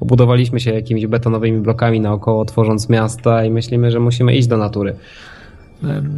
obudowaliśmy 0.00 0.60
się 0.60 0.72
jakimiś 0.72 1.06
betonowymi 1.06 1.60
blokami 1.60 2.00
naokoło, 2.00 2.44
tworząc 2.44 2.88
miasta 2.88 3.44
i 3.44 3.50
myślimy, 3.50 3.90
że 3.90 4.00
musimy 4.00 4.36
iść 4.36 4.48
do 4.48 4.56
natury. 4.56 4.96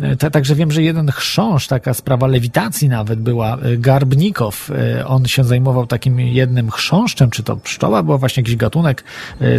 E, 0.03 0.17
ta- 0.17 0.31
Także 0.31 0.55
wiem, 0.55 0.73
że 0.73 0.83
jeden 0.83 1.11
chrząszcz, 1.11 1.69
taka 1.69 1.95
sprawa 1.95 2.27
lewitacji 2.27 2.89
nawet 2.89 3.21
była, 3.21 3.57
e, 3.59 3.77
Garbnikow, 3.77 4.71
e, 4.71 5.07
on 5.07 5.27
się 5.27 5.45
zajmował 5.45 5.87
takim 5.87 6.21
jednym 6.21 6.71
chrząszczem, 6.71 7.31
czy 7.31 7.43
to 7.43 7.57
pszczoła, 7.57 8.03
była 8.03 8.19
właśnie 8.19 8.41
jakiś 8.41 8.57
gatunek 8.57 9.05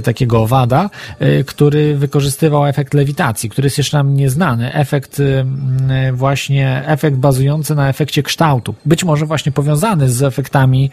takiego 0.04 0.42
owada, 0.42 0.90
który 1.46 1.98
wykorzystywał 1.98 2.66
efekt 2.68 2.94
lewitacji, 2.94 3.50
który 3.50 3.66
jest 3.66 3.78
jeszcze 3.78 3.98
nam 3.98 4.16
nieznany. 4.16 4.74
Efekt 4.74 5.22
właśnie, 6.14 6.84
efekt 6.86 7.18
bazujący 7.18 7.76
na 7.76 7.90
efekcie 7.90 8.24
kształtu. 8.24 8.76
Być 8.86 9.04
może 9.04 9.26
właśnie 9.26 9.52
powiązany 9.52 10.10
z 10.10 10.24
efektami, 10.24 10.92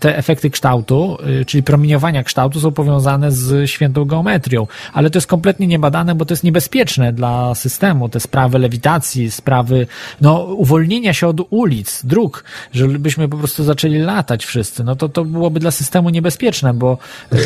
te 0.00 0.16
efekty 0.18 0.50
kształtu, 0.50 1.18
czyli 1.46 1.62
promieniowania 1.62 2.22
kształtu 2.22 2.60
są 2.60 2.72
powiązane 2.72 3.32
z 3.32 3.70
świętą 3.70 4.04
geometrią, 4.04 4.66
ale 4.92 5.10
to 5.10 5.16
jest 5.18 5.26
kompletnie 5.26 5.66
niebadane, 5.66 6.14
bo 6.14 6.24
to 6.24 6.32
jest 6.34 6.44
niebezpieczne 6.44 7.12
dla 7.12 7.54
systemu, 7.58 8.08
te 8.08 8.20
sprawy 8.20 8.58
lewitacji, 8.58 9.30
sprawy 9.30 9.86
no, 10.20 10.38
uwolnienia 10.42 11.12
się 11.12 11.26
od 11.26 11.40
ulic, 11.50 12.00
dróg, 12.04 12.44
żebyśmy 12.72 13.28
po 13.28 13.36
prostu 13.36 13.64
zaczęli 13.64 13.98
latać 13.98 14.46
wszyscy, 14.46 14.84
no 14.84 14.96
to 14.96 15.08
to 15.08 15.24
byłoby 15.24 15.60
dla 15.60 15.70
systemu 15.70 16.10
niebezpieczne, 16.10 16.74
bo 16.74 16.98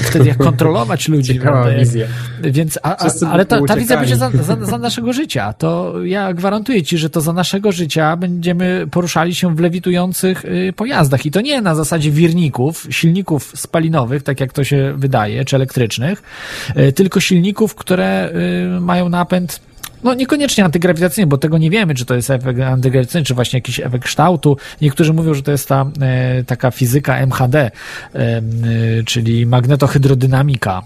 wtedy 0.03 0.29
jak 0.29 0.39
kontrolować 0.49 1.09
ludzi, 1.09 1.35
Ciekawa 1.35 1.63
prawda, 1.63 1.81
wizja. 1.81 2.07
więc, 2.43 2.79
a, 2.83 2.97
a, 2.97 3.11
ale 3.31 3.45
ta, 3.45 3.61
ta 3.67 3.77
wizja 3.77 3.97
będzie 3.97 4.17
za, 4.17 4.31
za, 4.31 4.57
za 4.57 4.79
naszego 4.79 5.13
życia. 5.13 5.53
To 5.53 5.95
ja 6.05 6.35
gwarantuję 6.35 6.83
ci, 6.83 6.99
że 6.99 7.11
to 7.11 7.21
za 7.21 7.33
naszego 7.33 7.73
życia 7.73 8.17
będziemy 8.17 8.87
poruszali 8.91 9.35
się 9.35 9.57
w 9.57 9.61
lewitujących 9.61 10.45
y, 10.45 10.73
pojazdach. 10.77 11.27
I 11.27 11.31
to 11.31 11.41
nie 11.41 11.61
na 11.61 11.75
zasadzie 11.75 12.11
wirników, 12.11 12.87
silników 12.91 13.53
spalinowych, 13.55 14.23
tak 14.23 14.41
jak 14.41 14.53
to 14.53 14.65
się 14.65 14.95
wydaje, 14.97 15.45
czy 15.45 15.57
elektrycznych, 15.57 16.23
y, 16.77 16.93
tylko 16.93 17.21
silników, 17.21 17.75
które 17.75 18.31
y, 18.77 18.81
mają 18.81 19.09
napęd 19.09 19.61
no 20.05 20.15
niekoniecznie 20.15 20.65
antygrawitacyjny, 20.65 21.27
bo 21.29 21.39
tego 21.39 21.59
nie 21.59 21.71
wiemy, 21.71 21.95
czy 21.95 22.05
to 22.05 22.15
jest 22.15 22.31
efekt 22.31 22.61
antygrawitacyjny, 22.61 23.25
czy 23.25 23.35
właśnie 23.35 23.57
jakiś 23.57 23.81
efekt 23.81 24.05
kształtu. 24.05 24.57
Niektórzy 24.81 25.13
mówią, 25.13 25.35
że 25.35 25.43
to 25.43 25.51
jest 25.51 25.69
ta 25.69 25.87
e, 26.01 26.45
taka 26.45 26.71
fizyka 26.71 27.17
MHD, 27.19 27.59
e, 27.61 27.71
e, 28.19 28.43
czyli 29.07 29.47
magnetohydrodynamika 29.47 30.83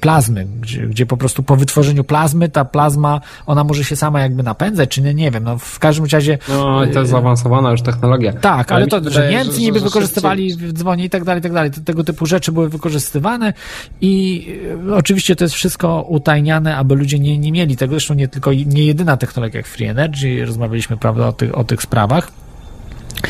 plazmy, 0.00 0.46
gdzie, 0.60 0.86
gdzie 0.86 1.06
po 1.06 1.16
prostu 1.16 1.42
po 1.42 1.56
wytworzeniu 1.56 2.04
plazmy, 2.04 2.48
ta 2.48 2.64
plazma, 2.64 3.20
ona 3.46 3.64
może 3.64 3.84
się 3.84 3.96
sama 3.96 4.20
jakby 4.20 4.42
napędzać, 4.42 4.90
czy 4.90 5.02
nie, 5.02 5.14
nie 5.14 5.30
wiem. 5.30 5.44
No 5.44 5.58
w 5.58 5.78
każdym 5.78 6.06
razie 6.12 6.38
No, 6.48 6.84
i 6.84 6.90
to 6.92 6.98
jest 6.98 7.10
zaawansowana 7.10 7.70
już 7.70 7.82
technologia. 7.82 8.32
tak, 8.32 8.72
ale 8.72 8.84
mi 8.84 8.90
to, 8.90 9.10
że 9.10 9.30
Niemcy 9.30 9.60
niby 9.60 9.78
że 9.78 9.84
wykorzystywali 9.84 10.50
szybciej- 10.50 10.68
w 10.68 10.72
dzwonie 10.72 11.04
i 11.04 11.10
tak 11.10 11.24
dalej, 11.24 11.40
i 11.40 11.42
tak 11.42 11.52
dalej. 11.52 11.70
Te- 11.70 11.80
Tego 11.80 12.04
typu 12.04 12.26
rzeczy 12.26 12.52
były 12.52 12.68
wykorzystywane 12.68 13.52
i 14.00 14.46
oczywiście 14.94 15.36
to 15.36 15.44
jest 15.44 15.54
wszystko 15.54 16.02
utajniane, 16.08 16.76
aby 16.76 16.94
ludzie 16.94 17.18
nie, 17.18 17.38
nie 17.38 17.52
mieli 17.52 17.76
tego. 17.76 17.94
Zresztą 18.06 18.18
nie 18.18 18.28
tylko, 18.28 18.52
nie 18.52 18.84
jedyna 18.84 19.16
technologia 19.16 19.56
jak 19.58 19.66
Free 19.66 19.86
Energy, 19.86 20.46
rozmawialiśmy, 20.46 20.96
prawda, 20.96 21.28
o 21.28 21.32
tych, 21.32 21.58
o 21.58 21.64
tych 21.64 21.82
sprawach. 21.82 22.32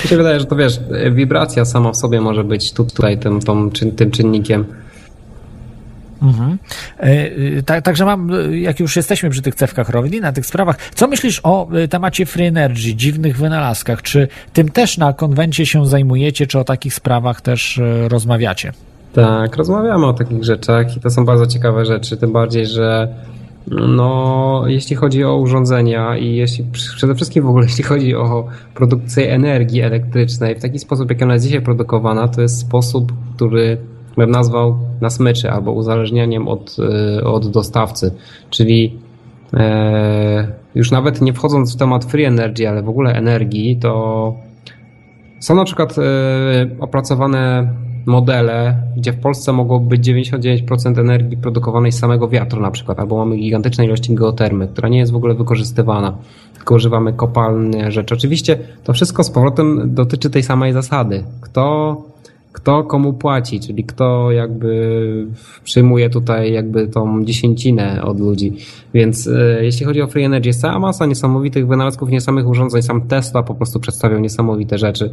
Mi 0.05 0.11
się 0.11 0.17
wydaje, 0.17 0.41
że 0.41 0.47
to 0.47 0.57
wiesz, 0.57 0.81
wibracja 1.13 1.65
sama 1.65 1.93
w 1.93 1.97
sobie 1.97 2.21
może 2.21 2.45
być 2.45 2.73
tu- 2.73 2.85
tutaj 2.85 3.19
tym, 3.19 3.41
tą, 3.41 3.71
tym 3.71 4.11
czynnikiem. 4.11 4.65
Mhm. 6.23 6.59
Tak- 7.67 7.85
Także 7.85 8.05
mam, 8.05 8.31
jak 8.53 8.81
już 8.81 8.97
jesteśmy 8.97 9.31
przy 9.31 9.43
tych 9.43 9.55
cewkach 9.55 9.89
Rowli, 9.89 10.21
na 10.21 10.33
tych 10.33 10.47
sprawach, 10.47 10.77
co 10.95 11.09
myślisz 11.09 11.41
o 11.43 11.71
e, 11.73 11.89
temacie 11.89 12.27
Free 12.27 12.47
Energy, 12.47 12.95
dziwnych 12.95 13.37
wynalazkach? 13.37 14.03
Czy 14.03 14.29
tym 14.53 14.69
też 14.69 14.99
na 14.99 15.13
konwencie 15.13 15.67
się 15.67 15.87
zajmujecie, 15.87 16.47
czy 16.47 16.59
o 16.59 16.65
takich 16.65 16.95
sprawach 16.95 17.41
też 17.41 17.81
rozmawiacie? 18.09 18.73
Tak, 19.13 19.57
rozmawiamy 19.57 20.07
o 20.07 20.13
takich 20.13 20.45
rzeczach 20.45 20.97
i 20.97 21.01
to 21.01 21.11
są 21.11 21.25
bardzo 21.25 21.47
ciekawe 21.47 21.85
rzeczy, 21.87 22.17
tym 22.17 22.33
bardziej, 22.33 22.67
że 22.67 23.09
no, 23.71 24.63
jeśli 24.67 24.97
chodzi 24.97 25.25
o 25.25 25.37
urządzenia 25.37 26.17
i 26.17 26.37
jeśli, 26.37 26.65
przede 26.97 27.15
wszystkim 27.15 27.45
w 27.45 27.49
ogóle 27.49 27.67
jeśli 27.69 27.85
chodzi 27.85 28.15
o 28.15 28.47
produkcję 28.75 29.33
energii 29.33 29.81
elektrycznej, 29.81 30.55
w 30.55 30.63
taki 30.63 30.79
sposób, 30.79 31.11
jak 31.11 31.23
ona 31.23 31.35
jest 31.35 31.47
dzisiaj 31.47 31.63
produkowana, 31.63 32.29
to 32.29 32.43
jest 32.43 32.61
sposób, 32.61 33.13
który 33.37 33.79
bym 34.17 34.31
nazwał 34.31 34.79
na 35.01 35.11
smyczy 35.11 35.51
albo 35.51 35.73
uzależnieniem 35.73 36.49
od, 36.49 36.77
y, 37.19 37.25
od 37.25 37.51
dostawcy, 37.51 38.15
czyli 38.51 38.99
e, 39.55 40.49
już 40.75 40.91
nawet 40.91 41.23
nie 41.23 41.33
wchodząc 41.33 41.75
w 41.75 41.79
temat 41.79 42.05
free 42.05 42.25
energy, 42.25 42.69
ale 42.69 42.83
w 42.83 42.89
ogóle 42.89 43.13
energii, 43.13 43.77
to 43.77 44.35
są 45.41 45.55
na 45.55 45.65
przykład 45.65 45.99
e, 45.99 46.03
opracowane 46.81 47.75
modele, 48.07 48.83
gdzie 48.97 49.13
w 49.13 49.21
Polsce 49.21 49.53
mogło 49.53 49.81
być 49.81 50.09
99% 50.09 51.01
energii 51.01 51.37
produkowanej 51.37 51.93
z 51.93 51.99
samego 51.99 52.29
wiatru 52.29 52.61
na 52.61 52.71
przykład, 52.71 53.01
albo 53.01 53.17
mamy 53.17 53.37
gigantyczne 53.37 53.85
ilości 53.85 54.15
geotermy, 54.15 54.69
która 54.69 54.89
nie 54.89 54.99
jest 54.99 55.13
w 55.13 55.17
ogóle 55.17 55.35
wykorzystywana, 55.35 56.19
tylko 56.55 56.75
używamy 56.75 57.13
kopalne 57.13 57.93
rzeczy. 57.93 58.15
Oczywiście 58.15 58.59
to 58.85 58.93
wszystko 58.93 59.25
z 59.25 59.31
powrotem 59.31 59.95
dotyczy 59.95 60.31
tej 60.31 60.43
samej 60.43 60.73
zasady. 60.73 61.25
Kto, 61.41 61.97
kto 62.53 62.85
komu 62.85 63.13
płaci, 63.13 63.61
czyli 63.61 63.85
kto 63.85 64.33
jakby 64.33 65.27
przyjmuje 65.65 66.11
tutaj 66.11 66.53
jakby 66.53 66.89
tą 66.89 67.25
dziesięcinę 67.25 68.03
od 68.05 68.21
ludzi. 68.21 68.53
Więc 68.95 69.27
e, 69.27 69.65
jeśli 69.65 69.87
chodzi 69.87 70.03
o 70.03 70.07
Free 70.07 70.25
Energy, 70.25 70.49
jest 70.49 70.61
cała 70.61 70.79
masa 70.79 71.07
niesamowitych 71.07 71.67
wynalazków, 71.67 72.11
niesamych 72.11 72.49
urządzeń. 72.49 72.83
Sam 72.83 73.01
Tesla 73.01 73.43
po 73.43 73.55
prostu 73.55 73.81
przedstawiał 73.81 74.21
niesamowite 74.21 74.79
rzeczy, 74.79 75.11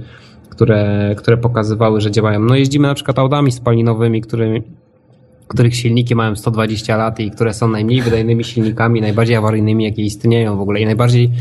które, 0.54 1.16
które 1.18 1.38
pokazywały, 1.38 2.02
że 2.02 2.12
działają. 2.12 2.40
No 2.40 2.56
jeździmy 2.56 2.88
na 2.88 2.94
przykład 2.94 3.20
autami 3.20 3.52
spalinowymi, 3.52 4.22
którymi 4.22 4.62
których 5.48 5.76
silniki 5.76 6.16
mają 6.16 6.36
120 6.36 6.98
lat 6.98 7.20
i 7.20 7.32
które 7.32 7.54
są 7.54 7.68
najmniej 7.68 8.02
wydajnymi 8.02 8.44
silnikami, 8.44 9.02
najbardziej 9.02 9.36
awaryjnymi, 9.36 9.84
jakie 9.84 10.02
istnieją 10.02 10.58
w 10.58 10.62
ogóle 10.62 10.80
i 10.80 10.86
najbardziej 10.86 11.32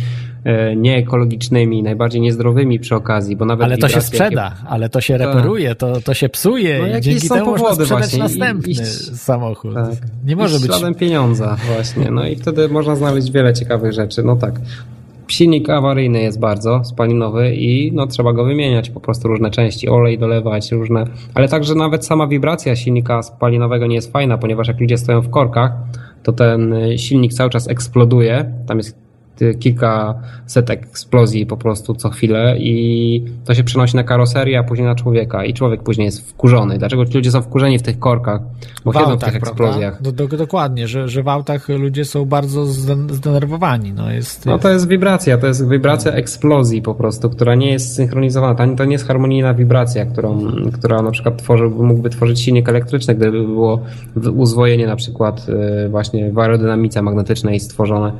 e, 0.44 0.76
nieekologicznymi, 0.76 1.82
najbardziej 1.82 2.20
niezdrowymi 2.20 2.80
przy 2.80 2.94
okazji, 2.94 3.36
bo 3.36 3.44
nawet 3.44 3.64
Ale 3.64 3.78
to 3.78 3.88
się 3.88 4.00
sprzeda, 4.00 4.42
jakie- 4.44 4.68
ale 4.68 4.88
to 4.88 5.00
się 5.00 5.18
reperuje, 5.18 5.74
to, 5.74 6.00
to 6.00 6.14
się 6.14 6.28
psuje 6.28 6.78
No 6.78 6.86
i 6.86 6.90
jakieś 6.90 7.04
dzięki 7.04 7.28
są 7.28 7.34
temu 7.34 7.50
można 7.50 7.68
powody 7.68 7.84
sprzedać 7.84 8.10
właśnie 8.10 8.22
następny 8.22 8.86
samochód. 9.16 9.74
Tak. 9.74 9.94
Nie 10.24 10.36
może 10.36 10.58
być... 10.58 10.66
śladem 10.66 10.94
pieniądza 10.94 11.56
właśnie, 11.74 12.10
no 12.10 12.26
i 12.26 12.36
wtedy 12.36 12.68
można 12.68 12.96
znaleźć 12.96 13.30
wiele 13.30 13.54
ciekawych 13.54 13.92
rzeczy, 13.92 14.22
no 14.22 14.36
tak. 14.36 14.54
Silnik 15.32 15.70
awaryjny 15.70 16.22
jest 16.22 16.40
bardzo 16.40 16.84
spalinowy 16.84 17.54
i 17.54 17.92
no, 17.92 18.06
trzeba 18.06 18.32
go 18.32 18.44
wymieniać, 18.44 18.90
po 18.90 19.00
prostu 19.00 19.28
różne 19.28 19.50
części, 19.50 19.88
olej 19.88 20.18
dolewać, 20.18 20.72
różne, 20.72 21.04
ale 21.34 21.48
także 21.48 21.74
nawet 21.74 22.06
sama 22.06 22.26
wibracja 22.26 22.76
silnika 22.76 23.22
spalinowego 23.22 23.86
nie 23.86 23.94
jest 23.94 24.12
fajna, 24.12 24.38
ponieważ 24.38 24.68
jak 24.68 24.80
ludzie 24.80 24.98
stoją 24.98 25.20
w 25.20 25.30
korkach, 25.30 25.72
to 26.22 26.32
ten 26.32 26.72
y, 26.72 26.98
silnik 26.98 27.32
cały 27.34 27.50
czas 27.50 27.68
eksploduje, 27.68 28.52
tam 28.66 28.78
jest 28.78 29.11
kilka 29.60 30.14
setek 30.46 30.82
eksplozji 30.82 31.46
po 31.46 31.56
prostu 31.56 31.94
co 31.94 32.10
chwilę 32.10 32.56
i 32.58 33.24
to 33.44 33.54
się 33.54 33.64
przenosi 33.64 33.96
na 33.96 34.04
karoserię, 34.04 34.58
a 34.58 34.62
później 34.62 34.86
na 34.88 34.94
człowieka 34.94 35.44
i 35.44 35.54
człowiek 35.54 35.82
później 35.82 36.04
jest 36.04 36.30
wkurzony. 36.30 36.78
Dlaczego 36.78 37.06
ci 37.06 37.14
ludzie 37.14 37.30
są 37.30 37.42
wkurzeni 37.42 37.78
w 37.78 37.82
tych 37.82 37.98
korkach? 37.98 38.40
Bo 38.84 38.92
w 38.92 38.96
siedzą 38.96 39.16
w 39.16 39.24
tych 39.24 39.36
eksplozjach. 39.36 40.02
Do, 40.02 40.12
do, 40.12 40.28
dokładnie, 40.28 40.88
że, 40.88 41.08
że 41.08 41.22
w 41.22 41.28
autach 41.28 41.68
ludzie 41.68 42.04
są 42.04 42.24
bardzo 42.24 42.64
zden- 42.64 43.12
zdenerwowani. 43.12 43.92
No 43.92 44.10
jest, 44.12 44.46
No 44.46 44.58
to 44.58 44.68
jest 44.70 44.88
wibracja, 44.88 45.38
to 45.38 45.46
jest 45.46 45.68
wibracja 45.68 46.12
eksplozji 46.12 46.82
po 46.82 46.94
prostu, 46.94 47.30
która 47.30 47.54
nie 47.54 47.70
jest 47.72 47.94
synchronizowana. 47.94 48.76
To 48.76 48.84
nie- 48.84 48.92
jest 48.92 49.06
harmonijna 49.06 49.54
wibracja, 49.54 50.06
którą, 50.06 50.38
która 50.72 51.02
na 51.02 51.10
przykład 51.10 51.42
tworzył, 51.42 51.70
mógłby 51.84 52.10
tworzyć 52.10 52.40
silnik 52.40 52.68
elektryczny, 52.68 53.14
gdyby 53.14 53.42
było 53.42 53.80
uzwojenie 54.36 54.86
na 54.86 54.96
przykład 54.96 55.46
y, 55.86 55.88
właśnie 55.88 56.32
w 56.32 56.38
aerodynamice 56.38 57.02
magnetycznej 57.02 57.60
stworzone. 57.60 58.12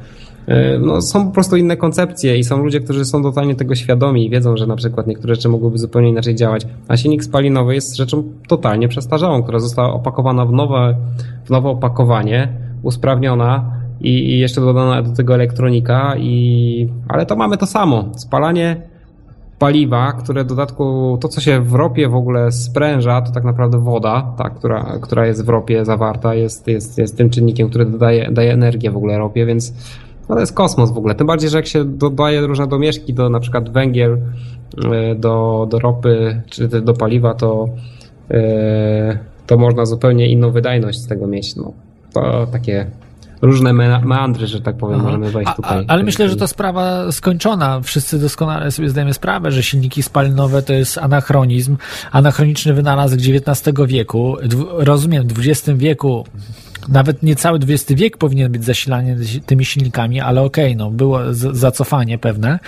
Y, 0.49 0.79
No, 0.79 1.03
są 1.03 1.27
po 1.27 1.33
prostu 1.33 1.57
inne 1.57 1.77
koncepcje 1.77 2.39
i 2.39 2.45
są 2.45 2.63
ludzie, 2.63 2.81
którzy 2.81 3.05
są 3.05 3.23
totalnie 3.23 3.55
tego 3.55 3.75
świadomi 3.75 4.27
i 4.27 4.31
wiedzą, 4.31 4.57
że 4.57 4.67
na 4.67 4.77
przykład 4.77 5.07
niektóre 5.07 5.35
rzeczy 5.35 5.49
mogłyby 5.49 5.79
zupełnie 5.79 6.09
inaczej 6.09 6.35
działać. 6.35 6.67
A 6.89 6.97
silnik 6.97 7.25
spalinowy 7.25 7.75
jest 7.75 7.97
rzeczą 7.97 8.25
totalnie 8.49 8.89
przestarzałą, 8.89 9.43
która 9.43 9.59
została 9.59 9.93
opakowana 9.93 10.47
w 10.47 10.53
nowe, 10.53 10.97
w 11.45 11.51
nowe 11.51 11.69
opakowanie, 11.69 12.49
usprawniona 12.83 13.65
i, 14.01 14.09
i 14.09 14.39
jeszcze 14.39 14.61
dodana 14.61 15.03
do 15.03 15.13
tego 15.13 15.35
elektronika, 15.35 16.17
i, 16.17 16.89
ale 17.09 17.27
to 17.27 17.37
mamy 17.37 17.57
to 17.57 17.67
samo. 17.67 18.05
Spalanie 18.17 18.93
paliwa, 19.59 20.13
które 20.13 20.45
w 20.45 20.47
dodatku, 20.47 21.19
to 21.21 21.29
co 21.29 21.41
się 21.41 21.61
w 21.61 21.75
ropie 21.75 22.09
w 22.09 22.15
ogóle 22.15 22.53
spręża, 22.53 23.21
to 23.21 23.33
tak 23.33 23.45
naprawdę 23.45 23.79
woda, 23.79 24.35
ta, 24.39 24.51
która, 24.51 24.99
która 25.03 25.27
jest 25.27 25.47
w 25.47 25.49
ropie 25.49 25.85
zawarta, 25.85 26.35
jest, 26.35 26.69
jest, 26.69 26.99
jest 26.99 27.17
tym 27.17 27.31
czynnikiem, 27.31 27.69
który 27.69 27.87
dodaje, 27.87 28.31
daje 28.33 28.53
energię 28.53 28.91
w 28.91 28.97
ogóle 28.97 29.19
ropie, 29.19 29.47
więc 29.47 29.75
no 30.29 30.35
to 30.35 30.41
jest 30.41 30.53
kosmos 30.53 30.91
w 30.91 30.99
ogóle. 30.99 31.15
Tym 31.15 31.27
bardziej, 31.27 31.51
że 31.51 31.57
jak 31.57 31.67
się 31.67 31.85
dodaje 31.85 32.41
różne 32.41 32.67
domieszki 32.67 33.15
do 33.15 33.29
na 33.29 33.41
przykład 33.41 33.73
węgiel, 33.73 34.19
e, 34.93 35.15
do, 35.15 35.67
do 35.71 35.79
ropy, 35.79 36.43
czy 36.51 36.69
do 36.69 36.95
paliwa, 36.95 37.35
to, 37.35 37.69
e, 38.31 39.19
to 39.47 39.59
można 39.59 39.87
zupełnie 39.87 40.29
inną 40.29 40.51
wydajność 40.51 40.99
z 40.99 41.07
tego 41.07 41.27
mieć. 41.27 41.57
No, 41.57 41.73
to 42.13 42.47
takie 42.53 42.87
różne 43.43 43.73
me- 43.73 44.01
meandry, 44.05 44.47
że 44.47 44.61
tak 44.61 44.77
powiem, 44.77 44.97
Aha. 45.01 45.05
możemy 45.07 45.31
wejść 45.31 45.51
A- 45.51 45.55
tutaj. 45.55 45.85
Ale 45.89 46.03
myślę, 46.03 46.29
że 46.29 46.37
to 46.37 46.49
sprawa 46.49 47.13
skończona. 47.13 47.81
Wszyscy 47.81 48.19
doskonale 48.19 48.71
sobie 48.71 48.89
zdajemy 48.89 49.15
sprawę, 49.15 49.53
że 49.53 49.63
silniki 49.63 50.03
spalinowe 50.03 50.63
to 50.63 50.73
jest 50.73 50.99
anachronizm, 50.99 51.77
anachroniczny 52.13 52.75
wynalazek 52.75 53.21
XIX 53.21 53.79
wieku. 53.87 54.37
Rozumiem, 54.71 55.29
w 55.29 55.39
XX 55.39 55.79
wieku 55.79 56.25
nawet 56.89 57.23
niecały 57.23 57.59
XX 57.69 58.01
wiek 58.01 58.17
powinien 58.17 58.53
być 58.53 58.65
zasilany 58.65 59.17
tymi 59.47 59.65
silnikami, 59.65 60.21
ale 60.21 60.43
okej, 60.43 60.77
no 60.77 60.91
było 60.91 61.35
z- 61.35 61.57
zacofanie 61.57 62.19
pewne. 62.19 62.59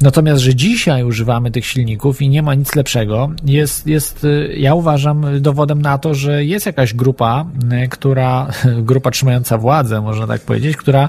Natomiast, 0.00 0.42
że 0.42 0.54
dzisiaj 0.54 1.04
używamy 1.04 1.50
tych 1.50 1.66
silników 1.66 2.22
i 2.22 2.28
nie 2.28 2.42
ma 2.42 2.54
nic 2.54 2.74
lepszego, 2.74 3.30
jest, 3.44 3.86
jest 3.86 4.24
y, 4.24 4.54
ja 4.58 4.74
uważam, 4.74 5.26
dowodem 5.40 5.82
na 5.82 5.98
to, 5.98 6.14
że 6.14 6.44
jest 6.44 6.66
jakaś 6.66 6.94
grupa, 6.94 7.44
y, 7.84 7.88
która, 7.88 8.46
grupa 8.90 9.10
trzymająca 9.10 9.58
władzę, 9.58 10.00
można 10.00 10.26
tak 10.26 10.40
powiedzieć, 10.40 10.76
która 10.76 11.08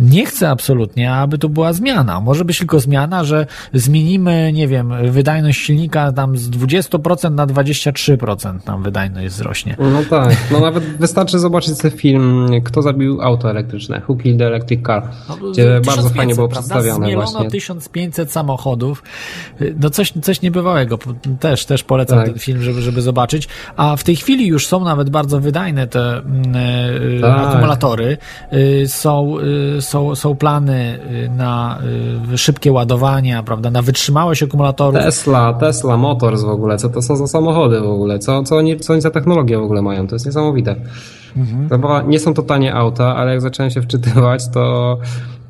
nie 0.00 0.26
chce 0.26 0.50
absolutnie, 0.50 1.12
aby 1.12 1.38
to 1.38 1.48
była 1.48 1.72
zmiana. 1.72 2.20
Może 2.20 2.44
być 2.44 2.58
tylko 2.58 2.80
zmiana, 2.80 3.24
że 3.24 3.46
zmienimy, 3.74 4.52
nie 4.52 4.68
wiem, 4.68 4.92
wydajność 5.10 5.60
silnika 5.60 6.12
tam 6.12 6.36
z 6.36 6.50
20% 6.50 7.30
na 7.30 7.46
23% 7.46 8.60
tam 8.60 8.82
wydajność 8.82 9.34
wzrośnie. 9.34 9.76
No 9.78 10.02
tak, 10.10 10.36
no 10.52 10.60
nawet 10.60 10.84
wystarczy 10.84 11.38
zobaczyć 11.38 11.78
sobie 11.78 11.95
film 11.96 12.46
Kto 12.64 12.82
zabił 12.82 13.22
auto 13.22 13.50
elektryczne, 13.50 14.02
Who 14.08 14.16
Killed 14.16 14.38
the 14.38 14.46
Electric 14.46 14.86
Car, 14.86 15.08
gdzie 15.52 15.80
bardzo 15.86 16.08
fajnie 16.08 16.34
było 16.34 16.48
prawda? 16.48 16.74
przedstawione 16.74 17.06
Zmielono 17.06 17.30
właśnie. 17.30 17.50
1500 17.50 18.32
samochodów. 18.32 19.02
No 19.80 19.90
coś, 19.90 20.12
coś 20.22 20.42
niebywałego. 20.42 20.98
Też, 21.40 21.64
też 21.64 21.82
polecam 21.84 22.18
Tak. 22.18 22.28
ten 22.28 22.38
film, 22.38 22.62
żeby, 22.62 22.82
żeby 22.82 23.02
zobaczyć. 23.02 23.48
A 23.76 23.96
w 23.96 24.04
tej 24.04 24.16
chwili 24.16 24.46
już 24.46 24.66
są 24.66 24.84
nawet 24.84 25.10
bardzo 25.10 25.40
wydajne 25.40 25.86
te 25.86 26.16
e, 26.16 27.20
Tak. 27.20 27.48
akumulatory. 27.48 28.16
Y, 28.52 28.88
Są, 28.88 29.36
y, 29.78 29.82
są, 29.82 30.14
są 30.14 30.36
plany 30.36 30.98
na 31.36 31.78
szybkie 32.36 32.72
ładowania, 32.72 33.42
prawda, 33.42 33.70
na 33.70 33.82
wytrzymałość 33.82 34.42
akumulatorów. 34.42 35.02
Tesla, 35.02 35.52
Tesla 35.54 35.96
Motors 35.96 36.42
w 36.42 36.48
ogóle, 36.48 36.76
co 36.76 36.88
to 36.88 37.02
są 37.02 37.16
za 37.16 37.26
samochody 37.26 37.80
w 37.80 37.84
ogóle, 37.88 38.18
co, 38.18 38.42
co, 38.42 38.56
oni, 38.56 38.80
co 38.80 38.92
oni 38.92 39.02
za 39.02 39.10
technologię 39.10 39.58
w 39.58 39.62
ogóle 39.62 39.82
mają, 39.82 40.06
to 40.06 40.14
jest 40.14 40.26
niesamowite. 40.26 40.76
Mhm. 41.36 41.80
Była- 41.80 42.02
nie 42.02 42.18
są 42.18 42.34
to 42.34 42.42
tanie 42.42 42.74
auta, 42.74 43.16
ale 43.16 43.30
jak 43.30 43.40
zacząłem 43.40 43.70
się 43.70 43.82
wczytywać, 43.82 44.48
to 44.54 44.98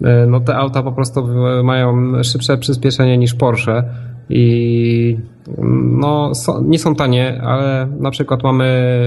e, 0.04 0.26
no, 0.26 0.40
te 0.40 0.56
auta 0.56 0.82
po 0.82 0.92
prostu 0.92 1.28
mają 1.64 2.12
szybsze 2.22 2.58
przyspieszenie 2.58 3.18
niż 3.18 3.34
Porsche 3.34 3.84
i 4.28 5.16
no, 5.98 6.32
nie 6.62 6.78
są 6.78 6.94
tanie, 6.94 7.42
ale 7.44 7.88
na 8.00 8.10
przykład 8.10 8.42
mamy 8.42 9.00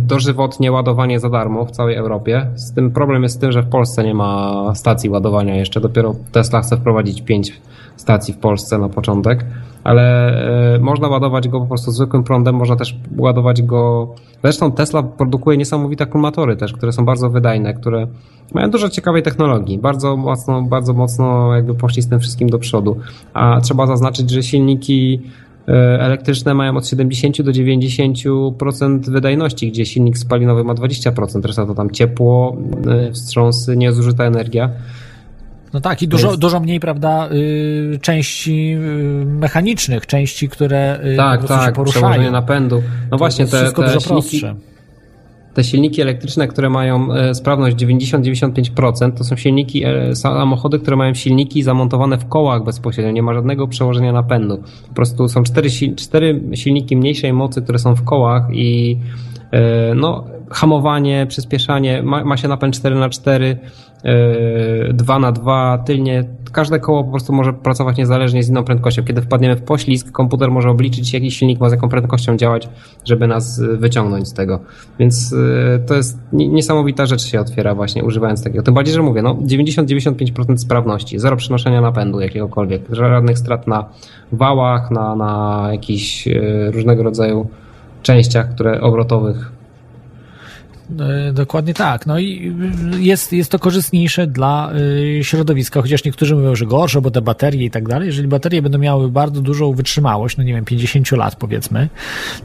dożywotnie 0.00 0.72
ładowanie 0.72 1.20
za 1.20 1.30
darmo 1.30 1.64
w 1.64 1.70
całej 1.70 1.96
Europie. 1.96 2.46
Z 2.54 2.72
tym 2.72 2.90
problem 2.90 3.22
jest 3.22 3.34
z 3.34 3.38
tym, 3.38 3.52
że 3.52 3.62
w 3.62 3.68
Polsce 3.68 4.04
nie 4.04 4.14
ma 4.14 4.54
stacji 4.74 5.10
ładowania 5.10 5.56
jeszcze. 5.56 5.80
Dopiero 5.80 6.14
Tesla 6.32 6.60
chce 6.60 6.76
wprowadzić 6.76 7.22
pięć 7.22 7.60
stacji 7.96 8.34
w 8.34 8.38
Polsce 8.38 8.78
na 8.78 8.88
początek, 8.88 9.44
ale 9.84 10.28
e, 10.74 10.78
można 10.78 11.08
ładować 11.08 11.48
go 11.48 11.60
po 11.60 11.66
prostu 11.66 11.90
zwykłym 11.90 12.24
prądem, 12.24 12.54
można 12.54 12.76
też 12.76 12.96
ładować 13.16 13.62
go. 13.62 14.14
Zresztą 14.42 14.72
Tesla 14.72 15.02
produkuje 15.02 15.56
niesamowite 15.58 16.04
akumulatory 16.04 16.56
też, 16.56 16.72
które 16.72 16.92
są 16.92 17.04
bardzo 17.04 17.30
wydajne, 17.30 17.74
które 17.74 18.06
mają 18.54 18.70
dużo 18.70 18.88
ciekawej 18.88 19.22
technologii. 19.22 19.78
Bardzo 19.78 20.16
mocno, 20.16 20.62
bardzo 20.62 20.92
mocno 20.92 21.54
jakby 21.54 21.74
poszli 21.74 22.02
z 22.02 22.08
tym 22.08 22.20
wszystkim 22.20 22.48
do 22.48 22.58
przodu. 22.58 22.96
A 23.34 23.60
trzeba 23.60 23.86
zaznaczyć, 23.86 24.30
że 24.30 24.42
silniki 24.42 25.20
e, 25.68 25.72
elektryczne 26.00 26.54
mają 26.54 26.76
od 26.76 26.86
70 26.86 27.42
do 27.42 27.52
90% 27.52 29.10
wydajności, 29.10 29.70
gdzie 29.70 29.86
silnik 29.86 30.18
spalinowy 30.18 30.64
ma 30.64 30.74
20%. 30.74 31.46
Reszta 31.46 31.66
to 31.66 31.74
tam 31.74 31.90
ciepło, 31.90 32.56
e, 32.86 33.12
wstrząsy, 33.12 33.76
niezużyta 33.76 34.24
energia. 34.24 34.70
No 35.74 35.80
tak, 35.80 36.02
i 36.02 36.08
dużo, 36.08 36.28
jest- 36.28 36.40
dużo 36.40 36.60
mniej, 36.60 36.80
prawda, 36.80 37.28
y, 37.32 37.98
części 38.02 38.74
y, 38.74 39.24
mechanicznych, 39.26 40.06
części, 40.06 40.48
które 40.48 41.00
y, 41.04 41.16
po 41.16 41.22
Tak, 41.22 41.42
się 41.42 41.48
tak, 41.48 41.74
poruszają. 41.74 42.02
przełożenie 42.06 42.30
napędu. 42.30 42.76
No 43.04 43.10
To 43.10 43.18
właśnie, 43.18 43.46
te, 43.46 43.72
te, 43.72 44.00
silniki, 44.00 44.42
te 45.54 45.64
silniki 45.64 46.02
elektryczne, 46.02 46.48
które 46.48 46.70
mają 46.70 47.12
e, 47.12 47.34
sprawność 47.34 47.76
90-95%, 47.76 49.12
to 49.12 49.24
są 49.24 49.36
silniki, 49.36 49.84
e, 49.84 50.16
samochody, 50.16 50.78
które 50.78 50.96
mają 50.96 51.14
silniki 51.14 51.62
zamontowane 51.62 52.18
w 52.18 52.28
kołach 52.28 52.64
bezpośrednio, 52.64 53.12
nie 53.12 53.22
ma 53.22 53.34
żadnego 53.34 53.68
przełożenia 53.68 54.12
napędu. 54.12 54.62
Po 54.88 54.94
prostu 54.94 55.28
są 55.28 55.42
cztery, 55.42 55.68
cztery 55.96 56.40
silniki 56.54 56.96
mniejszej 56.96 57.32
mocy, 57.32 57.62
które 57.62 57.78
są 57.78 57.94
w 57.94 58.04
kołach 58.04 58.42
i 58.52 58.98
e, 59.52 59.94
no, 59.94 60.24
hamowanie, 60.50 61.26
przyspieszanie, 61.28 62.02
ma, 62.02 62.24
ma 62.24 62.36
się 62.36 62.48
napęd 62.48 62.74
4 62.76 62.94
na 62.96 63.08
4 63.08 63.58
2 64.94 65.18
na 65.18 65.32
2 65.32 65.78
tylnie. 65.78 66.24
Każde 66.52 66.80
koło 66.80 67.04
po 67.04 67.10
prostu 67.10 67.32
może 67.32 67.52
pracować 67.52 67.96
niezależnie 67.96 68.42
z 68.42 68.48
inną 68.48 68.64
prędkością. 68.64 69.04
Kiedy 69.04 69.22
wpadniemy 69.22 69.56
w 69.56 69.62
poślizg, 69.62 70.12
komputer 70.12 70.50
może 70.50 70.70
obliczyć, 70.70 71.12
jaki 71.12 71.30
silnik 71.30 71.60
ma 71.60 71.68
z 71.68 71.72
jaką 71.72 71.88
prędkością 71.88 72.36
działać, 72.36 72.68
żeby 73.04 73.26
nas 73.26 73.58
y, 73.58 73.76
wyciągnąć 73.76 74.28
z 74.28 74.32
tego. 74.32 74.60
Więc 74.98 75.32
y, 75.32 75.82
to 75.86 75.94
jest 75.94 76.18
nie- 76.32 76.48
niesamowita 76.48 77.06
rzecz 77.06 77.22
się 77.22 77.40
otwiera 77.40 77.74
właśnie 77.74 78.04
używając 78.04 78.44
takiego. 78.44 78.62
Tym 78.62 78.74
bardziej, 78.74 78.94
że 78.94 79.02
mówię, 79.02 79.22
no 79.22 79.34
90-95% 79.34 80.56
sprawności, 80.56 81.18
zero 81.18 81.36
przenoszenia 81.36 81.80
napędu 81.80 82.20
jakiegokolwiek, 82.20 82.82
żadnych 82.90 83.38
strat 83.38 83.66
na 83.66 83.84
wałach, 84.32 84.90
na, 84.90 85.16
na 85.16 85.68
jakichś 85.72 86.28
y, 86.28 86.70
różnego 86.70 87.02
rodzaju 87.02 87.46
częściach, 88.02 88.54
które 88.54 88.80
obrotowych. 88.80 89.52
E, 91.00 91.32
dokładnie 91.32 91.74
tak. 91.74 92.06
No 92.06 92.18
i 92.18 92.52
jest, 92.98 93.32
jest 93.32 93.50
to 93.50 93.58
korzystniejsze 93.58 94.26
dla 94.26 94.72
y, 95.18 95.24
środowiska, 95.24 95.82
chociaż 95.82 96.04
niektórzy 96.04 96.34
mówią, 96.36 96.54
że 96.54 96.66
gorsze, 96.66 97.00
bo 97.00 97.10
te 97.10 97.22
baterie 97.22 97.64
i 97.64 97.70
tak 97.70 97.88
dalej. 97.88 98.06
Jeżeli 98.06 98.28
baterie 98.28 98.62
będą 98.62 98.78
miały 98.78 99.10
bardzo 99.10 99.40
dużą 99.40 99.72
wytrzymałość, 99.72 100.36
no 100.36 100.44
nie 100.44 100.54
wiem, 100.54 100.64
50 100.64 101.12
lat 101.12 101.36
powiedzmy, 101.36 101.88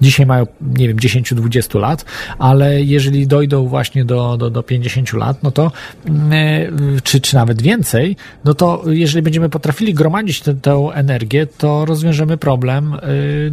dzisiaj 0.02 0.26
mają, 0.26 0.48
nie 0.62 0.88
wiem, 0.88 0.98
10-20 0.98 1.80
lat, 1.80 2.06
ale 2.40 2.84
jeżeli 2.84 3.28
dojdą 3.28 3.68
właśnie 3.68 4.06
do, 4.06 4.38
do, 4.38 4.50
do 4.50 4.64
50 4.64 5.14
lat, 5.14 5.44
no 5.44 5.52
to 5.52 5.72
y, 6.06 7.02
czy, 7.04 7.22
czy 7.22 7.36
nawet 7.36 7.62
więcej, 7.62 8.16
no 8.46 8.54
to 8.54 8.84
jeżeli 8.88 9.22
będziemy 9.22 9.50
potrafili 9.50 9.94
gromadzić 9.94 10.42
tę, 10.42 10.54
tę 10.54 10.90
energię, 10.94 11.48
to 11.58 11.86
rozwiążemy 11.86 12.38
problem 12.38 12.96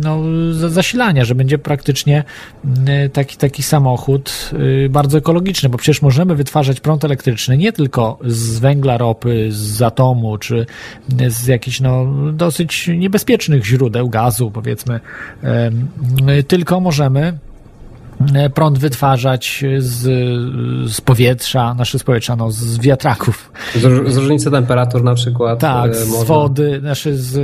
no, 0.04 0.20
zasilania, 0.70 1.24
że 1.24 1.34
będzie 1.34 1.58
praktycznie 1.58 2.24
taki, 3.12 3.36
taki 3.36 3.62
samochód 3.62 4.50
bardzo 4.90 5.18
ekologiczny, 5.18 5.68
bo 5.68 5.78
przecież 5.78 6.02
możemy 6.02 6.34
wytwarzać 6.34 6.80
prąd 6.80 7.04
elektryczny 7.04 7.56
nie 7.56 7.72
tylko 7.72 8.18
z 8.24 8.58
węgla, 8.58 8.98
ropy, 8.98 9.48
z 9.50 9.82
atomu, 9.82 10.38
czy 10.38 10.66
z 11.28 11.46
jakichś 11.46 11.80
no, 11.80 12.06
dosyć 12.32 12.90
niebezpiecznych 12.96 13.66
źródeł 13.66 14.08
gazu, 14.08 14.50
powiedzmy, 14.50 15.00
tylko 16.48 16.80
możemy 16.80 17.38
prąd 18.55 18.78
wytwarzać 18.78 19.64
z, 19.78 20.02
z 20.93 21.01
powietrza, 21.01 21.74
nasze 21.74 21.98
z 21.98 22.05
powietrza, 22.05 22.36
no, 22.36 22.51
z 22.51 22.78
wiatraków. 22.78 23.52
Z, 23.74 24.12
z 24.12 24.16
różnicy 24.16 24.51
temperatur 24.51 25.05
na 25.05 25.14
przykład. 25.14 25.59
Tak, 25.59 25.90
e, 25.90 25.94
z 25.94 26.24
wody, 26.24 26.80
znaczy 26.80 27.16
z, 27.16 27.38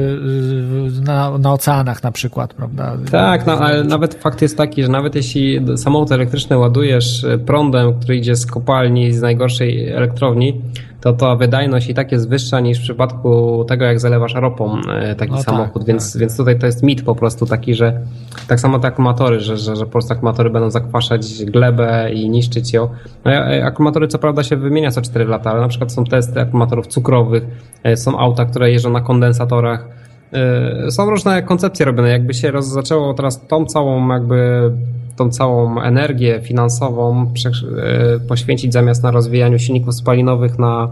na, 1.05 1.39
na 1.39 1.53
oceanach 1.53 2.03
na 2.03 2.13
przykład, 2.13 2.55
prawda? 2.55 2.97
Tak, 3.11 3.47
no, 3.47 3.53
ale 3.53 3.85
nawet 3.85 4.15
fakt 4.15 4.43
jest 4.43 4.57
taki, 4.57 4.83
że 4.83 4.89
nawet 4.89 5.15
jeśli 5.15 5.61
samochód 5.77 6.13
elektryczny 6.13 6.59
ładujesz 6.59 7.27
prądem, 7.47 7.95
który 7.95 8.17
idzie 8.17 8.37
z 8.37 8.47
kopalni, 8.47 9.13
z 9.13 9.21
najgorszej 9.21 9.89
elektrowni, 9.89 10.61
to 11.03 11.13
ta 11.13 11.37
wydajność 11.37 11.89
i 11.89 11.95
tak 11.95 12.13
jest 12.13 12.29
wyższa 12.29 12.61
niż 12.61 12.79
w 12.79 12.83
przypadku 12.83 13.65
tego, 13.69 13.85
jak 13.85 14.01
zalewasz 14.01 14.35
ropą 14.35 14.81
e, 14.91 15.15
taki 15.15 15.33
no 15.33 15.43
samochód, 15.43 15.83
tak, 15.83 15.87
więc, 15.87 16.13
tak. 16.13 16.21
więc 16.21 16.37
tutaj 16.37 16.59
to 16.59 16.67
jest 16.67 16.83
mit 16.83 17.03
po 17.03 17.15
prostu 17.15 17.47
taki, 17.47 17.75
że 17.75 18.01
tak 18.49 18.61
samo 18.61 18.79
te 18.79 18.89
akumulatory, 18.89 19.41
że, 19.41 19.57
że, 19.57 19.77
że 19.77 19.85
po 19.85 19.93
prostu 19.93 20.13
akumulatory 20.13 20.51
będą 20.51 20.71
zakwaszać 20.71 21.45
glebę 21.45 22.11
i 22.13 22.31
niszczyć 22.31 22.73
ją. 22.73 22.89
No, 23.25 23.33
e, 23.33 23.65
akumulatory 23.65 24.09
co 24.09 24.19
prawda 24.19 24.43
się 24.43 24.57
wymienia 24.57 24.91
co 24.91 25.03
4 25.03 25.25
lata, 25.25 25.51
ale 25.51 25.61
na 25.61 25.69
przykład 25.69 25.93
są 25.93 26.05
testy 26.05 26.41
akumulatorów 26.41 26.87
cukrowych, 26.87 27.45
e, 27.83 27.97
są 27.97 28.19
auta, 28.19 28.45
które 28.45 28.71
jeżdżą 28.71 28.91
na 28.91 29.01
kondensatorach, 29.01 29.89
są 30.91 31.11
różne 31.11 31.43
koncepcje 31.43 31.87
robione. 31.87 32.11
Jakby 32.11 32.35
się 32.35 32.51
roz, 32.51 32.67
zaczęło 32.67 33.15
teraz 33.15 33.47
tą 33.47 33.65
całą 33.65 34.09
jakby 34.09 34.71
tą 35.17 35.31
całą 35.31 35.81
energię 35.81 36.41
finansową 36.43 37.27
e, 37.27 38.21
poświęcić 38.21 38.73
zamiast 38.73 39.03
na 39.03 39.11
rozwijaniu 39.11 39.59
silników 39.59 39.95
spalinowych 39.95 40.59
na 40.59 40.89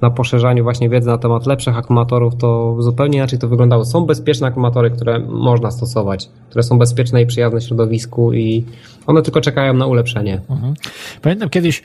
na 0.00 0.10
poszerzaniu 0.10 0.62
właśnie 0.62 0.88
wiedzy 0.88 1.08
na 1.08 1.18
temat 1.18 1.46
lepszych 1.46 1.76
akumulatorów, 1.76 2.36
to 2.36 2.76
zupełnie 2.82 3.18
inaczej 3.18 3.38
to 3.38 3.48
wyglądało. 3.48 3.84
Są 3.84 4.06
bezpieczne 4.06 4.46
akumulatory, 4.46 4.90
które 4.90 5.18
można 5.18 5.70
stosować, 5.70 6.30
które 6.50 6.62
są 6.62 6.78
bezpieczne 6.78 7.22
i 7.22 7.26
przyjazne 7.26 7.60
środowisku 7.60 8.32
i 8.32 8.64
one 9.06 9.22
tylko 9.22 9.40
czekają 9.40 9.74
na 9.74 9.86
ulepszenie. 9.86 10.40
Mhm. 10.50 10.74
Pamiętam 11.22 11.48
kiedyś 11.48 11.82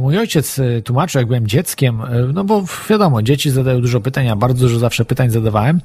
mój 0.00 0.18
ojciec 0.18 0.58
e, 0.58 0.82
tłumaczył, 0.82 1.18
jak 1.18 1.26
byłem 1.26 1.46
dzieckiem, 1.46 2.00
e, 2.00 2.06
no 2.34 2.44
bo 2.44 2.64
wiadomo, 2.90 3.22
dzieci 3.22 3.50
zadają 3.50 3.80
dużo 3.80 4.00
pytań, 4.00 4.26
ja 4.26 4.36
bardzo 4.36 4.66
dużo 4.66 4.78
zawsze 4.78 5.04
pytań 5.04 5.30
zadawałem. 5.30 5.80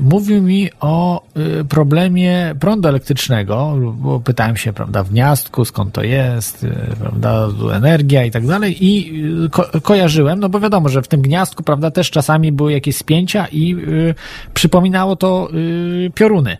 Mówił 0.00 0.42
mi 0.42 0.70
o 0.80 1.22
problemie 1.68 2.54
prądu 2.60 2.88
elektrycznego, 2.88 3.76
bo 3.94 4.20
pytałem 4.20 4.56
się, 4.56 4.72
prawda, 4.72 5.02
w 5.02 5.10
gniazdku, 5.10 5.64
skąd 5.64 5.92
to 5.92 6.02
jest, 6.02 6.66
prawda, 7.00 7.48
energia 7.72 8.24
i 8.24 8.30
tak 8.30 8.46
dalej 8.46 8.84
i 8.84 9.22
ko 9.50 9.66
kojarzyłem, 9.82 10.40
no 10.40 10.48
bo 10.48 10.60
wiadomo, 10.60 10.88
że 10.88 11.02
w 11.02 11.08
tym 11.08 11.22
gniazdku, 11.22 11.62
prawda, 11.62 11.90
też 11.90 12.10
czasami 12.10 12.52
były 12.52 12.72
jakieś 12.72 12.96
spięcia 12.96 13.46
i 13.52 13.74
y, 13.74 14.14
przypominało 14.54 15.16
to 15.16 15.48
y, 15.54 16.10
pioruny, 16.14 16.56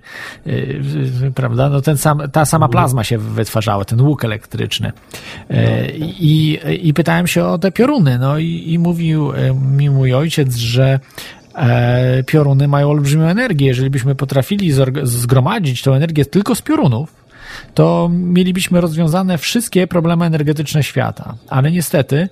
y, 0.47 0.83
prawda, 1.35 1.69
no 1.69 1.81
ten 1.81 1.97
sam, 1.97 2.23
ta 2.33 2.45
sama 2.45 2.69
plazma 2.69 3.05
się 3.05 3.19
wytwarzała, 3.19 3.85
ten 3.85 4.01
łuk 4.01 4.25
elektryczny. 4.25 4.93
E, 5.51 5.87
I, 6.83 6.95
pytałem 6.95 7.27
się 7.27 7.45
o 7.45 7.59
te 7.59 7.73
pioruny, 7.73 8.19
no 8.19 8.39
i, 8.39 8.65
i 8.67 8.79
mówił 8.79 9.33
e, 9.33 9.55
mi 9.55 9.91
mój 9.91 10.15
ojciec, 10.15 10.57
że 10.57 11.01
e, 11.55 12.23
pioruny 12.23 12.69
mają 12.69 12.91
olbrzymią 12.91 13.25
energię. 13.25 13.67
Jeżeli 13.67 13.91
byśmy 13.91 14.15
potrafili 14.15 14.73
zgromadzić 15.03 15.83
tą 15.83 15.95
energię 15.95 16.25
tylko 16.25 16.55
z 16.55 16.63
piorunów, 16.63 17.15
to 17.75 18.11
mielibyśmy 18.13 18.81
rozwiązane 18.81 19.39
wszystkie 19.39 19.87
problemy 19.87 20.25
energetyczne 20.25 20.83
świata. 20.83 21.35
Ale 21.49 21.71
niestety 21.71 22.29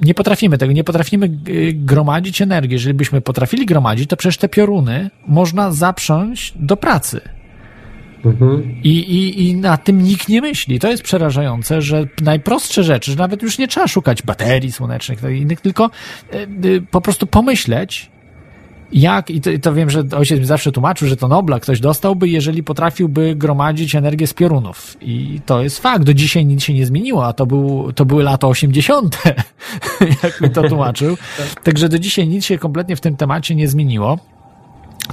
nie 0.00 0.14
potrafimy 0.14 0.58
tego, 0.58 0.72
nie 0.72 0.84
potrafimy 0.84 1.30
y, 1.48 1.72
gromadzić 1.72 2.42
energii. 2.42 2.72
Jeżeli 2.72 2.94
byśmy 2.94 3.20
potrafili 3.20 3.66
gromadzić, 3.66 4.10
to 4.10 4.16
przecież 4.16 4.36
te 4.36 4.48
pioruny 4.48 5.10
można 5.26 5.72
zaprząć 5.72 6.54
do 6.56 6.76
pracy. 6.76 7.20
Mhm. 8.24 8.80
I, 8.84 8.88
i, 8.88 9.48
I 9.48 9.56
na 9.56 9.76
tym 9.76 10.02
nikt 10.02 10.28
nie 10.28 10.40
myśli. 10.40 10.78
To 10.78 10.88
jest 10.88 11.02
przerażające, 11.02 11.82
że 11.82 12.06
najprostsze 12.22 12.84
rzeczy, 12.84 13.10
że 13.10 13.16
nawet 13.16 13.42
już 13.42 13.58
nie 13.58 13.68
trzeba 13.68 13.88
szukać 13.88 14.22
baterii 14.22 14.72
słonecznych 14.72 15.22
i 15.32 15.38
innych, 15.38 15.60
tylko 15.60 15.90
y, 16.34 16.68
y, 16.68 16.82
po 16.90 17.00
prostu 17.00 17.26
pomyśleć, 17.26 18.10
jak, 18.92 19.30
i 19.30 19.40
to, 19.40 19.50
i 19.50 19.60
to, 19.60 19.74
wiem, 19.74 19.90
że 19.90 20.04
ojciec 20.16 20.38
mi 20.38 20.44
zawsze 20.44 20.72
tłumaczył, 20.72 21.08
że 21.08 21.16
to 21.16 21.28
Nobla 21.28 21.60
ktoś 21.60 21.80
dostałby, 21.80 22.28
jeżeli 22.28 22.62
potrafiłby 22.62 23.34
gromadzić 23.36 23.94
energię 23.94 24.26
z 24.26 24.34
piorunów. 24.34 24.96
I 25.00 25.40
to 25.46 25.62
jest 25.62 25.78
fakt. 25.78 26.04
Do 26.04 26.14
dzisiaj 26.14 26.46
nic 26.46 26.62
się 26.62 26.74
nie 26.74 26.86
zmieniło, 26.86 27.26
a 27.26 27.32
to, 27.32 27.46
był, 27.46 27.92
to 27.92 28.04
były 28.04 28.22
lata 28.22 28.46
80., 28.46 29.18
jak 30.22 30.40
mi 30.40 30.50
to 30.50 30.68
tłumaczył. 30.68 31.16
Także 31.64 31.88
do 31.88 31.98
dzisiaj 31.98 32.28
nic 32.28 32.44
się 32.44 32.58
kompletnie 32.58 32.96
w 32.96 33.00
tym 33.00 33.16
temacie 33.16 33.54
nie 33.54 33.68
zmieniło. 33.68 34.18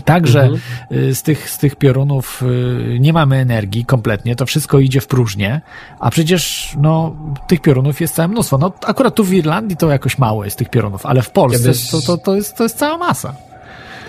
Także 0.05 0.41
mhm. 0.41 0.59
Y, 0.91 1.15
z, 1.15 1.23
tych, 1.23 1.49
z 1.49 1.57
tych 1.57 1.75
piorunów 1.75 2.43
y, 2.43 2.97
nie 2.99 3.13
mamy 3.13 3.35
energii 3.37 3.85
kompletnie, 3.85 4.35
to 4.35 4.45
wszystko 4.45 4.79
idzie 4.79 5.01
w 5.01 5.07
próżnię, 5.07 5.61
a 5.99 6.09
przecież 6.09 6.73
no, 6.81 7.15
tych 7.47 7.61
piorunów 7.61 8.01
jest 8.01 8.15
całe 8.15 8.27
mnóstwo. 8.27 8.57
No, 8.57 8.73
akurat 8.85 9.15
tu 9.15 9.23
w 9.23 9.33
Irlandii 9.33 9.77
to 9.77 9.89
jakoś 9.89 10.17
mało 10.17 10.45
jest 10.45 10.57
tych 10.57 10.69
piorunów, 10.69 11.05
ale 11.05 11.21
w 11.21 11.29
Polsce 11.29 11.71
to, 11.91 12.01
to, 12.01 12.17
to, 12.17 12.35
jest, 12.35 12.57
to 12.57 12.63
jest 12.63 12.77
cała 12.77 12.97
masa. 12.97 13.48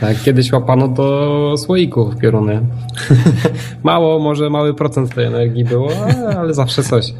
Tak, 0.01 0.23
kiedyś 0.23 0.53
łapano 0.53 0.89
do 0.89 1.55
słoików 1.59 2.17
pioruny. 2.17 2.61
Mało, 3.83 4.19
może 4.19 4.51
mały 4.51 4.75
procent 4.75 5.15
tej 5.15 5.25
energii 5.25 5.65
było, 5.65 5.91
ale 6.39 6.55
zawsze 6.55 6.83
coś. 6.83 7.15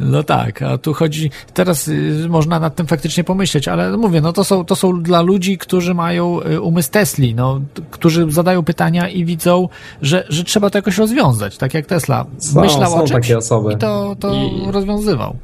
No 0.00 0.22
tak, 0.22 0.62
a 0.62 0.78
tu 0.78 0.94
chodzi, 0.94 1.30
teraz 1.54 1.88
y, 1.88 2.26
można 2.28 2.60
nad 2.60 2.76
tym 2.76 2.86
faktycznie 2.86 3.24
pomyśleć, 3.24 3.68
ale 3.68 3.96
mówię, 3.96 4.20
no 4.20 4.32
to 4.32 4.44
są, 4.44 4.64
to 4.64 4.76
są 4.76 5.02
dla 5.02 5.22
ludzi, 5.22 5.58
którzy 5.58 5.94
mają 5.94 6.40
y, 6.42 6.60
umysł 6.60 6.90
Tesli, 6.90 7.34
no, 7.34 7.60
którzy 7.90 8.30
zadają 8.30 8.62
pytania 8.62 9.08
i 9.08 9.24
widzą, 9.24 9.68
że, 10.02 10.24
że 10.28 10.44
trzeba 10.44 10.70
to 10.70 10.78
jakoś 10.78 10.98
rozwiązać, 10.98 11.58
tak 11.58 11.74
jak 11.74 11.86
Tesla 11.86 12.26
są, 12.38 12.60
myślał 12.60 12.90
są 12.90 12.96
o 12.96 13.06
czymś 13.06 13.10
takie 13.10 13.38
osoby. 13.38 13.72
i 13.72 13.76
to, 13.76 14.16
to 14.20 14.34
I... 14.34 14.72
rozwiązywał 14.72 15.36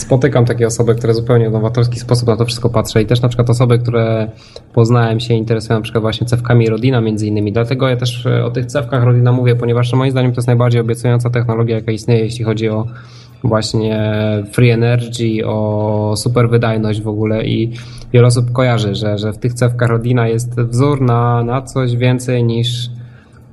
spotykam 0.00 0.44
takie 0.44 0.66
osoby, 0.66 0.94
które 0.94 1.14
zupełnie 1.14 1.50
w 1.50 1.52
nowatorski 1.52 1.98
sposób 2.00 2.28
na 2.28 2.36
to 2.36 2.44
wszystko 2.44 2.70
patrzą 2.70 3.00
i 3.00 3.06
też 3.06 3.22
na 3.22 3.28
przykład 3.28 3.50
osoby, 3.50 3.78
które 3.78 4.30
poznałem 4.74 5.20
się 5.20 5.34
interesują 5.34 5.78
na 5.78 5.82
przykład 5.82 6.02
właśnie 6.02 6.26
cewkami 6.26 6.68
Rodina 6.68 7.00
między 7.00 7.26
innymi. 7.26 7.52
Dlatego 7.52 7.88
ja 7.88 7.96
też 7.96 8.26
e, 8.26 8.44
o 8.44 8.50
tych 8.50 8.66
cewkach 8.66 9.04
Rodina 9.04 9.32
mówię, 9.32 9.56
ponieważ 9.56 9.92
moim 9.92 10.10
zdaniem 10.10 10.32
to 10.32 10.38
jest 10.38 10.46
najbardziej 10.46 10.80
obiecująca 10.80 11.30
technologia, 11.30 11.76
jaka 11.76 11.92
istnieje, 11.92 12.24
jeśli 12.24 12.44
chodzi 12.44 12.68
o 12.68 12.86
właśnie 13.44 14.22
free 14.52 14.70
energy, 14.70 15.46
o 15.46 16.14
super 16.16 16.50
wydajność 16.50 17.02
w 17.02 17.08
ogóle 17.08 17.44
i 17.44 17.72
wiele 18.12 18.26
osób 18.26 18.52
kojarzy, 18.52 18.94
że, 18.94 19.18
że 19.18 19.32
w 19.32 19.38
tych 19.38 19.54
cewkach 19.54 19.88
Rodina 19.88 20.28
jest 20.28 20.60
wzór 20.60 21.00
na, 21.00 21.44
na 21.44 21.62
coś 21.62 21.96
więcej 21.96 22.44
niż 22.44 22.90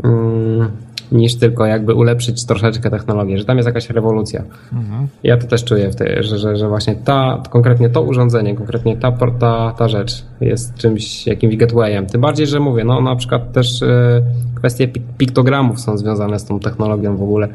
mm, 0.04 0.85
niż 1.16 1.36
tylko 1.36 1.66
jakby 1.66 1.94
ulepszyć 1.94 2.46
troszeczkę 2.46 2.90
technologię, 2.90 3.38
że 3.38 3.46
tam 3.46 3.58
jest 3.58 3.68
jakaś 3.68 3.90
rewolucja. 3.90 4.44
Mhm. 4.74 5.08
Ja 5.24 5.38
to 5.38 5.48
też 5.48 5.64
czuję, 5.64 5.90
tej, 5.90 6.24
że, 6.24 6.38
że, 6.38 6.58
że 6.58 6.68
właśnie 6.70 6.96
ta, 6.96 7.44
konkretnie 7.50 7.90
to 7.90 8.02
urządzenie, 8.02 8.56
konkretnie 8.56 8.98
ta, 8.98 9.12
ta, 9.40 9.74
ta 9.78 9.88
rzecz 9.88 10.26
jest 10.42 10.76
czymś, 10.76 11.28
jakimś 11.28 11.58
gatewayem. 11.58 12.06
Tym 12.06 12.22
bardziej, 12.22 12.48
że 12.48 12.60
mówię, 12.60 12.84
no 12.84 13.02
na 13.02 13.16
przykład 13.16 13.52
też 13.52 13.82
y, 13.82 14.24
kwestie 14.56 14.88
piktogramów 15.18 15.80
są 15.80 15.98
związane 15.98 16.40
z 16.40 16.46
tą 16.46 16.60
technologią 16.60 17.18
w 17.18 17.24
ogóle, 17.24 17.48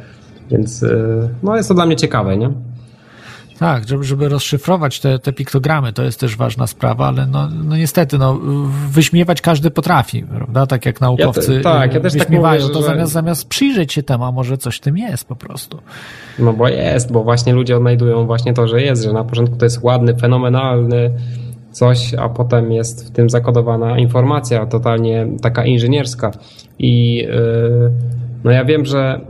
więc 0.51 0.83
y, 0.83 1.29
no 1.43 1.57
jest 1.57 1.69
to 1.69 1.75
dla 1.75 1.87
mnie 1.87 1.97
ciekawe, 1.97 2.37
nie? 2.37 2.51
Tak, 3.61 3.89
żeby, 3.89 4.05
żeby 4.05 4.29
rozszyfrować 4.29 5.01
te, 5.01 5.19
te 5.19 5.33
piktogramy, 5.33 5.93
to 5.93 6.03
jest 6.03 6.21
też 6.21 6.37
ważna 6.37 6.67
sprawa, 6.67 7.09
ale 7.09 7.27
no, 7.27 7.49
no 7.65 7.77
niestety, 7.77 8.19
no, 8.19 8.39
wyśmiewać 8.91 9.41
każdy 9.41 9.71
potrafi, 9.71 10.23
prawda? 10.23 10.67
Tak 10.67 10.87
jak 10.87 11.01
naukowcy 11.01 11.53
ja 11.53 11.59
te, 11.59 11.65
tak, 11.65 11.95
ja 11.95 12.01
też 12.01 12.13
tak 12.13 12.23
wyśmiewają, 12.23 12.61
tak 12.61 12.69
mówię, 12.69 12.75
to 12.75 12.81
że... 12.81 12.87
zamiast, 12.87 13.13
zamiast 13.13 13.49
przyjrzeć 13.49 13.93
się 13.93 14.03
temu, 14.03 14.25
a 14.25 14.33
może 14.33 14.59
coś 14.59 14.77
w 14.77 14.81
tym 14.81 14.99
jest 14.99 15.25
po 15.25 15.37
prostu. 15.37 15.79
No 16.39 16.53
bo 16.53 16.69
jest, 16.69 17.13
bo 17.13 17.25
właśnie 17.25 17.53
ludzie 17.53 17.77
odnajdują 17.77 18.27
właśnie 18.27 18.55
to, 18.55 18.69
że 18.69 18.83
jest, 18.83 19.05
że 19.05 19.13
na 19.13 19.25
początku 19.25 19.57
to 19.57 19.65
jest 19.65 19.83
ładny, 19.83 20.15
fenomenalny 20.15 21.11
coś, 21.73 22.15
a 22.15 22.29
potem 22.29 22.73
jest 22.73 23.09
w 23.09 23.11
tym 23.11 23.31
zakodowana 23.31 23.99
informacja 23.99 24.67
totalnie 24.67 25.27
taka 25.43 25.65
inżynierska 25.65 26.31
i 26.79 27.15
yy, 27.17 27.91
no 28.45 28.51
ja 28.51 28.65
wiem, 28.65 28.87
że 28.87 29.21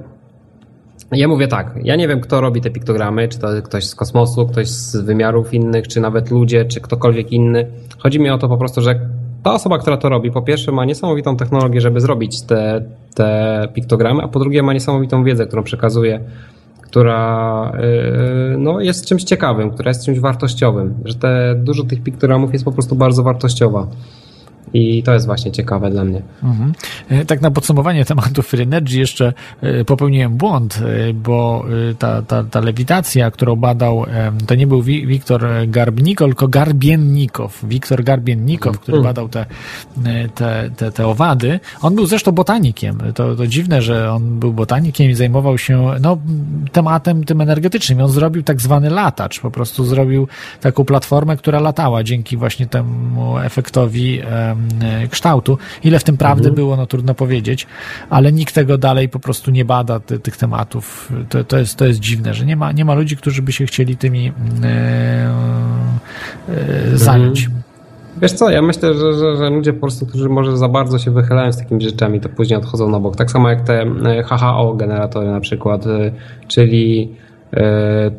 ja 1.13 1.29
mówię 1.29 1.49
tak, 1.49 1.75
ja 1.83 1.97
nie 1.97 2.09
wiem, 2.09 2.21
kto 2.21 2.41
robi 2.41 2.61
te 2.61 2.71
piktogramy, 2.71 3.29
czy 3.29 3.39
to 3.39 3.49
ktoś 3.65 3.85
z 3.85 3.95
kosmosu, 3.95 4.47
ktoś 4.47 4.69
z 4.69 4.97
wymiarów 4.97 5.55
innych, 5.55 5.89
czy 5.89 6.01
nawet 6.01 6.31
ludzie, 6.31 6.65
czy 6.65 6.81
ktokolwiek 6.81 7.33
inny. 7.33 7.67
Chodzi 7.99 8.21
mi 8.21 8.31
o 8.31 8.39
to 8.39 8.49
po 8.49 8.57
prostu, 8.57 8.81
że 8.81 9.01
ta 9.43 9.53
osoba, 9.53 9.79
która 9.79 9.97
to 9.97 10.09
robi, 10.09 10.31
po 10.31 10.43
pierwsze 10.43 10.73
ma 10.73 10.85
niesamowitą 10.85 11.37
technologię, 11.37 11.81
żeby 11.81 12.01
zrobić 12.01 12.43
te, 12.43 12.85
te 13.15 13.69
piktogramy, 13.75 14.23
a 14.23 14.29
po 14.29 14.39
drugie 14.39 14.63
ma 14.63 14.73
niesamowitą 14.73 15.25
wiedzę, 15.25 15.47
którą 15.47 15.63
przekazuje, 15.63 16.21
która 16.83 17.73
yy, 18.51 18.57
no, 18.59 18.81
jest 18.81 19.07
czymś 19.07 19.25
ciekawym, 19.25 19.71
która 19.71 19.91
jest 19.91 20.05
czymś 20.05 20.21
wartościowym, 20.21 20.95
że 21.05 21.15
te, 21.15 21.55
dużo 21.59 21.85
tych 21.85 22.03
piktogramów 22.03 22.53
jest 22.53 22.65
po 22.65 22.73
prostu 22.73 22.97
bardzo 22.97 23.23
wartościowa. 23.23 23.87
I 24.75 25.03
to 25.03 25.13
jest 25.13 25.27
właśnie 25.27 25.53
ciekawe 25.53 25.91
dla 25.91 26.05
mnie. 26.05 26.23
Mhm. 26.43 26.73
E, 27.09 27.25
tak 27.25 27.41
na 27.41 27.51
podsumowanie 27.51 28.05
tematu 28.05 28.43
Free 28.43 28.63
Energy 28.63 28.99
jeszcze 28.99 29.33
e, 29.61 29.85
popełniłem 29.85 30.37
błąd, 30.37 30.81
e, 31.09 31.13
bo 31.13 31.65
ta, 31.99 32.23
ta, 32.23 32.45
ta 32.45 32.61
lewitacja, 32.61 33.31
którą 33.31 33.57
badał, 33.57 34.05
to 34.47 34.55
nie 34.55 34.67
był 34.67 34.83
Wiktor 34.83 35.47
Garbnikow, 35.67 36.29
tylko 36.29 36.49
Garbiennikow. 36.49 37.65
Wiktor 37.65 38.05
Garbiennikow, 38.05 38.79
który 38.79 38.99
mhm. 38.99 39.15
badał 39.15 39.29
te, 39.29 39.47
te, 40.35 40.71
te, 40.77 40.93
te 40.93 41.07
owady. 41.07 41.61
On 41.83 41.95
był 41.95 42.07
zresztą 42.07 42.33
botanikiem. 42.33 42.99
To, 43.15 43.37
to 43.37 43.47
dziwne, 43.47 43.83
że 43.83 44.13
on 44.13 44.39
był 44.39 44.53
botanikiem 44.53 45.11
i 45.11 45.15
zajmował 45.15 45.59
się 45.59 45.91
no, 46.01 46.19
tematem 46.73 47.25
tym 47.25 47.41
energetycznym. 47.41 48.01
On 48.01 48.09
zrobił 48.09 48.43
tak 48.43 48.61
zwany 48.61 48.91
latacz. 48.91 49.41
Po 49.41 49.51
prostu 49.51 49.85
zrobił 49.85 50.29
taką 50.61 50.85
platformę, 50.85 51.37
która 51.37 51.61
latała 51.61 52.05
dzięki 52.05 52.37
właśnie 52.37 52.67
temu 52.67 53.39
efektowi 53.39 54.21
kształtu. 55.11 55.59
Ile 55.85 55.99
w 55.99 56.05
tym 56.05 56.17
prawdy 56.17 56.49
mhm. 56.49 56.55
było, 56.55 56.77
no 56.77 56.87
trudno 56.87 57.15
powiedzieć, 57.15 57.67
ale 58.11 58.33
nikt 58.33 58.55
tego 58.55 58.79
dalej 58.79 59.09
po 59.09 59.21
prostu 59.21 59.51
nie 59.51 59.65
bada 59.65 60.01
ty, 60.01 60.19
tych 60.19 60.37
tematów. 60.37 61.13
To, 61.29 61.45
to, 61.45 61.59
jest, 61.59 61.77
to 61.77 61.87
jest 61.87 62.01
dziwne, 62.01 62.35
że 62.35 62.47
nie 62.47 62.57
ma, 62.57 62.73
nie 62.73 62.85
ma 62.85 62.95
ludzi, 62.95 63.17
którzy 63.17 63.43
by 63.43 63.53
się 63.53 63.67
chcieli 63.67 63.97
tymi 63.97 64.33
e, 64.63 65.31
e, 66.49 66.99
zająć. 66.99 67.45
Mhm. 67.45 67.63
Wiesz 68.23 68.33
co, 68.33 68.51
ja 68.51 68.63
myślę, 68.63 68.95
że, 68.95 69.15
że, 69.15 69.37
że, 69.37 69.51
ludzie 69.51 69.73
po 69.73 69.81
prostu, 69.81 70.07
którzy 70.07 70.29
może 70.29 70.57
za 70.57 70.69
bardzo 70.69 70.99
się 70.99 71.11
wychylają 71.11 71.53
z 71.53 71.59
takimi 71.59 71.83
rzeczami, 71.83 72.21
to 72.21 72.29
później 72.29 72.59
odchodzą 72.59 72.91
na 72.91 73.01
bok. 73.01 73.17
Tak 73.17 73.31
samo 73.31 73.49
jak 73.49 73.61
te 73.61 73.87
HHO 74.25 74.75
generatory 74.75 75.31
na 75.31 75.41
przykład, 75.41 75.85
czyli 76.49 77.09
E, 77.09 77.30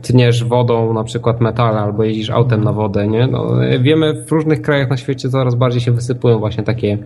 tniesz 0.02 0.44
wodą 0.44 0.94
na 0.94 1.04
przykład 1.04 1.42
metale 1.42 1.80
albo 1.80 2.04
jeździsz 2.04 2.30
autem 2.30 2.64
na 2.64 2.74
wodę, 2.74 3.08
nie? 3.08 3.28
No, 3.28 3.52
wiemy 3.80 4.14
w 4.14 4.32
różnych 4.32 4.62
krajach 4.62 4.90
na 4.90 4.98
świecie 4.98 5.30
coraz 5.30 5.56
bardziej 5.56 5.82
się 5.82 5.92
wysypują 5.92 6.40
właśnie 6.40 6.64
takie 6.64 6.98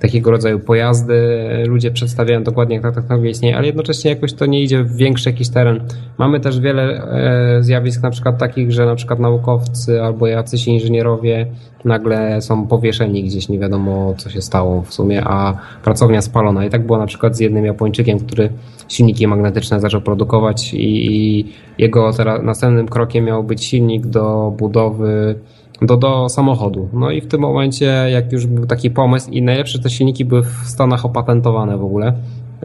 takiego 0.00 0.30
rodzaju 0.30 0.58
pojazdy. 0.58 1.38
Ludzie 1.66 1.90
przedstawiają 1.90 2.42
dokładnie, 2.42 2.74
jak 2.74 2.82
ta 2.82 2.92
technologia 2.92 3.30
istnieje, 3.30 3.56
ale 3.56 3.66
jednocześnie 3.66 4.10
jakoś 4.10 4.32
to 4.32 4.46
nie 4.46 4.62
idzie 4.62 4.82
w 4.84 4.96
większy 4.96 5.30
jakiś 5.30 5.48
teren. 5.48 5.80
Mamy 6.18 6.40
też 6.40 6.60
wiele 6.60 6.82
e, 6.82 7.62
zjawisk, 7.62 8.02
na 8.02 8.10
przykład 8.10 8.38
takich, 8.38 8.72
że 8.72 8.86
na 8.86 8.94
przykład 8.94 9.18
naukowcy 9.18 10.02
albo 10.02 10.26
jacyś 10.26 10.68
inżynierowie 10.68 11.46
nagle 11.84 12.42
są 12.42 12.66
powieszeni 12.66 13.24
gdzieś, 13.24 13.48
nie 13.48 13.58
wiadomo 13.58 14.14
co 14.18 14.30
się 14.30 14.42
stało 14.42 14.82
w 14.82 14.94
sumie, 14.94 15.24
a 15.24 15.58
pracownia 15.84 16.22
spalona. 16.22 16.64
I 16.64 16.70
tak 16.70 16.86
było 16.86 16.98
na 16.98 17.06
przykład 17.06 17.36
z 17.36 17.40
jednym 17.40 17.64
Japończykiem, 17.64 18.18
który 18.18 18.50
silniki 18.88 19.26
magnetyczne 19.26 19.80
zaczął 19.80 20.00
produkować 20.00 20.74
i, 20.74 21.06
i 21.06 21.46
jego 21.78 22.12
teraz 22.12 22.42
następnym 22.42 22.88
krokiem 22.88 23.24
miał 23.24 23.44
być 23.44 23.64
silnik 23.64 24.06
do 24.06 24.54
budowy 24.58 25.34
do, 25.82 25.96
do 25.96 26.28
samochodu. 26.28 26.88
No 26.92 27.10
i 27.10 27.20
w 27.20 27.26
tym 27.26 27.40
momencie, 27.40 27.86
jak 28.12 28.32
już 28.32 28.46
był 28.46 28.66
taki 28.66 28.90
pomysł 28.90 29.30
i 29.30 29.42
najlepsze 29.42 29.78
te 29.78 29.90
silniki 29.90 30.24
były 30.24 30.42
w 30.42 30.62
Stanach 30.64 31.04
opatentowane 31.04 31.78
w 31.78 31.84
ogóle, 31.84 32.12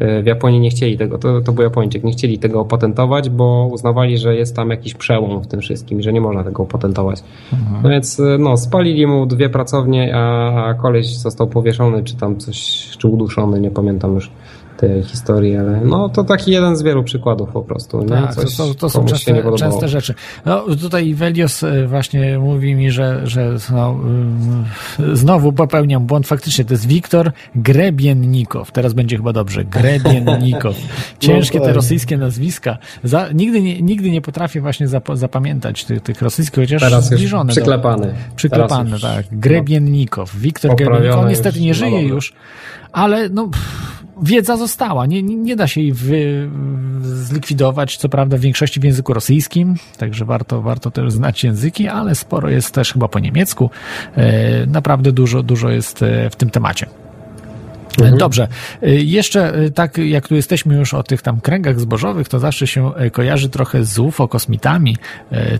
y, 0.01 0.23
w 0.23 0.25
Japonii 0.25 0.59
nie 0.59 0.69
chcieli 0.69 0.97
tego, 0.97 1.17
to, 1.17 1.41
to 1.41 1.51
był 1.51 1.63
Japończyk, 1.63 2.03
nie 2.03 2.11
chcieli 2.11 2.39
tego 2.39 2.59
opatentować, 2.59 3.29
bo 3.29 3.69
uznawali, 3.71 4.17
że 4.17 4.35
jest 4.35 4.55
tam 4.55 4.69
jakiś 4.69 4.93
przełom 4.93 5.41
w 5.41 5.47
tym 5.47 5.61
wszystkim, 5.61 6.01
że 6.01 6.13
nie 6.13 6.21
można 6.21 6.43
tego 6.43 6.63
opatentować. 6.63 7.23
Mhm. 7.53 7.83
No 7.83 7.89
więc 7.89 8.19
y, 8.19 8.37
no, 8.39 8.57
spalili 8.57 9.07
mu 9.07 9.25
dwie 9.25 9.49
pracownie, 9.49 10.15
a, 10.15 10.65
a 10.65 10.73
koleś 10.73 11.17
został 11.17 11.47
powieszony, 11.47 12.03
czy 12.03 12.15
tam 12.15 12.37
coś, 12.37 12.89
czy 12.97 13.07
uduszony, 13.07 13.59
nie 13.59 13.71
pamiętam 13.71 14.15
już 14.15 14.31
tej 14.81 15.03
historii, 15.03 15.57
ale 15.57 15.81
no 15.81 16.09
to 16.09 16.23
taki 16.23 16.51
jeden 16.51 16.75
z 16.75 16.81
wielu 16.81 17.03
przykładów 17.03 17.49
po 17.49 17.61
prostu. 17.61 18.03
Tak, 18.03 18.35
Coś, 18.35 18.57
to, 18.57 18.73
to, 18.73 18.89
są 18.89 19.05
częste, 19.05 19.43
częste, 19.57 19.87
rzeczy. 19.87 20.13
No 20.45 20.63
tutaj 20.81 21.13
Velios 21.13 21.63
e, 21.63 21.87
właśnie 21.87 22.39
mówi 22.39 22.75
mi, 22.75 22.91
że, 22.91 23.27
że 23.27 23.55
no, 23.71 23.99
e, 24.99 25.15
znowu 25.15 25.53
popełniam 25.53 26.05
błąd, 26.05 26.27
faktycznie 26.27 26.65
to 26.65 26.73
jest 26.73 26.87
Wiktor 26.87 27.31
Grebiennikow, 27.55 28.71
teraz 28.71 28.93
będzie 28.93 29.17
chyba 29.17 29.33
dobrze, 29.33 29.65
Grebiennikow. 29.65 30.75
Ciężkie 31.19 31.59
te 31.59 31.73
rosyjskie 31.73 32.17
nazwiska. 32.17 32.77
Za, 33.03 33.31
nigdy, 33.33 33.61
nie, 33.61 33.81
nigdy 33.81 34.11
nie 34.11 34.21
potrafię 34.21 34.61
właśnie 34.61 34.87
zap, 34.87 35.09
zapamiętać 35.13 35.85
tych, 35.85 36.01
tych 36.01 36.21
rosyjskich, 36.21 36.63
chociaż 36.63 36.81
teraz 36.81 37.05
zbliżone. 37.05 37.51
Przyklepany. 37.51 38.07
Do, 38.07 38.35
przyklepany, 38.35 38.99
tak. 38.99 39.25
Grebiennikow. 39.31 40.35
Wiktor 40.35 40.75
Grebiennikow. 40.75 41.19
On 41.19 41.27
niestety 41.27 41.61
nie 41.61 41.73
żyje 41.73 42.01
już, 42.01 42.33
ale 42.91 43.29
no... 43.29 43.47
Pff, 43.47 44.01
wiedza 44.21 44.57
została. 44.57 45.05
Nie, 45.05 45.23
nie 45.23 45.55
da 45.55 45.67
się 45.67 45.81
jej 45.81 45.93
wy, 45.93 46.49
zlikwidować, 47.01 47.97
co 47.97 48.09
prawda 48.09 48.37
w 48.37 48.39
większości 48.39 48.79
w 48.79 48.83
języku 48.83 49.13
rosyjskim, 49.13 49.75
także 49.97 50.25
warto, 50.25 50.61
warto 50.61 50.91
też 50.91 51.11
znać 51.11 51.43
języki, 51.43 51.87
ale 51.87 52.15
sporo 52.15 52.49
jest 52.49 52.73
też 52.73 52.93
chyba 52.93 53.07
po 53.07 53.19
niemiecku. 53.19 53.69
E, 54.15 54.65
naprawdę 54.65 55.11
dużo, 55.11 55.43
dużo 55.43 55.69
jest 55.69 56.03
e, 56.03 56.29
w 56.29 56.35
tym 56.35 56.49
temacie. 56.49 57.00
Mhm. 57.99 58.17
Dobrze. 58.17 58.47
Y, 58.83 58.89
jeszcze 59.03 59.59
y, 59.59 59.71
tak, 59.71 59.97
jak 59.97 60.27
tu 60.27 60.35
jesteśmy 60.35 60.75
już 60.75 60.93
o 60.93 61.03
tych 61.03 61.21
tam 61.21 61.41
kręgach 61.41 61.79
zbożowych, 61.79 62.29
to 62.29 62.39
zawsze 62.39 62.67
się 62.67 62.91
y, 63.05 63.11
kojarzy 63.11 63.49
trochę 63.49 63.83
z 63.83 63.99
UFO, 63.99 64.27
kosmitami 64.27 64.97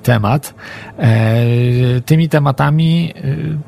temat. 0.04 0.54
Tymi 2.06 2.30
tematami 2.30 3.14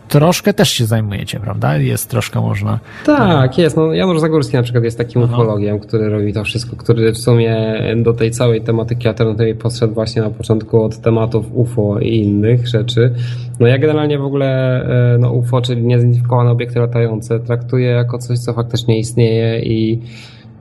troszkę 0.10 0.54
też 0.54 0.70
się 0.70 0.86
zajmujecie, 0.86 1.40
prawda? 1.40 1.78
Jest 1.78 2.10
troszkę 2.10 2.42
można... 2.42 2.80
Tak, 3.06 3.58
jest. 3.58 3.78
No, 3.78 3.94
Janusz 3.94 4.20
Zagórski 4.20 4.56
na 4.56 4.64
przykład 4.64 4.84
jest 4.84 4.98
takim 4.98 5.24
Aha. 5.24 5.34
ufologiem, 5.34 5.80
który 5.80 6.10
robi 6.10 6.34
to 6.34 6.44
wszystko, 6.44 6.76
który 6.76 7.14
w 7.14 7.18
sumie 7.18 7.82
do 7.96 8.14
tej 8.14 8.32
całej 8.32 8.62
tematyki 8.62 9.08
alternatywnej 9.08 9.56
podszedł 9.56 9.94
właśnie 9.94 10.22
na 10.22 10.30
początku 10.30 10.84
od 10.84 10.98
tematów 10.98 11.46
UFO 11.54 12.00
i 12.00 12.16
innych 12.16 12.68
rzeczy. 12.68 13.14
No 13.60 13.68
ja 13.68 13.78
generalnie 13.78 14.18
w 14.18 14.24
ogóle 14.26 14.82
e, 15.16 15.18
no, 15.18 15.32
UFO, 15.32 15.62
czyli 15.62 15.84
niezidentyfikowane 15.84 16.52
obiekty 16.52 16.80
latające, 16.80 17.40
traktuję 17.40 17.88
jako 17.88 18.18
coś, 18.18 18.40
co 18.40 18.53
faktycznie 18.54 19.00
istnieje 19.00 19.60
i, 19.60 20.00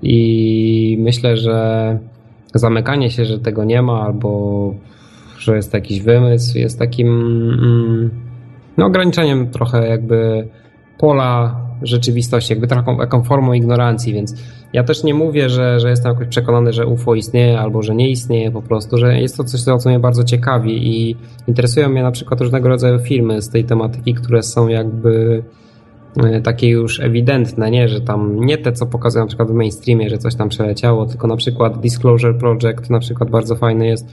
i 0.02 0.97
myślę, 1.01 1.36
że 1.36 1.98
zamykanie 2.55 3.10
się, 3.10 3.24
że 3.24 3.39
tego 3.39 3.64
nie 3.64 3.82
ma 3.82 4.01
albo 4.01 4.74
że 5.39 5.56
jest 5.56 5.74
jakiś 5.74 6.01
wymysł, 6.01 6.59
jest 6.59 6.78
takim 6.78 7.09
mm, 7.09 8.10
no, 8.77 8.86
ograniczeniem 8.86 9.51
trochę 9.51 9.89
jakby 9.89 10.48
pola 10.98 11.60
rzeczywistości, 11.82 12.52
jakby 12.52 12.66
taką, 12.66 12.97
taką 12.97 13.23
formą 13.23 13.52
ignorancji, 13.52 14.12
więc 14.12 14.35
ja 14.73 14.85
też 14.85 15.05
nie 15.05 15.14
mówię, 15.14 15.51
że, 15.51 15.81
że 15.81 15.90
jestem 15.90 16.12
jakoś 16.12 16.28
przekonany, 16.28 16.73
że 16.73 16.86
UFO 16.86 17.14
istnieje 17.14 17.60
albo 17.60 17.82
że 17.82 17.94
nie 17.94 18.10
istnieje 18.10 18.51
po 18.51 18.62
prostu, 18.62 18.98
że 18.98 19.20
jest 19.20 19.36
to 19.36 19.44
coś, 19.44 19.60
co 19.60 19.89
mnie 19.89 19.98
bardzo 19.98 20.24
ciekawi 20.24 20.89
i 20.89 21.16
interesują 21.48 21.89
mnie 21.89 22.02
na 22.02 22.10
przykład 22.10 22.40
różnego 22.40 22.69
rodzaju 22.69 22.98
filmy 22.98 23.43
z 23.43 23.48
tej 23.48 23.64
tematyki, 23.64 24.14
które 24.14 24.43
są 24.43 24.69
jakby 24.69 25.43
takie 26.44 26.68
już 26.68 27.01
ewidentne, 27.01 27.70
nie, 27.70 27.89
że 27.89 28.01
tam 28.01 28.44
nie 28.44 28.59
te, 28.59 28.72
co 28.72 28.86
pokazują 28.86 29.24
na 29.24 29.28
przykład 29.28 29.48
w 29.51 29.55
mainstreamie, 29.55 30.10
że 30.10 30.18
coś 30.18 30.34
tam 30.34 30.48
przeleciało, 30.48 31.06
tylko 31.06 31.26
na 31.26 31.36
przykład 31.36 31.80
Disclosure 31.80 32.34
Project 32.34 32.90
na 32.90 32.98
przykład 32.98 33.30
bardzo 33.30 33.56
fajny 33.56 33.86
jest, 33.86 34.09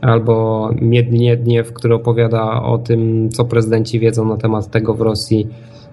albo 0.00 0.68
Miedniedniew, 0.80 1.72
który 1.72 1.94
opowiada 1.94 2.62
o 2.62 2.78
tym, 2.78 3.28
co 3.30 3.44
prezydenci 3.44 4.00
wiedzą 4.00 4.24
na 4.24 4.36
temat 4.36 4.70
tego 4.70 4.94
w 4.94 5.00
Rosji, 5.00 5.48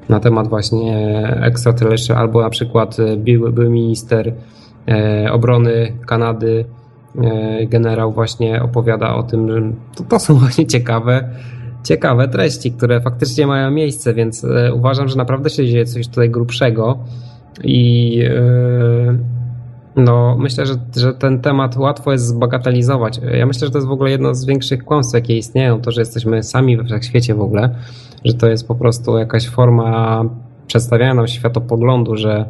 na 0.10 0.20
temat 0.20 0.48
właśnie 0.48 1.24
extraterrestrial, 1.42 2.20
albo 2.20 2.42
na 2.42 2.50
przykład 2.50 2.98
były, 3.18 3.52
były 3.52 3.70
minister 3.70 4.34
e, 4.88 5.32
obrony 5.32 5.94
Kanady, 6.06 6.66
e, 7.22 7.66
generał 7.66 8.12
właśnie 8.12 8.64
opowiada 8.64 9.16
o 9.16 9.24
tym, 9.24 9.52
że 9.52 9.62
to, 9.96 10.04
to 10.04 10.20
są 10.20 10.34
właśnie 10.40 10.68
ciekawe, 10.68 11.30
ciekawe 11.90 12.28
treści, 12.28 12.72
które 12.72 13.02
faktycznie 13.02 13.48
mają 13.48 13.72
miejsce, 13.72 14.14
więc 14.14 14.44
e, 14.44 14.74
uważam, 14.74 15.10
że 15.10 15.16
naprawdę 15.16 15.50
się 15.50 15.68
dzieje 15.68 15.86
coś 15.86 16.08
tutaj 16.08 16.30
grubszego 16.30 16.98
i 17.64 18.20
no, 19.96 20.38
myślę, 20.40 20.66
że, 20.66 20.76
że 20.96 21.14
ten 21.14 21.42
temat 21.42 21.78
łatwo 21.78 22.12
jest 22.12 22.26
zbagatelizować. 22.26 23.20
Ja 23.38 23.46
myślę, 23.46 23.68
że 23.68 23.72
to 23.72 23.78
jest 23.78 23.88
w 23.88 23.92
ogóle 23.92 24.12
jedno 24.12 24.36
z 24.36 24.46
większych 24.46 24.84
kłamstw, 24.84 25.14
jakie 25.14 25.38
istnieją, 25.38 25.82
to, 25.82 25.92
że 25.92 26.02
jesteśmy 26.02 26.44
sami 26.44 26.78
we 26.78 26.84
wszechświecie 26.84 27.36
w 27.36 27.42
ogóle, 27.42 27.76
że 28.26 28.34
to 28.34 28.48
jest 28.48 28.68
po 28.68 28.76
prostu 28.76 29.18
jakaś 29.18 29.50
forma 29.50 30.24
przedstawiania 30.68 31.14
nam 31.14 31.28
światopoglądu, 31.28 32.16
że 32.16 32.46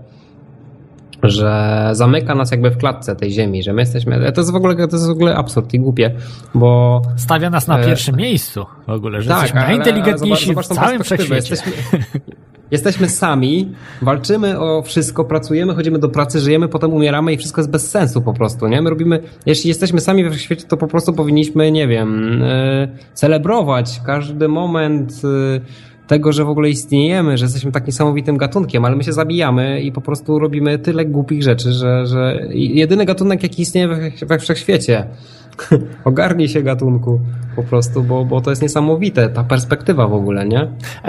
że 1.24 1.90
zamyka 1.92 2.36
nas 2.36 2.52
jakby 2.52 2.72
w 2.72 2.78
klatce 2.78 3.16
tej 3.16 3.32
ziemi, 3.32 3.64
że 3.64 3.74
my 3.74 3.82
jesteśmy. 3.82 4.32
To 4.32 4.42
jest 4.42 4.52
w 4.52 4.56
ogóle, 4.56 4.76
to 4.76 4.96
jest 4.96 5.08
w 5.08 5.12
ogóle 5.12 5.36
absurd 5.36 5.74
i 5.74 5.80
głupie, 5.80 6.12
bo. 6.54 7.02
Stawia 7.16 7.50
nas 7.50 7.68
na 7.68 7.80
e, 7.80 7.86
pierwszym 7.86 8.16
miejscu 8.16 8.66
w 8.88 8.90
ogóle, 8.90 9.22
że 9.22 9.30
tak, 9.30 9.42
jesteśmy 9.42 9.62
najinteligentniejsi 9.62 10.56
w 10.56 10.68
całym 10.68 11.04
wszechświecie. 11.04 11.36
Jesteśmy, 11.36 11.72
jesteśmy 12.72 13.10
sami, 13.10 13.74
walczymy 14.02 14.60
o 14.60 14.82
wszystko, 14.82 15.26
pracujemy, 15.26 15.76
chodzimy 15.76 16.00
do 16.00 16.10
pracy, 16.10 16.40
żyjemy, 16.40 16.68
potem 16.68 16.94
umieramy 16.94 17.34
i 17.34 17.38
wszystko 17.38 17.62
jest 17.62 17.72
bez 17.72 17.92
sensu 17.92 18.22
po 18.22 18.34
prostu, 18.34 18.68
nie? 18.68 18.82
My 18.82 18.90
robimy, 18.90 19.24
jeśli 19.46 19.68
jesteśmy 19.68 20.02
sami 20.02 20.24
we 20.24 20.40
świecie, 20.40 20.64
to 20.68 20.78
po 20.78 20.88
prostu 20.88 21.14
powinniśmy, 21.14 21.72
nie 21.72 21.88
wiem, 21.88 22.40
yy, 22.42 22.90
celebrować 23.14 24.02
każdy 24.06 24.48
moment 24.48 25.24
yy, 25.24 25.62
tego, 26.10 26.34
że 26.34 26.46
w 26.46 26.50
ogóle 26.50 26.70
istniejemy, 26.70 27.38
że 27.38 27.46
jesteśmy 27.46 27.72
tak 27.72 27.88
niesamowitym 27.88 28.38
gatunkiem, 28.38 28.86
ale 28.86 28.96
my 28.96 29.04
się 29.04 29.14
zabijamy 29.14 29.82
i 29.82 29.92
po 29.92 30.02
prostu 30.02 30.40
robimy 30.40 30.80
tyle 30.80 31.06
głupich 31.06 31.44
rzeczy, 31.44 31.72
że, 31.72 32.06
że 32.06 32.48
jedyny 32.54 33.06
gatunek, 33.06 33.44
jaki 33.44 33.62
istnieje 33.62 33.88
we, 33.88 34.12
we 34.26 34.40
wszechświecie. 34.40 35.08
Ogarnij 36.06 36.50
się 36.50 36.62
gatunku 36.62 37.20
po 37.56 37.64
prostu, 37.64 38.04
bo, 38.04 38.26
bo 38.26 38.42
to 38.42 38.50
jest 38.50 38.62
niesamowite, 38.62 39.30
ta 39.30 39.44
perspektywa 39.44 40.08
w 40.08 40.14
ogóle, 40.14 40.46
nie? 40.46 40.68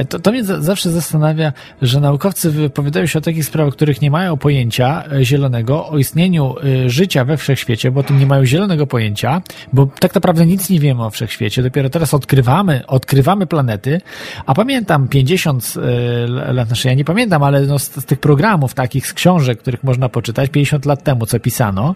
To, 0.09 0.19
to 0.19 0.33
mnie 0.33 0.45
zawsze 0.45 0.91
zastanawia, 0.91 1.53
że 1.83 2.01
naukowcy 2.01 2.51
wypowiadają 2.51 3.07
się 3.07 3.19
o 3.19 3.23
takich 3.23 3.45
sprawach, 3.45 3.75
których 3.75 4.03
nie 4.03 4.11
mają 4.11 4.37
pojęcia 4.37 5.05
e, 5.13 5.25
zielonego 5.25 5.89
o 5.89 5.99
istnieniu 5.99 6.55
e, 6.85 6.91
życia 6.91 7.25
we 7.25 7.37
wszechświecie, 7.37 7.91
bo 7.91 8.01
o 8.01 8.03
tym 8.03 8.19
nie 8.19 8.27
mają 8.27 8.45
zielonego 8.45 8.87
pojęcia, 8.87 9.43
bo 9.73 9.89
tak 10.01 10.15
naprawdę 10.15 10.47
nic 10.47 10.71
nie 10.71 10.81
wiemy 10.81 11.05
o 11.05 11.11
wszechświecie. 11.11 11.63
Dopiero 11.63 11.91
teraz 11.91 12.15
odkrywamy, 12.15 12.87
odkrywamy 12.87 13.47
planety, 13.47 14.01
a 14.47 14.55
pamiętam 14.55 15.09
50 15.09 15.75
e, 15.77 16.53
lat, 16.53 16.67
znaczy 16.67 16.89
ja 16.89 16.95
nie 16.95 17.05
pamiętam, 17.05 17.43
ale 17.43 17.61
no 17.61 17.79
z, 17.79 17.95
z 17.95 18.05
tych 18.05 18.21
programów 18.21 18.75
takich, 18.75 19.07
z 19.07 19.13
książek, 19.13 19.59
których 19.59 19.85
można 19.85 20.09
poczytać 20.09 20.51
50 20.51 20.87
lat 20.87 21.03
temu, 21.03 21.27
co 21.27 21.41
pisano, 21.41 21.95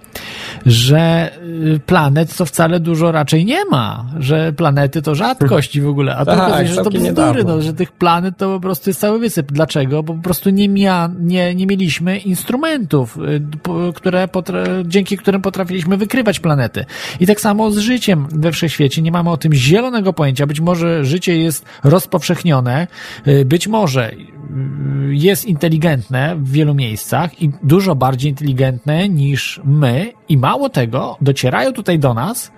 że 0.67 1.31
planet 1.87 2.37
to 2.37 2.44
wcale 2.45 2.81
dużo 2.81 3.13
raczej 3.13 3.45
nie 3.45 3.65
ma, 3.65 4.07
że 4.19 4.53
planety 4.53 5.03
to 5.03 5.15
rzadkość 5.15 5.77
i 5.77 5.81
w 5.81 5.89
ogóle, 5.89 6.17
a 6.17 6.25
to 6.25 6.37
Tak, 6.37 6.49
okazuje 6.49 6.69
że 6.69 6.83
to 6.83 6.91
bzdury, 6.91 7.45
no, 7.45 7.63
że 7.63 7.73
tych 7.73 7.93
planet 7.93 8.37
to 8.37 8.55
po 8.55 8.61
prostu 8.61 8.91
jest 8.91 9.01
cały 9.01 9.19
wysyp. 9.19 9.53
Dlaczego? 9.53 10.03
Bo 10.03 10.15
po 10.15 10.23
prostu 10.23 10.51
nie, 10.51 10.69
mia, 10.69 11.11
nie, 11.21 11.55
nie 11.55 11.67
mieliśmy 11.67 12.19
instrumentów, 12.19 13.19
y, 13.19 13.93
które 13.95 14.29
dzięki 14.85 15.17
którym 15.17 15.43
potrafiliśmy 15.43 15.97
wykrywać 15.97 16.41
planety. 16.41 16.85
I 17.21 17.27
tak 17.27 17.41
samo 17.41 17.71
z 17.71 17.79
życiem 17.79 18.27
we 18.31 18.53
wszechświecie. 18.53 19.03
Nie 19.03 19.13
mamy 19.13 19.31
o 19.31 19.37
tym 19.37 19.55
zielonego 19.55 20.13
pojęcia. 20.13 20.47
Być 20.47 20.61
może 20.61 21.05
życie 21.05 21.39
jest 21.39 21.65
rozpowszechnione, 21.85 22.87
y, 23.27 23.45
być 23.45 23.69
może 23.69 24.13
y, 24.13 24.17
jest 25.11 25.45
inteligentne 25.45 26.37
w 26.37 26.51
wielu 26.51 26.75
miejscach 26.75 27.43
i 27.43 27.51
dużo 27.63 27.95
bardziej 27.95 28.31
inteligentne 28.31 29.09
niż 29.09 29.61
my 29.65 30.13
i 30.29 30.37
mało 30.37 30.69
tego, 30.69 31.17
docierają 31.21 31.73
tutaj 31.73 31.99
do 31.99 32.15
nas 32.15 32.53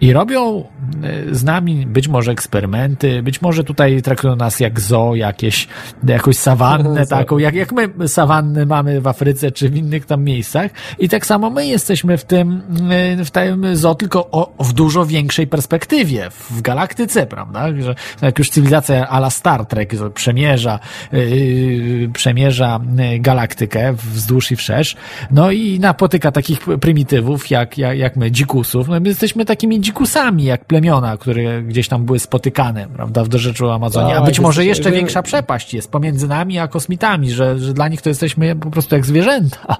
i 0.00 0.12
robią 0.12 0.64
e, 1.02 1.34
z 1.34 1.44
nami 1.44 1.86
być 1.86 2.08
może 2.08 2.32
eksperymenty, 2.32 3.22
być 3.22 3.42
może 3.42 3.64
tutaj 3.64 4.02
traktują 4.02 4.36
nas 4.36 4.60
jak 4.60 4.80
zoo, 4.80 5.14
jakieś, 5.14 5.68
jakąś 6.06 6.36
sawannę 6.36 7.06
taką, 7.16 7.38
jak, 7.38 7.54
jak 7.54 7.72
my 7.72 8.08
sawanny 8.08 8.66
mamy 8.66 9.00
w 9.00 9.06
Afryce 9.06 9.52
czy 9.52 9.68
w 9.68 9.76
innych 9.76 10.06
tam 10.06 10.24
miejscach. 10.24 10.70
I 10.98 11.08
tak 11.08 11.26
samo 11.26 11.50
my 11.50 11.66
jesteśmy 11.66 12.18
w 12.18 12.24
tym, 12.24 12.62
e, 12.90 13.24
w 13.24 13.30
tym 13.30 13.76
zoo, 13.76 13.94
tylko 13.94 14.30
o, 14.30 14.64
w 14.64 14.72
dużo 14.72 15.06
większej 15.06 15.46
perspektywie, 15.46 16.30
w 16.30 16.60
galaktyce, 16.62 17.26
prawda? 17.26 17.66
Że 17.80 17.94
jak 18.22 18.38
już 18.38 18.50
cywilizacja 18.50 19.08
ala 19.08 19.30
Star 19.30 19.66
Trek 19.66 19.92
przemierza, 20.14 20.78
yy, 21.12 22.10
przemierza 22.12 22.80
galaktykę 23.20 23.92
wzdłuż 23.92 24.52
i 24.52 24.56
wszerz, 24.56 24.96
no 25.30 25.50
i 25.50 25.80
napotyka 25.80 26.32
takich 26.32 26.60
prymitywów 26.80 27.50
jak, 27.50 27.78
jak, 27.78 27.98
jak 27.98 28.16
my, 28.16 28.30
dzikusów. 28.30 28.88
No 28.88 29.00
my 29.00 29.08
jesteśmy 29.08 29.33
takimi 29.44 29.80
dzikusami, 29.80 30.44
jak 30.44 30.64
plemiona, 30.64 31.16
które 31.16 31.62
gdzieś 31.62 31.88
tam 31.88 32.04
były 32.04 32.18
spotykane, 32.18 32.86
prawda, 32.96 33.24
w 33.24 33.28
dorzeczu 33.28 33.70
Amazonii. 33.70 34.12
A 34.12 34.16
Tak, 34.16 34.24
być 34.24 34.40
może 34.40 34.64
jesteśmy- 34.64 34.90
jeszcze 34.90 35.00
większa 35.00 35.22
przepaść 35.22 35.74
jest 35.74 35.90
pomiędzy 35.90 36.28
nami 36.28 36.58
a 36.58 36.68
kosmitami, 36.68 37.30
że, 37.30 37.58
że 37.58 37.72
dla 37.72 37.88
nich 37.88 38.02
to 38.02 38.08
jesteśmy 38.08 38.56
po 38.56 38.70
prostu 38.70 38.94
jak 38.94 39.06
zwierzęta. 39.06 39.58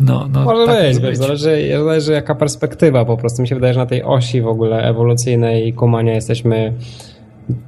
No, 0.00 0.28
no, 0.32 0.44
Może 0.44 0.66
tak 0.66 0.82
być, 0.86 0.98
wiesz, 0.98 1.16
zależy, 1.18 1.68
zależy 1.78 2.12
jaka 2.12 2.34
perspektywa 2.34 3.04
po 3.04 3.16
prostu. 3.16 3.42
Mi 3.42 3.48
się 3.48 3.54
wydaje, 3.54 3.74
że 3.74 3.80
na 3.80 3.86
tej 3.86 4.02
osi 4.02 4.42
w 4.42 4.46
ogóle 4.46 4.82
ewolucyjnej 4.82 5.72
kumania 5.72 6.14
jesteśmy 6.14 6.72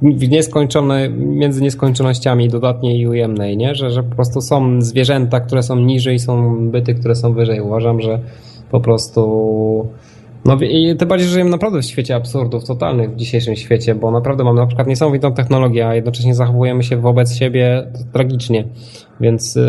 w 0.03 0.29
nieskończone, 0.29 1.09
między 1.11 1.63
nieskończonościami 1.63 2.49
dodatniej 2.49 3.01
i 3.01 3.09
ujemnej, 3.09 3.57
nie? 3.57 3.75
Że, 3.75 3.91
że 3.91 4.03
po 4.03 4.15
prostu 4.15 4.41
są 4.41 4.83
zwierzęta, 4.83 5.41
które 5.41 5.63
są 5.63 5.77
niżej, 5.77 6.19
są 6.19 6.57
byty, 6.71 6.95
które 6.95 7.15
są 7.15 7.33
wyżej. 7.33 7.61
Uważam, 7.61 8.01
że 8.01 8.19
po 8.71 8.81
prostu 8.81 9.89
no 10.47 10.57
i 10.61 10.97
tym 10.97 11.09
bardziej, 11.09 11.27
że 11.27 11.33
żyjemy 11.33 11.51
naprawdę 11.51 11.83
w 11.83 11.85
świecie 11.85 12.15
absurdów 12.15 12.65
totalnych 12.65 13.11
w 13.11 13.17
dzisiejszym 13.17 13.57
świecie, 13.57 13.95
bo 13.95 14.11
naprawdę 14.11 14.45
mamy 14.45 14.61
na 14.61 14.67
przykład 14.67 14.89
niesamowitą 14.89 15.33
technologię, 15.33 15.89
a 15.89 15.95
jednocześnie 15.95 16.35
zachowujemy 16.35 16.83
się 16.83 16.97
wobec 16.97 17.35
siebie 17.35 17.87
tragicznie. 18.13 18.65
Więc 19.21 19.57
yy, 19.57 19.63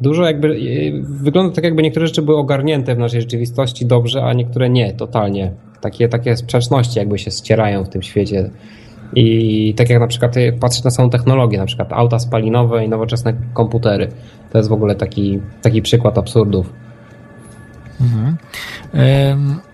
dużo 0.00 0.24
jakby 0.24 0.60
yy, 0.60 1.02
wygląda 1.02 1.54
tak, 1.54 1.64
jakby 1.64 1.82
niektóre 1.82 2.06
rzeczy 2.06 2.22
były 2.22 2.38
ogarnięte 2.38 2.94
w 2.94 2.98
naszej 2.98 3.20
rzeczywistości 3.20 3.86
dobrze, 3.86 4.24
a 4.24 4.32
niektóre 4.32 4.70
nie, 4.70 4.92
totalnie. 4.92 5.52
Takie, 5.80 6.08
takie 6.08 6.36
sprzeczności 6.36 6.98
jakby 6.98 7.18
się 7.18 7.30
ścierają 7.30 7.84
w 7.84 7.88
tym 7.88 8.02
świecie. 8.02 8.50
I 9.16 9.74
tak 9.76 9.90
jak 9.90 10.00
na 10.00 10.06
przykład 10.06 10.34
patrzeć 10.60 10.84
na 10.84 10.90
samą 10.90 11.10
technologię, 11.10 11.58
na 11.58 11.66
przykład 11.66 11.92
auta 11.92 12.18
spalinowe 12.18 12.84
i 12.84 12.88
nowoczesne 12.88 13.34
komputery. 13.54 14.08
To 14.52 14.58
jest 14.58 14.70
w 14.70 14.72
ogóle 14.72 14.94
taki, 14.94 15.40
taki 15.62 15.82
przykład 15.82 16.18
absurdów. 16.18 16.72
Em, 18.00 18.36
e, 18.94 19.69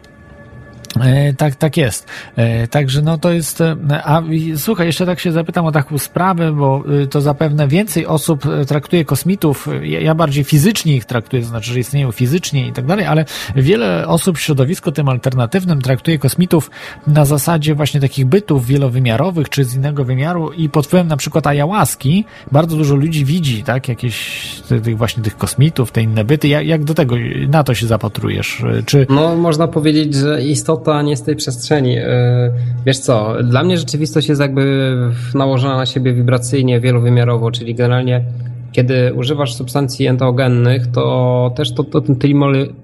Tak, 1.37 1.55
tak 1.57 1.77
jest. 1.77 2.09
E, 2.37 2.67
Także 2.69 3.03
no 3.03 3.19
to 3.19 3.31
jest. 3.33 3.61
e, 3.61 3.77
A 4.05 4.23
słuchaj, 4.57 4.87
jeszcze 4.87 5.07
tak 5.07 5.21
się 5.21 5.33
zapytam 5.33 5.67
o 5.67 5.73
taką 5.73 5.99
sprawę, 5.99 6.53
bo 6.53 6.85
to 7.11 7.21
zapewne 7.21 7.69
więcej 7.69 8.07
osób 8.07 8.47
e, 8.47 8.65
traktuje 8.65 9.05
kosmitów. 9.05 9.69
e, 9.69 9.87
Ja 9.87 10.15
bardziej 10.15 10.45
fizycznie 10.45 10.97
ich 10.97 11.05
traktuję, 11.05 11.43
to 11.43 11.49
znaczy, 11.49 11.73
że 11.73 11.81
istnieją 11.81 12.13
fizycznie 12.13 12.69
i 12.69 12.73
tak 12.73 12.87
dalej, 12.87 13.07
ale 13.07 13.25
wiele 13.57 14.09
osób 14.09 14.39
w 14.39 14.41
środowisku 14.41 14.93
tym 14.93 15.09
alternatywnym 15.09 15.81
traktuje 15.83 16.19
kosmitów 16.19 16.71
na 17.07 17.25
zasadzie 17.25 17.75
właśnie 17.75 18.01
takich 18.01 18.27
bytów 18.27 18.67
wielowymiarowych 18.67 19.49
czy 19.49 19.65
z 19.65 19.75
innego 19.75 20.05
wymiaru 20.05 20.53
i 20.53 20.69
pod 20.69 20.87
wpływem 20.87 21.09
na 21.09 21.17
przykład 21.17 21.47
ayahuaski 21.47 22.25
bardzo 22.53 22.77
dużo 22.77 22.95
ludzi 22.95 23.25
widzi, 23.25 23.63
tak, 23.63 23.89
jakieś 23.89 24.17
ty- 24.69 24.81
tych 24.81 24.99
właśnie 24.99 25.23
tych 25.23 25.37
kosmitów, 25.37 25.91
te 25.93 26.03
inne 26.03 26.25
byty. 26.25 26.49
Jak, 26.49 26.67
jak 26.67 26.85
do 26.85 26.95
tego, 26.95 27.17
na 27.49 27.65
to 27.65 27.75
się 27.75 27.87
zapatrujesz? 27.87 28.61
E, 28.79 28.83
Czy 28.83 29.07
No, 29.11 29.37
można 29.37 29.69
powiedzieć, 29.69 30.15
że 30.15 30.43
istota 30.43 30.86
nie 31.03 31.17
z 31.17 31.23
tej 31.23 31.37
przestrzeni. 31.37 31.95
Yy, 31.95 32.05
Wiesz 32.87 32.99
co, 32.99 33.37
dla 33.43 33.63
mnie 33.63 33.79
rzeczywistość 33.79 34.29
jest 34.29 34.41
jakby 34.41 34.95
nałożona 35.35 35.77
na 35.77 35.87
siebie 35.87 36.13
wibracyjnie, 36.13 36.81
wielowymiarowo, 36.81 37.51
czyli 37.51 37.75
generalnie 37.75 38.25
kiedy 38.73 39.15
używasz 39.15 39.55
substancji 39.55 40.07
enteogennych, 40.07 40.87
to 40.87 41.53
też 41.57 41.75
to, 41.75 41.85
to 41.85 42.03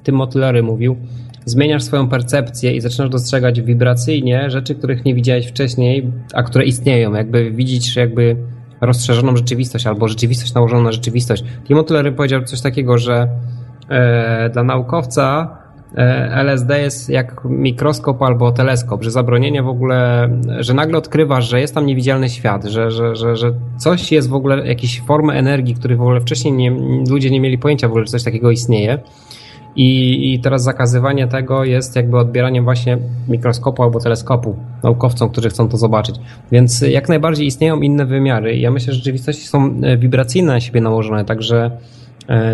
Timothy 0.05 0.39
Leary 0.39 0.63
mówił, 0.63 0.97
zmieniasz 1.45 1.83
swoją 1.83 2.09
percepcję 2.09 2.77
i 2.77 2.81
zaczynasz 2.81 3.11
dostrzegać 3.11 3.61
wibracyjnie 3.61 4.51
rzeczy, 4.51 4.75
których 4.75 5.05
nie 5.05 5.15
widziałeś 5.15 5.47
wcześniej, 5.47 6.13
a 6.35 6.43
które 6.43 6.65
istnieją. 6.65 7.15
Jakby 7.15 7.51
widzisz 7.51 7.97
jakby 7.97 8.37
rozszerzoną 8.81 9.37
rzeczywistość 9.37 9.87
albo 9.87 10.09
rzeczywistość 10.09 10.55
nałożoną 10.55 10.83
na 10.83 10.93
rzeczywistość. 10.93 11.45
Timothy 11.65 11.95
Leary 11.95 12.13
powiedział 12.13 12.43
coś 12.43 12.61
takiego, 12.61 12.99
że 12.99 13.29
e, 13.89 14.51
dla 14.51 14.63
naukowca 14.63 15.57
e, 15.59 15.62
LSD 16.31 16.81
jest 16.81 17.09
jak 17.09 17.45
mikroskop 17.45 18.23
albo 18.23 18.53
teleskop, 18.53 19.03
że 19.03 19.11
zabronienie 19.11 19.63
w 19.63 19.69
ogóle, 19.69 20.29
że 20.59 20.75
nagle 20.75 20.99
odkrywasz, 20.99 21.49
że 21.49 21.61
jest 21.61 21.75
tam 21.75 21.87
niewidzialny 21.87 22.29
świat, 22.29 22.65
że, 22.65 22.91
że, 22.91 23.17
że, 23.17 23.37
że 23.37 23.53
coś 23.79 24.13
jest 24.13 24.29
w 24.29 24.35
ogóle, 24.35 24.67
jakieś 24.67 25.01
formy 25.01 25.33
energii, 25.33 25.75
których 25.75 25.99
w 25.99 26.03
ogóle 26.03 26.21
wcześniej 26.21 26.55
nie, 26.55 26.71
ludzie 27.11 27.31
nie 27.31 27.41
mieli 27.41 27.59
pojęcia 27.59 27.89
w 27.89 27.91
ogóle, 27.91 28.07
że 28.07 28.11
coś 28.11 28.23
takiego 28.23 28.51
istnieje. 28.51 28.99
I, 29.77 30.35
I 30.35 30.41
teraz 30.41 30.63
zakazywanie 30.63 31.27
tego 31.29 31.65
jest 31.65 31.97
jakby 31.97 32.19
odbieraniem 32.19 32.65
właśnie 32.65 32.99
mikroskopu 33.29 33.83
albo 33.83 34.01
teleskopu 34.01 34.57
naukowcom, 34.83 35.31
którzy 35.31 35.49
chcą 35.49 35.69
to 35.69 35.77
zobaczyć. 35.77 36.17
Więc 36.53 36.81
jak 36.81 37.09
najbardziej 37.09 37.47
istnieją 37.47 37.81
inne 37.81 38.07
wymiary. 38.07 38.57
Ja 38.57 38.71
myślę, 38.71 38.93
że 38.93 38.99
rzeczywistości 38.99 39.47
są 39.47 39.75
e, 39.83 39.97
wibracyjne 39.97 40.53
na 40.53 40.61
siebie 40.61 40.81
nałożone, 40.81 41.25
także 41.25 41.65
e, 41.67 41.81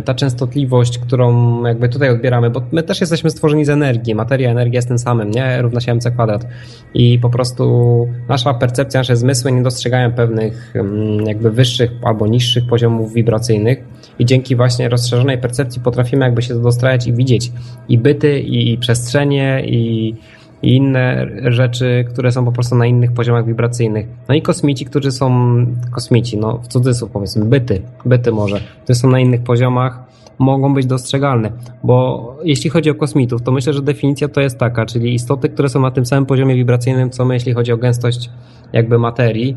ta 0.04 0.14
częstotliwość, 0.14 0.98
którą 0.98 1.62
jakby 1.64 1.88
tutaj 1.88 2.10
odbieramy, 2.10 2.50
bo 2.50 2.62
my 2.72 2.82
też 2.82 3.00
jesteśmy 3.00 3.30
stworzeni 3.30 3.64
z 3.64 3.68
energii, 3.68 4.14
materia, 4.14 4.50
energia 4.50 4.78
jest 4.78 4.88
tym 4.88 4.98
samym, 4.98 5.30
nie? 5.30 5.62
Równa 5.62 5.80
się 5.80 5.92
mc 5.92 6.10
kwadrat. 6.10 6.46
I 6.94 7.18
po 7.18 7.30
prostu 7.30 8.08
nasza 8.28 8.54
percepcja, 8.54 9.00
nasze 9.00 9.16
zmysły 9.16 9.52
nie 9.52 9.62
dostrzegają 9.62 10.12
pewnych 10.12 10.76
mm, 10.76 11.26
jakby 11.26 11.50
wyższych 11.50 11.90
albo 12.02 12.26
niższych 12.26 12.66
poziomów 12.66 13.12
wibracyjnych 13.12 13.84
i 14.18 14.24
dzięki 14.24 14.56
właśnie 14.56 14.88
rozszerzonej 14.88 15.38
percepcji 15.38 15.82
potrafimy 15.82 16.24
jakby 16.24 16.42
się 16.42 16.62
dostrajać 16.62 17.06
i 17.06 17.12
widzieć 17.12 17.52
i 17.88 17.98
byty, 17.98 18.40
i 18.40 18.78
przestrzenie, 18.78 19.62
i, 19.66 20.14
i 20.62 20.76
inne 20.76 21.26
rzeczy, 21.44 22.04
które 22.08 22.32
są 22.32 22.44
po 22.44 22.52
prostu 22.52 22.76
na 22.76 22.86
innych 22.86 23.12
poziomach 23.12 23.46
wibracyjnych. 23.46 24.06
No 24.28 24.34
i 24.34 24.42
kosmici, 24.42 24.84
którzy 24.84 25.12
są 25.12 25.56
kosmici, 25.90 26.36
no 26.36 26.58
w 26.58 26.68
cudzysłów 26.68 27.10
powiedzmy, 27.10 27.44
byty, 27.44 27.82
byty 28.04 28.32
może, 28.32 28.60
które 28.82 28.96
są 28.96 29.10
na 29.10 29.20
innych 29.20 29.42
poziomach, 29.42 30.08
mogą 30.38 30.74
być 30.74 30.86
dostrzegalne, 30.86 31.52
bo 31.84 32.36
jeśli 32.44 32.70
chodzi 32.70 32.90
o 32.90 32.94
kosmitów, 32.94 33.42
to 33.42 33.52
myślę, 33.52 33.72
że 33.72 33.82
definicja 33.82 34.28
to 34.28 34.40
jest 34.40 34.58
taka, 34.58 34.86
czyli 34.86 35.14
istoty, 35.14 35.48
które 35.48 35.68
są 35.68 35.80
na 35.80 35.90
tym 35.90 36.06
samym 36.06 36.26
poziomie 36.26 36.54
wibracyjnym, 36.54 37.10
co 37.10 37.24
my, 37.24 37.34
jeśli 37.34 37.52
chodzi 37.52 37.72
o 37.72 37.76
gęstość 37.76 38.30
jakby 38.72 38.98
materii 38.98 39.56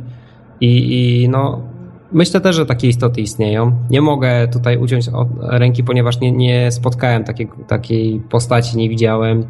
i, 0.61 1.23
i 1.23 1.29
no 1.29 1.61
Myślę 2.13 2.41
też, 2.41 2.55
że 2.55 2.65
takie 2.65 2.87
istoty 2.87 3.21
istnieją. 3.21 3.71
Nie 3.89 4.01
mogę 4.01 4.47
tutaj 4.47 4.77
uciąć 4.77 5.05
ręki, 5.41 5.83
ponieważ 5.83 6.19
nie, 6.19 6.31
nie 6.31 6.71
spotkałem 6.71 7.23
takiej, 7.23 7.49
takiej 7.67 8.21
postaci, 8.29 8.77
nie 8.77 8.89
widziałem. 8.89 9.43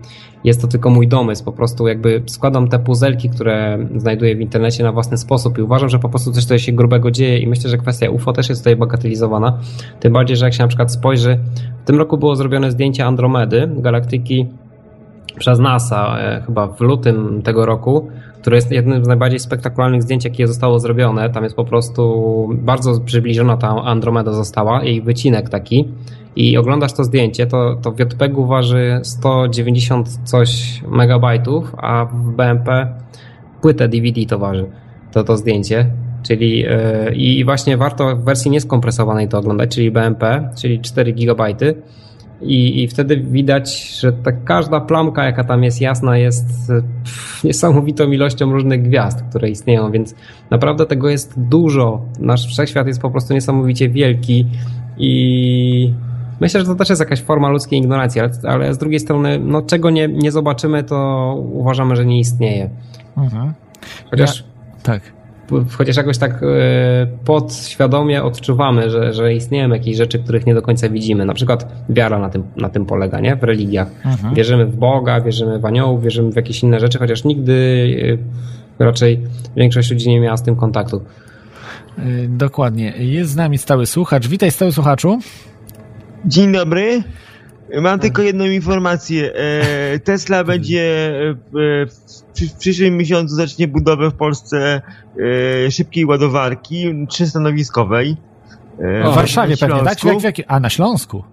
Jest 0.43 0.61
to 0.61 0.67
tylko 0.67 0.89
mój 0.89 1.07
domysł. 1.07 1.43
Po 1.43 1.51
prostu 1.51 1.87
jakby 1.87 2.23
składam 2.27 2.67
te 2.67 2.79
puzelki, 2.79 3.29
które 3.29 3.87
znajduję 3.95 4.35
w 4.35 4.41
internecie 4.41 4.83
na 4.83 4.91
własny 4.91 5.17
sposób 5.17 5.57
i 5.57 5.61
uważam, 5.61 5.89
że 5.89 5.99
po 5.99 6.09
prostu 6.09 6.31
coś 6.31 6.43
tutaj 6.43 6.59
się 6.59 6.71
grubego 6.71 7.11
dzieje 7.11 7.39
i 7.39 7.47
myślę, 7.47 7.69
że 7.69 7.77
kwestia 7.77 8.09
UFO 8.09 8.33
też 8.33 8.49
jest 8.49 8.61
tutaj 8.61 8.75
bagatelizowana. 8.75 9.59
Tym 9.99 10.13
bardziej, 10.13 10.37
że 10.37 10.45
jak 10.45 10.53
się 10.53 10.63
na 10.63 10.67
przykład 10.67 10.91
spojrzy, 10.91 11.39
w 11.83 11.85
tym 11.85 11.97
roku 11.97 12.17
było 12.17 12.35
zrobione 12.35 12.71
zdjęcie 12.71 13.05
Andromedy, 13.05 13.69
galaktyki 13.77 14.47
przez 15.39 15.59
NASA, 15.59 16.19
e, 16.19 16.43
chyba 16.45 16.67
w 16.67 16.81
lutym 16.81 17.41
tego 17.41 17.65
roku, 17.65 18.07
które 18.41 18.55
jest 18.55 18.71
jednym 18.71 19.05
z 19.05 19.07
najbardziej 19.07 19.39
spektakularnych 19.39 20.03
zdjęć, 20.03 20.25
jakie 20.25 20.47
zostało 20.47 20.79
zrobione. 20.79 21.29
Tam 21.29 21.43
jest 21.43 21.55
po 21.55 21.65
prostu 21.65 22.49
bardzo 22.53 22.99
przybliżona 22.99 23.57
ta 23.57 23.67
Andromeda 23.69 24.33
została, 24.33 24.83
jej 24.83 25.01
wycinek 25.01 25.49
taki. 25.49 25.87
I 26.35 26.57
oglądasz 26.57 26.93
to 26.93 27.03
zdjęcie, 27.03 27.47
to, 27.47 27.75
to 27.81 27.91
w 27.91 27.99
JPEG-u 27.99 28.45
waży 28.45 28.99
190 29.03 30.09
coś 30.23 30.81
megabajtów, 30.91 31.75
a 31.77 32.05
w 32.05 32.31
BMP 32.35 32.93
płytę 33.61 33.87
DVD 33.87 34.25
to 34.25 34.39
waży, 34.39 34.65
to, 35.11 35.23
to 35.23 35.37
zdjęcie. 35.37 35.91
Czyli 36.23 36.59
yy, 36.59 37.15
i 37.15 37.45
właśnie 37.45 37.77
warto 37.77 38.15
w 38.15 38.23
wersji 38.23 38.51
nieskompresowanej 38.51 39.27
to 39.27 39.39
oglądać, 39.39 39.75
czyli 39.75 39.91
BMP, 39.91 40.49
czyli 40.57 40.79
4 40.79 41.11
gigabajty 41.11 41.75
i, 42.41 42.83
I 42.83 42.87
wtedy 42.87 43.17
widać, 43.17 43.91
że 43.99 44.13
ta 44.13 44.31
każda 44.31 44.79
plamka, 44.79 45.25
jaka 45.25 45.43
tam 45.43 45.63
jest 45.63 45.81
jasna, 45.81 46.17
jest 46.17 46.67
pff, 47.03 47.43
niesamowitą 47.43 48.11
ilością 48.11 48.51
różnych 48.51 48.81
gwiazd, 48.81 49.23
które 49.29 49.49
istnieją, 49.49 49.91
więc 49.91 50.15
naprawdę 50.49 50.85
tego 50.85 51.09
jest 51.09 51.33
dużo. 51.39 52.01
Nasz 52.19 52.47
wszechświat 52.47 52.87
jest 52.87 53.01
po 53.01 53.11
prostu 53.11 53.33
niesamowicie 53.33 53.89
wielki 53.89 54.45
i 54.97 55.93
myślę, 56.39 56.59
że 56.59 56.65
to 56.65 56.75
też 56.75 56.89
jest 56.89 56.99
jakaś 56.99 57.21
forma 57.21 57.49
ludzkiej 57.49 57.79
ignorancji, 57.79 58.21
ale, 58.21 58.31
ale 58.43 58.73
z 58.73 58.77
drugiej 58.77 58.99
strony, 58.99 59.39
no 59.39 59.61
czego 59.61 59.89
nie, 59.89 60.07
nie 60.07 60.31
zobaczymy, 60.31 60.83
to 60.83 61.35
uważamy, 61.53 61.95
że 61.95 62.05
nie 62.05 62.19
istnieje. 62.19 62.69
Mhm. 63.17 63.53
Chociaż. 64.09 64.39
Ja, 64.39 64.45
tak 64.83 65.20
chociaż 65.77 65.97
jakoś 65.97 66.17
tak 66.17 66.43
e, 66.43 67.07
podświadomie 67.25 68.23
odczuwamy, 68.23 68.89
że, 68.89 69.13
że 69.13 69.33
istnieją 69.33 69.69
jakieś 69.69 69.97
rzeczy, 69.97 70.19
których 70.19 70.45
nie 70.45 70.53
do 70.53 70.61
końca 70.61 70.89
widzimy. 70.89 71.25
Na 71.25 71.33
przykład 71.33 71.85
wiara 71.89 72.19
na 72.19 72.29
tym, 72.29 72.43
na 72.55 72.69
tym 72.69 72.85
polega, 72.85 73.19
nie? 73.19 73.35
W 73.35 73.43
religiach. 73.43 73.87
Mhm. 74.05 74.35
Wierzymy 74.35 74.65
w 74.65 74.75
Boga, 74.75 75.21
wierzymy 75.21 75.59
w 75.59 75.65
aniołów, 75.65 76.03
wierzymy 76.03 76.31
w 76.31 76.35
jakieś 76.35 76.63
inne 76.63 76.79
rzeczy, 76.79 76.99
chociaż 76.99 77.23
nigdy 77.23 78.17
e, 78.79 78.85
raczej 78.85 79.19
większość 79.55 79.91
ludzi 79.91 80.09
nie 80.09 80.19
miała 80.19 80.37
z 80.37 80.43
tym 80.43 80.55
kontaktu. 80.55 81.01
E, 81.97 82.03
dokładnie. 82.27 82.93
Jest 82.97 83.31
z 83.31 83.35
nami 83.35 83.57
stały 83.57 83.85
słuchacz. 83.85 84.27
Witaj 84.27 84.51
stały 84.51 84.71
słuchaczu. 84.71 85.19
Dzień 86.25 86.51
dobry. 86.51 87.03
Mam 87.81 87.99
tylko 87.99 88.21
jedną 88.21 88.45
informację. 88.45 89.33
Tesla 90.03 90.43
będzie 90.43 91.11
w 92.49 92.53
przyszłym 92.59 92.97
miesiącu 92.97 93.35
zacznie 93.35 93.67
budowę 93.67 94.09
w 94.09 94.13
Polsce 94.13 94.81
e, 95.65 95.71
szybkiej 95.71 96.05
ładowarki 96.05 97.05
trzystanowiskowej. 97.09 98.17
E, 98.79 99.11
w 99.11 99.15
Warszawie 99.15 99.57
pewnie, 99.57 99.83
tak? 99.83 99.97
A 100.47 100.59
na 100.59 100.69
Śląsku? 100.69 101.23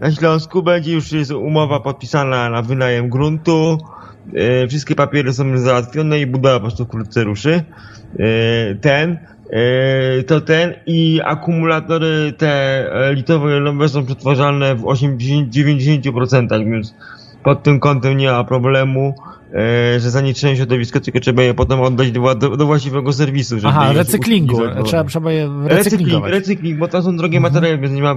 Na 0.00 0.12
Śląsku 0.12 0.62
będzie 0.62 0.92
już 0.92 1.12
jest 1.12 1.30
umowa 1.30 1.80
podpisana 1.80 2.50
na 2.50 2.62
wynajem 2.62 3.08
gruntu. 3.08 3.78
E, 4.34 4.68
wszystkie 4.68 4.94
papiery 4.94 5.32
są 5.32 5.58
załatwione 5.58 6.20
i 6.20 6.26
budowa 6.26 6.54
po 6.54 6.60
prostu 6.60 6.84
wkrótce 6.84 7.24
ruszy. 7.24 7.64
E, 8.18 8.74
ten 8.74 9.10
e, 9.10 9.35
to 10.26 10.40
ten 10.40 10.74
i 10.86 11.20
akumulatory 11.24 12.32
te 12.38 12.84
litowo-jonowe 13.14 13.88
są 13.88 14.06
przetwarzane 14.06 14.74
w 14.74 14.82
80-90%, 14.82 16.70
więc 16.70 16.94
pod 17.42 17.62
tym 17.62 17.80
kątem 17.80 18.16
nie 18.16 18.30
ma 18.30 18.44
problemu. 18.44 19.14
E, 19.54 20.00
że 20.00 20.10
zanieczyszczają 20.10 20.56
środowisko, 20.56 21.00
tylko 21.00 21.20
trzeba 21.20 21.42
je 21.42 21.54
potem 21.54 21.80
oddać 21.80 22.10
do, 22.10 22.34
do, 22.34 22.56
do 22.56 22.66
właściwego 22.66 23.12
serwisu. 23.12 23.58
Żeby 23.58 23.68
Aha, 23.68 23.92
recyklingu. 23.92 24.60
Trzeba, 24.84 25.04
trzeba 25.04 25.32
je 25.32 25.50
recykling, 25.64 26.26
recykling, 26.26 26.78
bo 26.78 26.88
to 26.88 27.02
są 27.02 27.16
drogie 27.16 27.36
mhm. 27.36 27.52
materiały, 27.52 27.78
więc 27.78 27.94
nie 27.94 28.02
ma 28.02 28.14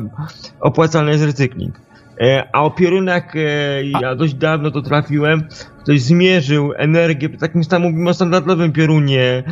opłacalny 0.59 1.11
jest 1.11 1.23
recykling. 1.23 1.75
E, 2.19 2.47
a 2.53 2.63
o 2.63 2.71
piorunach 2.71 3.35
e, 3.35 3.83
ja 4.01 4.15
dość 4.15 4.33
dawno 4.33 4.71
to 4.71 4.81
trafiłem, 4.81 5.47
ktoś 5.83 6.01
zmierzył 6.01 6.73
energię, 6.77 7.29
takim 7.29 7.63
tam 7.63 7.81
mówimy 7.81 8.09
o 8.09 8.13
standardowym 8.13 8.71
piorunie, 8.71 9.43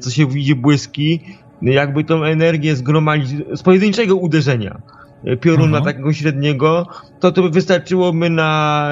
co 0.00 0.10
się 0.10 0.26
widzi 0.26 0.54
błyski, 0.54 1.20
jakby 1.62 2.04
tą 2.04 2.24
energię 2.24 2.76
zgromadzić 2.76 3.30
z 3.52 3.62
pojedynczego 3.62 4.16
uderzenia 4.16 4.80
pioruna 5.40 5.78
mhm. 5.78 5.84
takiego 5.84 6.12
średniego, 6.12 6.86
to 7.20 7.32
to 7.32 7.42
by 7.42 7.50
wystarczyłoby 7.50 8.30
na 8.30 8.88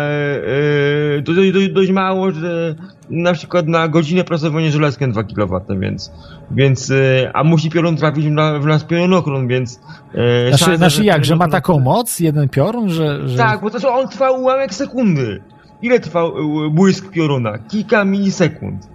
e, 1.19 1.23
dość, 1.23 1.53
dość, 1.53 1.69
dość 1.69 1.91
mało, 1.91 2.33
że 2.33 2.75
na 3.11 3.33
przykład 3.33 3.69
na 3.69 3.89
godzinę 3.89 4.25
prasowania 4.25 4.71
żelazkiem 4.71 5.13
2 5.13 5.23
kW, 5.23 5.61
więc, 5.81 6.13
więc 6.51 6.91
e, 6.91 7.31
a 7.35 7.45
musi 7.45 7.71
piorun 7.71 7.97
trafić 7.97 8.27
w, 8.27 8.31
na, 8.31 8.59
w 8.59 8.67
nas 8.67 8.85
piorunokrąg, 8.85 9.51
więc 9.51 9.81
e, 10.15 10.49
znaczy, 10.49 10.65
szansa, 10.65 10.77
znaczy 10.77 11.05
jak, 11.05 11.25
że 11.25 11.37
ma 11.37 11.49
taką 11.49 11.81
moc, 11.81 12.21
jeden 12.21 12.49
piorun, 12.49 12.91
że... 12.91 13.29
że... 13.29 13.39
Tak, 13.39 13.61
bo 13.61 13.71
to 13.71 13.95
on 13.95 14.09
trwa 14.09 14.31
ułamek 14.31 14.75
sekundy. 14.75 15.43
Ile 15.83 16.01
trwa 16.01 16.23
e, 16.23 16.31
błysk 16.71 17.11
pioruna? 17.11 17.59
Kilka 17.59 18.05
milisekund. 18.05 18.89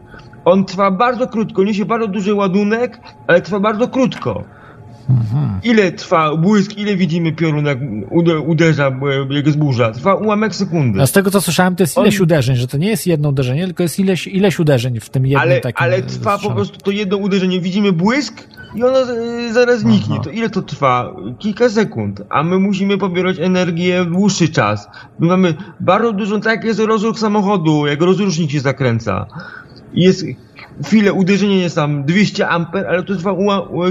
On 0.45 0.65
trwa 0.65 0.91
bardzo 0.91 1.27
krótko, 1.27 1.63
niesie 1.63 1.85
bardzo 1.85 2.07
duży 2.07 2.33
ładunek, 2.33 2.99
ale 3.27 3.41
trwa 3.41 3.59
bardzo 3.59 3.87
krótko. 3.87 4.43
Mhm. 5.10 5.60
Ile 5.64 5.91
trwa 5.91 6.36
błysk, 6.36 6.77
ile 6.77 6.95
widzimy 6.95 7.32
piorun, 7.32 7.65
jak 7.65 7.77
uderza, 8.45 8.91
jak 9.30 9.45
jest 9.45 9.57
burza? 9.57 9.91
Trwa 9.91 10.15
ułamek 10.15 10.56
sekundy. 10.56 11.02
A 11.02 11.07
z 11.07 11.11
tego, 11.11 11.32
co 11.32 11.41
słyszałem, 11.41 11.76
to 11.76 11.84
jest 11.84 11.98
ileś 11.98 12.18
On... 12.18 12.23
uderzeń, 12.23 12.56
że 12.56 12.68
to 12.68 12.77
nie 12.77 12.88
jest 12.88 13.07
jedno 13.07 13.30
uderzenie, 13.30 13.65
tylko 13.65 13.84
jest 13.84 13.99
ileś, 13.99 14.27
ileś 14.27 14.60
uderzeń 14.60 14.99
w 14.99 15.10
tym 15.10 15.26
jednym 15.26 15.41
ale, 15.41 15.61
takim... 15.61 15.84
Ale 15.84 16.02
trwa 16.02 16.38
po 16.38 16.52
prostu 16.52 16.77
to 16.77 16.91
jedno 16.91 17.18
uderzenie. 17.18 17.61
Widzimy 17.61 17.91
błysk 17.91 18.48
i 18.76 18.84
ono 18.84 18.98
zaraz 19.52 19.80
zniknie. 19.80 20.19
To 20.23 20.30
ile 20.30 20.49
to 20.49 20.61
trwa? 20.61 21.15
Kilka 21.40 21.69
sekund. 21.69 22.22
A 22.30 22.44
my 22.44 22.60
musimy 22.60 22.98
pobierać 22.98 23.40
energię 23.40 24.03
w 24.03 24.10
dłuższy 24.10 24.49
czas. 24.49 24.88
My 25.19 25.27
mamy 25.27 25.53
bardzo 25.80 26.14
dużo, 26.14 26.40
tak 26.40 26.56
jak 26.56 26.64
jest 26.64 26.80
rozruch 26.80 27.19
samochodu, 27.19 27.88
jak 27.88 28.02
rozrusznik 28.02 28.52
się 28.52 28.60
zakręca. 28.60 29.26
Jest 29.94 30.26
chwilę, 30.86 31.14
uderzenie 31.14 31.57
jest 31.57 31.76
tam 31.76 32.03
200 32.03 32.48
amper, 32.48 32.88
ale 32.88 33.03
to 33.03 33.15
trwa 33.15 33.36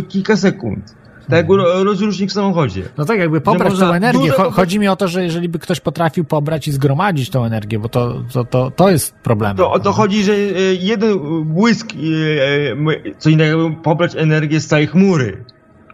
kilka 0.08 0.36
sekund. 0.36 0.94
Tak 1.28 1.48
jak 1.48 1.58
rozrusznik 1.84 2.30
w 2.30 2.32
samochodzie. 2.32 2.82
No 2.98 3.04
tak, 3.04 3.18
jakby 3.18 3.40
pobrać 3.40 3.78
tą 3.78 3.92
energię. 3.92 4.30
Dużo... 4.30 4.50
Chodzi 4.50 4.78
mi 4.78 4.88
o 4.88 4.96
to, 4.96 5.08
że 5.08 5.24
jeżeli 5.24 5.48
by 5.48 5.58
ktoś 5.58 5.80
potrafił 5.80 6.24
pobrać 6.24 6.68
i 6.68 6.72
zgromadzić 6.72 7.30
tą 7.30 7.44
energię, 7.44 7.78
bo 7.78 7.88
to, 7.88 8.22
to, 8.32 8.44
to, 8.44 8.70
to 8.70 8.90
jest 8.90 9.14
problem. 9.14 9.56
To 9.56 9.72
o 9.72 9.78
to 9.78 9.92
chodzi, 9.92 10.24
że 10.24 10.32
e, 10.32 10.74
jeden 10.80 11.18
błysk, 11.44 11.92
e, 11.92 12.72
e, 12.72 13.14
co 13.18 13.30
innego, 13.30 13.70
pobrać 13.82 14.16
energię 14.16 14.60
z 14.60 14.66
całej 14.66 14.86
chmury. 14.86 15.44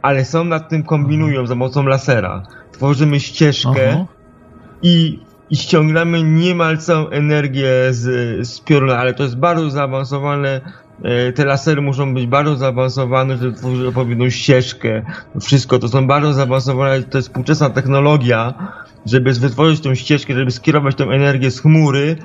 Ale 0.03 0.25
są 0.25 0.45
nad 0.45 0.69
tym 0.69 0.83
kombinują 0.83 1.47
za 1.47 1.55
pomocą 1.55 1.83
lasera. 1.83 2.43
Tworzymy 2.73 3.21
ścieżkę 3.21 4.07
i, 4.83 5.19
i 5.51 5.57
ściągamy 5.57 6.23
niemal 6.23 6.79
całą 6.79 7.09
energię 7.09 7.69
z, 7.91 8.03
z 8.49 8.61
pioruna, 8.61 8.99
ale 8.99 9.15
to 9.15 9.23
jest 9.23 9.37
bardzo 9.37 9.71
zaawansowane 9.71 10.61
te 11.35 11.45
lasery 11.45 11.83
muszą 11.83 12.15
być 12.15 12.27
bardzo 12.27 12.57
zaawansowane, 12.57 13.37
żeby 13.37 13.53
tworzyć 13.53 13.87
odpowiednią 13.87 14.31
ścieżkę. 14.31 15.03
Wszystko 15.41 15.79
to 15.79 15.89
są 15.89 16.07
bardzo 16.07 16.33
zaawansowane, 16.33 17.03
to 17.03 17.19
jest 17.19 17.29
współczesna 17.29 17.71
technologia, 17.71 18.55
żeby 19.07 19.33
wytworzyć 19.33 19.81
tą 19.81 19.95
ścieżkę, 19.95 20.35
żeby 20.35 20.51
skierować 20.51 20.95
tą 20.95 21.11
energię 21.11 21.51
z 21.51 21.61
chmury 21.61 22.17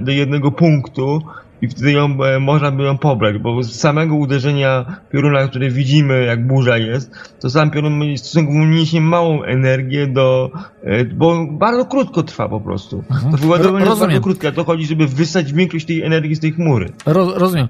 do 0.00 0.12
jednego 0.12 0.52
punktu 0.52 1.22
i 1.62 1.68
wtedy 1.68 1.92
ją, 1.92 2.24
e, 2.24 2.40
można 2.40 2.70
by 2.70 2.82
ją 2.82 2.98
pobrać, 2.98 3.38
bo 3.38 3.62
z 3.62 3.72
samego 3.72 4.16
uderzenia 4.16 4.98
pioruna, 5.12 5.48
które 5.48 5.70
widzimy, 5.70 6.24
jak 6.24 6.46
burza 6.46 6.78
jest, 6.78 7.10
to 7.40 7.50
sam 7.50 7.70
piorun 7.70 8.16
stosunkowo 8.16 8.58
niesie 8.58 9.00
małą 9.00 9.42
energię 9.42 10.06
do, 10.06 10.50
e, 10.82 11.04
bo 11.04 11.46
bardzo 11.50 11.84
krótko 11.84 12.22
trwa 12.22 12.48
po 12.48 12.60
prostu. 12.60 13.04
Mhm. 13.10 13.32
To 13.32 13.38
wyładowanie 13.38 13.84
jest 13.86 14.00
bardzo 14.00 14.20
krótkie, 14.20 14.48
a 14.48 14.52
to 14.52 14.64
chodzi, 14.64 14.86
żeby 14.86 15.06
wysać 15.06 15.52
większość 15.52 15.86
tej 15.86 16.02
energii 16.02 16.34
z 16.34 16.40
tej 16.40 16.52
chmury. 16.52 16.92
Ro, 17.06 17.38
rozumiem. 17.38 17.68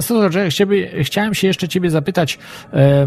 Słuchaj, 0.00 0.30
chciałem 1.02 1.34
się 1.34 1.46
jeszcze 1.46 1.68
ciebie 1.68 1.90
zapytać 1.90 2.38
e, 2.72 3.06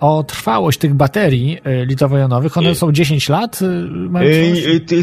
o 0.00 0.24
trwałość 0.24 0.78
tych 0.78 0.94
baterii 0.94 1.58
litowo-jonowych. 1.86 2.58
One 2.58 2.74
są 2.74 2.92
10 2.92 3.28
lat? 3.28 3.60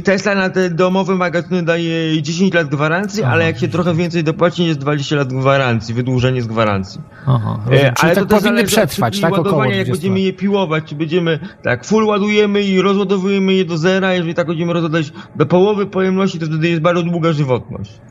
Tesla 0.04 0.36
na 0.36 0.50
te 0.50 0.70
domowe 0.70 1.16
magazyny 1.16 1.64
daje 1.64 2.22
10 2.22 2.54
lat 2.54 2.68
gwarancji, 2.68 3.24
Aha. 3.24 3.32
ale 3.34 3.46
jak 3.46 3.60
się 3.60 3.68
trochę 3.68 3.96
więcej 3.96 4.24
dopłaci, 4.24 4.53
rocznie 4.54 4.68
jest 4.68 4.80
20 4.80 5.16
lat 5.16 5.34
gwarancji, 5.34 5.94
wydłużenie 5.94 6.42
z 6.42 6.48
gwarancji. 6.48 7.02
Aha, 7.28 7.60
e, 7.72 7.94
ale 8.02 8.16
tak 8.16 8.26
to 8.26 8.38
powinny 8.38 8.64
przetrwać, 8.64 9.20
tak 9.20 9.34
około 9.34 9.66
jak 9.66 9.90
będziemy 9.90 10.20
je 10.20 10.34
piłować, 10.34 10.84
czy 10.84 10.96
będziemy 10.96 11.40
tak 11.64 11.86
full 11.86 12.04
ładujemy 12.06 12.62
i 12.62 12.82
rozładowujemy 12.82 13.54
je 13.54 13.66
do 13.66 13.78
zera, 13.78 14.14
jeżeli 14.14 14.34
tak 14.34 14.48
będziemy 14.48 14.74
rozładać 14.74 15.12
do 15.36 15.46
połowy 15.46 15.86
pojemności, 15.86 16.40
to 16.40 16.46
wtedy 16.46 16.70
jest 16.70 16.82
bardzo 16.82 17.04
długa 17.04 17.34
żywotność. 17.34 18.02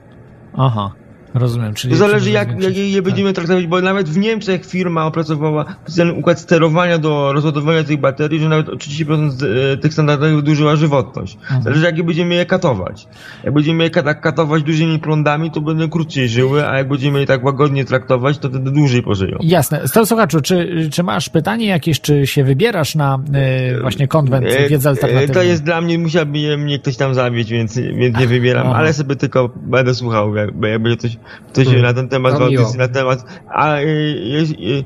Aha. 0.56 0.93
Rozumiem, 1.34 1.74
czyli... 1.74 1.92
To 1.92 1.98
zależy 1.98 2.30
jak, 2.30 2.62
jak 2.62 2.76
je 2.76 2.94
tak. 2.94 3.04
będziemy 3.04 3.32
traktować, 3.32 3.66
bo 3.66 3.80
nawet 3.80 4.09
w 4.09 4.18
Niemczech 4.18 4.66
firma 4.66 5.06
opracowała 5.06 5.64
specjalny 5.84 6.12
układ 6.12 6.40
sterowania 6.40 6.98
do 6.98 7.32
rozładowania 7.32 7.84
tych 7.84 8.00
baterii, 8.00 8.40
że 8.40 8.48
nawet 8.48 8.68
o 8.68 8.72
30% 8.72 9.30
z, 9.30 9.42
e, 9.42 9.76
tych 9.76 9.92
standardowych 9.92 10.36
wydłużyła 10.36 10.76
żywotność. 10.76 11.34
Mhm. 11.34 11.62
Zależy 11.62 11.84
jak 11.84 11.98
je 11.98 12.04
będziemy 12.04 12.34
je 12.34 12.46
katować. 12.46 13.06
Jak 13.44 13.54
będziemy 13.54 13.84
je 13.84 13.90
tak 13.90 14.20
katować 14.20 14.62
dużymi 14.62 14.98
prądami, 14.98 15.50
to 15.50 15.60
będą 15.60 15.88
krócej 15.88 16.28
żyły, 16.28 16.68
a 16.68 16.78
jak 16.78 16.88
będziemy 16.88 17.20
je 17.20 17.26
tak 17.26 17.44
łagodnie 17.44 17.84
traktować, 17.84 18.38
to 18.38 18.48
wtedy 18.48 18.70
dłużej 18.70 19.02
pożyją. 19.02 19.38
Jasne. 19.40 19.88
Stary 19.88 20.06
słuchaczu, 20.06 20.40
czy, 20.40 20.88
czy 20.92 21.02
masz 21.02 21.28
pytanie 21.28 21.66
jakieś, 21.66 22.00
czy 22.00 22.26
się 22.26 22.44
wybierasz 22.44 22.94
na 22.94 23.18
e, 23.34 23.80
właśnie 23.80 24.09
konwent 24.09 24.46
E, 24.46 24.68
wiedzy 24.68 24.88
e, 24.88 24.90
alternatywnej? 24.90 25.34
To 25.34 25.42
jest 25.42 25.64
dla 25.64 25.80
mnie, 25.80 25.98
musiałby 25.98 26.59
mnie 26.59 26.78
ktoś 26.78 26.96
tam 26.96 27.14
zabić, 27.14 27.50
więc, 27.50 27.78
więc 27.78 28.18
nie 28.18 28.26
wybieram, 28.26 28.66
Aha. 28.66 28.76
ale 28.76 28.92
sobie 28.92 29.16
tylko 29.16 29.50
będę 29.56 29.94
słuchał, 29.94 30.34
jak, 30.34 30.50
jak 30.62 30.82
będzie 30.82 30.96
coś, 30.96 31.16
coś 31.52 31.66
Hmm. 31.66 31.82
na 31.82 31.94
ten 31.94 32.08
temat, 32.08 32.38
w 32.38 32.42
audycji 32.42 32.78
na 32.78 32.88
temat. 32.88 33.24
A 33.48 33.76
y, 33.76 33.84
y, 33.84 34.84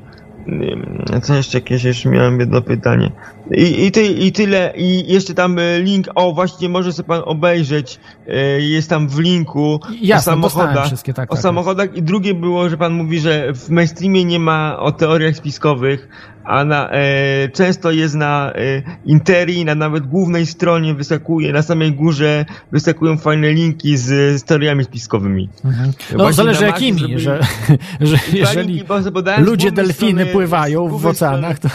y, 1.15 1.21
co 1.21 1.35
jeszcze 1.35 1.57
jakieś, 1.57 1.83
jeszcze 1.83 2.09
miałem 2.09 2.39
jedno 2.39 2.61
pytanie. 2.61 3.11
I, 3.51 3.85
i, 3.85 3.91
ty, 3.91 4.05
I 4.07 4.31
tyle, 4.31 4.73
i 4.75 5.13
jeszcze 5.13 5.33
tam 5.33 5.59
y, 5.59 5.81
link, 5.83 6.07
o 6.15 6.33
właśnie 6.33 6.69
może 6.69 6.93
sobie 6.93 7.07
pan 7.07 7.21
obejrzeć, 7.25 7.99
y, 8.27 8.61
jest 8.61 8.89
tam 8.89 9.07
w 9.07 9.19
linku 9.19 9.79
Jasne, 10.01 10.33
o 10.33 10.35
samochodach. 10.35 10.87
wszystkie, 10.87 11.13
tak, 11.13 11.31
o 11.31 11.35
tak, 11.35 11.43
samochodach 11.43 11.95
i 11.95 12.01
drugie 12.01 12.33
było, 12.33 12.69
że 12.69 12.77
pan 12.77 12.93
mówi, 12.93 13.19
że 13.19 13.53
w 13.53 13.69
mainstreamie 13.69 14.25
nie 14.25 14.39
ma 14.39 14.79
o 14.79 14.91
teoriach 14.91 15.35
spiskowych, 15.35 16.09
a 16.47 16.63
na, 16.63 16.89
e, 16.91 17.49
często 17.49 17.91
jest 17.91 18.15
na 18.15 18.53
e, 18.55 18.81
Interii, 19.05 19.65
na 19.65 19.75
nawet 19.75 20.07
głównej 20.07 20.45
stronie 20.45 20.93
wyskakuje, 20.93 21.53
na 21.53 21.61
samej 21.61 21.91
górze 21.91 22.45
wyskakują 22.71 23.17
fajne 23.17 23.49
linki 23.53 23.97
z, 23.97 24.05
z 24.41 24.43
teoriami 24.43 24.83
spiskowymi. 24.83 25.49
Mhm. 25.65 25.91
No 26.11 26.17
Właśnie 26.17 26.33
zależy 26.33 26.65
jakimi, 26.65 26.99
zrobili- 26.99 27.19
że, 27.19 27.39
że 28.01 28.17
jeżeli 28.33 28.73
linki, 28.73 29.11
podałem 29.13 29.45
ludzie 29.45 29.71
delfiny 29.71 30.11
strony- 30.11 30.31
pływają 30.31 30.87
w 30.97 31.05
oceanach, 31.05 31.59
to, 31.59 31.69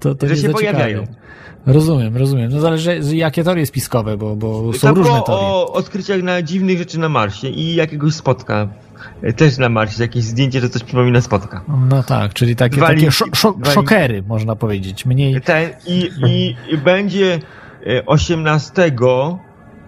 to, 0.00 0.14
to 0.14 0.28
Że 0.28 0.36
się 0.36 0.42
zaciekawie. 0.52 0.87
Rozumiem, 1.66 2.16
rozumiem. 2.16 2.50
No 2.52 2.60
zależy 2.60 3.00
jakie 3.16 3.44
teorie 3.44 3.66
spiskowe, 3.66 4.16
bo, 4.16 4.36
bo 4.36 4.72
są 4.72 4.86
Tam 4.88 4.96
różne 4.96 5.12
teorie. 5.26 5.44
o 5.46 5.72
odkryciach 5.72 6.22
na 6.22 6.42
dziwnych 6.42 6.78
rzeczy 6.78 6.98
na 6.98 7.08
Marsie 7.08 7.48
i 7.48 7.74
jakiegoś 7.74 8.14
spotka. 8.14 8.68
e, 9.22 9.32
Też 9.32 9.58
na 9.58 9.68
Marsie, 9.68 10.02
jakieś 10.02 10.24
zdjęcie, 10.24 10.60
że 10.60 10.68
coś 10.68 10.82
przypomina 10.84 11.20
spotka. 11.20 11.64
No 11.90 12.02
tak, 12.02 12.34
czyli 12.34 12.56
takie, 12.56 12.76
Dwa 12.76 12.86
takie 12.86 13.10
szokery, 13.74 14.22
można 14.22 14.56
powiedzieć. 14.56 15.06
Mniej. 15.06 15.40
Ten, 15.40 15.70
i, 15.86 16.10
i, 16.26 16.56
I 16.74 16.78
będzie 16.78 17.38
e, 17.86 18.06
18 18.06 18.90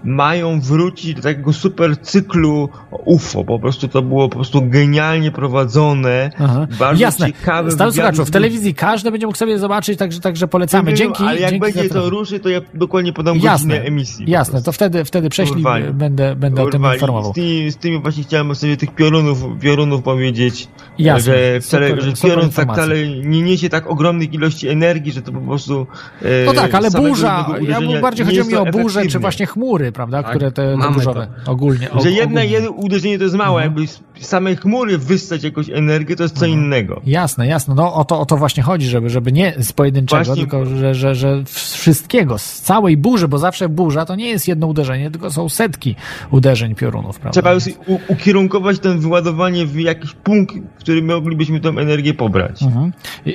mają 0.05 0.61
wrócić 0.61 1.15
do 1.15 1.23
takiego 1.23 1.53
super 1.53 1.97
cyklu 2.03 2.69
UFO. 3.05 3.45
Po 3.45 3.59
prostu 3.59 3.89
to 3.89 4.03
było 4.03 4.29
po 4.29 4.35
prostu 4.35 4.63
genialnie 4.69 5.31
prowadzone. 5.31 6.31
Aha. 6.39 6.67
Bardzo 6.79 7.03
Jasne. 7.03 7.27
ciekawe. 7.27 7.71
Stary 7.71 7.93
słuchaczu, 7.93 8.25
w 8.25 8.31
telewizji 8.31 8.75
każdy 8.75 9.11
będzie 9.11 9.27
mógł 9.27 9.39
sobie 9.39 9.59
zobaczyć, 9.59 9.99
także, 9.99 10.21
także 10.21 10.49
polecamy. 10.49 10.95
Dzięki. 10.95 11.25
Ale 11.25 11.41
jak 11.41 11.51
dzięki 11.51 11.73
będzie 11.73 11.89
to 11.89 12.11
ruszy, 12.11 12.41
to 12.41 12.49
ja 12.49 12.61
dokładnie 12.75 13.13
podam 13.13 13.37
Jasne, 13.39 13.69
godzinę 13.69 13.89
emisji. 13.89 14.31
Jasne, 14.31 14.63
to 14.63 14.73
wtedy, 14.73 15.05
wtedy 15.05 15.29
prześlij, 15.29 15.57
Urwali. 15.59 15.93
będę, 15.93 16.37
będę 16.37 16.63
o 16.63 16.67
tym 16.71 16.81
Urwali. 16.81 16.97
informował. 16.97 17.33
Z 17.33 17.35
tymi, 17.35 17.71
z 17.71 17.77
tymi 17.77 17.99
właśnie 18.03 18.23
chciałem 18.23 18.55
sobie 18.55 18.77
tych 18.77 18.95
piorunów, 18.95 19.45
piorunów 19.61 20.03
powiedzieć, 20.03 20.69
Jasne, 20.99 21.21
że, 21.35 21.61
wcale, 21.61 21.89
super- 21.89 22.05
że 22.05 22.13
piorun 22.29 22.51
tak 22.51 22.73
wcale 22.73 23.09
nie 23.09 23.43
niesie 23.43 23.69
tak 23.69 23.91
ogromnych 23.91 24.35
ilości 24.35 24.69
energii, 24.69 25.13
że 25.13 25.23
to 25.23 25.33
po 25.33 25.41
prostu 25.41 25.87
e, 26.23 26.45
No 26.47 26.53
tak, 26.53 26.75
ale 26.75 26.91
burza, 26.91 27.47
ja 27.61 28.01
bardziej 28.01 28.27
chodziło 28.27 28.47
mi 28.47 28.55
o 28.55 28.65
burzę, 28.67 29.07
czy 29.07 29.19
właśnie 29.19 29.47
chmury, 29.47 29.90
prawda, 29.93 30.23
Tak, 30.23 30.31
które 30.31 30.53
te, 30.53 30.71
te 30.71 30.77
mamy 30.77 30.95
burzowe, 30.95 31.27
ogólnie. 31.47 31.91
og- 31.91 32.03
Że 32.03 32.11
jedno, 32.11 32.25
ogólnie. 32.41 32.47
jedno 32.47 32.71
uderzenie 32.71 33.19
to 33.19 33.25
jest 33.25 33.37
mało, 33.37 33.61
jakby 33.61 33.87
z 33.87 34.01
samej 34.27 34.57
chmury 34.57 34.99
wyssać 34.99 35.45
jakąś 35.45 35.71
energię, 35.71 36.17
to 36.17 36.23
jest 36.23 36.39
co 36.39 36.47
innego. 36.47 37.01
Jasne, 37.07 37.47
jasne. 37.47 37.75
No 37.75 37.95
o 37.95 38.05
to, 38.05 38.21
o 38.21 38.27
to 38.27 38.37
właśnie 38.37 38.63
chodzi, 38.63 38.87
żeby, 38.87 39.11
żeby 39.11 39.33
nie 39.33 39.55
z 39.59 39.73
pojedynczego, 39.73 40.25
Właśnie- 40.25 40.43
tylko 40.43 40.67
że, 40.67 40.95
że, 40.95 41.15
że 41.15 41.43
wszystkiego, 41.47 42.39
z 42.39 42.61
całej 42.61 42.97
burzy, 42.97 43.29
bo 43.29 43.39
zawsze 43.39 43.69
burza 43.69 44.05
to 44.07 44.17
nie 44.17 44.29
jest 44.29 44.49
jedno 44.49 44.67
uderzenie, 44.67 45.11
tylko 45.11 45.31
są 45.31 45.49
setki 45.49 45.97
uderzeń 46.31 46.75
piorunów, 46.75 47.19
prawda? 47.19 47.33
Trzeba 47.33 47.53
już 47.53 47.65
ukierunkować 48.09 48.79
ten 48.79 48.99
wyładowanie 48.99 49.67
w 49.67 49.81
jakiś 49.81 50.13
punkt, 50.13 50.55
w 50.77 50.81
którym 50.81 51.05
moglibyśmy 51.05 51.61
tą 51.61 51.79
energię 51.79 52.15
pobrać. 52.15 52.63
Mhm. 52.63 52.93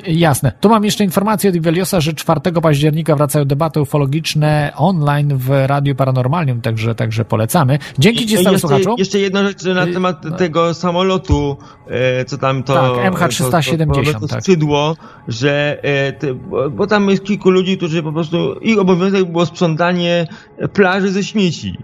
Jasne. 0.07 0.51
Tu 0.59 0.69
mam 0.69 0.85
jeszcze 0.85 1.03
informację 1.03 1.49
od 1.49 1.55
Iweliosa, 1.55 2.01
że 2.01 2.13
4 2.13 2.39
października 2.61 3.15
wracają 3.15 3.45
debaty 3.45 3.81
ufologiczne 3.81 4.71
online 4.75 5.37
w 5.37 5.49
Radiu 5.65 5.95
Paranormalium, 5.95 6.61
także, 6.61 6.95
także 6.95 7.25
polecamy. 7.25 7.79
Dzięki 7.99 8.25
Ci, 8.25 8.33
I 8.33 8.37
stary 8.37 8.53
jeszcze, 8.53 8.59
słuchaczu. 8.67 8.95
jeszcze 8.97 9.19
jedna 9.19 9.43
rzecz 9.43 9.63
na 9.63 9.85
temat 9.85 10.23
no. 10.23 10.31
tego 10.31 10.73
samolotu, 10.75 11.57
e, 11.87 12.25
co 12.25 12.37
tam 12.37 12.63
to... 12.63 12.73
Tak, 12.73 13.13
MH370, 13.13 14.05
to, 14.05 14.13
to, 14.13 14.19
to 14.19 14.27
tak. 14.27 14.41
skrzydło, 14.41 14.95
że 15.27 15.79
e, 15.83 16.13
te, 16.13 16.33
bo, 16.71 16.87
tam 16.87 17.09
jest 17.09 17.23
kilku 17.23 17.49
ludzi, 17.49 17.77
którzy 17.77 18.03
po 18.03 18.11
prostu, 18.13 18.59
ich 18.59 18.79
obowiązek 18.79 19.31
było 19.31 19.45
sprzątanie 19.45 20.27
plaży 20.73 21.11
ze 21.11 21.23
śmieci. 21.23 21.77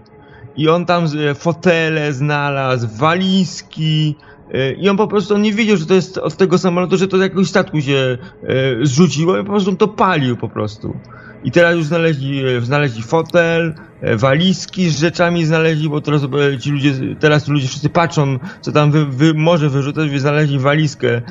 I 0.56 0.68
on 0.68 0.86
tam 0.86 1.08
z- 1.08 1.38
fotele 1.38 2.12
znalazł, 2.12 2.88
walizki, 2.96 4.16
e, 4.52 4.72
i 4.72 4.88
on 4.88 4.96
po 4.96 5.08
prostu 5.08 5.34
on 5.34 5.42
nie 5.42 5.52
wiedział, 5.52 5.76
że 5.76 5.86
to 5.86 5.94
jest 5.94 6.18
od 6.18 6.36
tego 6.36 6.58
samolotu, 6.58 6.96
że 6.96 7.08
to 7.08 7.18
z 7.18 7.20
jakiegoś 7.20 7.48
statku 7.48 7.80
się 7.80 8.18
e, 8.42 8.86
zrzuciło 8.86 9.38
i 9.38 9.44
po 9.44 9.50
prostu 9.50 9.70
on 9.70 9.76
to 9.76 9.88
palił 9.88 10.36
po 10.36 10.48
prostu. 10.48 10.96
I 11.44 11.50
teraz 11.50 11.74
już 11.76 11.84
znaleźli, 11.84 12.44
e, 12.46 12.60
znaleźli 12.60 13.02
fotel, 13.02 13.68
e, 13.68 13.74
walizki 14.16 14.90
z 14.90 14.98
rzeczami 14.98 15.44
znaleźli, 15.44 15.88
bo 15.88 16.00
teraz 16.00 16.22
e, 16.54 16.58
ci 16.58 16.70
ludzie, 16.70 16.92
teraz 17.20 17.48
ludzie 17.48 17.68
wszyscy 17.68 17.88
patrzą, 17.88 18.38
co 18.60 18.72
tam 18.72 18.90
wy, 18.90 19.06
wy 19.06 19.34
może 19.34 19.68
wyrzucać, 19.68 20.10
wy 20.10 20.20
znaleźli 20.20 20.58
walizkę 20.58 21.08
e, 21.16 21.22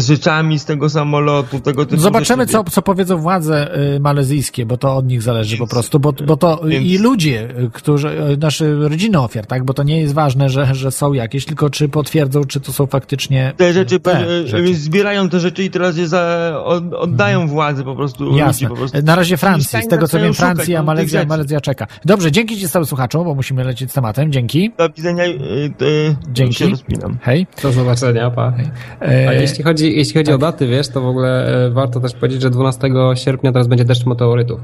z 0.00 0.06
rzeczami 0.06 0.58
z 0.58 0.64
tego 0.64 0.90
samolotu, 0.90 1.60
tego 1.60 1.86
typu 1.86 2.02
Zobaczymy, 2.02 2.46
co, 2.46 2.64
co 2.64 2.82
powiedzą 2.82 3.16
władze 3.18 3.70
malezyjskie, 4.00 4.66
bo 4.66 4.76
to 4.76 4.96
od 4.96 5.06
nich 5.06 5.22
zależy 5.22 5.56
po 5.56 5.66
prostu, 5.66 6.00
bo, 6.00 6.12
bo 6.12 6.36
to 6.36 6.60
Więc- 6.66 6.86
i 6.86 6.98
ludzie, 6.98 7.48
którzy, 7.72 8.38
nasze 8.40 8.74
rodziny 8.74 9.20
ofiar, 9.20 9.46
tak, 9.46 9.64
bo 9.64 9.74
to 9.74 9.82
nie 9.82 10.00
jest 10.00 10.14
ważne, 10.14 10.48
że, 10.50 10.74
że 10.74 10.90
są 10.90 11.12
jakieś, 11.12 11.44
tylko 11.44 11.70
czy 11.70 11.88
potwierdzą, 11.88 12.44
czy 12.44 12.60
to 12.60 12.72
są 12.72 12.86
faktycznie 12.86 13.52
Te 13.56 13.72
rzeczy, 13.72 14.00
te 14.00 14.26
e, 14.26 14.46
rzeczy. 14.46 14.74
zbierają 14.74 15.28
te 15.28 15.40
rzeczy 15.40 15.64
i 15.64 15.70
teraz 15.70 15.96
je 15.96 16.08
za, 16.08 16.52
od, 16.64 16.94
oddają 16.94 17.48
władzy 17.48 17.84
po 17.84 17.96
prostu. 17.96 18.36
Jasne. 18.36 18.46
Ludzi 18.46 18.66
po 18.66 18.76
prostu. 18.76 18.98
Na 19.02 19.16
razie 19.16 19.36
Francji, 19.36 19.82
z 19.82 19.88
tego 19.88 20.08
co 20.08 20.20
wiem, 20.20 20.34
Francja, 20.34 20.78
tych 20.78 20.86
Malezja, 20.86 21.20
rzeczy. 21.20 21.75
Dobrze, 22.04 22.32
dzięki 22.32 22.56
Ci 22.56 22.68
stałym 22.68 22.86
słuchaczom, 22.86 23.24
bo 23.24 23.34
musimy 23.34 23.64
lecieć 23.64 23.90
z 23.90 23.94
tematem, 23.94 24.32
dzięki. 24.32 24.72
Do 24.78 24.88
widzenia, 24.90 25.24
e, 25.24 25.28
e, 25.28 26.16
Dzięki. 26.32 26.54
się 26.54 26.68
rozpinam. 26.68 27.18
Hej. 27.22 27.46
Do 27.62 27.72
zobaczenia, 27.72 28.30
pa. 28.30 28.52
A 29.00 29.04
E, 29.04 29.40
jeśli 29.40 29.64
chodzi, 29.64 29.96
jeśli 29.96 30.14
chodzi 30.14 30.32
o 30.32 30.38
daty, 30.38 30.66
wiesz, 30.66 30.88
to 30.88 31.00
w 31.00 31.06
ogóle 31.06 31.46
e, 31.66 31.70
warto 31.70 32.00
też 32.00 32.12
powiedzieć, 32.14 32.42
że 32.42 32.50
12 32.50 32.88
sierpnia 33.14 33.52
teraz 33.52 33.66
będzie 33.68 33.84
deszcz 33.84 34.06
meteorytów. 34.06 34.60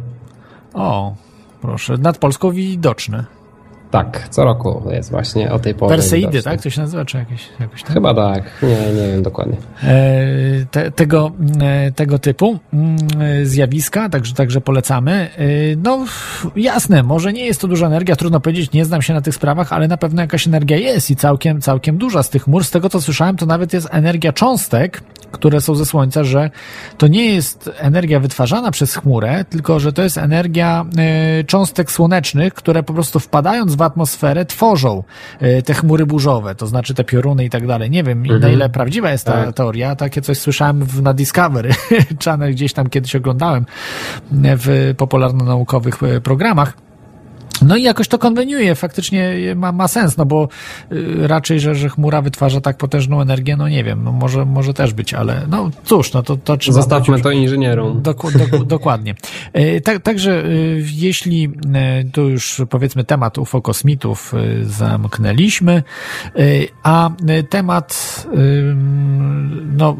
o, 0.75 1.15
proszę, 1.61 1.97
nad 1.99 2.19
Polską 2.19 2.51
widoczny. 2.51 3.25
Tak, 3.93 4.29
co 4.29 4.45
roku 4.45 4.83
jest 4.91 5.11
właśnie 5.11 5.53
o 5.53 5.59
tej 5.59 5.75
porze. 5.75 5.95
Perseidy, 5.95 6.43
tak? 6.43 6.63
To 6.63 6.71
się 6.71 6.81
nazywa, 6.81 7.05
czy 7.05 7.17
jakieś, 7.19 7.49
jakoś 7.61 7.83
tak? 7.83 7.93
Chyba 7.93 8.15
tak, 8.15 8.45
nie, 8.63 9.03
nie 9.03 9.09
wiem 9.09 9.23
dokładnie. 9.23 9.57
e, 9.85 10.67
te, 10.71 10.91
tego, 10.91 11.33
e, 11.61 11.93
tego 11.93 12.19
typu 12.19 12.59
mm, 12.73 12.97
e, 13.21 13.47
zjawiska, 13.47 14.09
także, 14.09 14.35
także 14.35 14.61
polecamy. 14.61 15.29
No 15.83 16.05
jasne, 16.57 17.03
może 17.03 17.33
nie 17.33 17.47
jest 17.47 17.61
to 17.61 17.69
duża 17.69 17.87
energia, 17.87 18.17
trudno 18.17 18.41
powiedzieć, 18.41 18.73
nie 18.73 18.85
znam 18.85 19.03
się 19.03 19.15
na 19.15 19.21
tych 19.21 19.35
sprawach, 19.35 19.73
ale 19.73 19.89
na 19.89 19.97
pewno 19.97 20.23
jakaś 20.23 20.47
energia 20.47 20.77
jest 20.77 21.11
i 21.11 21.17
całkiem, 21.17 21.61
całkiem 21.61 21.99
duża 21.99 22.23
z 22.23 22.31
tych 22.31 22.43
chmur. 22.43 22.65
Z 22.65 22.71
tego 22.71 22.89
co 22.89 23.01
słyszałem, 23.01 23.37
to 23.37 23.47
nawet 23.47 23.73
jest 23.73 23.89
energia 23.91 24.33
cząstek, 24.33 25.03
które 25.33 25.61
są 25.61 25.75
ze 25.75 25.87
Słońca, 25.87 26.25
że 26.25 26.51
to 26.99 27.07
nie 27.07 27.35
jest 27.35 27.71
energia 27.79 28.21
wytwarzana 28.21 28.71
przez 28.71 28.95
chmurę, 28.95 29.45
tylko 29.45 29.81
że 29.81 29.93
to 29.93 30.03
jest 30.03 30.19
energia 30.19 30.85
e, 30.99 31.45
cząstek 31.45 31.93
słonecznych, 31.93 32.55
które 32.55 32.83
po 32.83 32.95
prostu 32.95 33.21
wpadając 33.21 33.75
w 33.75 33.83
atmosferę 33.83 34.45
tworzą 34.45 35.03
e, 35.41 35.63
te 35.63 35.75
chmury 35.75 36.07
burzowe, 36.07 36.55
to 36.55 36.67
znaczy 36.67 36.95
te 36.95 37.05
pioruny 37.05 37.45
i 37.45 37.51
tak 37.51 37.67
dalej. 37.67 37.91
Nie 37.91 38.03
wiem, 38.05 38.27
na 38.27 38.49
ile 38.49 38.69
prawdziwa 38.69 39.11
jest 39.11 39.27
ta 39.27 39.33
Tak. 39.33 39.55
teoria. 39.55 39.97
Takie 39.97 40.23
coś 40.23 40.39
słyszałem 40.39 40.85
w, 40.85 41.03
na 41.03 41.15
Discovery 41.15 41.71
Channel, 42.25 42.53
gdzieś 42.53 42.73
tam 42.73 42.89
kiedyś 42.89 43.17
oglądałem 43.17 43.67
e, 44.45 44.57
w 44.57 44.95
popularno-naukowych 44.97 45.99
programach. 46.23 46.73
No 47.67 47.77
i 47.77 47.83
jakoś 47.83 48.09
to 48.09 48.19
konweniuje, 48.19 48.75
faktycznie 48.75 49.35
ma, 49.57 49.73
ma 49.73 49.89
sens, 49.89 50.17
no 50.17 50.27
bo 50.27 50.49
y, 50.93 51.27
raczej, 51.27 51.61
że, 51.61 51.75
że 51.75 51.89
chmura 51.89 52.23
wytwarza 52.23 52.61
tak 52.61 52.77
potężną 52.77 53.21
energię, 53.21 53.57
no 53.57 53.69
nie 53.69 53.85
wiem, 53.85 54.05
no 54.05 54.13
może, 54.13 54.45
może 54.45 54.75
też 54.75 54.93
być, 54.93 55.15
ale 55.15 55.47
no 55.49 55.71
cóż, 55.85 56.13
no 56.13 56.23
to, 56.23 56.37
to 56.37 56.57
trzeba... 56.57 56.75
Zostawmy 56.75 57.21
to 57.21 57.31
inżynierom. 57.31 58.03
Doku, 58.03 58.31
doku, 58.31 58.65
dokładnie. 58.77 59.15
E, 59.53 59.81
Tak, 59.81 60.03
także 60.03 60.45
e, 60.45 60.49
jeśli 60.93 61.51
e, 61.75 62.05
tu 62.05 62.29
już 62.29 62.63
powiedzmy 62.71 63.05
temat 63.05 63.39
UFO 63.39 63.63
kosmitów 63.63 64.35
e, 64.35 64.65
zamknęliśmy, 64.65 65.73
e, 65.73 66.41
a 66.83 67.11
temat 67.51 68.27
no, 69.77 69.97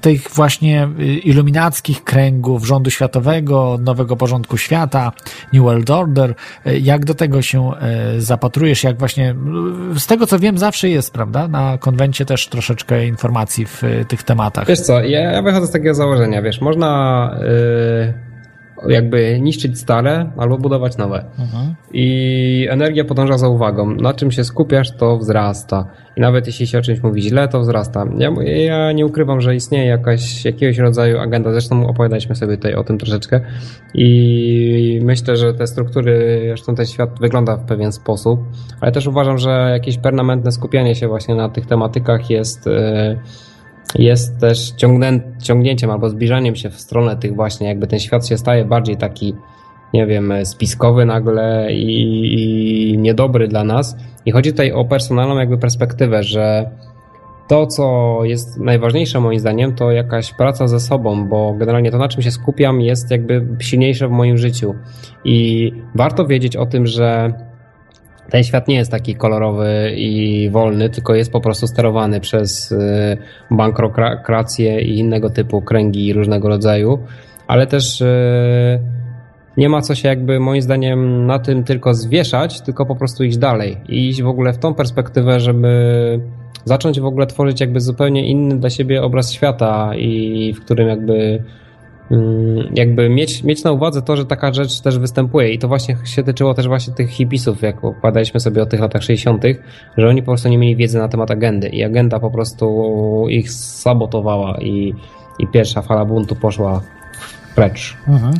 tych 0.00 0.30
właśnie 0.34 0.88
iluminackich 1.24 2.04
kręgów 2.04 2.66
rządu 2.66 2.90
światowego, 2.90 3.78
nowego 3.80 4.16
porządku 4.16 4.56
świata, 4.56 5.12
New 5.52 5.62
World 5.62 5.90
Order, 5.90 6.34
jak 6.80 6.99
jak 7.00 7.06
do 7.06 7.14
tego 7.14 7.42
się 7.42 7.70
zapatrujesz, 8.18 8.84
jak 8.84 8.98
właśnie, 8.98 9.34
z 9.98 10.06
tego 10.06 10.26
co 10.26 10.38
wiem, 10.38 10.58
zawsze 10.58 10.88
jest, 10.88 11.12
prawda? 11.12 11.48
Na 11.48 11.78
konwencie 11.78 12.24
też 12.24 12.48
troszeczkę 12.48 13.06
informacji 13.06 13.66
w 13.66 13.82
tych 14.08 14.22
tematach. 14.22 14.66
Wiesz 14.66 14.80
co, 14.80 15.00
ja, 15.00 15.20
ja 15.20 15.42
wychodzę 15.42 15.66
z 15.66 15.70
takiego 15.70 15.94
założenia, 15.94 16.42
wiesz, 16.42 16.60
można... 16.60 17.30
Yy 17.40 18.29
jakby 18.88 19.40
niszczyć 19.40 19.78
stare 19.78 20.30
albo 20.36 20.58
budować 20.58 20.96
nowe. 20.96 21.24
Mhm. 21.38 21.74
I 21.92 22.66
energia 22.70 23.04
podąża 23.04 23.38
za 23.38 23.48
uwagą. 23.48 23.94
Na 23.94 24.14
czym 24.14 24.30
się 24.30 24.44
skupiasz, 24.44 24.96
to 24.96 25.18
wzrasta. 25.18 25.86
I 26.16 26.20
nawet 26.20 26.46
jeśli 26.46 26.66
się 26.66 26.78
o 26.78 26.82
czymś 26.82 27.02
mówi 27.02 27.22
źle, 27.22 27.48
to 27.48 27.60
wzrasta. 27.60 28.04
Ja, 28.18 28.30
ja 28.44 28.92
nie 28.92 29.06
ukrywam, 29.06 29.40
że 29.40 29.54
istnieje 29.54 29.86
jakaś, 29.86 30.44
jakiegoś 30.44 30.78
rodzaju 30.78 31.18
agenda. 31.18 31.52
Zresztą 31.52 31.86
opowiadaliśmy 31.86 32.34
sobie 32.34 32.56
tutaj 32.56 32.74
o 32.74 32.84
tym 32.84 32.98
troszeczkę. 32.98 33.40
I 33.94 35.00
myślę, 35.02 35.36
że 35.36 35.54
te 35.54 35.66
struktury, 35.66 36.42
zresztą 36.46 36.74
ten 36.74 36.86
świat 36.86 37.10
wygląda 37.20 37.56
w 37.56 37.64
pewien 37.64 37.92
sposób, 37.92 38.40
ale 38.80 38.92
też 38.92 39.06
uważam, 39.06 39.38
że 39.38 39.70
jakieś 39.72 39.98
permanentne 39.98 40.52
skupianie 40.52 40.94
się 40.94 41.08
właśnie 41.08 41.34
na 41.34 41.48
tych 41.48 41.66
tematykach 41.66 42.30
jest. 42.30 42.66
Yy, 42.66 43.18
jest 43.94 44.40
też 44.40 44.72
ciągnięciem 45.42 45.90
albo 45.90 46.08
zbliżaniem 46.08 46.56
się 46.56 46.70
w 46.70 46.80
stronę 46.80 47.16
tych 47.16 47.34
właśnie, 47.34 47.68
jakby 47.68 47.86
ten 47.86 47.98
świat 47.98 48.26
się 48.26 48.38
staje 48.38 48.64
bardziej 48.64 48.96
taki, 48.96 49.34
nie 49.94 50.06
wiem, 50.06 50.32
spiskowy 50.44 51.04
nagle 51.04 51.72
i, 51.72 52.92
i 52.92 52.98
niedobry 52.98 53.48
dla 53.48 53.64
nas. 53.64 53.96
I 54.26 54.30
chodzi 54.30 54.50
tutaj 54.50 54.72
o 54.72 54.84
personalną 54.84 55.38
jakby 55.38 55.58
perspektywę, 55.58 56.22
że 56.22 56.70
to, 57.48 57.66
co 57.66 58.18
jest 58.24 58.60
najważniejsze 58.60 59.20
moim 59.20 59.38
zdaniem, 59.38 59.74
to 59.74 59.90
jakaś 59.90 60.32
praca 60.32 60.68
ze 60.68 60.80
sobą, 60.80 61.28
bo 61.28 61.54
generalnie 61.54 61.90
to, 61.90 61.98
na 61.98 62.08
czym 62.08 62.22
się 62.22 62.30
skupiam, 62.30 62.80
jest 62.80 63.10
jakby 63.10 63.46
silniejsze 63.60 64.08
w 64.08 64.10
moim 64.10 64.38
życiu. 64.38 64.74
I 65.24 65.72
warto 65.94 66.26
wiedzieć 66.26 66.56
o 66.56 66.66
tym, 66.66 66.86
że 66.86 67.32
ten 68.30 68.44
świat 68.44 68.68
nie 68.68 68.76
jest 68.76 68.90
taki 68.90 69.14
kolorowy 69.14 69.92
i 69.96 70.48
wolny, 70.50 70.90
tylko 70.90 71.14
jest 71.14 71.32
po 71.32 71.40
prostu 71.40 71.66
sterowany 71.66 72.20
przez 72.20 72.72
y, 72.72 72.76
bankrokrację 73.50 74.80
i 74.80 74.98
innego 74.98 75.30
typu 75.30 75.62
kręgi 75.62 76.12
różnego 76.12 76.48
rodzaju, 76.48 76.98
ale 77.46 77.66
też 77.66 78.00
y, 78.00 78.80
nie 79.56 79.68
ma 79.68 79.80
co 79.80 79.94
się 79.94 80.08
jakby 80.08 80.40
moim 80.40 80.62
zdaniem 80.62 81.26
na 81.26 81.38
tym 81.38 81.64
tylko 81.64 81.94
zwieszać, 81.94 82.60
tylko 82.60 82.86
po 82.86 82.96
prostu 82.96 83.24
iść 83.24 83.38
dalej 83.38 83.76
i 83.88 84.08
iść 84.08 84.22
w 84.22 84.28
ogóle 84.28 84.52
w 84.52 84.58
tą 84.58 84.74
perspektywę, 84.74 85.40
żeby 85.40 86.20
zacząć 86.64 87.00
w 87.00 87.04
ogóle 87.04 87.26
tworzyć 87.26 87.60
jakby 87.60 87.80
zupełnie 87.80 88.26
inny 88.26 88.56
dla 88.56 88.70
siebie 88.70 89.02
obraz 89.02 89.32
świata 89.32 89.92
i 89.96 90.52
w 90.56 90.60
którym 90.64 90.88
jakby 90.88 91.42
jakby 92.74 93.08
mieć, 93.08 93.44
mieć 93.44 93.64
na 93.64 93.72
uwadze 93.72 94.02
to, 94.02 94.16
że 94.16 94.26
taka 94.26 94.52
rzecz 94.52 94.80
też 94.80 94.98
występuje 94.98 95.52
i 95.52 95.58
to 95.58 95.68
właśnie 95.68 95.96
się 96.04 96.22
tyczyło 96.22 96.54
też 96.54 96.68
właśnie 96.68 96.94
tych 96.94 97.10
hipisów, 97.10 97.62
jak 97.62 97.84
opowiadaliśmy 97.84 98.40
sobie 98.40 98.62
o 98.62 98.66
tych 98.66 98.80
latach 98.80 99.02
60., 99.02 99.44
że 99.96 100.08
oni 100.08 100.22
po 100.22 100.26
prostu 100.26 100.48
nie 100.48 100.58
mieli 100.58 100.76
wiedzy 100.76 100.98
na 100.98 101.08
temat 101.08 101.30
agendy 101.30 101.68
i 101.68 101.84
agenda 101.84 102.20
po 102.20 102.30
prostu 102.30 103.26
ich 103.28 103.52
sabotowała 103.52 104.58
i, 104.60 104.94
i 105.38 105.46
pierwsza 105.46 105.82
fala 105.82 106.04
buntu 106.04 106.36
poszła 106.36 106.82
precz. 107.54 107.96
Mhm. 108.08 108.34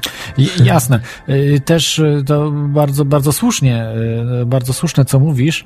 Jasne. 0.64 1.00
Y, 1.28 1.60
też 1.64 1.98
y, 1.98 2.22
to 2.26 2.50
bardzo, 2.50 3.04
bardzo 3.04 3.32
słusznie, 3.32 3.86
y, 4.42 4.46
bardzo 4.46 4.72
słuszne, 4.72 5.04
co 5.04 5.20
mówisz, 5.20 5.64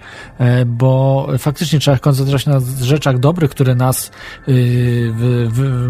bo 0.66 1.28
faktycznie 1.38 1.78
trzeba 1.78 1.98
koncentrować 1.98 2.46
na 2.46 2.60
rzeczach 2.82 3.18
dobrych, 3.18 3.50
które 3.50 3.74
nas 3.74 4.10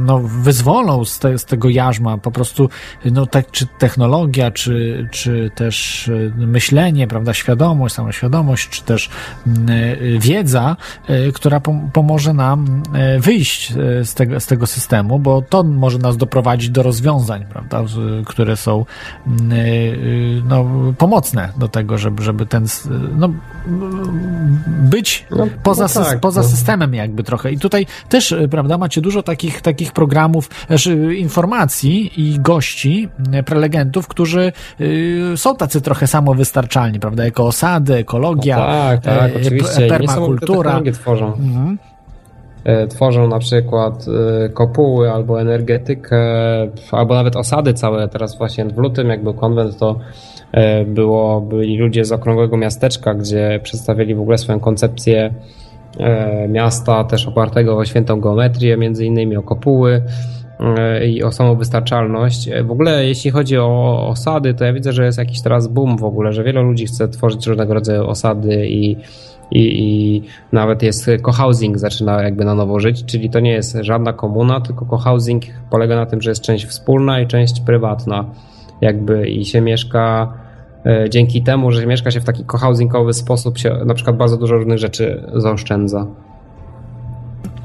no, 0.01 0.21
wyzwolą 0.21 1.05
z, 1.05 1.19
te, 1.19 1.39
z 1.39 1.45
tego 1.45 1.69
jarzma. 1.69 2.19
Po 2.19 2.31
prostu, 2.31 2.69
no, 3.05 3.27
tak, 3.27 3.51
czy 3.51 3.67
technologia, 3.79 4.51
czy, 4.51 5.09
czy 5.11 5.51
też 5.55 6.11
myślenie, 6.37 7.07
prawda, 7.07 7.35
świadomość, 7.35 7.95
samoświadomość, 7.95 8.69
czy 8.69 8.83
też 8.83 9.11
wiedza, 10.19 10.77
która 11.35 11.61
pomoże 11.93 12.33
nam 12.33 12.83
wyjść 13.19 13.73
z 14.03 14.15
tego, 14.15 14.41
z 14.41 14.47
tego 14.47 14.67
systemu, 14.67 15.19
bo 15.19 15.43
to 15.43 15.65
może 15.65 15.99
nas 15.99 16.17
doprowadzić 16.17 16.71
do 16.71 16.83
rozwiązań 16.83 17.45
prawda, 17.55 17.85
które 18.27 18.57
są 18.57 18.85
mm, 19.27 19.53
y, 19.53 19.57
y, 19.57 20.43
no, 20.49 20.67
pomocne 20.99 21.49
do 21.59 21.69
tego, 21.69 21.99
żeby, 21.99 22.23
żeby 22.23 22.47
ten 22.47 22.67
no, 23.17 23.29
być 24.67 25.27
no, 25.31 25.47
poza, 25.63 25.87
no 26.01 26.05
tak, 26.05 26.21
poza 26.21 26.41
no. 26.41 26.49
systemem 26.49 26.95
jakby 26.95 27.23
trochę. 27.23 27.53
I 27.53 27.59
tutaj 27.59 27.87
też, 28.09 28.33
y, 28.33 28.49
prawda, 28.49 28.79
macie 28.79 29.01
dużo 29.01 29.23
takich, 29.23 29.61
takich 29.61 29.93
programów, 29.93 30.51
znaczy 30.67 31.15
informacji 31.17 32.21
i 32.21 32.41
gości, 32.41 33.09
prelegentów, 33.47 34.09
którzy 34.09 34.53
są 35.37 35.57
tacy 35.57 35.81
trochę 35.81 36.07
samowystarczalni, 36.07 37.01
prawda, 37.01 37.25
jako 37.25 37.47
osady, 37.47 37.95
ekologia, 37.95 38.57
no 38.57 38.67
tak, 38.67 39.01
tak, 39.01 39.33
e, 39.33 39.37
oczywiście. 39.41 39.87
permakultura. 39.89 40.81
tworzą. 40.93 41.27
Mhm. 41.35 41.79
E, 42.65 42.87
tworzą 42.87 43.29
na 43.29 43.39
przykład 43.39 44.07
e, 44.45 44.49
kopuły 44.49 45.13
albo 45.13 45.41
energetykę, 45.41 46.19
albo 46.93 47.15
nawet 47.15 47.37
osady 47.37 47.75
całe. 47.75 48.09
Teraz 48.09 48.39
właśnie 48.39 48.65
w 48.65 48.79
lutym, 48.79 49.09
jak 49.09 49.23
był 49.23 49.35
konwent, 49.35 49.79
to 49.79 49.99
e, 50.53 50.85
było, 50.85 51.41
byli 51.41 51.79
ludzie 51.79 52.05
z 52.05 52.13
okrągłego 52.13 52.57
miasteczka, 52.57 53.15
gdzie 53.15 53.61
przedstawili 53.63 54.15
w 54.15 54.21
ogóle 54.21 54.39
swoją 54.39 54.61
koncepcję 54.61 55.35
miasta, 56.49 57.05
też 57.05 57.29
opartego 57.29 57.77
o 57.77 57.85
świętą 57.85 58.21
geometrię, 58.21 58.77
między 58.77 59.07
innymi 59.07 59.37
o 59.37 59.43
kopuły 59.43 60.03
i 61.07 61.23
o 61.23 61.33
samowystarczalność. 61.33 62.51
W 62.65 62.71
ogóle 62.71 63.07
jeśli 63.07 63.31
chodzi 63.31 63.59
o 63.59 64.07
osady, 64.09 64.55
to 64.55 64.65
ja 64.65 64.73
widzę, 64.73 64.93
że 64.93 65.05
jest 65.05 65.19
jakiś 65.19 65.43
teraz 65.43 65.69
boom 65.69 65.99
w 65.99 66.05
ogóle, 66.05 66.33
że 66.33 66.45
wiele 66.45 66.63
ludzi 66.63 66.87
chce 66.87 67.09
tworzyć 67.09 67.47
różnego 67.47 67.75
rodzaju 67.75 68.07
osady 68.07 68.67
i 68.69 68.97
i, 69.51 69.83
i 69.83 70.23
nawet 70.53 70.83
jest 70.83 71.11
cohousing 71.23 71.79
zaczyna 71.79 72.23
jakby 72.23 72.45
na 72.45 72.55
nowo 72.55 72.81
żyć, 72.81 73.05
czyli 73.05 73.31
to 73.31 73.41
nie 73.41 73.53
jest 73.53 73.79
żadna 73.81 74.13
komuna, 74.13 74.61
tylko 74.61 74.87
cohousing 74.87 75.43
polega 75.71 75.97
na 75.97 76.07
tym, 76.07 76.21
że 76.21 76.31
jest 76.31 76.43
część 76.43 76.67
wspólna 76.67 77.21
i 77.21 77.27
część 77.27 77.61
prywatna 77.61 78.25
jakby 78.81 79.29
i 79.29 79.45
się 79.45 79.61
mieszka 79.61 80.35
e, 80.87 81.11
dzięki 81.11 81.43
temu, 81.43 81.71
że 81.71 81.87
mieszka 81.87 82.11
się 82.11 82.21
w 82.21 82.25
taki 82.25 82.45
cohousingowy 82.45 83.13
sposób 83.13 83.59
się 83.59 83.71
na 83.87 83.95
przykład 83.95 84.17
bardzo 84.17 84.37
dużo 84.37 84.55
różnych 84.55 84.79
rzeczy 84.79 85.25
zaoszczędza. 85.35 86.07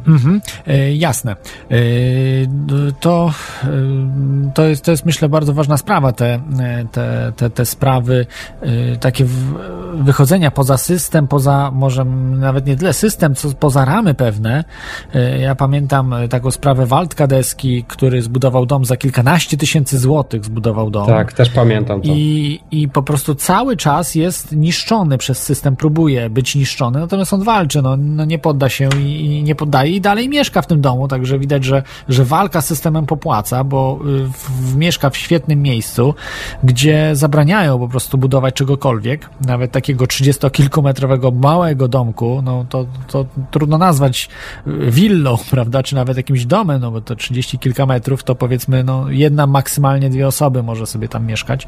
Mhm, 0.08 0.42
e, 0.68 0.94
jasne. 0.94 1.32
E, 1.32 1.76
to, 3.00 3.34
e, 3.64 3.68
to, 4.54 4.66
jest, 4.66 4.84
to 4.84 4.92
jest, 4.92 5.06
myślę, 5.06 5.30
bardzo 5.30 5.54
ważna 5.54 5.78
sprawa, 5.78 6.12
te, 6.12 6.40
te, 6.92 7.32
te, 7.36 7.50
te 7.50 7.66
sprawy, 7.66 8.26
takie 9.00 9.26
wychodzenia 9.94 10.52
poza 10.52 10.78
system, 10.78 11.28
poza 11.28 11.72
może 11.74 12.06
nawet 12.06 12.66
nie 12.66 12.76
tyle 12.76 12.94
system, 12.94 13.36
co 13.36 13.52
poza 13.52 13.86
ramy 13.86 14.14
pewne. 14.14 14.64
Ja 15.40 15.56
pamiętam 15.56 16.16
taką 16.30 16.52
sprawę 16.52 16.86
Waldka 16.86 17.28
Deski, 17.28 17.84
który 17.88 18.22
zbudował 18.22 18.66
dom 18.66 18.86
za 18.86 18.98
kilkanaście 18.98 19.58
tysięcy 19.58 20.00
złotych, 20.00 20.46
zbudował 20.46 20.90
dom. 20.90 21.08
Tak, 21.08 21.34
też 21.34 21.50
pamiętam 21.50 22.02
to. 22.02 22.08
I, 22.08 22.60
I 22.72 22.90
po 22.90 23.04
prostu 23.04 23.36
cały 23.36 23.78
czas 23.78 24.16
jest 24.16 24.52
niszczony 24.52 25.18
przez 25.18 25.44
system, 25.44 25.76
próbuje 25.76 26.30
być 26.30 26.56
niszczony, 26.56 27.00
natomiast 27.00 27.34
on 27.34 27.44
walczy, 27.44 27.82
no, 27.82 27.98
no 27.98 28.26
nie 28.26 28.40
podda 28.40 28.70
się 28.70 28.90
i, 29.00 29.26
i 29.26 29.44
nie 29.44 29.56
poddaje 29.56 29.89
i 29.90 30.02
dalej 30.02 30.30
mieszka 30.30 30.62
w 30.62 30.68
tym 30.68 30.82
domu, 30.82 31.08
także 31.08 31.40
widać, 31.40 31.64
że, 31.64 31.84
że 32.10 32.26
walka 32.26 32.62
z 32.62 32.66
systemem 32.66 33.06
popłaca, 33.06 33.64
bo 33.64 34.00
y, 34.06 34.28
w, 34.28 34.72
w, 34.72 34.76
mieszka 34.76 35.10
w 35.10 35.18
świetnym 35.18 35.62
miejscu, 35.62 36.16
gdzie 36.64 37.10
zabraniają 37.14 37.80
po 37.80 37.88
prostu 37.88 38.18
budować 38.18 38.54
czegokolwiek, 38.54 39.30
nawet 39.46 39.72
takiego 39.72 40.08
trzydziestokilkumetrowego 40.08 41.32
małego 41.32 41.88
domku, 41.88 42.42
no 42.44 42.66
to, 42.70 42.86
to 43.08 43.26
trudno 43.52 43.78
nazwać 43.78 44.30
y, 44.68 44.92
willą, 44.92 45.38
prawda, 45.52 45.84
czy 45.84 45.96
nawet 45.96 46.18
jakimś 46.18 46.46
domem, 46.46 46.82
no 46.82 46.92
bo 46.92 47.02
to 47.02 47.16
trzydzieści 47.16 47.60
kilka 47.60 47.86
metrów, 47.86 48.24
to 48.24 48.36
powiedzmy, 48.36 48.84
no 48.84 49.10
jedna, 49.10 49.48
maksymalnie 49.48 50.10
dwie 50.10 50.28
osoby 50.28 50.64
może 50.64 50.88
sobie 50.88 51.08
tam 51.08 51.26
mieszkać. 51.26 51.68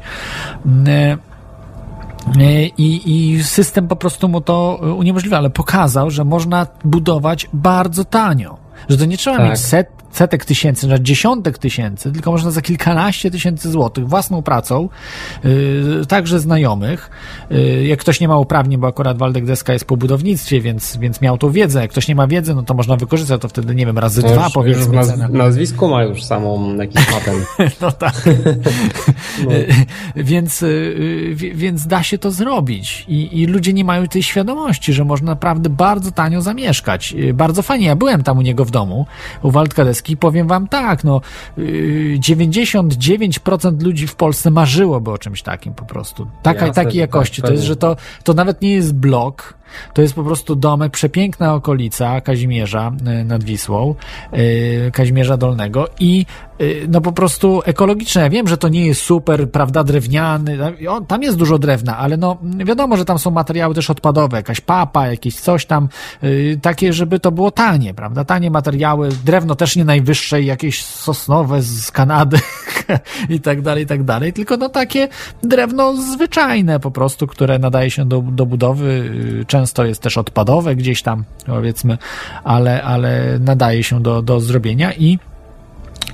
Y, 2.36 2.70
i, 2.78 3.32
I 3.34 3.44
system 3.44 3.88
po 3.88 3.96
prostu 3.96 4.28
mu 4.28 4.40
to 4.40 4.80
uniemożliwia, 4.98 5.38
ale 5.38 5.50
pokazał, 5.50 6.10
że 6.10 6.24
można 6.24 6.66
budować 6.84 7.48
bardzo 7.52 8.04
tanio. 8.04 8.56
Że 8.88 8.96
to 8.96 9.04
nie 9.04 9.16
trzeba 9.16 9.36
tak. 9.36 9.50
mieć 9.50 9.58
set, 9.58 10.01
setek 10.12 10.44
tysięcy, 10.44 10.88
nawet 10.88 11.02
dziesiątek 11.02 11.58
tysięcy, 11.58 12.12
tylko 12.12 12.32
można 12.32 12.50
za 12.50 12.62
kilkanaście 12.62 13.30
tysięcy 13.30 13.70
złotych 13.70 14.08
własną 14.08 14.42
pracą, 14.42 14.88
yy, 15.44 16.06
także 16.08 16.40
znajomych. 16.40 17.10
Yy, 17.50 17.86
jak 17.86 18.00
ktoś 18.00 18.20
nie 18.20 18.28
ma 18.28 18.38
uprawnień, 18.38 18.80
bo 18.80 18.86
akurat 18.86 19.18
Waldek 19.18 19.44
Deska 19.44 19.72
jest 19.72 19.84
po 19.84 19.96
budownictwie, 19.96 20.60
więc, 20.60 20.96
więc 20.96 21.20
miał 21.20 21.38
tą 21.38 21.50
wiedzę. 21.50 21.80
Jak 21.80 21.90
ktoś 21.90 22.08
nie 22.08 22.14
ma 22.14 22.26
wiedzy, 22.26 22.54
no 22.54 22.62
to 22.62 22.74
można 22.74 22.96
wykorzystać 22.96 23.42
to 23.42 23.48
wtedy, 23.48 23.74
nie 23.74 23.86
wiem, 23.86 23.98
razy 23.98 24.22
no 24.22 24.28
dwa 24.28 24.44
już, 24.44 24.52
powiedzmy. 24.52 24.96
Już 24.96 25.08
naz 25.08 25.30
nazwisko 25.30 25.88
ma 25.88 26.02
już 26.02 26.24
samą 26.24 26.76
jakiś 26.76 27.06
patent. 27.06 27.46
no 27.80 27.92
tak. 27.92 28.14
no. 29.44 29.50
więc, 30.16 30.60
yy, 30.60 31.34
więc 31.34 31.86
da 31.86 32.02
się 32.02 32.18
to 32.18 32.30
zrobić. 32.30 33.04
I, 33.08 33.40
I 33.40 33.46
ludzie 33.46 33.72
nie 33.72 33.84
mają 33.84 34.08
tej 34.08 34.22
świadomości, 34.22 34.92
że 34.92 35.04
można 35.04 35.26
naprawdę 35.26 35.70
bardzo 35.70 36.10
tanio 36.10 36.42
zamieszkać. 36.42 37.12
Yy, 37.12 37.34
bardzo 37.34 37.62
fajnie. 37.62 37.86
Ja 37.86 37.96
byłem 37.96 38.22
tam 38.22 38.38
u 38.38 38.42
niego 38.42 38.64
w 38.64 38.70
domu, 38.70 39.06
u 39.42 39.50
Waldka 39.50 39.84
Deski 39.84 40.01
europejskich, 40.02 40.18
powiem 40.18 40.48
wam 40.48 40.68
tak, 40.68 41.04
no 41.04 41.20
yy, 41.56 42.18
99% 42.18 43.82
ludzi 43.82 44.06
w 44.06 44.14
Polsce 44.14 44.50
marzyłoby 44.50 45.10
o 45.10 45.18
czymś 45.18 45.42
takim 45.42 45.74
po 45.74 45.84
prostu. 45.84 46.26
Taka, 46.42 46.66
Jasne, 46.66 46.84
takiej 46.84 47.00
że 47.00 47.06
tak, 47.06 47.14
jakości. 47.14 47.42
to 47.42 47.52
jest, 47.52 47.64
że 47.64 47.76
to, 47.76 47.96
to 48.24 48.34
nawet 48.34 48.62
nie 48.62 48.72
jest 48.72 48.94
blok, 48.94 49.54
to 49.94 50.02
jest 50.02 50.14
po 50.14 50.24
prostu 50.24 50.56
domek, 50.56 50.92
przepiękna 50.92 51.54
okolica 51.54 52.20
Kazimierza 52.20 52.92
y, 53.20 53.24
nad 53.24 53.44
Wisłą, 53.44 53.94
y, 54.34 54.90
Kazimierza 54.94 55.36
Dolnego 55.36 55.88
i 56.00 56.26
y, 56.60 56.86
no 56.88 57.00
po 57.00 57.12
prostu 57.12 57.62
ekologiczne. 57.64 58.22
Ja 58.22 58.30
wiem, 58.30 58.48
że 58.48 58.56
to 58.56 58.68
nie 58.68 58.86
jest 58.86 59.00
super, 59.00 59.50
prawda, 59.50 59.84
drewniany, 59.84 60.58
tam 61.08 61.22
jest 61.22 61.36
dużo 61.36 61.58
drewna, 61.58 61.98
ale 61.98 62.16
no 62.16 62.38
wiadomo, 62.42 62.96
że 62.96 63.04
tam 63.04 63.18
są 63.18 63.30
materiały 63.30 63.74
też 63.74 63.90
odpadowe, 63.90 64.36
jakaś 64.36 64.60
papa, 64.60 65.06
jakieś 65.06 65.36
coś 65.36 65.66
tam, 65.66 65.88
takie, 66.62 66.92
żeby 66.92 67.20
to 67.20 67.32
było 67.32 67.50
tanie, 67.50 67.94
prawda, 67.94 68.24
tanie 68.24 68.50
materiały, 68.50 69.08
drewno 69.24 69.54
też 69.54 69.76
nie 69.76 69.84
najwyższe, 69.84 70.42
jakieś 70.42 70.84
sosnowe 70.84 71.62
z 71.62 71.90
Kanady 71.90 72.38
i 73.28 73.40
tak 73.40 73.62
dalej, 73.62 73.84
i 73.84 73.86
tak 73.86 74.04
dalej, 74.04 74.32
tylko 74.32 74.56
no 74.56 74.68
takie 74.68 75.08
drewno 75.42 75.96
zwyczajne 75.96 76.80
po 76.80 76.90
prostu, 76.90 77.26
które 77.26 77.58
nadaje 77.58 77.90
się 77.90 78.04
do, 78.04 78.20
do 78.20 78.46
budowy, 78.46 79.10
y, 79.40 79.44
często 79.62 79.84
jest 79.84 80.02
też 80.02 80.18
odpadowe 80.18 80.76
gdzieś 80.76 81.02
tam, 81.02 81.24
powiedzmy, 81.46 81.98
ale, 82.44 82.82
ale 82.82 83.38
nadaje 83.40 83.82
się 83.82 84.02
do, 84.02 84.22
do 84.22 84.40
zrobienia 84.40 84.92
i 84.92 85.18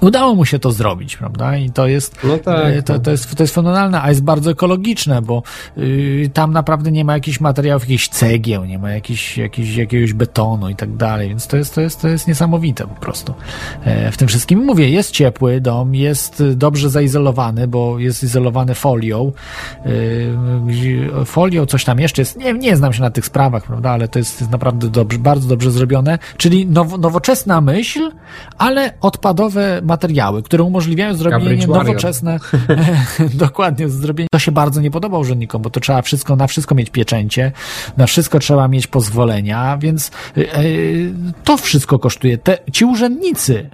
Udało 0.01 0.35
mu 0.35 0.45
się 0.45 0.59
to 0.59 0.73
zrobić, 0.73 1.17
prawda? 1.17 1.57
I 1.57 1.71
to 1.71 1.87
jest, 1.87 2.19
No 2.25 2.39
tak, 2.39 2.67
e, 2.67 2.83
to, 2.83 2.93
no. 2.93 2.99
to 2.99 3.11
jest, 3.11 3.35
to 3.35 3.43
jest 3.43 3.55
fenomenalne, 3.55 4.03
a 4.03 4.09
jest 4.09 4.23
bardzo 4.23 4.51
ekologiczne, 4.51 5.23
bo 5.23 5.43
y, 5.79 6.31
tam 6.35 6.53
naprawdę 6.53 6.91
nie 6.91 7.05
ma 7.05 7.13
jakichś 7.13 7.41
materiałów, 7.41 7.83
jakichś 7.83 8.09
cegieł, 8.09 8.65
nie 8.65 8.79
ma 8.79 8.91
jakichś, 8.91 9.39
jakichś, 9.39 9.77
jakiegoś 9.77 10.13
betonu 10.13 10.69
i 10.69 10.77
tak 10.77 10.97
dalej, 10.97 11.29
więc 11.29 11.47
to 11.47 11.57
jest, 11.57 11.75
to 11.75 11.81
jest, 11.81 12.01
to 12.01 12.09
jest 12.09 12.29
niesamowite 12.29 12.87
po 12.87 12.95
prostu. 12.95 13.35
E, 13.85 14.13
w 14.13 14.17
tym 14.17 14.29
wszystkim 14.29 14.65
mówię, 14.65 14.91
jest 14.91 15.11
ciepły 15.11 15.61
dom, 15.61 15.95
jest 15.95 16.43
dobrze 16.57 16.91
zaizolowany, 16.91 17.69
bo 17.69 17.99
jest 17.99 18.23
izolowany 18.23 18.75
folią. 18.75 19.33
Y, 19.87 21.25
folią, 21.25 21.67
coś 21.67 21.85
tam 21.85 22.01
jeszcze 22.01 22.23
jest, 22.23 22.37
nie, 22.37 22.53
nie 22.53 22.77
znam 22.77 22.93
się 22.93 23.03
na 23.03 23.11
tych 23.11 23.27
sprawach, 23.27 23.63
prawda, 23.63 23.91
ale 23.91 24.09
to 24.09 24.19
jest, 24.19 24.41
jest 24.41 24.53
naprawdę 24.53 24.89
dobrze, 24.89 25.19
bardzo 25.19 25.49
dobrze 25.49 25.71
zrobione, 25.71 26.19
czyli 26.37 26.67
now, 26.67 26.99
nowoczesna 26.99 27.61
myśl, 27.61 28.11
ale 28.59 28.93
odpadowe 29.01 29.81
materiały, 29.89 30.43
które 30.43 30.65
umożliwiają 30.65 31.15
zrobienie 31.15 31.67
nowoczesne, 31.67 32.39
dokładnie, 33.35 33.89
zrobienie. 33.89 34.29
To 34.33 34.39
się 34.39 34.53
bardzo 34.53 34.81
nie 34.81 34.91
podoba 34.91 35.19
urzędnikom, 35.19 35.63
bo 35.63 35.71
to 35.71 35.81
trzeba 35.81 36.03
wszystko, 36.03 36.37
na 36.37 36.47
wszystko 36.47 36.75
mieć 36.75 36.91
pieczęcie, 36.91 37.53
na 37.97 38.07
wszystko 38.07 38.39
trzeba 38.39 38.69
mieć 38.69 38.87
pozwolenia, 38.87 39.79
więc 39.79 40.11
y, 40.37 40.41
y, 40.59 41.13
to 41.45 41.57
wszystko 41.57 41.99
kosztuje. 41.99 42.39
Te, 42.39 42.59
ci 42.73 42.85
urzędnicy 42.85 43.71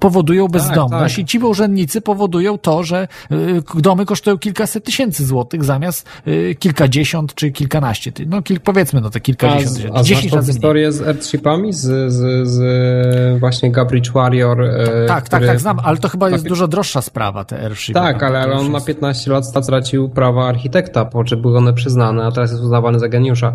powodują 0.00 0.48
bezdomność 0.48 1.14
tak. 1.14 1.22
i 1.24 1.26
ci 1.26 1.38
urzędnicy 1.38 2.00
powodują 2.00 2.58
to, 2.58 2.82
że 2.84 3.08
y, 3.32 3.36
domy 3.74 4.06
kosztują 4.06 4.38
kilkaset 4.38 4.84
tysięcy 4.84 5.26
złotych 5.26 5.64
zamiast 5.64 6.08
y, 6.26 6.56
kilkadziesiąt 6.58 7.34
czy 7.34 7.50
kilkanaście. 7.50 8.12
No 8.26 8.42
kil, 8.42 8.60
powiedzmy, 8.60 9.00
no 9.00 9.10
A, 9.16 9.20
kilkadziesiąt 9.20 9.70
z- 9.70 9.76
tysięcy. 9.76 9.98
a 9.98 10.02
Dziesięć 10.02 10.32
razy 10.32 10.46
mniej. 10.46 10.54
historię 10.54 10.92
z 10.92 11.00
Earthshipami? 11.02 11.72
Z, 11.72 12.12
z, 12.12 12.48
z 12.48 13.40
właśnie 13.40 13.70
Gabriel 13.70 14.04
Warrior? 14.14 14.60
e, 14.62 15.06
Tak, 15.08 15.08
tak, 15.08 15.24
który- 15.24 15.46
tak, 15.46 15.60
znam, 15.60 15.78
ale 15.84 15.96
to 15.96 16.08
chyba 16.08 16.30
jest 16.30 16.48
dużo 16.48 16.68
droższa 16.68 17.02
sprawa, 17.02 17.44
te 17.44 17.60
airshipy. 17.64 18.00
Tak, 18.00 18.22
ale, 18.22 18.40
ale 18.40 18.54
on 18.54 18.66
ma 18.70 18.74
jest- 18.76 18.86
15 18.86 19.30
lat 19.32 19.46
stracił 19.46 20.08
prawa 20.08 20.48
architekta, 20.48 21.04
po 21.04 21.24
czym 21.24 21.42
były 21.42 21.58
one 21.58 21.72
przyznane, 21.74 22.24
a 22.24 22.32
teraz 22.32 22.50
jest 22.50 22.62
uznawany 22.62 22.98
za 22.98 23.08
geniusza. 23.08 23.52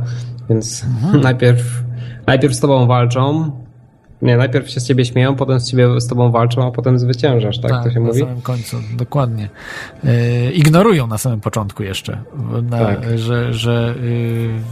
Więc 0.49 0.83
Mhm. 0.83 1.21
najpierw, 1.21 1.61
najpierw 2.27 2.53
z 2.55 2.59
tobą 2.59 2.87
walczą. 2.87 3.51
Nie, 4.21 4.37
najpierw 4.37 4.69
się 4.69 4.79
z 4.79 4.87
ciebie 4.87 5.05
śmieją, 5.05 5.35
potem 5.35 5.59
z 5.59 5.71
ciebie 5.71 6.01
z 6.01 6.07
tobą 6.07 6.31
walczą, 6.31 6.67
a 6.67 6.71
potem 6.71 6.99
zwyciężasz, 6.99 7.59
tak, 7.59 7.83
to 7.83 7.91
się 7.91 7.99
na 7.99 8.05
mówi? 8.05 8.19
samym 8.19 8.41
końcu, 8.41 8.77
dokładnie. 8.97 9.49
E, 10.03 10.51
ignorują 10.51 11.07
na 11.07 11.17
samym 11.17 11.41
początku 11.41 11.83
jeszcze, 11.83 12.17
na, 12.69 12.77
Tak. 12.77 13.19
że, 13.19 13.53
że 13.53 13.95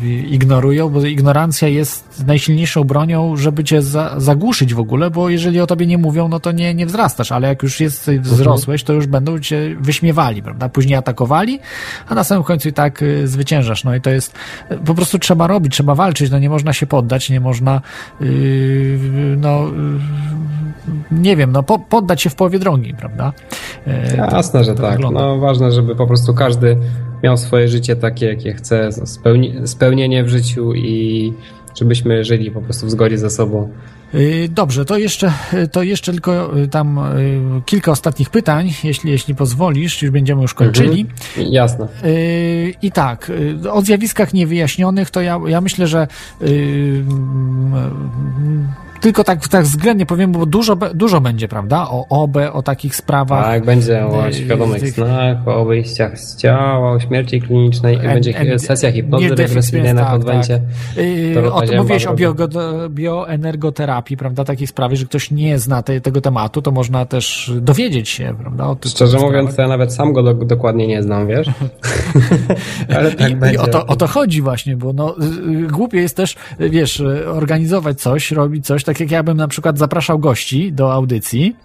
y, 0.04 0.06
ignorują, 0.30 0.90
bo 0.90 1.06
ignorancja 1.06 1.68
jest 1.68 2.24
najsilniejszą 2.28 2.84
bronią, 2.84 3.38
żeby 3.38 3.64
cię 3.64 3.82
za, 3.82 4.16
zagłuszyć 4.18 4.74
w 4.74 4.80
ogóle, 4.80 5.10
bo 5.10 5.30
jeżeli 5.30 5.60
o 5.60 5.68
tobie 5.68 5.88
nie 5.88 5.98
mówią, 5.98 6.28
no 6.28 6.40
to 6.40 6.52
nie, 6.52 6.74
nie 6.74 6.86
wzrastasz, 6.86 7.32
ale 7.32 7.48
jak 7.48 7.64
już 7.64 7.80
jest, 7.80 8.12
wzrosłeś, 8.12 8.84
to 8.84 8.94
już 8.94 9.08
będą 9.08 9.40
cię 9.40 9.76
wyśmiewali, 9.80 10.44
prawda? 10.44 10.70
Później 10.70 10.96
atakowali, 10.96 11.60
a 12.08 12.16
na 12.16 12.24
samym 12.24 12.44
końcu 12.44 12.70
i 12.70 12.74
tak 12.74 13.02
y, 13.02 13.28
zwyciężasz. 13.28 13.84
No 13.84 13.96
i 13.96 14.02
to 14.02 14.10
jest, 14.10 14.36
y, 14.72 14.78
po 14.78 14.96
prostu 14.96 15.20
trzeba 15.20 15.48
robić, 15.48 15.74
trzeba 15.74 15.96
walczyć, 15.96 16.32
no 16.32 16.40
nie 16.40 16.50
można 16.50 16.74
się 16.74 16.88
poddać, 16.88 17.30
nie 17.30 17.40
można, 17.40 17.82
y, 18.22 19.33
no, 19.38 19.68
y, 19.68 19.72
nie 21.12 21.36
wiem, 21.36 21.52
no 21.52 21.64
po, 21.64 21.80
poddać 21.80 22.22
się 22.22 22.30
w 22.30 22.36
połowie 22.36 22.60
drogi, 22.60 22.94
prawda? 22.94 23.34
E, 23.88 24.18
Jasne, 24.18 24.64
że 24.64 24.76
to 24.76 24.82
tak. 24.82 24.92
wygląda. 24.92 25.20
No 25.20 25.38
ważne, 25.38 25.72
żeby 25.72 25.96
po 25.96 26.08
prostu 26.08 26.34
każdy 26.34 26.78
miał 27.24 27.38
swoje 27.38 27.68
życie 27.68 27.96
takie, 27.96 28.26
jakie 28.26 28.54
chce, 28.54 28.92
spełni 28.92 29.54
spełnienie 29.66 30.24
w 30.24 30.30
życiu 30.30 30.74
i 30.74 31.34
żebyśmy 31.76 32.24
żyli 32.24 32.52
po 32.52 32.62
prostu 32.62 32.86
w 32.86 32.92
zgodzie 32.92 33.18
ze 33.18 33.30
sobą. 33.30 33.70
Y, 34.14 34.50
Dobrze, 34.52 34.86
to 34.86 34.98
jeszcze, 34.98 35.34
to 35.72 35.84
jeszcze 35.84 36.12
tylko 36.12 36.58
y, 36.60 36.68
tam 36.68 37.00
kilka 37.66 37.92
ostatnich 37.92 38.30
pytań, 38.30 38.72
jeśli, 38.84 39.12
jeśli 39.12 39.36
pozwolisz, 39.36 40.02
już 40.02 40.12
będziemy 40.12 40.42
już 40.42 40.54
kończyli. 40.54 41.06
Jasne. 41.38 41.88
Y, 42.06 42.74
I 42.82 42.92
tak, 42.92 43.32
o 43.72 43.82
zjawiskach 43.82 44.34
niewyjaśnionych, 44.34 45.10
to 45.10 45.22
ja, 45.22 45.40
ja 45.48 45.62
myślę, 45.62 45.88
że 45.88 46.08
tylko 49.04 49.24
tak, 49.24 49.48
tak 49.48 49.64
względnie 49.66 50.06
powiem, 50.06 50.32
bo 50.32 50.46
dużo, 50.46 50.76
dużo 50.76 51.22
będzie, 51.22 51.48
prawda? 51.48 51.88
O 51.90 52.06
OB, 52.10 52.38
o 52.54 52.62
takich 52.62 52.96
sprawach. 52.96 53.44
Tak, 53.46 53.66
będzie 53.66 54.06
o 54.06 54.28
y, 54.28 54.34
świadomych 54.34 54.80
tych- 54.82 54.94
snach, 54.94 55.48
o 55.48 55.66
wyjściach 55.66 56.20
z 56.20 56.38
ciała, 56.38 56.92
o 56.92 57.00
śmierci 57.00 57.42
klinicznej, 57.42 57.96
En- 57.96 58.02
będzie 58.02 58.38
en- 58.38 58.60
sesja 58.60 58.92
hipnozy 58.92 59.30
regresyjnej 59.36 59.94
na 59.94 60.06
konwencie. 60.06 60.60
tak. 60.96 61.06
Yy, 61.06 61.34
To 61.34 61.40
o, 61.40 61.44
rozmawiałem 61.44 61.82
mówiłeś 61.82 62.06
o 62.06 62.14
biogo- 62.16 62.90
bioenergoterapii, 62.90 64.18
prawda, 64.18 64.44
takiej 64.44 64.68
sprawy, 64.68 64.96
że 64.96 65.06
ktoś 65.06 65.32
nie 65.32 65.60
zna 65.60 65.84
te, 65.84 66.02
tego 66.02 66.22
tematu, 66.22 66.62
to 66.62 66.72
można 66.72 67.06
też 67.06 67.52
dowiedzieć 67.62 68.10
się, 68.10 68.36
prawda, 68.42 68.66
o 68.68 68.76
tych 68.76 68.92
Szczerze 68.92 69.20
mówiąc, 69.20 69.56
to 69.56 69.62
ja 69.62 69.68
nawet 69.68 69.94
sam 69.94 70.14
go 70.14 70.24
do, 70.24 70.34
dokładnie 70.34 70.88
nie 70.88 71.04
znam, 71.04 71.28
wiesz? 71.28 71.48
Ale 72.98 73.12
tak 73.12 73.30
I, 73.32 73.36
będzie. 73.36 73.56
I 73.56 73.58
o 73.58 73.68
to, 73.68 73.86
o 73.86 73.96
to 73.96 74.08
chodzi 74.08 74.42
właśnie, 74.42 74.78
bo 74.78 74.94
no, 74.94 75.16
y, 75.18 75.24
y, 75.66 75.68
głupie 75.68 75.98
jest 75.98 76.18
też, 76.18 76.36
y, 76.62 76.70
wiesz, 76.70 77.04
organizować 77.34 78.02
coś, 78.02 78.32
robić 78.32 78.66
coś, 78.66 78.84
tak 78.84 78.93
jak 79.00 79.12
ja 79.12 79.24
bym 79.24 79.38
na 79.38 79.48
przykład 79.48 79.78
zapraszał 79.78 80.20
gości 80.20 80.74
do 80.74 80.94
audycji 80.94 81.56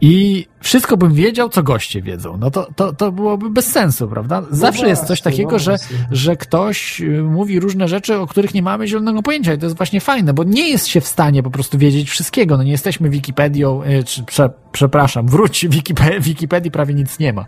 i 0.00 0.46
wszystko 0.64 0.96
bym 0.96 1.12
wiedział, 1.14 1.48
co 1.48 1.62
goście 1.62 2.02
wiedzą. 2.02 2.36
No 2.36 2.50
to, 2.50 2.66
to, 2.76 2.92
to 2.92 3.12
byłoby 3.12 3.50
bez 3.50 3.66
sensu, 3.66 4.08
prawda? 4.08 4.42
Zawsze 4.50 4.88
jest 4.88 5.04
coś 5.04 5.20
takiego, 5.20 5.50
no 5.52 5.58
że, 5.58 5.76
że 6.10 6.36
ktoś 6.36 7.00
y, 7.00 7.22
mówi 7.22 7.60
różne 7.60 7.88
rzeczy, 7.88 8.18
o 8.18 8.26
których 8.26 8.54
nie 8.54 8.62
mamy 8.62 8.88
zielonego 8.88 9.22
pojęcia 9.22 9.54
i 9.54 9.58
to 9.58 9.66
jest 9.66 9.76
właśnie 9.76 10.00
fajne, 10.00 10.34
bo 10.34 10.44
nie 10.44 10.68
jest 10.68 10.86
się 10.86 11.00
w 11.00 11.06
stanie 11.06 11.42
po 11.42 11.50
prostu 11.50 11.78
wiedzieć 11.78 12.10
wszystkiego. 12.10 12.56
No 12.56 12.62
nie 12.62 12.70
jesteśmy 12.70 13.10
Wikipedią, 13.10 13.82
y, 13.82 14.04
czy, 14.04 14.22
prze, 14.24 14.50
przepraszam, 14.72 15.28
wróć, 15.28 15.66
Wikipedii, 15.68 16.20
Wikipedii 16.20 16.70
prawie 16.70 16.94
nic 16.94 17.18
nie 17.18 17.32
ma. 17.32 17.44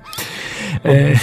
E, 0.85 0.89
e, 0.89 1.17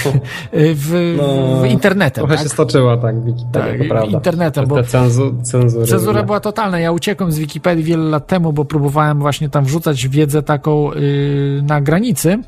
w, 0.73 1.15
No, 1.17 1.61
w 1.61 1.65
internetem, 1.65 2.21
Trochę 2.21 2.35
tak? 2.35 2.43
się 2.43 2.49
stoczyła, 2.49 2.97
tak, 2.97 3.25
Wikipedia, 3.25 3.71
Tak, 3.71 3.77
to 3.77 3.85
prawda. 3.89 4.11
internetem, 4.17 4.63
Te 4.63 4.69
bo- 4.69 4.83
cenzu, 4.83 5.35
cenzury. 5.43 5.85
Cenzura 5.85 6.23
była 6.23 6.39
totalna. 6.39 6.79
Ja 6.79 6.91
uciekłem 6.91 7.31
z 7.31 7.39
Wikipedii 7.39 7.83
wiele 7.83 8.03
lat 8.03 8.27
temu, 8.27 8.53
bo 8.53 8.65
próbowałem 8.65 9.19
właśnie 9.19 9.49
tam 9.49 9.65
wrzucać 9.65 10.07
wiedzę 10.07 10.43
taką 10.43 10.91
yy, 10.93 11.61
na 11.67 11.81
granicy. 11.83 12.39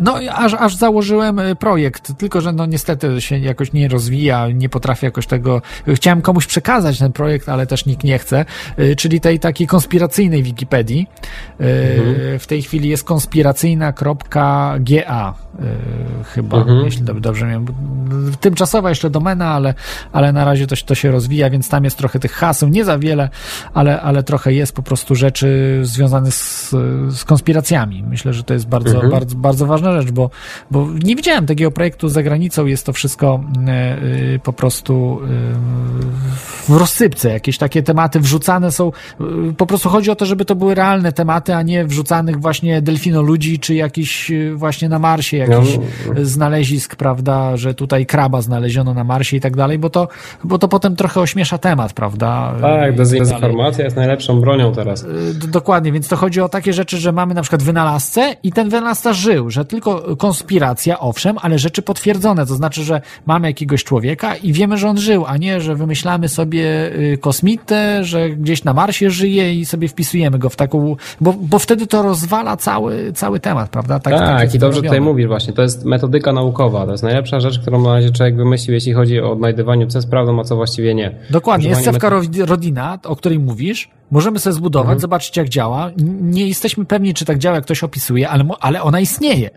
No, 0.00 0.18
aż, 0.32 0.54
aż 0.54 0.76
założyłem 0.76 1.38
y, 1.38 1.56
projekt, 1.56 2.12
tylko 2.18 2.40
że 2.40 2.52
no 2.52 2.66
niestety 2.66 3.20
się 3.20 3.38
jakoś 3.38 3.72
nie 3.72 3.88
rozwija, 3.88 4.48
nie 4.48 4.68
potrafię 4.68 5.06
jakoś 5.06 5.26
tego. 5.26 5.62
Chciałem 5.94 6.22
komuś 6.22 6.46
przekazać 6.46 6.98
ten 6.98 7.12
projekt, 7.12 7.48
ale 7.48 7.66
też 7.66 7.86
nikt 7.86 8.04
nie 8.04 8.18
chce, 8.18 8.44
y, 8.78 8.96
czyli 8.96 9.20
tej 9.20 9.38
takiej 9.38 9.66
konspiracyjnej 9.66 10.42
Wikipedii. 10.42 11.06
Y, 11.60 12.38
W 12.38 12.46
tej 12.46 12.62
chwili 12.62 12.88
jest 12.88 13.04
konspiracyjna.ga 13.04 15.34
chyba, 16.24 16.56
Mhm. 16.56 16.84
jeśli 16.84 17.02
dobrze, 17.04 17.46
miałem. 17.46 17.66
Tymczasowa 18.40 18.88
jeszcze 18.88 19.10
domena, 19.10 19.46
ale, 19.48 19.74
ale 20.12 20.32
na 20.32 20.44
razie 20.44 20.66
to, 20.66 20.76
się- 20.76 20.84
to 20.86 20.94
się 20.94 21.10
rozwija, 21.10 21.50
więc 21.50 21.68
tam 21.68 21.84
jest 21.84 21.98
trochę 21.98 22.18
tych 22.18 22.32
haseł, 22.32 22.68
nie 22.68 22.84
za 22.84 22.98
wiele, 22.98 23.28
ale, 23.74 24.00
ale 24.00 24.22
trochę 24.22 24.52
jest 24.52 24.72
po 24.74 24.82
prostu 24.82 25.14
rzeczy 25.14 25.78
związanych 25.82 26.34
z, 26.34 26.70
z 27.10 27.24
konspiracjami. 27.24 28.02
Myślę, 28.02 28.32
że 28.32 28.42
to 28.44 28.54
jest 28.54 28.66
bardzo, 28.68 28.94
Mhm. 28.94 29.10
bardzo, 29.12 29.36
bardzo 29.36 29.66
ważna 29.66 30.00
rzecz, 30.02 30.10
bo, 30.10 30.30
bo 30.70 30.88
nie 31.04 31.16
widziałem 31.16 31.46
takiego 31.46 31.70
projektu 31.70 32.08
za 32.08 32.22
granicą, 32.22 32.66
jest 32.66 32.86
to 32.86 32.92
wszystko 32.92 33.44
y, 34.02 34.04
y, 34.34 34.40
po 34.42 34.52
prostu 34.52 35.20
w 36.68 36.76
rozsypce. 36.78 37.30
Jakieś 37.32 37.58
takie 37.58 37.82
tematy 37.82 38.20
wrzucane 38.20 38.72
są, 38.72 38.92
po 39.56 39.66
prostu 39.66 39.88
chodzi 39.88 40.10
o 40.10 40.16
to, 40.16 40.26
żeby 40.26 40.44
to 40.44 40.54
były 40.54 40.74
realne 40.74 41.12
tematy, 41.12 41.54
a 41.54 41.62
nie 41.62 41.84
wrzucanych 41.84 42.40
właśnie 42.40 42.82
delfinoludzi, 42.82 43.58
czy 43.58 43.74
jakiś 43.74 44.32
właśnie 44.54 44.88
na 44.88 44.98
Marsie 44.98 45.41
jakichś 45.50 45.76
No. 45.76 46.14
znalezisk, 46.22 46.96
prawda, 46.96 47.56
że 47.56 47.74
tutaj 47.74 48.06
kraba 48.06 48.40
znaleziono 48.42 48.94
na 48.94 49.04
Marsie 49.04 49.36
i 49.36 49.40
tak 49.40 49.56
dalej, 49.56 49.78
bo 49.78 49.90
to, 49.90 50.08
bo 50.44 50.58
to 50.58 50.68
potem 50.68 50.96
trochę 50.96 51.20
ośmiesza 51.20 51.58
temat, 51.58 51.92
prawda? 51.92 52.54
Tak, 52.60 52.96
dezinformacja 52.96 53.84
jest 53.84 53.96
najlepszą 53.96 54.40
bronią 54.40 54.72
teraz. 54.72 55.02
D- 55.34 55.48
Dokładnie, 55.48 55.92
więc 55.92 56.08
to 56.08 56.16
chodzi 56.16 56.40
o 56.40 56.48
takie 56.48 56.72
rzeczy, 56.72 56.96
że 56.98 57.12
mamy 57.12 57.34
na 57.34 57.42
przykład 57.42 57.62
wynalazcę 57.62 58.36
i 58.42 58.52
ten 58.52 58.68
wynalazca 58.68 59.12
żył, 59.12 59.50
że 59.50 59.64
tylko 59.64 60.16
konspiracja, 60.16 61.00
owszem, 61.00 61.36
ale 61.42 61.58
rzeczy 61.58 61.82
potwierdzone, 61.82 62.46
to 62.46 62.54
znaczy, 62.54 62.84
że 62.84 63.00
mamy 63.26 63.48
jakiegoś 63.48 63.84
człowieka 63.84 64.36
i 64.36 64.52
wiemy, 64.52 64.76
że 64.78 64.88
on 64.88 64.98
żył, 64.98 65.24
a 65.26 65.36
nie, 65.36 65.60
że 65.60 65.74
wymyślamy 65.74 66.28
sobie 66.28 66.64
y, 66.96 67.18
kosmitę, 67.20 68.04
że 68.04 68.30
gdzieś 68.30 68.64
na 68.64 68.72
Marsie 68.74 69.10
żyje 69.10 69.54
i 69.54 69.64
sobie 69.64 69.88
wpisujemy 69.88 70.38
go 70.38 70.48
w 70.50 70.56
taką, 70.56 70.96
bo, 71.20 71.32
bo 71.40 71.58
wtedy 71.58 71.86
to 71.86 72.02
rozwala 72.02 72.56
cały, 72.56 73.12
cały 73.12 73.40
temat, 73.40 73.70
prawda? 73.70 73.98
Tak, 74.00 74.42
jest 74.42 74.54
i 74.54 74.58
dobrze 74.58 74.76
robione. 74.76 74.88
tutaj 74.96 75.00
mówisz 75.00 75.26
właśnie, 75.32 75.52
to 75.52 75.62
jest 75.62 75.84
metodyka 75.84 76.32
naukowa, 76.32 76.86
to 76.86 76.92
jest 76.92 77.02
najlepsza 77.04 77.40
rzecz, 77.40 77.58
którą 77.58 77.82
na 77.82 77.92
razie 77.94 78.10
człowiek 78.10 78.36
wymyślił, 78.36 78.74
jeśli 78.74 78.92
chodzi 78.92 79.20
o 79.20 79.32
odnajdywanie, 79.32 79.86
co 79.86 79.98
jest 79.98 80.10
prawdą, 80.10 80.40
a 80.40 80.44
co 80.44 80.56
właściwie 80.56 80.94
nie. 80.94 81.14
Dokładnie, 81.30 81.68
jest 81.68 81.82
cewka 81.84 82.10
metod- 82.10 82.38
ro- 82.38 82.46
Rodina, 82.46 82.98
o 83.04 83.16
której 83.16 83.38
mówisz. 83.38 83.90
Możemy 84.10 84.38
sobie 84.38 84.54
zbudować, 84.54 84.84
Mhm. 84.86 85.00
zobaczyć 85.00 85.36
jak 85.36 85.48
działa. 85.48 85.90
Nie 86.20 86.46
jesteśmy 86.48 86.84
pewni, 86.84 87.14
czy 87.14 87.24
tak 87.24 87.38
działa, 87.38 87.54
jak 87.56 87.64
ktoś 87.64 87.84
opisuje, 87.84 88.28
ale, 88.28 88.44
ale 88.60 88.82
ona 88.82 89.00
istnieje. 89.00 89.50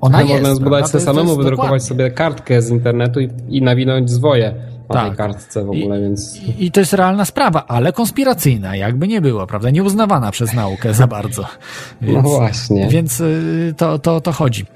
Ona 0.00 0.18
Ale 0.18 0.26
jest. 0.26 0.40
można 0.40 0.54
zbudować 0.54 0.88
sobie 0.88 1.04
samemu, 1.04 1.28
wydrukować 1.36 1.56
dokładnie. 1.58 1.80
sobie 1.80 2.10
kartkę 2.10 2.62
z 2.62 2.70
internetu 2.70 3.20
i, 3.20 3.28
i 3.48 3.62
nawinąć 3.62 4.10
zwoje 4.10 4.54
Tak. 4.94 5.08
tej 5.08 5.16
kartce 5.16 5.64
w 5.64 5.70
ogóle, 5.70 6.00
więc... 6.00 6.42
I, 6.42 6.66
I 6.66 6.70
to 6.70 6.80
jest 6.80 6.92
realna 6.92 7.24
sprawa, 7.24 7.64
ale 7.68 7.92
konspiracyjna, 7.92 8.76
jakby 8.76 9.08
nie 9.08 9.20
było, 9.20 9.46
prawda? 9.46 9.70
Nieuznawana 9.70 10.30
przez 10.30 10.52
naukę 10.52 10.94
za 10.94 11.06
bardzo. 11.06 11.46
No 12.00 12.22
właśnie. 12.22 12.88
Więc 12.88 13.20
y, 13.20 13.74
to, 13.76 13.98
to, 13.98 14.20
to 14.20 14.32
chodzi. 14.32 14.66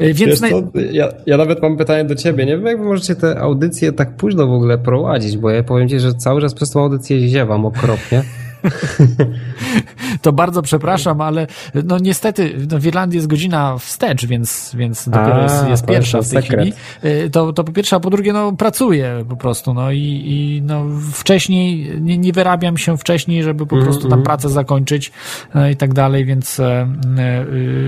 Y, 0.00 0.14
Więc 0.14 0.40
naj... 0.40 0.50
co, 0.50 0.80
ja, 0.92 1.08
ja 1.26 1.36
nawet 1.36 1.62
mam 1.62 1.76
pytanie 1.76 2.04
do 2.04 2.14
ciebie. 2.14 2.46
Nie 2.46 2.56
wiem, 2.56 2.66
jak 2.66 2.78
wy 2.78 2.84
możecie 2.84 3.16
te 3.16 3.38
audycje 3.40 3.92
tak 3.92 4.16
późno 4.16 4.46
w 4.46 4.52
ogóle 4.52 4.78
prowadzić, 4.78 5.36
bo 5.36 5.50
ja 5.50 5.62
powiem 5.62 5.88
ci, 5.88 6.00
że 6.00 6.14
cały 6.14 6.40
czas 6.40 6.54
przez 6.54 6.70
tą 6.70 6.80
audycję 6.80 7.28
ziewam 7.28 7.66
okropnie. 7.66 8.22
to 10.22 10.32
bardzo 10.32 10.62
przepraszam, 10.62 11.20
ale 11.20 11.46
no 11.84 11.98
niestety 11.98 12.54
no 12.70 12.78
w 12.78 12.86
Irlandii 12.86 13.16
jest 13.16 13.26
godzina 13.26 13.78
wstecz, 13.78 14.26
więc, 14.26 14.74
więc 14.74 15.08
dopiero 15.08 15.34
A, 15.36 15.42
jest, 15.42 15.68
jest 15.68 15.86
pierwsza 15.86 16.22
w 16.22 16.28
tej 16.28 16.42
sekret. 16.42 16.60
chwili. 16.60 16.76
Y, 17.24 17.30
To, 17.30 17.52
to 17.52 17.64
po 17.64 17.72
pierwsze, 17.72 17.96
a 17.96 18.00
po 18.00 18.10
drugie, 18.10 18.32
no 18.32 18.52
pracuję 18.52 19.24
po 19.28 19.36
prostu, 19.36 19.74
no 19.74 19.90
i, 19.90 20.22
i 20.26 20.62
no 20.62 20.84
wcześniej, 21.12 21.90
nie, 22.00 22.18
nie 22.18 22.32
wyrabiam 22.32 22.76
się 22.78 22.98
wcześniej, 22.98 23.42
żeby 23.42 23.66
po 23.66 23.76
prostu 23.76 24.04
Mhm. 24.04 24.10
tam 24.10 24.22
pracę 24.22 24.48
zakończyć 24.48 25.12
e, 25.54 25.72
i 25.72 25.76
tak 25.76 25.94
dalej, 25.94 26.24
więc, 26.24 26.60
e, 26.60 26.86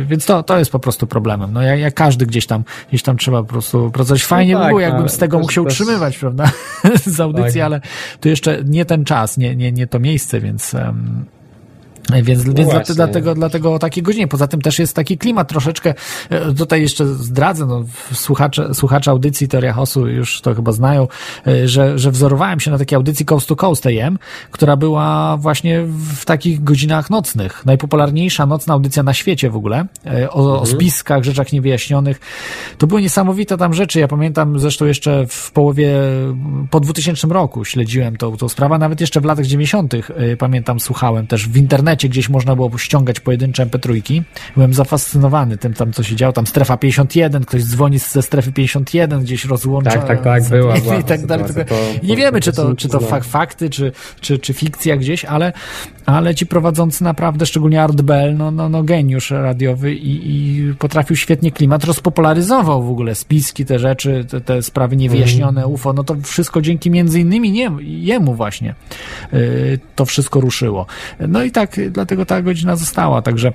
więc 0.07 0.27
to, 0.27 0.43
to 0.43 0.59
jest 0.59 0.71
po 0.73 0.79
prostu 0.79 1.07
problemem. 1.07 1.53
No 1.53 1.63
jak, 1.63 1.81
jak 1.81 1.95
każdy 1.95 2.27
gdzieś 2.27 2.47
tam, 2.47 2.65
gdzieś 2.89 3.03
tam 3.03 3.17
trzeba 3.17 3.43
po 3.43 3.49
prostu 3.49 3.91
pracować. 3.91 4.25
Fajnie 4.25 4.53
No 4.53 4.59
by 4.59 4.65
tak, 4.65 4.71
było, 4.71 4.81
jakbym 4.81 5.01
ale 5.01 5.09
z 5.09 5.19
tego 5.19 5.39
mógł 5.39 5.53
się 5.53 5.63
utrzymywać, 5.63 6.19
prawda, 6.27 6.51
z 7.07 7.21
audycji, 7.21 7.61
Tak. 7.61 7.67
ale 7.67 7.81
to 8.21 8.29
jeszcze 8.29 8.59
nie 8.65 8.85
ten 8.85 9.05
czas, 9.05 9.37
nie, 9.39 9.57
nie, 9.57 9.73
nie 9.73 9.87
to 9.87 9.99
miejsce, 10.01 10.41
więc... 10.41 10.66
em, 10.75 11.27
więc, 11.27 11.36
więc 12.23 12.47
No 12.47 12.53
właśnie. 12.65 12.95
dlatego, 12.95 13.35
dlatego, 13.35 13.75
o 13.75 13.79
takiej 13.79 14.03
godzinie. 14.03 14.29
Poza 14.29 14.47
tym 14.47 14.61
też 14.63 14.79
jest 14.79 14.97
taki 14.97 15.19
klimat 15.19 15.49
troszeczkę, 15.49 15.95
e, 16.31 16.55
tutaj 16.55 16.83
jeszcze 16.83 17.07
zdradzę, 17.07 17.67
no, 17.67 17.85
słuchacze, 18.13 18.75
słuchacze 18.75 19.11
audycji 19.11 19.49
Teoria 19.49 19.73
Hosu 19.73 20.09
już 20.09 20.41
to 20.41 20.55
chyba 20.55 20.73
znają, 20.73 21.09
e, 21.47 21.69
że, 21.69 21.99
że 21.99 22.11
wzorowałem 22.11 22.61
się 22.61 22.71
na 22.71 22.79
takiej 22.79 22.97
audycji 22.97 23.27
Coast 23.27 23.49
to 23.49 23.57
Coast 23.57 23.87
AM, 23.87 24.19
która 24.51 24.77
była 24.77 25.37
właśnie 25.37 25.83
w 26.17 26.25
takich 26.25 26.65
godzinach 26.65 27.11
nocnych. 27.11 27.63
Najpopularniejsza 27.67 28.47
nocna 28.47 28.75
audycja 28.75 29.03
na 29.03 29.15
świecie 29.15 29.51
w 29.51 29.57
ogóle, 29.57 29.87
e, 30.07 30.31
o, 30.31 30.41
Mhm. 30.41 30.63
o 30.63 30.67
spiskach, 30.67 31.25
rzeczach 31.25 31.53
niewyjaśnionych. 31.53 32.21
To 32.79 32.87
były 32.87 33.03
niesamowite 33.03 33.57
tam 33.57 33.75
rzeczy. 33.75 34.01
Ja 34.01 34.09
pamiętam 34.09 34.59
zresztą 34.59 34.85
jeszcze 34.85 35.27
w 35.29 35.53
połowie, 35.53 35.95
po 36.71 36.81
2000 36.81 37.29
roku 37.29 37.65
śledziłem 37.65 38.17
tą, 38.17 38.37
tą 38.37 38.49
sprawę, 38.49 38.79
nawet 38.79 39.01
jeszcze 39.01 39.21
w 39.21 39.25
latach 39.25 39.47
90. 39.47 39.95
y, 39.95 40.37
pamiętam, 40.39 40.81
słuchałem 40.81 41.27
też 41.27 41.49
w 41.49 41.57
internecie 41.57 41.96
gdzieś 42.05 42.29
można 42.29 42.57
było 42.57 42.79
ściągać 42.79 43.21
pojedyncze 43.21 43.67
MP3. 43.67 44.23
Byłem 44.55 44.75
zafascynowany 44.75 45.59
tym 45.59 45.75
tam, 45.75 45.93
co 45.93 46.03
się 46.03 46.17
działo. 46.17 46.33
Tam 46.33 46.47
strefa 46.47 46.77
51, 46.77 47.45
ktoś 47.45 47.65
dzwoni 47.65 47.99
ze 47.99 48.23
strefy 48.23 48.53
51, 48.53 49.21
gdzieś 49.23 49.45
rozłącza. 49.45 49.91
Tak, 49.91 50.07
tak, 50.07 50.23
tak, 50.23 50.49
była, 50.49 50.77
i, 50.77 50.81
była 50.83 50.97
i 51.01 51.05
tak 51.05 51.21
ta 51.21 51.27
dalej. 51.27 51.47
to- 51.47 52.07
nie 52.07 52.17
wiemy, 52.17 52.41
czy 52.41 52.53
to, 52.53 52.75
czy 52.75 52.89
to 52.89 53.01
fak, 53.01 53.25
fakty, 53.25 53.71
czy, 53.71 53.93
czy, 54.21 54.39
czy 54.39 54.55
fikcja 54.55 54.97
gdzieś, 54.97 55.25
ale, 55.25 55.53
ale 56.07 56.35
ci 56.35 56.47
prowadzący 56.47 57.05
naprawdę, 57.05 57.47
szczególnie 57.47 57.83
Art 57.83 58.03
Bell, 58.03 58.37
no, 58.37 58.51
no, 58.51 58.69
no 58.69 58.83
geniusz 58.83 59.31
radiowy 59.31 59.95
i, 59.95 60.31
i 60.31 60.75
potrafił 60.75 61.17
świetnie 61.17 61.53
klimat, 61.53 61.85
rozpopularyzował 61.85 62.83
w 62.83 62.91
ogóle 62.91 63.15
spiski, 63.15 63.65
te 63.65 63.79
rzeczy, 63.79 64.25
te, 64.31 64.41
te 64.41 64.63
sprawy 64.63 64.97
niewyjaśnione, 64.97 65.47
Mhm. 65.61 65.73
UFO, 65.75 65.93
no 65.93 66.05
to 66.05 66.17
wszystko 66.23 66.63
dzięki 66.63 66.91
między 66.91 67.21
innymi 67.21 67.53
nie, 67.53 67.71
jemu 67.81 68.35
właśnie 68.35 68.75
y, 69.35 69.79
to 69.97 70.05
wszystko 70.05 70.41
ruszyło. 70.41 70.87
No 71.29 71.43
i 71.45 71.51
tak, 71.51 71.77
dlatego 71.91 72.27
ta 72.27 72.43
godzina 72.43 72.77
została, 72.77 73.23
także, 73.23 73.53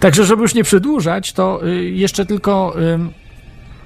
także 0.00 0.24
żeby 0.24 0.42
już 0.42 0.54
nie 0.54 0.64
przedłużać, 0.64 1.32
to 1.32 1.66
y, 1.66 1.90
jeszcze 1.90 2.26
tylko 2.26 2.76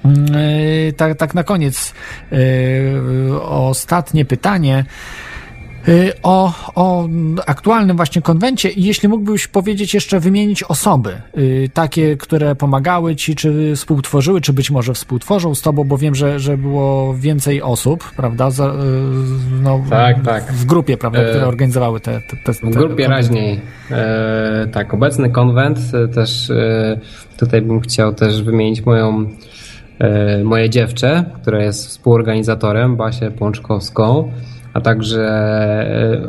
Yy, 0.05 0.93
tak, 0.93 1.17
tak 1.17 1.33
na 1.33 1.43
koniec 1.43 1.93
yy, 2.31 3.41
ostatnie 3.41 4.25
pytanie 4.25 4.85
o, 6.23 6.53
o 6.75 7.07
aktualnym 7.45 7.97
właśnie 7.97 8.21
konwencie 8.21 8.69
i 8.69 8.83
jeśli 8.83 9.09
mógłbyś 9.09 9.47
powiedzieć 9.47 9.93
jeszcze 9.93 10.19
wymienić 10.19 10.63
osoby, 10.63 11.21
yy, 11.35 11.69
takie, 11.73 12.17
które 12.17 12.55
pomagały 12.55 13.15
ci, 13.15 13.35
czy 13.35 13.75
współtworzyły, 13.75 14.41
czy 14.41 14.53
być 14.53 14.71
może 14.71 14.93
współtworzą 14.93 15.55
z 15.55 15.61
tobą, 15.61 15.83
bo 15.83 15.97
wiem, 15.97 16.15
że, 16.15 16.39
że 16.39 16.57
było 16.57 17.13
więcej 17.13 17.61
osób, 17.61 18.11
prawda, 18.17 18.47
yy, 18.47 19.61
no, 19.61 19.81
Tak, 19.89 20.21
tak. 20.25 20.53
w 20.53 20.65
grupie, 20.65 20.97
prawda, 20.97 21.19
E, 21.19 21.29
które 21.29 21.47
organizowały 21.47 21.99
te, 21.99 22.21
te, 22.21 22.37
te, 22.45 22.53
W 22.53 22.59
te 22.59 22.67
grupie 22.69 22.87
konwenty. 22.87 23.07
raźniej. 23.07 23.61
E, 23.91 24.67
tak, 24.73 24.93
obecny 24.93 25.29
konwent 25.29 25.79
e, 25.93 26.07
też 26.07 26.49
e, 26.49 26.99
tutaj 27.37 27.61
bym 27.61 27.79
chciał 27.81 28.13
też 28.13 28.43
wymienić 28.43 28.85
moją 28.85 29.25
moje 30.43 30.69
dziewczę, 30.69 31.25
która 31.41 31.63
jest 31.63 31.87
współorganizatorem, 31.87 32.95
Basię 32.95 33.31
Pączkowską, 33.31 34.31
a 34.75 34.81
także 34.81 35.21
e, 35.21 36.21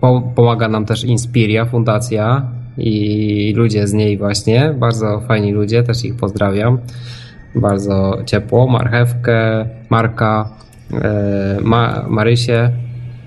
po, 0.00 0.32
pomaga 0.34 0.68
nam 0.68 0.86
też 0.86 1.04
Inspiria, 1.04 1.64
fundacja 1.64 2.46
i 2.78 3.52
ludzie 3.56 3.86
z 3.86 3.92
niej 3.92 4.18
właśnie, 4.18 4.74
bardzo 4.78 5.20
fajni 5.20 5.52
ludzie, 5.52 5.82
też 5.82 6.04
ich 6.04 6.16
pozdrawiam. 6.16 6.78
Bardzo 7.54 8.18
ciepło, 8.26 8.66
marchewkę, 8.66 9.66
Marka, 9.90 10.48
e, 10.92 11.58
Ma, 11.62 12.04
Marysię, 12.08 12.70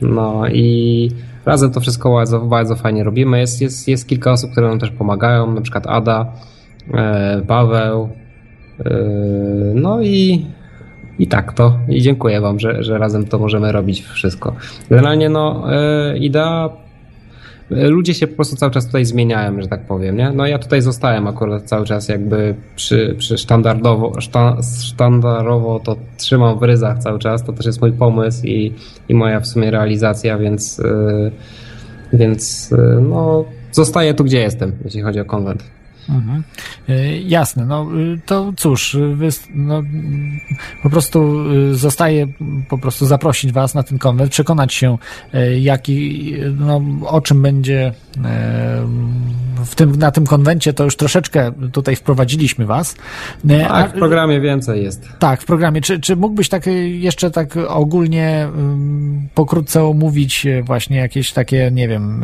no 0.01 0.47
i 0.47 1.09
razem 1.45 1.71
to 1.71 1.79
wszystko 1.79 2.13
bardzo, 2.13 2.39
bardzo 2.39 2.75
fajnie 2.75 3.03
robimy. 3.03 3.39
Jest, 3.39 3.61
jest, 3.61 3.87
jest 3.87 4.07
kilka 4.07 4.31
osób, 4.31 4.51
które 4.51 4.67
nam 4.67 4.79
też 4.79 4.91
pomagają, 4.91 5.53
na 5.53 5.61
przykład 5.61 5.87
Ada, 5.87 6.33
e, 6.93 7.41
Paweł, 7.47 8.09
no 9.75 10.01
i, 10.01 10.45
i 11.19 11.27
tak 11.27 11.53
to. 11.53 11.79
I 11.89 12.01
dziękuję 12.01 12.41
Wam, 12.41 12.59
że, 12.59 12.83
że 12.83 12.97
razem 12.97 13.25
to 13.25 13.39
możemy 13.39 13.71
robić 13.71 14.03
wszystko. 14.03 14.55
Generalnie 14.89 15.29
no, 15.29 15.73
e, 15.73 16.17
idea 16.17 16.69
ludzie 17.69 18.13
się 18.13 18.27
po 18.27 18.35
prostu 18.35 18.55
cały 18.55 18.71
czas 18.71 18.85
tutaj 18.85 19.05
zmieniają, 19.05 19.61
że 19.61 19.67
tak 19.67 19.85
powiem, 19.85 20.17
nie? 20.17 20.31
No 20.31 20.47
ja 20.47 20.59
tutaj 20.59 20.81
zostałem 20.81 21.27
akurat 21.27 21.63
cały 21.63 21.85
czas 21.85 22.09
jakby 22.09 22.55
przy, 22.75 23.15
przy 23.17 23.37
standardowo, 23.37 24.21
szta, 24.21 24.57
sztandarowo 24.83 25.79
to 25.79 25.95
trzymam 26.17 26.59
w 26.59 26.63
ryzach 26.63 26.99
cały 26.99 27.19
czas, 27.19 27.43
to 27.43 27.53
też 27.53 27.65
jest 27.65 27.81
mój 27.81 27.91
pomysł 27.91 28.45
i, 28.45 28.73
i 29.09 29.15
moja 29.15 29.39
w 29.39 29.47
sumie 29.47 29.71
realizacja, 29.71 30.37
więc 30.37 30.77
yy, 30.77 31.31
więc 32.13 32.71
yy, 32.71 33.01
no 33.01 33.45
zostaję 33.71 34.13
tu, 34.13 34.23
gdzie 34.23 34.39
jestem, 34.39 34.71
jeśli 34.85 35.01
chodzi 35.01 35.19
o 35.19 35.25
konwent. 35.25 35.63
Mhm. 36.09 36.43
Y, 36.89 37.23
Jasne, 37.29 37.65
no 37.65 37.99
y, 37.99 38.21
to 38.25 38.53
cóż, 38.57 38.95
y, 38.95 39.15
wy, 39.15 39.29
no, 39.55 39.77
mm, 39.77 40.39
po 40.83 40.89
prostu 40.89 41.51
y, 41.51 41.75
zostaje 41.75 42.27
po 42.69 42.77
prostu 42.77 43.05
zaprosić 43.05 43.51
Was 43.51 43.73
na 43.73 43.83
ten 43.83 43.97
konwent, 43.97 44.31
przekonać 44.31 44.73
się, 44.73 44.97
y, 45.33 45.59
jaki, 45.59 46.33
y, 46.33 46.51
no, 46.51 46.81
o 47.07 47.21
czym 47.21 47.41
będzie 47.41 47.93
y, 48.17 48.21
w 49.65 49.75
tym, 49.75 49.95
na 49.95 50.11
tym 50.11 50.25
konwencie, 50.25 50.73
to 50.73 50.83
już 50.83 50.95
troszeczkę 50.95 51.51
tutaj 51.71 51.95
wprowadziliśmy 51.95 52.65
Was. 52.65 52.95
Y, 53.45 53.65
Tak, 53.67 53.89
w 53.91 53.93
programie 53.93 54.41
więcej 54.41 54.83
jest. 54.83 55.09
tak, 55.19 55.41
w 55.41 55.45
programie. 55.45 55.81
Czy, 55.81 55.99
czy 55.99 56.15
mógłbyś 56.15 56.49
tak 56.49 56.67
y, 56.67 56.89
jeszcze 56.89 57.31
tak 57.31 57.57
ogólnie 57.67 58.47
ym, 58.57 59.27
pokrótce 59.35 59.83
omówić 59.83 60.45
y, 60.45 60.63
właśnie 60.63 60.97
jakieś 60.97 61.31
takie, 61.31 61.71
nie 61.73 61.87
wiem, 61.87 62.23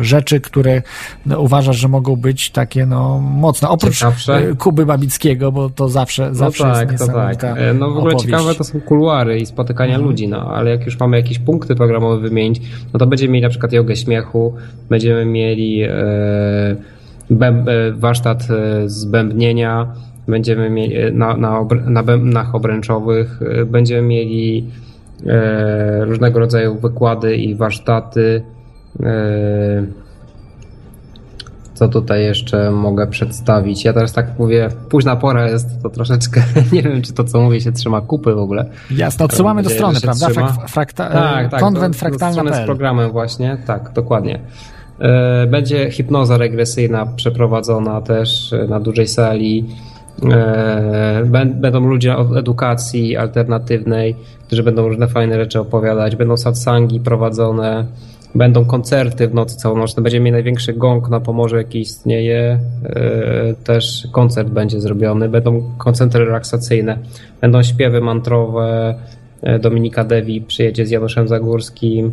rzeczy, 0.00 0.40
które 0.40 0.82
no, 1.26 1.40
uważasz, 1.40 1.76
że 1.76 1.88
mogą 1.88 2.16
być 2.16 2.50
takie 2.50 2.86
no 2.86 3.18
mocne. 3.18 3.68
Oprócz 3.68 3.98
Ciekawsze? 3.98 4.42
Kuby 4.58 4.86
Babickiego, 4.86 5.52
bo 5.52 5.70
to 5.70 5.88
zawsze, 5.88 6.28
No 6.28 6.34
zawsze 6.34 6.64
tak, 6.64 6.92
jest 6.92 7.06
to 7.06 7.12
tak. 7.12 7.16
niesamowita 7.16 7.56
E, 7.56 7.74
No 7.74 7.86
w 7.90 7.96
ogóle 7.98 8.14
opowieść. 8.14 8.24
ciekawe 8.24 8.54
to 8.54 8.64
są 8.64 8.80
kuluary 8.80 9.38
i 9.40 9.46
spotykania 9.46 9.98
ludzi, 9.98 10.28
no 10.28 10.50
ale 10.54 10.70
jak 10.70 10.86
już 10.86 10.98
mamy 11.00 11.16
jakieś 11.16 11.38
punkty 11.38 11.74
programowe 11.74 12.20
wymienić, 12.28 12.62
no 12.92 12.98
to 12.98 13.06
będziemy 13.06 13.32
mieli 13.32 13.42
na 13.42 13.48
przykład 13.50 13.72
jogę 13.72 13.96
śmiechu, 13.96 14.54
będziemy 14.90 15.24
mieli 15.24 15.82
e, 15.82 15.88
e, 15.90 15.94
warsztat 17.94 18.48
e, 18.50 18.88
zbębnienia, 18.88 19.86
będziemy 20.28 20.70
mieli 20.70 21.14
na, 21.14 21.36
na, 21.36 21.66
na 21.84 22.02
bębnach 22.02 22.54
obręczowych, 22.54 23.40
e, 23.42 23.64
będziemy 23.64 24.08
mieli 24.08 24.70
e, 25.26 26.04
różnego 26.04 26.38
rodzaju 26.38 26.74
wykłady 26.78 27.36
i 27.36 27.54
warsztaty. 27.54 28.42
E, 29.02 30.02
co 31.74 31.88
tutaj 31.88 32.22
jeszcze 32.22 32.70
mogę 32.70 33.06
przedstawić? 33.06 33.84
Ja 33.84 33.92
teraz 33.92 34.12
tak 34.12 34.38
mówię, 34.38 34.68
późna 34.88 35.16
pora 35.16 35.48
jest, 35.48 35.82
to 35.82 35.90
troszeczkę, 35.90 36.42
nie 36.72 36.82
wiem, 36.82 37.02
czy 37.02 37.12
to, 37.12 37.24
co 37.24 37.40
mówię, 37.40 37.60
się 37.60 37.72
trzyma 37.72 38.00
kupy 38.00 38.34
w 38.34 38.38
ogóle. 38.38 38.64
Jasne, 38.90 39.24
odsyłamy 39.24 39.62
do 39.62 39.70
strony, 39.70 40.00
prawda? 40.00 40.28
Frak, 40.28 40.68
frakta, 40.68 41.10
Tak, 41.10 41.50
tak. 41.50 41.60
konwent 41.60 42.00
do- 42.02 42.10
do 42.10 42.30
strony 42.30 42.54
z 42.54 42.66
programem 42.66 43.10
właśnie, 43.10 43.58
tak, 43.66 43.92
dokładnie. 43.94 44.40
E, 45.00 45.46
Będzie 45.46 45.90
hipnoza 45.90 46.36
regresyjna 46.38 47.06
przeprowadzona 47.16 48.00
też 48.00 48.52
e, 48.52 48.66
na 48.66 48.80
dużej 48.80 49.08
sali. 49.08 49.64
E, 50.32 51.22
bę- 51.26 51.54
Będą 51.54 51.80
ludzie 51.80 52.16
od 52.16 52.36
edukacji 52.36 53.16
alternatywnej, 53.16 54.16
którzy 54.46 54.62
będą 54.62 54.88
różne 54.88 55.08
fajne 55.08 55.36
rzeczy 55.36 55.60
opowiadać. 55.60 56.16
Będą 56.16 56.36
satsangi 56.36 57.00
prowadzone. 57.00 57.86
Będą 58.34 58.64
koncerty 58.64 59.28
w 59.28 59.34
nocy 59.34 59.56
całonocne. 59.56 60.02
Będziemy 60.02 60.24
mieli 60.24 60.32
największy 60.32 60.72
gong 60.72 61.08
na 61.08 61.20
Pomorzu, 61.20 61.56
jaki 61.56 61.80
istnieje. 61.80 62.58
Też 63.64 64.08
koncert 64.12 64.48
będzie 64.48 64.80
zrobiony. 64.80 65.28
Będą 65.28 65.62
koncerty 65.78 66.18
relaksacyjne. 66.18 66.98
Będą 67.40 67.62
śpiewy 67.62 68.00
mantrowe. 68.00 68.94
Dominika 69.60 70.04
Dewi 70.04 70.40
przyjedzie 70.40 70.86
z 70.86 70.90
Januszem 70.90 71.28
Zagórskim, 71.28 72.12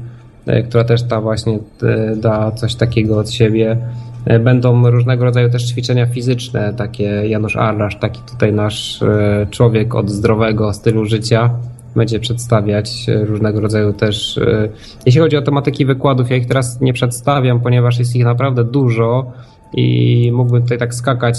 która 0.70 0.84
też 0.84 1.04
ta 1.04 1.22
właśnie 1.22 1.60
e, 1.84 2.16
da 2.16 2.52
coś 2.52 2.76
takiego 2.76 3.18
od 3.18 3.32
siebie. 3.32 3.78
E, 4.26 4.40
Będą 4.40 4.92
różnego 4.92 5.26
rodzaju 5.26 5.50
też 5.50 5.66
ćwiczenia 5.66 6.06
fizyczne, 6.06 6.74
takie 6.74 7.04
Janusz 7.04 7.56
Arlasz, 7.56 8.00
taki 8.00 8.22
tutaj 8.32 8.54
nasz 8.54 9.02
e, 9.02 9.48
człowiek 9.52 9.96
od 9.96 10.10
zdrowego 10.10 10.74
stylu 10.74 11.06
życia 11.06 11.50
będzie 11.96 12.20
przedstawiać 12.20 13.10
e, 13.10 13.26
różnego 13.26 13.62
rodzaju 13.62 13.94
też. 13.94 14.38
e, 14.38 14.70
Jeśli 15.06 15.22
chodzi 15.22 15.38
o 15.38 15.42
tematyki 15.42 15.86
wykładów, 15.86 16.30
ja 16.30 16.38
ich 16.38 16.48
teraz 16.48 16.82
nie 16.82 16.94
przedstawiam, 16.94 17.60
ponieważ 17.60 18.00
jest 18.00 18.16
ich 18.16 18.24
naprawdę 18.26 18.64
dużo 18.64 19.32
i 19.74 20.32
mógłbym 20.34 20.62
tutaj 20.62 20.78
tak 20.78 20.96
skakać, 20.96 21.38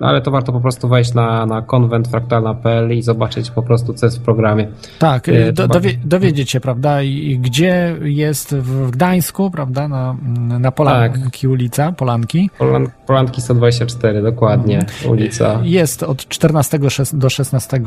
ale 0.00 0.20
to 0.20 0.30
warto 0.30 0.52
po 0.52 0.60
prostu 0.60 0.88
wejść 0.88 1.14
na, 1.14 1.46
na 1.46 1.62
konwentfraktalna.pl 1.62 2.92
i 2.98 3.02
zobaczyć 3.02 3.50
po 3.50 3.62
prostu, 3.62 3.94
co 3.94 4.06
jest 4.06 4.18
w 4.18 4.22
programie. 4.22 4.68
Tak, 4.98 5.28
E, 5.28 5.52
do, 5.52 5.68
dowie, 5.68 5.90
dowiedzieć 6.04 6.50
się, 6.50 6.60
prawda, 6.60 7.02
i, 7.02 7.38
gdzie 7.38 7.96
jest 8.02 8.54
w 8.56 8.90
Gdańsku, 8.90 9.50
prawda, 9.50 9.88
na, 9.88 10.16
na 10.58 10.72
Polanki 10.72 11.48
ulica, 11.48 11.92
Polanki. 11.92 12.50
Polan, 12.58 12.88
Polanki 13.06 13.40
124, 13.40 14.22
dokładnie, 14.22 14.86
ulica. 15.08 15.60
Jest 15.62 16.02
od 16.02 16.28
14 16.28 16.78
szes- 16.78 17.18
do 17.18 17.30
16 17.30 17.80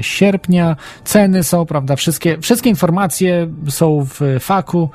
sierpnia. 0.00 0.76
Ceny 1.04 1.44
są, 1.44 1.66
prawda, 1.66 1.96
wszystkie, 1.96 2.38
wszystkie 2.38 2.70
informacje 2.70 3.48
są 3.68 4.06
w 4.10 4.20
faku. 4.40 4.90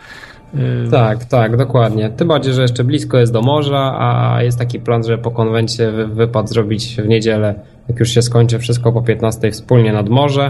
Y, 0.87 0.91
Tak, 0.91 1.25
tak, 1.25 1.57
dokładnie. 1.57 2.09
Tym 2.09 2.27
bardziej, 2.27 2.53
że 2.53 2.61
jeszcze 2.61 2.83
blisko 2.83 3.17
jest 3.17 3.33
do 3.33 3.41
morza, 3.41 3.95
a 3.99 4.43
jest 4.43 4.59
taki 4.59 4.79
plan, 4.79 5.03
że 5.03 5.17
po 5.17 5.31
konwencie 5.31 5.91
wy- 5.91 6.07
wypad 6.07 6.49
zrobić 6.49 6.95
w 6.95 7.07
niedzielę, 7.07 7.55
jak 7.89 7.99
już 7.99 8.09
się 8.09 8.21
skończy 8.21 8.59
wszystko 8.59 8.91
po 8.91 9.01
15 9.01 9.51
wspólnie 9.51 9.93
nad 9.93 10.09
morze. 10.09 10.47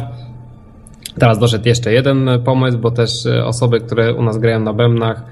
Teraz 1.19 1.39
doszedł 1.39 1.67
jeszcze 1.67 1.93
jeden 1.93 2.29
pomysł, 2.45 2.77
bo 2.77 2.91
też 2.91 3.25
e, 3.25 3.45
osoby, 3.45 3.79
które 3.79 4.13
u 4.13 4.23
nas 4.23 4.37
grają 4.37 4.59
na 4.59 4.73
bębnach, 4.73 5.23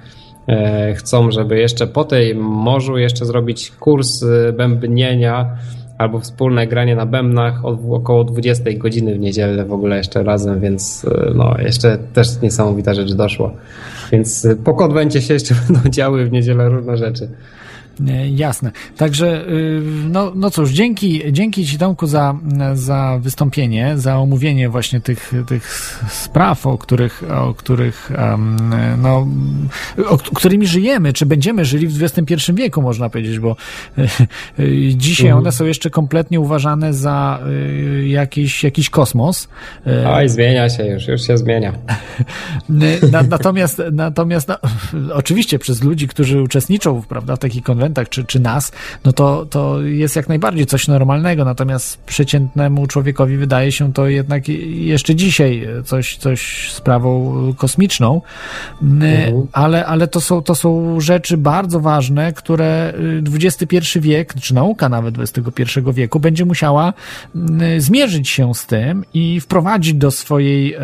e, 0.47 0.93
chcą, 0.93 1.31
żeby 1.31 1.59
jeszcze 1.59 1.87
po 1.87 2.03
tej 2.03 2.35
morzu 2.35 2.97
jeszcze 2.97 3.25
zrobić 3.25 3.71
kurs 3.71 4.23
e, 4.23 4.53
bębnienia 4.53 5.49
albo 5.97 6.19
wspólne 6.19 6.67
granie 6.67 6.95
na 6.95 7.05
bębnach 7.05 7.65
od 7.65 7.79
około 7.91 8.23
20 8.23 8.63
godziny 8.77 9.15
w 9.15 9.19
niedzielę 9.19 9.65
w 9.65 9.73
ogóle 9.73 9.97
jeszcze 9.97 10.23
razem, 10.23 10.59
więc 10.59 11.05
e, 11.05 11.31
no 11.35 11.55
jeszcze 11.59 11.97
też 12.13 12.41
niesamowita 12.41 12.93
rzecz 12.93 13.13
doszła. 13.13 13.51
Więc 14.13 14.45
e, 14.45 14.55
po 14.55 14.73
konwencie 14.73 15.21
się 15.21 15.33
jeszcze 15.33 15.55
będą 15.67 15.89
działy 15.89 16.25
w 16.25 16.31
niedzielę 16.31 16.69
różne 16.69 16.97
rzeczy. 16.97 17.29
Nie, 17.99 18.29
Jasne. 18.29 18.71
Także, 18.97 19.47
y, 19.49 19.81
no, 20.09 20.31
no 20.35 20.51
cóż, 20.51 20.71
dzięki, 20.71 21.21
dzięki 21.31 21.65
Ci 21.65 21.77
Tomku 21.77 22.07
za, 22.07 22.35
za 22.73 23.19
wystąpienie, 23.21 23.93
za 23.97 24.17
omówienie 24.17 24.69
właśnie 24.69 25.01
tych, 25.01 25.33
tych 25.47 25.93
spraw, 26.09 26.67
o 26.67 26.77
których, 26.77 27.23
o 27.31 27.53
których, 27.53 28.11
em, 28.15 28.57
no, 29.01 29.27
o, 30.07 30.17
którymi 30.17 30.67
żyjemy, 30.67 31.13
czy 31.13 31.25
będziemy 31.25 31.65
żyli 31.65 31.87
w 31.87 32.03
XXI 32.03 32.53
wieku, 32.53 32.81
można 32.81 33.09
powiedzieć, 33.09 33.39
bo 33.39 33.55
y, 33.97 34.63
y, 34.63 34.95
dzisiaj 34.95 35.27
Mhm. 35.27 35.43
one 35.43 35.51
są 35.51 35.65
jeszcze 35.65 35.89
kompletnie 35.89 36.39
uważane 36.39 36.93
za 36.93 37.39
jakiś, 38.05 38.63
jakiś 38.63 38.89
kosmos. 38.89 39.47
Y, 39.87 40.07
Oj, 40.07 40.29
zmienia 40.29 40.69
się 40.69 40.85
już, 40.85 41.07
już 41.07 41.21
się 41.21 41.37
zmienia. 41.37 41.73
na, 43.11 43.23
natomiast, 43.23 43.81
natomiast 43.91 44.47
no, 44.47 44.57
oczywiście 45.13 45.59
przez 45.59 45.83
ludzi, 45.83 46.07
którzy 46.07 46.41
uczestniczą 46.41 47.01
prawda, 47.01 47.35
w 47.35 47.39
takich 47.39 47.63
konwencjach, 47.83 48.09
czy, 48.09 48.25
czy 48.25 48.39
nas, 48.39 48.71
no 49.05 49.13
to, 49.13 49.45
to 49.45 49.81
jest 49.81 50.15
jak 50.15 50.29
najbardziej 50.29 50.65
coś 50.65 50.87
normalnego, 50.87 51.45
natomiast 51.45 52.03
przeciętnemu 52.03 52.87
człowiekowi 52.87 53.37
wydaje 53.37 53.71
się 53.71 53.93
to 53.93 54.07
jednak 54.07 54.49
jeszcze 54.69 55.15
dzisiaj 55.15 55.67
coś, 55.85 56.17
coś 56.17 56.71
sprawą 56.71 57.33
kosmiczną, 57.57 58.21
Mhm. 58.81 59.47
ale, 59.51 59.85
ale 59.85 60.07
to, 60.07 60.21
są, 60.21 60.41
to 60.41 60.55
są 60.55 60.99
rzeczy 60.99 61.37
bardzo 61.37 61.79
ważne, 61.79 62.33
które 62.33 62.93
XXI 63.33 63.99
wiek, 63.99 64.33
czy 64.33 64.53
nauka 64.53 64.89
nawet 64.89 65.15
XXI 65.19 65.63
wieku 65.93 66.19
będzie 66.19 66.45
musiała 66.45 66.93
mm, 67.35 67.81
zmierzyć 67.81 68.29
się 68.29 68.55
z 68.55 68.65
tym 68.65 69.05
i 69.13 69.39
wprowadzić 69.39 69.93
do 69.93 70.11
swojej 70.11 70.75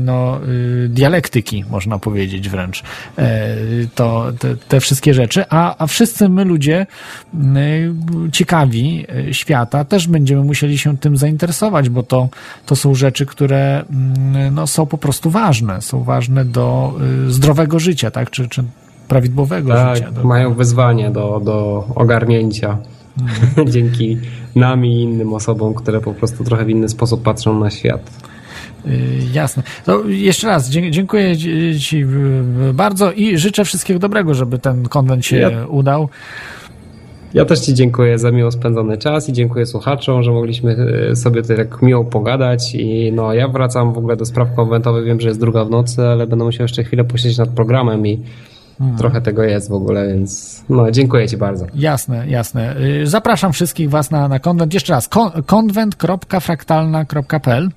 no, 0.00 0.40
y, 0.48 0.88
dialektyki, 0.88 1.64
można 1.70 1.98
powiedzieć 1.98 2.48
wręcz, 2.48 2.82
e, 3.18 3.56
to, 3.94 4.32
te, 4.38 4.56
te 4.56 4.80
wszystkie 4.80 5.14
rzeczy, 5.14 5.44
a, 5.50 5.74
a 5.78 5.86
wszyscy 5.86 6.13
my 6.28 6.44
ludzie 6.44 6.86
y, 7.34 7.94
ciekawi 8.32 9.06
y, 9.28 9.34
świata 9.34 9.84
też 9.84 10.08
będziemy 10.08 10.44
musieli 10.44 10.78
się 10.78 10.98
tym 10.98 11.16
zainteresować, 11.16 11.88
bo 11.88 12.02
to, 12.02 12.28
to 12.66 12.76
są 12.76 12.94
rzeczy, 12.94 13.26
które 13.26 13.84
mm, 13.90 14.54
no, 14.54 14.66
są 14.66 14.86
po 14.86 14.98
prostu 14.98 15.30
ważne, 15.30 15.82
są 15.82 16.02
ważne 16.02 16.44
do 16.44 16.94
y, 17.26 17.30
zdrowego 17.30 17.78
życia, 17.78 18.10
tak, 18.10 18.30
czy, 18.30 18.48
czy 18.48 18.64
prawidłowego 19.08 19.72
Tak, 19.72 19.96
życia. 19.96 20.10
Do, 20.10 20.24
mają 20.24 20.54
wyzwanie 20.54 21.10
do, 21.10 21.40
do 21.44 21.86
ogarnięcia. 21.94 22.78
Mhm. 23.20 23.68
Dzięki 23.72 24.18
nam 24.56 24.86
i 24.86 25.02
innym 25.02 25.32
osobom, 25.32 25.74
które 25.74 26.00
po 26.00 26.14
prostu 26.14 26.44
trochę 26.44 26.64
w 26.64 26.70
inny 26.70 26.88
sposób 26.88 27.22
patrzą 27.22 27.58
na 27.58 27.70
świat. 27.70 28.10
Y, 28.86 28.90
Jasne. 29.32 29.62
To 29.84 30.04
jeszcze 30.08 30.46
raz 30.46 30.70
dziękuję 30.70 31.36
Ci- 31.78 32.02
y, 32.02 32.74
bardzo 32.74 33.12
i 33.12 33.38
życzę 33.38 33.64
wszystkiego 33.64 34.00
dobrego, 34.00 34.34
żeby 34.34 34.58
ten 34.58 34.88
konwent 34.88 35.26
się 35.26 35.36
Ja- 35.36 35.66
udał. 35.68 36.08
Ja 37.34 37.44
też 37.44 37.60
Ci 37.60 37.74
dziękuję 37.74 38.18
za 38.18 38.30
miło 38.30 38.50
spędzony 38.50 38.98
czas 38.98 39.28
i 39.28 39.32
dziękuję 39.32 39.66
słuchaczom, 39.66 40.22
że 40.22 40.30
mogliśmy 40.30 40.76
e, 41.10 41.16
sobie 41.16 41.42
tak 41.42 41.82
miło 41.82 42.04
pogadać 42.04 42.74
i 42.74 43.12
no 43.12 43.34
ja 43.34 43.48
wracam 43.48 43.92
w 43.92 43.98
ogóle 43.98 44.16
do 44.16 44.24
spraw 44.24 44.48
konwentowych, 44.56 45.04
wiem, 45.04 45.20
że 45.20 45.28
jest 45.28 45.40
druga 45.40 45.64
w 45.64 45.70
nocy, 45.70 46.02
ale 46.02 46.26
będę 46.26 46.44
musiał 46.44 46.64
jeszcze 46.64 46.84
chwilę 46.84 47.04
posiedzieć 47.04 47.38
nad 47.38 47.48
programem 47.48 48.06
i 48.06 48.20
Hmm. 48.78 48.98
trochę 48.98 49.20
tego 49.20 49.42
jest 49.42 49.68
w 49.68 49.72
ogóle, 49.72 50.08
więc 50.08 50.62
no 50.68 50.90
dziękuję 50.90 51.28
Ci 51.28 51.36
bardzo. 51.36 51.66
Jasne, 51.74 52.28
jasne. 52.28 52.76
Y, 52.80 53.06
Zapraszam 53.06 53.52
wszystkich 53.52 53.90
Was 53.90 54.10
na, 54.10 54.28
na 54.28 54.38
konwent. 54.38 54.74
Jeszcze 54.74 54.92
raz, 54.92 55.08
kon- 55.08 55.42
konwent.fraktalna.pl 55.46 57.68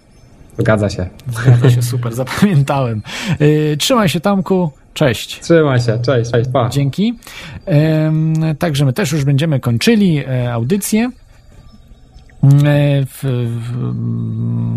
Zgadza 0.57 0.89
się. 0.89 1.07
Zgadza 1.31 1.69
się, 1.69 1.81
super, 1.81 2.13
zapamiętałem. 2.23 3.01
Y, 3.41 3.75
Trzymaj 3.79 4.09
się 4.09 4.19
Tomku, 4.19 4.71
cześć. 4.93 5.39
Trzymaj 5.39 5.79
się, 5.81 5.99
cześć, 6.05 6.31
cześć, 6.31 6.49
pa. 6.53 6.69
Dzięki. 6.69 7.13
Także 8.59 8.85
my 8.85 8.93
też 8.93 9.11
już 9.11 9.23
będziemy 9.23 9.59
kończyli 9.59 10.17
e, 10.17 10.53
audycję. 10.53 11.11
E, 12.43 13.05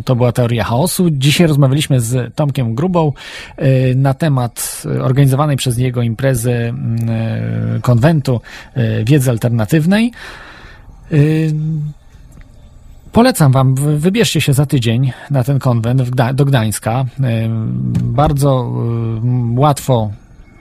To 0.05 0.17
była 0.17 0.33
teoria 0.33 0.65
chaosu. 0.65 1.11
Dzisiaj 1.11 1.47
rozmawialiśmy 1.47 2.01
z 2.01 2.35
Tomkiem 2.35 2.75
Grubą 2.75 3.13
e, 3.57 3.95
na 3.95 4.15
temat 4.15 4.83
organizowanej 5.01 5.57
przez 5.57 5.77
niego 5.79 6.03
imprezy 6.03 6.75
konwentu 7.83 8.41
wiedzy 9.05 9.31
alternatywnej. 9.31 10.13
Polecam 13.13 13.53
Wam, 13.53 13.75
wy- 13.75 13.99
wybierzcie 13.99 14.41
się 14.41 14.53
za 14.53 14.67
tydzień 14.67 15.13
na 15.31 15.45
ten 15.45 15.59
konwent 15.59 16.03
do 16.35 16.45
Gdańska. 16.45 17.05
E, 17.23 17.49
Bardzo 18.05 18.73
e, 19.57 19.61
łatwo 19.61 20.11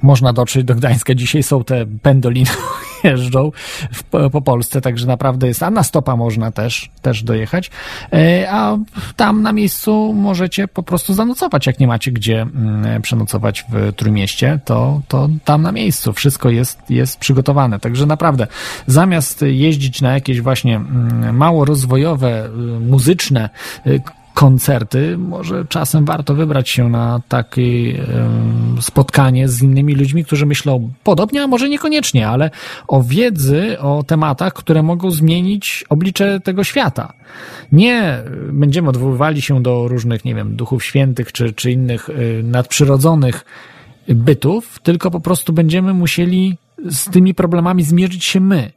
można 0.02 0.34
dotrzeć 0.34 0.64
do 0.64 0.76
Gdańska. 0.76 1.16
Dzisiaj 1.16 1.44
są 1.44 1.64
te 1.64 1.86
pendoliny 2.02 2.52
jeżdżą 3.04 3.52
w, 3.94 4.30
po 4.32 4.42
Polsce, 4.42 4.82
także 4.82 5.08
naprawdę 5.08 5.48
jest, 5.48 5.64
a 5.64 5.70
na 5.70 5.84
stopa 5.84 6.16
można 6.16 6.52
też, 6.52 6.90
też 7.02 7.24
dojechać, 7.24 7.72
e, 8.14 8.48
a 8.52 8.78
tam 9.16 9.42
na 9.42 9.54
miejscu 9.54 10.14
możecie 10.14 10.68
po 10.68 10.84
prostu 10.84 11.14
zanocować, 11.14 11.68
jak 11.68 11.80
nie 11.80 11.88
macie 11.88 12.12
gdzie 12.12 12.42
mm, 12.42 13.02
przenocować 13.02 13.66
w 13.70 13.94
Trójmieście, 13.94 14.60
to, 14.66 15.02
to 15.08 15.30
tam 15.46 15.62
na 15.62 15.72
miejscu 15.72 16.14
wszystko 16.14 16.50
jest, 16.50 16.80
jest 16.90 17.20
przygotowane, 17.20 17.80
także 17.80 18.06
naprawdę 18.06 18.48
zamiast 18.88 19.42
jeździć 19.42 20.02
na 20.02 20.14
jakieś 20.14 20.42
właśnie 20.42 20.76
mm, 20.76 21.38
mało 21.38 21.66
rozwojowe, 21.66 22.46
y, 22.46 22.50
muzyczne 22.80 23.50
y, 23.88 24.02
koncerty, 24.34 25.18
może 25.18 25.66
czasem 25.66 26.06
warto 26.06 26.36
wybrać 26.36 26.70
się 26.70 26.90
na 26.90 27.22
takie 27.28 27.62
spotkanie 28.82 29.48
z 29.48 29.62
innymi 29.62 29.96
ludźmi, 29.96 30.26
którzy 30.26 30.46
myślą 30.46 30.92
podobnie, 31.04 31.44
a 31.44 31.48
może 31.48 31.70
niekoniecznie, 31.70 32.28
ale 32.28 32.52
o 32.88 33.04
wiedzy, 33.04 33.80
o 33.80 34.04
tematach, 34.04 34.54
które 34.54 34.84
mogą 34.84 35.12
zmienić 35.12 35.86
oblicze 35.90 36.40
tego 36.40 36.64
świata. 36.64 37.14
Nie 37.72 38.24
będziemy 38.52 38.90
odwoływali 38.90 39.42
się 39.42 39.64
do 39.64 39.88
różnych, 39.88 40.26
nie 40.26 40.36
wiem, 40.36 40.56
duchów 40.56 40.86
świętych 40.86 41.32
czy, 41.32 41.54
czy 41.54 41.72
innych 41.72 42.10
y, 42.10 42.42
nadprzyrodzonych 42.44 43.46
bytów, 44.08 44.80
tylko 44.84 45.12
po 45.12 45.20
prostu 45.20 45.54
będziemy 45.54 45.94
musieli 45.94 46.58
z 46.86 47.10
tymi 47.10 47.34
problemami 47.34 47.84
zmierzyć 47.84 48.26
się 48.26 48.40
my. 48.40 48.72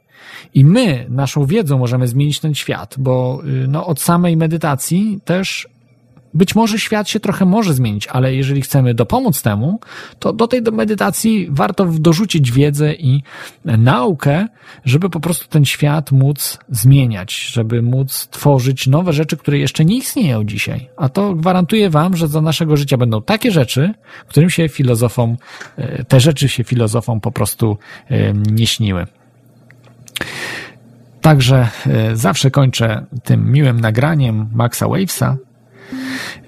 I 0.53 0.65
my, 0.65 1.05
naszą 1.09 1.45
wiedzą, 1.45 1.77
możemy 1.77 2.07
zmienić 2.07 2.39
ten 2.39 2.55
świat, 2.55 2.95
bo 2.97 3.41
y, 3.45 3.67
no, 3.67 3.85
od 3.85 4.01
samej 4.01 4.37
medytacji 4.37 5.19
też 5.25 5.67
być 6.33 6.55
może 6.55 6.79
świat 6.79 7.09
się 7.09 7.19
trochę 7.19 7.45
może 7.45 7.73
zmienić, 7.73 8.07
ale 8.07 8.35
jeżeli 8.35 8.61
chcemy 8.61 8.93
dopomóc 8.93 9.41
temu, 9.41 9.79
to 10.19 10.33
do 10.33 10.47
tej 10.47 10.61
medytacji 10.61 11.47
warto 11.51 11.85
dorzucić 11.85 12.51
wiedzę 12.51 12.93
i 12.93 13.23
naukę, 13.65 14.47
żeby 14.85 15.09
po 15.09 15.19
prostu 15.19 15.47
ten 15.47 15.65
świat 15.65 16.11
móc 16.11 16.59
zmieniać, 16.69 17.39
żeby 17.39 17.81
móc 17.81 18.27
tworzyć 18.31 18.87
nowe 18.87 19.13
rzeczy, 19.13 19.37
które 19.37 19.57
jeszcze 19.57 19.85
nie 19.85 19.97
istnieją 19.97 20.43
dzisiaj. 20.43 20.89
A 20.97 21.09
to 21.09 21.33
gwarantuje 21.33 21.89
wam, 21.89 22.17
że 22.17 22.27
za 22.27 22.41
naszego 22.41 22.77
życia 22.77 22.97
będą 22.97 23.21
takie 23.21 23.51
rzeczy, 23.51 23.93
którym 24.27 24.49
się 24.49 24.69
filozofom, 24.69 25.37
y, 25.79 26.05
te 26.07 26.19
rzeczy 26.19 26.49
się 26.49 26.63
filozofom 26.63 27.21
po 27.21 27.31
prostu 27.31 27.77
y, 28.11 28.33
nie 28.51 28.67
śniły. 28.67 29.07
Także 31.21 31.67
e, 31.87 32.15
zawsze 32.15 32.51
kończę 32.51 33.05
tym 33.23 33.51
miłym 33.51 33.79
nagraniem 33.79 34.49
Maxa 34.53 34.87
Wavesa. 34.87 35.37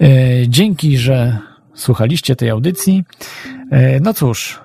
E, 0.00 0.08
dzięki, 0.48 0.98
że 0.98 1.38
słuchaliście 1.74 2.36
tej 2.36 2.50
audycji. 2.50 3.04
E, 3.70 4.00
no 4.00 4.14
cóż, 4.14 4.60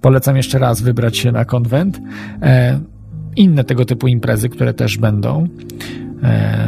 polecam 0.00 0.36
jeszcze 0.36 0.58
raz 0.58 0.82
wybrać 0.82 1.18
się 1.18 1.32
na 1.32 1.44
konwent. 1.44 2.00
Inne 3.36 3.64
tego 3.64 3.84
typu 3.84 4.08
imprezy, 4.08 4.48
które 4.48 4.74
też 4.74 4.98
będą, 4.98 5.48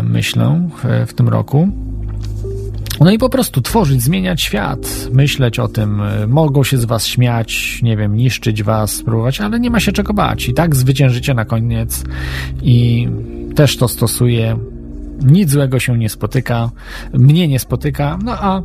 myślę, 0.02 0.68
w 1.06 1.12
tym 1.12 1.28
roku. 1.28 1.68
No 3.00 3.10
i 3.10 3.18
po 3.18 3.28
prostu 3.28 3.60
tworzyć, 3.60 4.02
zmieniać 4.02 4.42
świat, 4.42 5.08
myśleć 5.12 5.58
o 5.58 5.68
tym. 5.68 6.02
Mogą 6.28 6.64
się 6.64 6.78
z 6.78 6.84
was 6.84 7.06
śmiać, 7.06 7.80
nie 7.82 7.96
wiem, 7.96 8.16
niszczyć 8.16 8.62
was, 8.62 8.92
spróbować, 8.92 9.40
ale 9.40 9.60
nie 9.60 9.70
ma 9.70 9.80
się 9.80 9.92
czego 9.92 10.14
bać. 10.14 10.48
I 10.48 10.54
tak 10.54 10.76
zwyciężycie 10.76 11.34
na 11.34 11.44
koniec 11.44 12.04
i 12.62 13.08
też 13.54 13.76
to 13.76 13.88
stosuję. 13.88 14.58
Nic 15.22 15.50
złego 15.50 15.78
się 15.78 15.98
nie 15.98 16.08
spotyka, 16.08 16.70
mnie 17.12 17.48
nie 17.48 17.58
spotyka, 17.58 18.18
no 18.24 18.32
a 18.32 18.62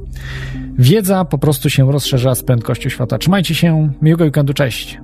wiedza 0.80 1.26
po 1.26 1.38
prostu 1.38 1.70
się 1.70 1.91
rozszerza 1.91 2.36
z 2.36 2.44
prędkością 2.44 2.90
świata. 2.90 3.18
Trzymajcie 3.18 3.56
się, 3.56 3.94
miłego 4.02 4.24
weekendu, 4.24 4.53
cześć! 4.53 4.99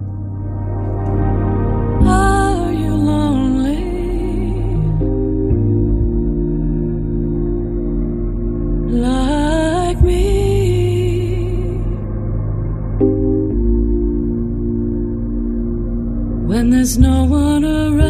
There's 16.82 16.98
no 16.98 17.26
one 17.26 17.64
around 17.64 18.02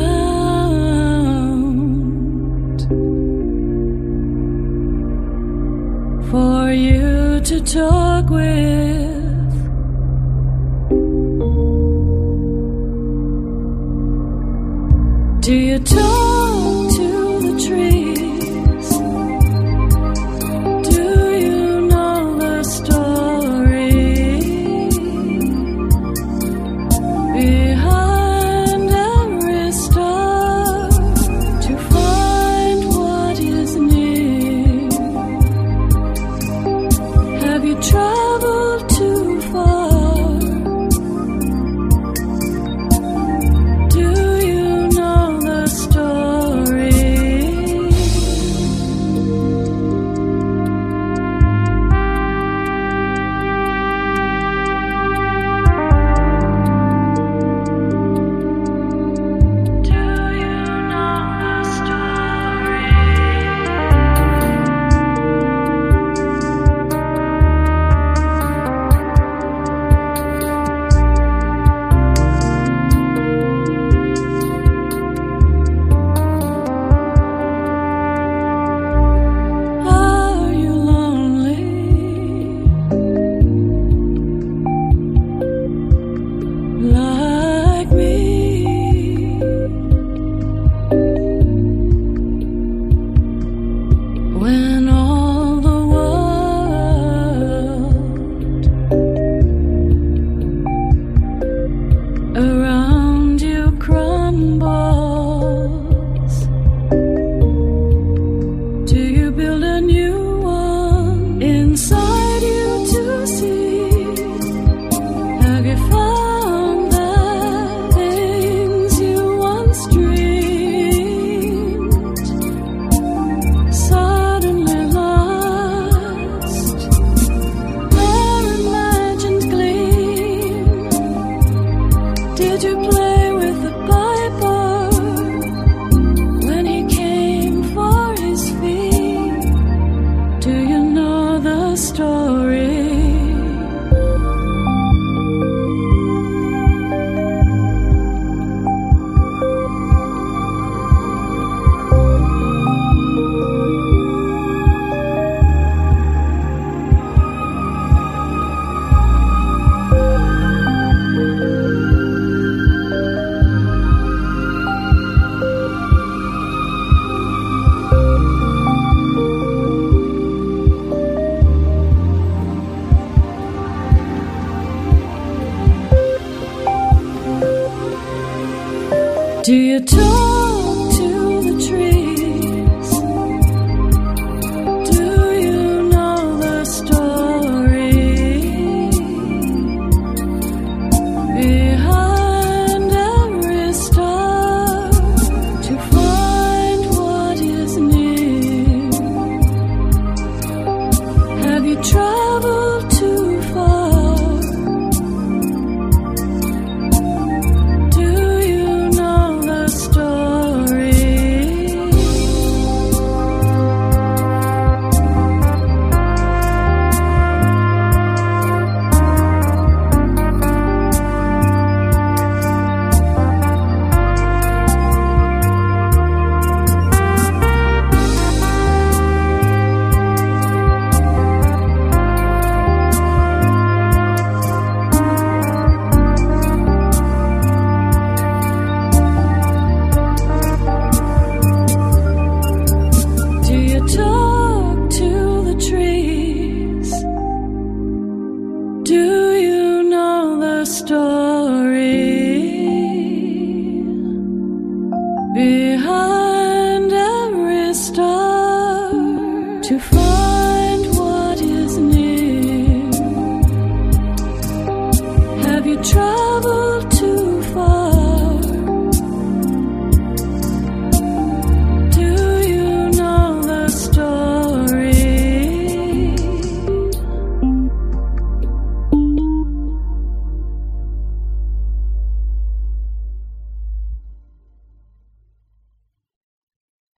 for 6.31 6.71
you 6.71 7.41
to 7.41 7.59
talk 7.59 8.29
with. 8.29 9.51
Do 15.41 15.53
you 15.53 15.79
talk? 15.79 16.40